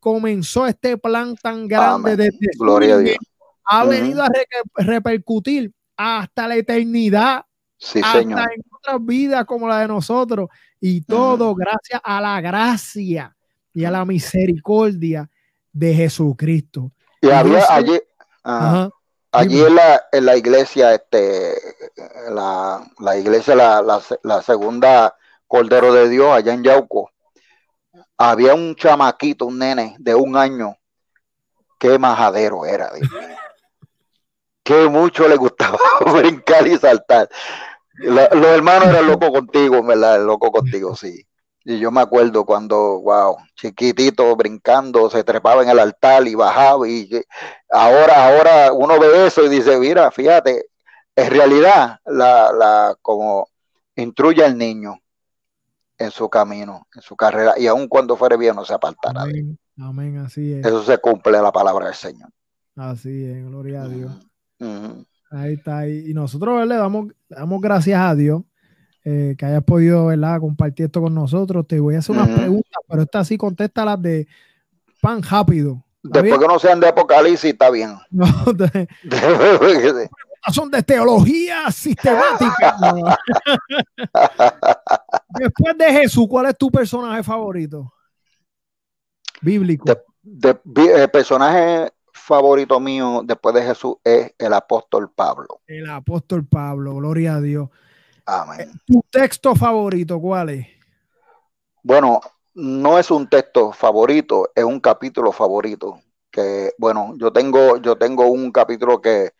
comenzó 0.00 0.66
este 0.66 0.98
plan 0.98 1.36
tan 1.36 1.68
grande 1.68 2.16
de 2.16 2.30
Gloria 2.58 2.96
a 2.96 2.98
Dios. 2.98 3.16
ha 3.64 3.84
venido 3.84 4.22
a 4.22 4.28
repercutir 4.76 5.72
hasta 5.96 6.48
la 6.48 6.56
eternidad. 6.56 7.44
Sí, 7.78 8.00
hasta 8.02 8.20
en 8.20 8.62
otras 8.70 9.04
vidas 9.04 9.44
como 9.44 9.68
la 9.68 9.80
de 9.80 9.88
nosotros. 9.88 10.48
Y 10.80 11.02
todo 11.02 11.54
gracias 11.54 12.00
a 12.02 12.20
la 12.20 12.40
gracia 12.40 13.34
y 13.72 13.84
a 13.84 13.90
la 13.90 14.04
misericordia 14.04 15.30
de 15.72 15.94
Jesucristo. 15.94 16.92
Y, 17.20 17.30
había 17.30 17.64
allí, 17.70 17.98
Allí 18.44 19.60
en 19.62 19.74
la, 19.74 20.00
en 20.12 20.26
la 20.26 20.36
iglesia, 20.36 20.94
este, 20.94 21.54
la, 22.30 22.88
la 23.00 23.16
iglesia, 23.16 23.56
la, 23.56 24.00
la, 24.22 24.42
segunda 24.42 25.16
Cordero 25.48 25.92
de 25.92 26.08
Dios, 26.08 26.32
allá 26.32 26.54
en 26.54 26.62
Yauco, 26.62 27.10
había 28.16 28.54
un 28.54 28.76
chamaquito, 28.76 29.46
un 29.46 29.58
nene 29.58 29.96
de 29.98 30.14
un 30.14 30.36
año, 30.36 30.76
qué 31.80 31.98
majadero 31.98 32.64
era, 32.64 32.92
que 34.62 34.88
mucho 34.88 35.26
le 35.26 35.34
gustaba 35.36 35.78
brincar 36.12 36.68
y 36.68 36.78
saltar. 36.78 37.28
los 37.94 38.46
hermanos 38.46 38.88
eran 38.88 39.08
locos 39.08 39.30
contigo, 39.30 39.82
¿verdad? 39.82 40.24
Loco 40.24 40.52
contigo, 40.52 40.94
sí. 40.94 41.26
Y 41.64 41.78
yo 41.78 41.90
me 41.90 42.02
acuerdo 42.02 42.44
cuando, 42.44 43.00
wow, 43.00 43.38
chiquitito 43.54 44.36
brincando, 44.36 45.08
se 45.08 45.24
trepaba 45.24 45.62
en 45.62 45.70
el 45.70 45.78
altar 45.78 46.26
y 46.28 46.34
bajaba. 46.34 46.86
Y 46.86 47.08
ahora, 47.70 48.28
ahora 48.28 48.72
uno 48.72 49.00
ve 49.00 49.26
eso 49.26 49.42
y 49.44 49.48
dice, 49.48 49.78
mira, 49.78 50.10
fíjate, 50.10 50.66
en 51.16 51.30
realidad, 51.30 52.00
la, 52.04 52.52
la, 52.52 52.96
como 53.00 53.48
instruye 53.96 54.44
al 54.44 54.58
niño 54.58 55.00
en 55.96 56.10
su 56.10 56.28
camino, 56.28 56.86
en 56.94 57.00
su 57.00 57.16
carrera, 57.16 57.54
y 57.56 57.66
aun 57.66 57.88
cuando 57.88 58.16
fuere 58.16 58.36
bien 58.36 58.56
no 58.56 58.64
se 58.64 58.74
apartará 58.74 59.22
Amén. 59.22 59.58
Amén, 59.78 60.18
así 60.18 60.52
es. 60.52 60.66
Eso 60.66 60.82
se 60.84 60.98
cumple 60.98 61.40
la 61.40 61.50
palabra 61.50 61.86
del 61.86 61.94
Señor. 61.94 62.28
Así 62.76 63.24
es, 63.24 63.44
gloria 63.44 63.82
a 63.82 63.88
Dios. 63.88 64.12
Ahí 65.30 65.54
está. 65.54 65.88
Y 65.88 66.12
nosotros 66.14 66.66
le 66.66 66.76
damos, 66.76 67.12
damos 67.28 67.60
gracias 67.60 68.00
a 68.00 68.14
Dios 68.14 68.42
eh, 69.04 69.34
que 69.36 69.44
hayas 69.44 69.64
podido 69.64 70.06
¿verdad? 70.06 70.40
compartir 70.40 70.86
esto 70.86 71.02
con 71.02 71.14
nosotros. 71.14 71.66
Te 71.66 71.78
voy 71.78 71.94
a 71.94 71.98
hacer 71.98 72.16
unas 72.16 72.30
preguntas, 72.30 72.80
pero 72.88 73.02
esta 73.02 73.24
sí 73.24 73.36
las 73.74 74.02
de 74.02 74.26
pan 75.00 75.22
rápido. 75.22 75.84
Después 76.02 76.38
que 76.38 76.46
no 76.46 76.58
sean 76.58 76.80
de 76.80 76.88
Apocalipsis, 76.88 77.52
está 77.52 77.70
bien. 77.70 77.96
son 80.52 80.70
de 80.70 80.82
teología 80.82 81.70
sistemática. 81.70 82.76
Después 85.28 85.78
de 85.78 85.92
Jesús, 85.92 86.26
¿cuál 86.28 86.46
es 86.46 86.58
tu 86.58 86.70
personaje 86.70 87.22
favorito? 87.22 87.92
Bíblico. 89.40 89.84
el 90.24 91.10
personaje 91.10 91.92
favorito 92.12 92.80
mío 92.80 93.22
después 93.24 93.54
de 93.54 93.62
Jesús 93.62 93.96
es 94.02 94.32
el 94.38 94.54
apóstol 94.54 95.10
Pablo. 95.14 95.60
El 95.66 95.90
apóstol 95.90 96.46
Pablo, 96.46 96.94
gloria 96.94 97.34
a 97.34 97.40
Dios. 97.40 97.68
Amén. 98.26 98.72
¿Tu 98.86 99.02
texto 99.10 99.54
favorito 99.54 100.20
cuál 100.20 100.50
es? 100.50 100.66
Bueno, 101.82 102.20
no 102.54 102.98
es 102.98 103.10
un 103.10 103.28
texto 103.28 103.72
favorito, 103.72 104.50
es 104.54 104.64
un 104.64 104.80
capítulo 104.80 105.32
favorito. 105.32 106.00
Que 106.30 106.72
bueno, 106.78 107.14
yo 107.16 107.32
tengo, 107.32 107.76
yo 107.76 107.96
tengo 107.96 108.26
un 108.26 108.50
capítulo 108.50 109.00
que 109.00 109.32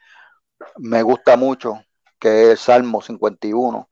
me 0.79 1.03
gusta 1.03 1.37
mucho, 1.37 1.83
que 2.19 2.53
es 2.53 2.61
Salmo 2.61 3.01
51, 3.01 3.89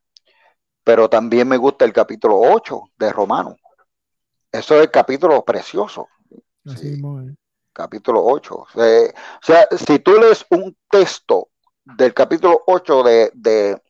pero 0.85 1.09
también 1.09 1.49
me 1.49 1.57
gusta 1.57 1.85
el 1.85 1.93
capítulo 1.93 2.39
8 2.39 2.83
de 2.99 3.13
Romano. 3.13 3.57
Eso 4.51 4.77
es 4.77 4.83
el 4.83 4.91
capítulo 4.91 5.45
precioso. 5.45 6.09
Capítulo 7.73 8.23
8. 8.25 8.55
O 8.55 8.67
sea, 9.41 9.67
si 9.77 9.99
tú 9.99 10.13
lees 10.13 10.45
un 10.51 10.77
texto 10.91 11.49
del 11.85 12.13
capítulo 12.13 12.63
8 12.67 13.03
de, 13.03 13.31
de 13.35 13.83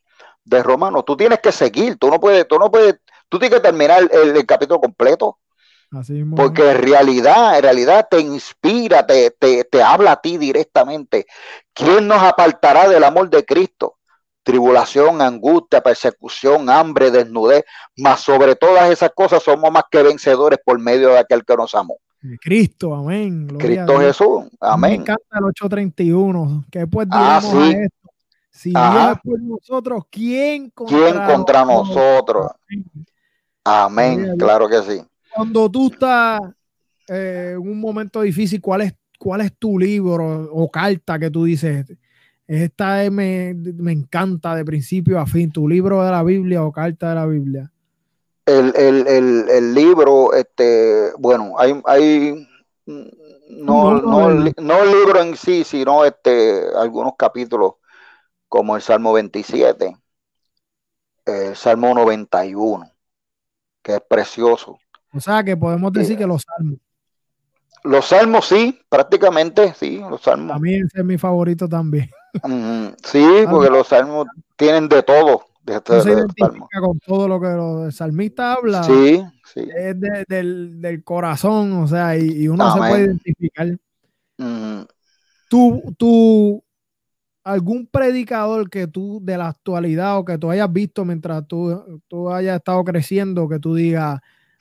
Romanos, 0.45 1.03
tú 1.05 1.15
tienes 1.15 1.39
que 1.39 1.51
seguir, 1.51 1.97
tú 1.97 2.09
no 2.09 2.19
puedes, 2.19 2.47
tú 2.47 2.57
no 2.57 2.69
puedes, 2.69 2.95
tú 3.29 3.39
tienes 3.39 3.59
que 3.59 3.63
terminar 3.63 4.09
el, 4.11 4.45
capítulo 4.45 4.79
completo. 4.79 5.39
porque 6.35 6.71
en 6.71 6.77
realidad, 6.77 7.57
en 7.57 7.63
realidad 7.63 8.07
te 8.09 8.19
inspira, 8.19 9.05
te, 9.05 9.31
te, 9.31 9.63
te, 9.63 9.81
habla 9.81 10.13
a 10.13 10.21
ti 10.21 10.37
directamente. 10.37 11.25
¿Quién 11.73 12.07
nos 12.07 12.21
apartará 12.21 12.87
del 12.89 13.03
amor 13.03 13.29
de 13.29 13.45
Cristo? 13.45 13.97
tribulación, 14.43 15.21
angustia, 15.21 15.81
persecución, 15.81 16.69
hambre, 16.69 17.09
desnudez, 17.09 17.63
mas 17.97 18.19
sobre 18.19 18.55
todas 18.55 18.91
esas 18.91 19.11
cosas 19.15 19.41
somos 19.41 19.71
más 19.71 19.85
que 19.89 20.03
vencedores 20.03 20.59
por 20.63 20.77
medio 20.79 21.09
de 21.09 21.19
aquel 21.19 21.43
que 21.45 21.55
nos 21.55 21.73
amó. 21.73 21.97
Cristo, 22.41 22.93
amén. 22.93 23.47
Cristo 23.57 23.99
Jesús, 23.99 24.43
amén. 24.59 24.91
Me 24.91 24.95
encanta 24.95 25.37
el 25.37 25.45
831, 25.45 26.65
que 26.71 26.79
después 26.79 27.07
ah, 27.11 27.41
diremos 27.41 27.75
esto. 27.75 28.02
Si 28.53 28.69
Dios 28.69 29.11
es 29.11 29.19
por 29.23 29.41
nosotros, 29.41 30.03
¿quién 30.11 30.69
contra, 30.69 30.97
¿Quién 30.97 31.25
contra 31.25 31.65
nosotros? 31.65 32.51
Amén, 33.63 34.37
claro 34.37 34.69
que 34.69 34.81
sí. 34.83 35.03
Cuando 35.35 35.69
tú 35.69 35.87
estás 35.91 36.39
eh, 37.07 37.53
en 37.53 37.67
un 37.67 37.79
momento 37.79 38.21
difícil, 38.21 38.61
¿cuál 38.61 38.81
es, 38.81 38.93
cuál 39.17 39.41
es 39.41 39.53
tu 39.57 39.79
libro 39.79 40.49
o 40.51 40.69
carta 40.69 41.17
que 41.17 41.31
tú 41.31 41.45
dices? 41.45 41.85
Esta 42.45 43.09
me, 43.09 43.55
me 43.55 43.91
encanta 43.91 44.55
de 44.55 44.63
principio 44.63 45.19
a 45.19 45.25
fin, 45.25 45.51
tu 45.51 45.67
libro 45.67 46.03
de 46.03 46.11
la 46.11 46.21
Biblia 46.21 46.63
o 46.63 46.71
carta 46.71 47.09
de 47.09 47.15
la 47.15 47.25
Biblia. 47.25 47.71
El, 48.45 48.71
el, 48.75 49.07
el, 49.07 49.49
el 49.49 49.73
libro, 49.73 50.33
este, 50.33 51.11
bueno, 51.17 51.55
hay, 51.57 51.81
hay 51.85 52.47
no, 52.85 54.01
no, 54.01 54.29
no, 54.29 54.83
el 54.83 54.91
libro 54.91 55.21
en 55.21 55.35
sí, 55.35 55.63
sino 55.63 56.03
este, 56.05 56.61
algunos 56.75 57.13
capítulos, 57.17 57.75
como 58.53 58.75
el 58.75 58.83
Salmo 58.83 59.13
27, 59.13 59.97
el 61.25 61.55
Salmo 61.55 61.91
91, 61.95 62.87
que 63.81 63.95
es 63.95 64.01
precioso. 64.07 64.77
O 65.11 65.19
sea 65.19 65.43
que 65.43 65.57
podemos 65.57 65.91
decir 65.91 66.19
que 66.19 66.27
los 66.27 66.43
salmos. 66.43 66.77
Los 67.83 68.05
salmos 68.05 68.45
sí, 68.45 68.79
prácticamente 68.87 69.73
sí, 69.73 69.97
los 69.97 70.21
salmos. 70.21 70.55
A 70.55 70.59
mí 70.59 70.75
ese 70.75 70.99
es 70.99 71.03
mi 71.03 71.17
favorito 71.17 71.67
también. 71.67 72.11
sí, 73.03 73.25
porque 73.49 73.71
los 73.71 73.87
salmos 73.87 74.27
tienen 74.55 74.87
de 74.87 75.01
todo. 75.01 75.45
De, 75.63 75.81
se 76.03 76.11
identifica 76.11 76.79
con 76.79 76.99
todo 76.99 77.27
lo 77.27 77.41
que 77.41 77.85
el 77.87 77.91
salmista 77.91 78.53
habla. 78.53 78.83
Sí, 78.83 79.25
sí. 79.51 79.67
Es 79.75 79.95
del, 80.27 81.01
corazón, 81.03 81.73
o 81.81 81.87
sea, 81.87 82.15
y, 82.15 82.47
uno 82.47 82.71
se 82.71 82.77
puede 82.77 83.05
identificar. 83.05 83.67
tú, 85.49 85.95
tú, 85.97 86.63
algún 87.43 87.87
predicador 87.87 88.69
que 88.69 88.87
tú 88.87 89.19
de 89.21 89.37
la 89.37 89.49
actualidad 89.49 90.17
o 90.17 90.25
que 90.25 90.37
tú 90.37 90.49
hayas 90.49 90.71
visto 90.71 91.03
mientras 91.05 91.45
tú, 91.47 92.01
tú 92.07 92.31
hayas 92.31 92.57
estado 92.57 92.83
creciendo, 92.83 93.49
que 93.49 93.59
tú 93.59 93.75
digas, 93.75 94.19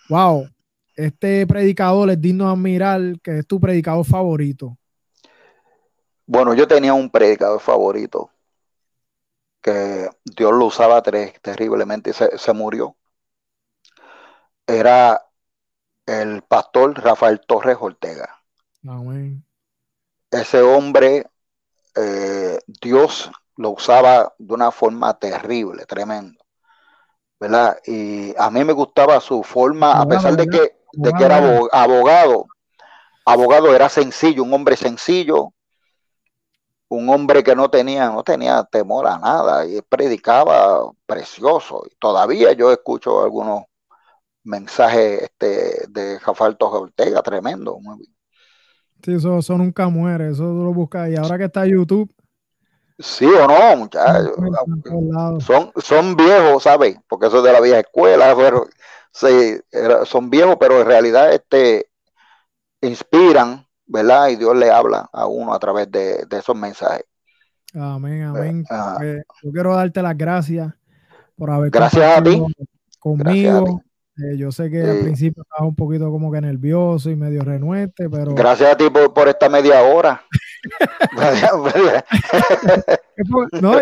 wow, 0.09 0.49
este 0.97 1.47
predicador 1.47 2.11
es 2.11 2.21
digno 2.21 2.47
de 2.47 2.53
admirar, 2.53 3.01
que 3.23 3.39
es 3.39 3.47
tu 3.47 3.61
predicador 3.61 4.05
favorito. 4.05 4.77
Bueno, 6.27 6.55
yo 6.55 6.67
tenía 6.67 6.95
un 6.95 7.11
predicador 7.11 7.61
favorito 7.61 8.31
que 9.61 10.11
Dios 10.25 10.53
lo 10.53 10.67
usaba 10.67 11.03
terriblemente 11.03 12.11
y 12.11 12.13
se, 12.13 12.53
murió. 12.53 12.97
Era 14.67 15.25
el 16.07 16.43
pastor 16.43 17.01
Rafael 17.01 17.41
Torres 17.47 17.77
Ortega. 17.81 18.43
Ese 20.31 20.63
hombre, 20.63 21.27
eh, 21.95 22.59
Dios 22.67 23.31
lo 23.57 23.71
usaba 23.71 24.33
de 24.39 24.55
una 24.55 24.71
forma 24.71 25.19
terrible, 25.19 25.85
tremendo. 25.87 26.43
¿verdad? 27.43 27.77
Y 27.85 28.33
a 28.39 28.51
mí 28.51 28.63
me 28.63 28.73
gustaba 28.73 29.19
su 29.19 29.43
forma, 29.43 30.01
a 30.01 30.07
pesar 30.07 30.37
de 30.37 30.47
que, 30.47 30.77
de 30.93 31.13
que 31.13 31.25
era 31.25 31.39
abogado. 31.73 32.47
Abogado 33.25 33.75
era 33.75 33.89
sencillo, 33.89 34.45
un 34.45 34.55
hombre 34.55 34.77
sencillo, 34.77 35.53
un 36.87 37.09
hombre 37.09 37.43
que 37.43 37.57
no 37.57 37.69
tenía, 37.69 38.11
no 38.11 38.23
tenía 38.23 38.63
temor 38.63 39.09
a 39.09 39.19
nada 39.19 39.67
y 39.67 39.83
predicaba 39.83 40.89
precioso. 41.05 41.83
Y 41.91 41.97
todavía 41.97 42.53
yo 42.53 42.71
escucho 42.71 43.25
algunos 43.25 43.65
mensajes 44.45 45.23
este, 45.23 45.89
de 45.89 46.21
Jafalto 46.21 46.71
Ortega, 46.71 47.23
tremendo. 47.23 47.79
Sí, 49.03 49.15
eso, 49.15 49.39
eso, 49.39 49.59
nunca 49.59 49.89
muere, 49.89 50.31
eso 50.31 50.45
lo 50.45 50.73
buscas. 50.73 51.11
Y 51.11 51.17
ahora 51.17 51.39
que 51.39 51.45
está 51.45 51.67
YouTube. 51.67 52.13
Sí 52.99 53.27
o 53.27 53.49
no, 53.49 53.77
muchachos. 53.77 54.33
Son, 55.45 55.73
son 55.77 56.17
viejos, 56.17 56.63
¿sabes? 56.63 56.97
Porque 57.09 57.27
eso 57.27 57.39
es 57.39 57.45
de 57.45 57.53
la 57.53 57.61
vieja 57.61 57.81
escuela, 57.81 58.35
pero 58.37 58.67
sí, 59.11 59.59
son 60.05 60.31
viejos, 60.31 60.57
pero 60.61 60.81
en 60.81 60.87
realidad 60.87 61.33
este, 61.33 61.89
inspiran 62.81 63.67
¿verdad? 63.93 64.29
Y 64.29 64.37
Dios 64.37 64.57
le 64.57 64.71
habla 64.71 65.09
a 65.13 65.27
uno 65.27 65.53
a 65.53 65.59
través 65.59 65.91
de, 65.91 66.27
esos 66.31 66.57
mensajes. 66.57 67.05
Amén, 67.75 68.23
amén. 68.23 68.65
Ah. 68.71 68.97
Pues, 68.99 69.23
yo 69.43 69.53
quiero 69.53 69.75
darte 69.75 70.03
las 70.03 70.17
gracias 70.17 70.73
por 71.37 71.51
haber 71.51 71.71
gracias 71.71 72.19
a 72.19 72.23
ti. 72.23 72.43
conmigo. 72.99 73.83
Eh, 74.23 74.37
yo 74.37 74.53
sé 74.53 74.71
que 74.71 74.83
al 74.83 75.01
principio 75.01 75.43
estabas 75.43 75.69
un 75.69 75.75
poquito 75.75 76.11
como 76.11 76.31
que 76.31 76.41
nervioso 76.41 77.11
y 77.11 77.17
medio 77.17 77.43
renuente, 77.43 78.09
pero. 78.09 78.35
Gracias 78.35 78.73
a 78.73 78.77
ti 78.77 78.85
por, 78.91 79.29
esta 79.29 79.49
media 79.49 79.83
hora. 79.83 80.23
no, 83.61 83.75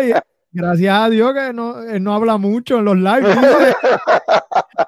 gracias 0.51 0.97
a 0.97 1.09
Dios 1.09 1.33
que 1.33 1.53
no, 1.53 1.83
él 1.83 2.03
no 2.03 2.15
habla 2.15 2.37
mucho 2.37 2.79
en 2.79 2.85
los 2.85 2.97
lives. 2.97 3.37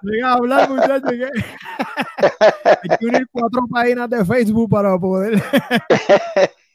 Venga 0.01 0.29
a 0.31 0.33
hablar, 0.33 0.69
muchachos. 0.69 1.11
Hay 2.81 2.97
que 2.97 3.05
unir 3.05 3.27
cuatro 3.31 3.67
páginas 3.69 4.09
de 4.09 4.25
Facebook 4.25 4.71
para 4.71 4.97
poder. 4.97 5.39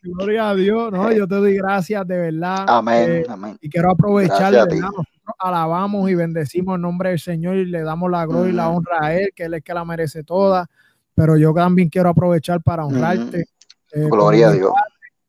Gloria 0.03 0.51
a 0.51 0.55
Dios, 0.55 0.93
¿no? 0.93 1.13
Yo 1.13 1.27
te 1.27 1.35
doy 1.35 1.57
gracias 1.57 2.07
de 2.07 2.17
verdad. 2.17 2.65
Amén, 2.69 3.11
eh, 3.11 3.27
amén. 3.29 3.59
Y 3.61 3.69
quiero 3.69 3.91
aprovechar, 3.91 4.53
Nosotros 4.53 5.07
alabamos 5.39 6.11
y 6.11 6.15
bendecimos 6.15 6.77
el 6.77 6.83
nombre 6.83 7.11
del 7.11 7.19
Señor 7.19 7.57
y 7.57 7.67
le 7.67 7.83
damos 7.83 8.11
la 8.11 8.25
gloria 8.27 8.53
y 8.53 8.57
la 8.57 8.69
honra 8.69 8.99
a 9.01 9.15
Él, 9.15 9.31
que 9.35 9.45
Él 9.45 9.55
es 9.55 9.63
que 9.63 9.75
la 9.75 9.85
merece 9.85 10.25
toda. 10.25 10.69
Pero 11.15 11.37
yo 11.37 11.53
también 11.53 11.89
quiero 11.89 12.11
aprovechar 12.11 12.63
para 12.63 12.85
honrarte. 12.87 13.47
Eh, 13.93 14.09
Gloria 14.11 14.49
a 14.49 14.53
Dios. 14.53 14.73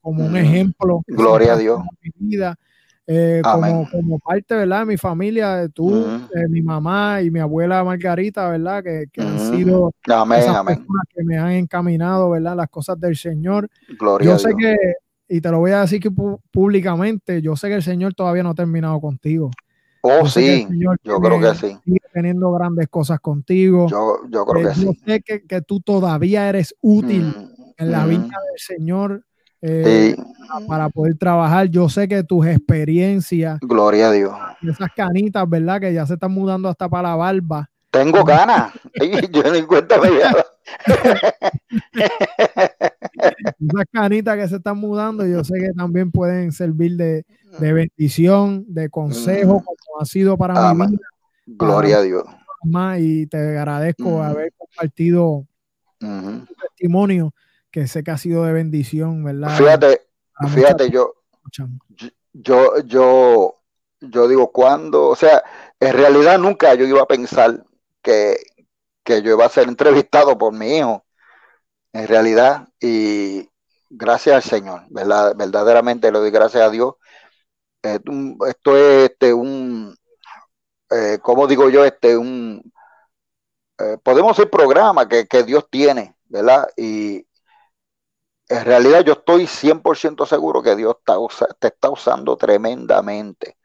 Como 0.01 0.25
un 0.25 0.37
ejemplo. 0.37 1.01
Gloria 1.07 1.53
a 1.53 1.57
Dios. 1.57 1.81
Mi 2.01 2.11
vida 2.27 2.57
eh, 3.11 3.41
como, 3.43 3.89
como, 3.89 4.19
parte, 4.19 4.53
¿verdad? 4.53 4.81
De 4.81 4.85
mi 4.85 4.97
familia, 4.97 5.67
tú, 5.73 6.05
eh, 6.35 6.47
mi 6.47 6.61
mamá 6.61 7.23
y 7.23 7.31
mi 7.31 7.39
abuela 7.39 7.83
Margarita, 7.83 8.47
¿verdad? 8.49 8.83
Que, 8.83 9.07
han 9.19 9.39
sido 9.39 9.91
personas 10.03 10.77
que 11.09 11.23
me 11.23 11.35
han 11.35 11.53
encaminado, 11.53 12.29
¿verdad? 12.29 12.55
Las 12.55 12.69
cosas 12.69 12.99
del 12.99 13.15
Señor. 13.15 13.67
yo 14.21 14.37
sé 14.37 14.53
que, 14.55 14.75
y 15.27 15.41
te 15.41 15.49
lo 15.49 15.57
voy 15.57 15.71
a 15.71 15.81
decir 15.81 15.99
que 15.99 16.11
públicamente, 16.51 17.41
yo 17.41 17.55
sé 17.55 17.69
que 17.69 17.75
el 17.75 17.83
Señor 17.83 18.13
todavía 18.13 18.43
no 18.43 18.51
ha 18.51 18.55
terminado 18.55 19.01
contigo. 19.01 19.49
Oh, 20.01 20.27
sí, 20.27 20.67
yo 20.69 21.19
creo 21.19 21.39
que 21.41 21.55
sí. 21.55 21.77
Sigue 21.83 21.99
teniendo 22.13 22.51
grandes 22.51 22.89
cosas 22.89 23.19
contigo. 23.19 23.87
Yo, 23.89 24.19
yo 24.29 24.45
creo 24.45 24.67
eh, 24.67 24.69
que 24.69 24.75
sí. 24.75 24.85
Yo 24.85 24.91
sé 25.03 25.21
que, 25.21 25.47
que, 25.47 25.61
tú 25.63 25.81
todavía 25.81 26.47
eres 26.47 26.75
útil 26.79 27.33
en 27.75 27.91
la 27.91 28.05
vida 28.05 28.19
del 28.21 28.59
Señor 28.59 29.25
eh, 29.61 30.15
para 30.67 30.89
poder 30.89 31.17
trabajar. 31.17 31.67
Yo 31.67 31.89
sé 31.89 32.07
que 32.07 32.23
tus 32.23 32.45
experiencias. 32.45 33.59
Gloria 33.61 34.09
a 34.09 34.11
Dios. 34.11 34.33
Esas 34.61 34.89
canitas, 34.95 35.49
¿verdad? 35.49 35.81
Que 35.81 35.93
ya 35.93 36.05
se 36.05 36.13
están 36.13 36.31
mudando 36.31 36.69
hasta 36.69 36.87
para 36.89 37.09
la 37.09 37.15
barba. 37.15 37.69
Tengo 37.91 38.23
ganas. 38.23 38.71
yo 39.31 39.51
ni 39.51 39.63
cuenta 39.63 39.99
me 39.99 40.09
Esas 43.59 43.85
canitas 43.91 44.37
que 44.37 44.47
se 44.47 44.57
están 44.57 44.77
mudando, 44.77 45.25
yo 45.25 45.43
sé 45.43 45.55
que 45.59 45.71
también 45.75 46.11
pueden 46.11 46.51
servir 46.51 46.95
de, 46.97 47.25
bendición, 47.59 48.63
de 48.67 48.89
consejo, 48.89 49.59
mm. 49.59 49.63
como 49.63 50.01
ha 50.01 50.05
sido 50.05 50.37
para 50.37 50.73
mi 50.73 50.85
vida. 50.87 50.99
Gloria 51.47 51.97
a 51.97 52.01
Dios. 52.03 52.23
Y 52.99 53.25
te 53.25 53.37
agradezco 53.37 54.19
mm. 54.19 54.21
haber 54.21 54.53
compartido 54.55 55.47
tu 55.99 56.55
testimonio 56.61 57.33
que 57.71 57.87
sé 57.87 58.03
que 58.03 58.11
ha 58.11 58.17
sido 58.17 58.43
de 58.45 58.53
bendición, 58.53 59.23
¿verdad? 59.23 59.55
Fíjate, 59.57 60.01
fíjate, 60.53 60.89
yo, 60.89 61.13
yo, 62.33 62.79
yo, 62.85 63.61
yo 64.01 64.27
digo, 64.27 64.51
cuando, 64.51 65.07
o 65.07 65.15
sea, 65.15 65.43
en 65.79 65.93
realidad 65.93 66.39
nunca 66.39 66.73
yo 66.73 66.85
iba 66.85 67.01
a 67.01 67.07
pensar 67.07 67.63
que, 68.01 68.37
que 69.03 69.21
yo 69.21 69.31
iba 69.31 69.45
a 69.45 69.49
ser 69.49 69.67
entrevistado 69.67 70.37
por 70.37 70.53
mi 70.53 70.77
hijo, 70.77 71.05
en 71.93 72.07
realidad, 72.07 72.67
y 72.79 73.49
gracias 73.89 74.35
al 74.35 74.43
Señor, 74.43 74.83
¿verdad? 74.89 75.35
Verdaderamente 75.35 76.11
le 76.11 76.19
doy 76.19 76.31
gracias 76.31 76.63
a 76.63 76.69
Dios. 76.69 76.95
esto 77.83 78.77
es 78.77 79.09
este, 79.09 79.33
un, 79.33 79.95
eh, 80.89 81.19
¿cómo 81.21 81.47
digo 81.47 81.69
yo? 81.69 81.85
Este, 81.85 82.17
un, 82.17 82.71
eh, 83.79 83.97
podemos 84.03 84.35
ser 84.35 84.49
programa 84.49 85.07
que, 85.07 85.27
que 85.27 85.43
Dios 85.43 85.67
tiene, 85.69 86.15
¿verdad? 86.27 86.67
Y, 86.75 87.25
en 88.49 88.65
realidad 88.65 89.03
yo 89.05 89.13
estoy 89.13 89.47
100% 89.47 90.25
seguro 90.25 90.61
que 90.63 90.75
Dios 90.75 90.97
te 91.59 91.67
está 91.67 91.89
usando 91.89 92.37
tremendamente, 92.37 93.57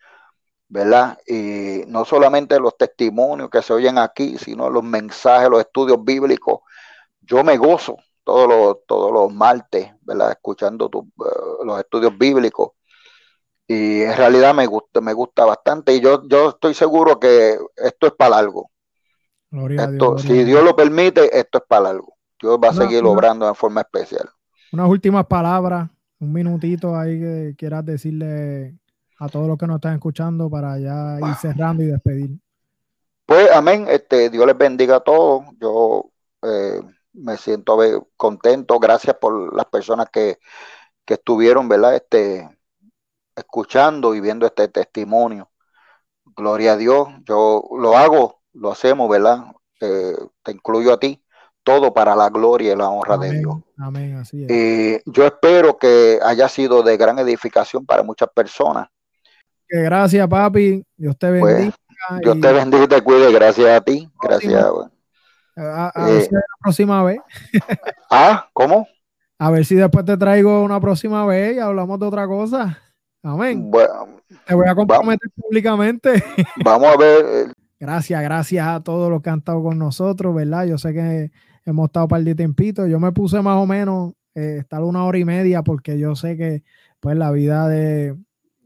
¿verdad? 0.69 1.19
Y 1.27 1.85
no 1.89 2.05
solamente 2.05 2.61
los 2.61 2.77
testimonios 2.79 3.51
que 3.51 3.63
se 3.63 3.73
oyen 3.75 3.99
aquí, 3.99 4.39
sino 4.39 4.71
los 4.71 4.85
mensajes, 4.85 5.51
los 5.51 5.61
estudios 5.61 6.05
bíblicos. 6.05 6.61
Yo 7.21 7.45
me 7.45 7.59
gozo 7.59 7.97
todos 8.25 8.49
los, 8.49 8.79
todos 8.87 9.13
los 9.13 9.33
martes, 9.35 9.93
¿verdad? 10.03 10.33
Escuchando 10.33 10.91
eh, 10.95 11.65
los 11.67 11.81
estudios 11.81 12.17
bíblicos. 12.19 12.73
y 13.67 14.03
en 14.03 14.17
realidad 14.17 14.55
me 14.55 14.67
gusta, 14.67 15.01
me 15.01 15.13
gusta 15.15 15.45
bastante 15.45 15.95
y 15.95 16.01
yo, 16.01 16.27
yo 16.29 16.51
estoy 16.51 16.75
seguro 16.75 17.19
que 17.21 17.59
esto 17.77 18.07
es 18.09 18.13
para 18.15 18.39
algo. 18.39 18.71
si 20.19 20.45
Dios 20.45 20.65
lo 20.65 20.75
permite, 20.77 21.39
esto 21.39 21.59
es 21.59 21.65
para 21.69 21.91
algo. 21.91 22.17
Dios 22.41 22.59
va 22.63 22.71
a 22.71 22.73
seguir 22.75 23.05
obrando 23.05 23.47
de 23.47 23.55
forma 23.55 23.83
especial. 23.83 24.29
Unas 24.75 24.89
últimas 24.89 25.25
palabras, 25.27 25.89
un 26.19 26.33
minutito 26.33 26.97
ahí 26.97 27.21
que 27.21 27.55
quieras 27.57 27.85
decirle 27.85 28.77
a 29.21 29.29
todos 29.29 29.47
los 29.47 29.57
que 29.57 29.69
nos 29.69 29.77
están 29.77 29.95
escuchando 29.95 30.51
para 30.51 30.77
ya 30.81 31.17
ir 31.21 31.35
cerrando 31.37 31.85
y 31.85 31.87
despedir. 31.87 32.31
Pues 33.25 33.53
amén, 33.53 33.87
este, 33.89 34.31
Dios 34.31 34.45
les 34.45 34.59
bendiga 34.59 34.97
a 34.97 35.01
todos. 35.01 35.45
Yo 35.61 36.11
eh, 36.43 36.81
me 37.13 37.37
siento 37.37 37.79
contento, 38.17 38.81
gracias 38.81 39.15
por 39.21 39.55
las 39.55 39.67
personas 39.67 40.09
que, 40.11 40.41
que 41.05 41.15
estuvieron, 41.15 41.69
¿verdad? 41.69 41.95
Este, 41.95 42.49
escuchando 43.37 44.17
y 44.17 44.21
viendo 44.21 44.45
este 44.45 44.67
testimonio. 44.67 45.53
Gloria 46.35 46.73
a 46.73 46.77
Dios, 46.77 47.07
yo 47.25 47.63
lo 47.79 47.97
hago, 47.97 48.41
lo 48.53 48.73
hacemos, 48.73 49.09
¿verdad? 49.09 49.45
Eh, 49.81 50.17
te 50.43 50.51
incluyo 50.51 50.93
a 50.93 50.99
ti, 50.99 51.24
todo 51.65 51.93
para 51.93 52.15
la 52.15 52.29
gloria 52.29 52.73
y 52.73 52.77
la 52.77 52.89
honra 52.89 53.17
de 53.17 53.39
Dios. 53.39 53.57
Amén, 53.79 54.17
así 54.17 54.47
es. 54.49 55.03
yo 55.07 55.27
espero 55.27 55.77
que 55.79 56.21
haya 56.23 56.49
sido 56.49 56.83
de 56.83 56.97
gran 56.97 57.19
edificación 57.19 57.85
para 57.85 58.03
muchas 58.03 58.29
personas. 58.29 58.89
Que 59.69 59.81
gracias, 59.83 60.29
papi. 60.29 60.85
Dios 60.97 61.19
te 61.19 61.39
pues, 61.39 61.55
bendiga. 61.57 61.77
Dios 62.21 62.41
te 62.41 62.53
bendiga 62.53 62.85
y 62.85 62.89
te 62.89 63.03
cuide. 63.03 63.33
Gracias 63.33 63.69
a 63.69 63.81
ti. 63.81 64.09
Gracias. 64.23 64.65
A, 65.57 65.93
ver 66.07 66.23
si 66.23 66.35
la 66.35 66.41
próxima 66.61 67.03
vez. 67.03 67.19
ah, 68.11 68.49
¿cómo? 68.53 68.87
A 69.39 69.51
ver 69.51 69.65
si 69.65 69.75
después 69.75 70.05
te 70.05 70.17
traigo 70.17 70.63
una 70.63 70.81
próxima 70.81 71.25
vez 71.27 71.57
y 71.57 71.61
hablamos 71.61 71.99
de 71.99 72.07
otra 72.07 72.27
cosa. 72.27 72.79
Amén. 73.23 73.71
Bueno, 73.71 74.21
Te 74.47 74.55
voy 74.55 74.69
a 74.69 74.75
comprometer 74.75 75.31
públicamente. 75.35 76.23
Vamos 76.65 76.89
a 76.95 76.97
ver. 76.97 77.25
Eh. 77.25 77.53
Gracias, 77.81 78.23
gracias 78.23 78.67
a 78.67 78.83
todos 78.83 79.11
los 79.11 79.23
que 79.23 79.31
han 79.31 79.39
estado 79.39 79.63
con 79.63 79.79
nosotros, 79.79 80.35
¿verdad? 80.35 80.67
Yo 80.67 80.79
sé 80.79 80.93
que 80.93 81.31
hemos 81.65 81.87
estado 81.87 82.09
para 82.09 82.23
el 82.23 82.37
tiempito. 82.37 82.87
Yo 82.87 83.01
me 83.01 83.13
puse 83.13 83.41
más 83.43 83.57
o 83.57 83.67
menos 83.67 84.15
eh, 84.35 84.59
estar 84.61 84.83
una 84.83 85.05
hora 85.05 85.19
y 85.19 85.25
media 85.25 85.63
porque 85.63 85.99
yo 85.99 86.15
sé 86.17 86.37
que 86.37 86.63
pues 87.01 87.17
la 87.17 87.31
vida 87.31 87.69
de 87.69 88.17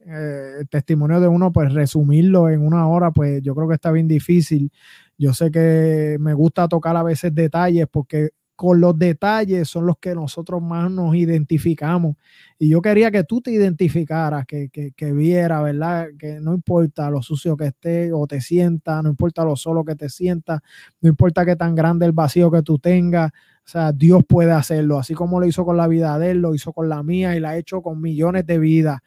eh, 0.07 0.53
el 0.61 0.69
testimonio 0.69 1.21
de 1.21 1.29
uno, 1.29 1.53
pues 1.53 1.73
resumirlo 1.75 2.49
en 2.49 2.65
una 2.65 2.89
hora, 2.89 3.11
pues 3.11 3.43
yo 3.43 3.55
creo 3.55 3.69
que 3.69 3.75
está 3.75 3.91
bien 3.93 4.09
difícil. 4.09 4.73
Yo 5.19 5.35
sé 5.35 5.51
que 5.51 6.17
me 6.21 6.33
gusta 6.33 6.69
tocar 6.69 6.97
a 6.97 7.03
veces 7.03 7.35
detalles 7.35 7.87
porque 7.91 8.31
con 8.59 8.81
los 8.81 8.99
detalles 8.99 9.69
son 9.69 9.87
los 9.87 9.99
que 9.99 10.17
nosotros 10.17 10.61
más 10.61 10.91
nos 10.91 11.15
identificamos. 11.15 12.17
Y 12.59 12.69
yo 12.69 12.83
quería 12.83 13.09
que 13.13 13.23
tú 13.23 13.41
te 13.41 13.53
identificaras, 13.53 14.47
que, 14.47 14.69
que, 14.69 14.91
que 14.97 15.13
viera, 15.13 15.63
¿verdad? 15.63 16.09
Que 16.19 16.41
no 16.41 16.55
importa 16.55 17.09
lo 17.09 17.23
sucio 17.23 17.57
que 17.57 17.67
esté 17.67 18.13
o 18.13 18.27
te 18.27 18.41
sienta, 18.41 19.01
no 19.01 19.11
importa 19.11 19.45
lo 19.45 19.55
solo 19.55 19.85
que 19.85 19.95
te 19.95 20.09
sienta, 20.09 20.61
no 21.01 21.09
importa 21.09 21.47
qué 21.47 21.55
tan 21.55 21.77
grande 21.77 22.05
el 22.05 22.11
vacío 22.11 22.51
que 22.51 22.63
tú 22.63 22.81
tengas, 22.81 23.31
o 23.31 23.69
sea, 23.71 23.93
Dios 23.93 24.25
puede 24.29 24.51
hacerlo, 24.51 24.99
así 24.99 25.15
como 25.15 25.39
lo 25.39 25.47
hizo 25.47 25.65
con 25.65 25.77
la 25.77 25.87
vida 25.87 26.19
de 26.19 26.33
él, 26.33 26.39
lo 26.39 26.53
hizo 26.53 26.73
con 26.73 26.89
la 26.89 27.05
mía 27.05 27.37
y 27.37 27.41
la 27.41 27.51
ha 27.51 27.57
hecho 27.59 27.81
con 27.81 28.01
millones 28.01 28.45
de 28.45 28.59
vidas. 28.59 28.99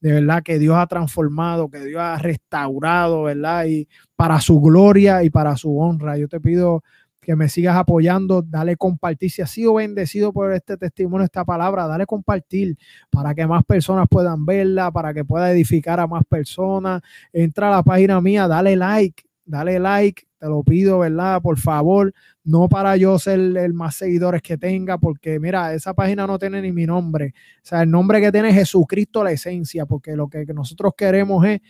De 0.00 0.10
verdad 0.10 0.42
que 0.42 0.58
Dios 0.58 0.74
ha 0.76 0.88
transformado, 0.88 1.70
que 1.70 1.78
Dios 1.84 2.02
ha 2.02 2.18
restaurado, 2.18 3.22
¿verdad? 3.22 3.66
Y 3.66 3.86
para 4.16 4.40
su 4.40 4.60
gloria 4.60 5.22
y 5.22 5.30
para 5.30 5.56
su 5.56 5.78
honra. 5.78 6.18
Yo 6.18 6.26
te 6.26 6.40
pido 6.40 6.82
que 7.26 7.34
me 7.34 7.48
sigas 7.48 7.76
apoyando, 7.76 8.40
dale 8.40 8.76
compartir. 8.76 9.32
Si 9.32 9.42
has 9.42 9.50
sido 9.50 9.74
bendecido 9.74 10.32
por 10.32 10.52
este 10.52 10.76
testimonio, 10.76 11.24
esta 11.24 11.44
palabra, 11.44 11.88
dale 11.88 12.06
compartir 12.06 12.78
para 13.10 13.34
que 13.34 13.44
más 13.48 13.64
personas 13.64 14.06
puedan 14.08 14.46
verla, 14.46 14.92
para 14.92 15.12
que 15.12 15.24
pueda 15.24 15.50
edificar 15.50 15.98
a 15.98 16.06
más 16.06 16.22
personas. 16.24 17.02
Entra 17.32 17.66
a 17.66 17.72
la 17.72 17.82
página 17.82 18.20
mía, 18.20 18.46
dale 18.46 18.76
like, 18.76 19.24
dale 19.44 19.80
like, 19.80 20.22
te 20.38 20.46
lo 20.46 20.62
pido, 20.62 21.00
¿verdad? 21.00 21.42
Por 21.42 21.58
favor, 21.58 22.14
no 22.44 22.68
para 22.68 22.96
yo 22.96 23.18
ser 23.18 23.40
el 23.40 23.74
más 23.74 23.96
seguidores 23.96 24.40
que 24.40 24.56
tenga, 24.56 24.96
porque 24.96 25.40
mira, 25.40 25.74
esa 25.74 25.94
página 25.94 26.28
no 26.28 26.38
tiene 26.38 26.62
ni 26.62 26.70
mi 26.70 26.86
nombre. 26.86 27.34
O 27.56 27.66
sea, 27.66 27.82
el 27.82 27.90
nombre 27.90 28.20
que 28.20 28.30
tiene 28.30 28.50
es 28.50 28.54
Jesucristo 28.54 29.24
la 29.24 29.32
esencia, 29.32 29.84
porque 29.84 30.14
lo 30.14 30.28
que 30.28 30.46
nosotros 30.54 30.92
queremos 30.96 31.44
es 31.44 31.60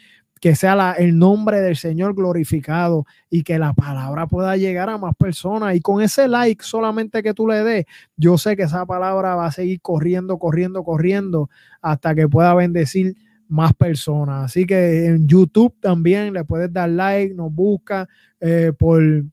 que 0.40 0.54
sea 0.54 0.92
el 0.98 1.18
nombre 1.18 1.60
del 1.60 1.76
Señor 1.76 2.14
glorificado 2.14 3.06
y 3.30 3.42
que 3.42 3.58
la 3.58 3.72
palabra 3.72 4.26
pueda 4.26 4.56
llegar 4.56 4.90
a 4.90 4.98
más 4.98 5.16
personas. 5.16 5.74
Y 5.74 5.80
con 5.80 6.02
ese 6.02 6.28
like 6.28 6.62
solamente 6.62 7.22
que 7.22 7.34
tú 7.34 7.48
le 7.48 7.64
des, 7.64 7.86
yo 8.16 8.36
sé 8.36 8.56
que 8.56 8.64
esa 8.64 8.84
palabra 8.84 9.34
va 9.34 9.46
a 9.46 9.52
seguir 9.52 9.80
corriendo, 9.80 10.38
corriendo, 10.38 10.84
corriendo 10.84 11.48
hasta 11.80 12.14
que 12.14 12.28
pueda 12.28 12.52
bendecir 12.54 13.16
más 13.48 13.72
personas. 13.74 14.44
Así 14.44 14.66
que 14.66 15.06
en 15.06 15.26
YouTube 15.26 15.74
también 15.80 16.34
le 16.34 16.44
puedes 16.44 16.72
dar 16.72 16.90
like, 16.90 17.34
nos 17.34 17.52
busca 17.52 18.08
eh, 18.40 18.72
por 18.76 19.24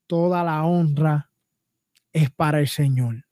toda 0.07 0.43
la 0.43 0.65
honra 0.65 1.31
es 2.13 2.31
para 2.31 2.61
el 2.61 2.69
Señor. 2.69 3.25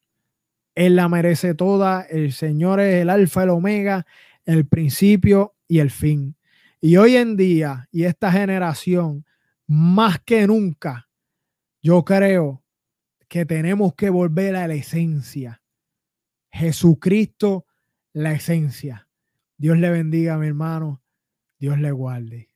Él 0.75 0.97
la 0.97 1.09
merece 1.09 1.55
toda. 1.55 2.03
El 2.03 2.33
Señor 2.33 2.81
es 2.81 3.03
el 3.03 3.11
alfa, 3.11 3.43
el 3.43 3.51
omega, 3.51 4.07
el 4.45 4.67
principio 4.67 5.55
y 5.69 5.81
el 5.81 5.91
fin. 5.91 6.37
Y 6.81 6.97
hoy 6.97 7.17
en 7.17 7.37
día, 7.37 7.89
y 7.93 8.05
esta 8.05 8.33
generación, 8.33 9.25
más 9.67 10.19
que 10.21 10.47
nunca, 10.47 11.09
yo 11.81 12.05
creo 12.05 12.62
que 13.33 13.47
tenemos 13.47 13.95
que 13.95 14.11
volver 14.11 14.57
a 14.57 14.69
la 14.69 14.75
esencia. 14.75 15.63
Jesucristo, 16.53 17.65
la 18.13 18.33
esencia. 18.33 19.09
Dios 19.57 19.79
le 19.79 19.89
bendiga, 19.89 20.37
mi 20.37 20.49
hermano. 20.49 21.03
Dios 21.59 21.79
le 21.79 21.93
guarde. 21.93 22.52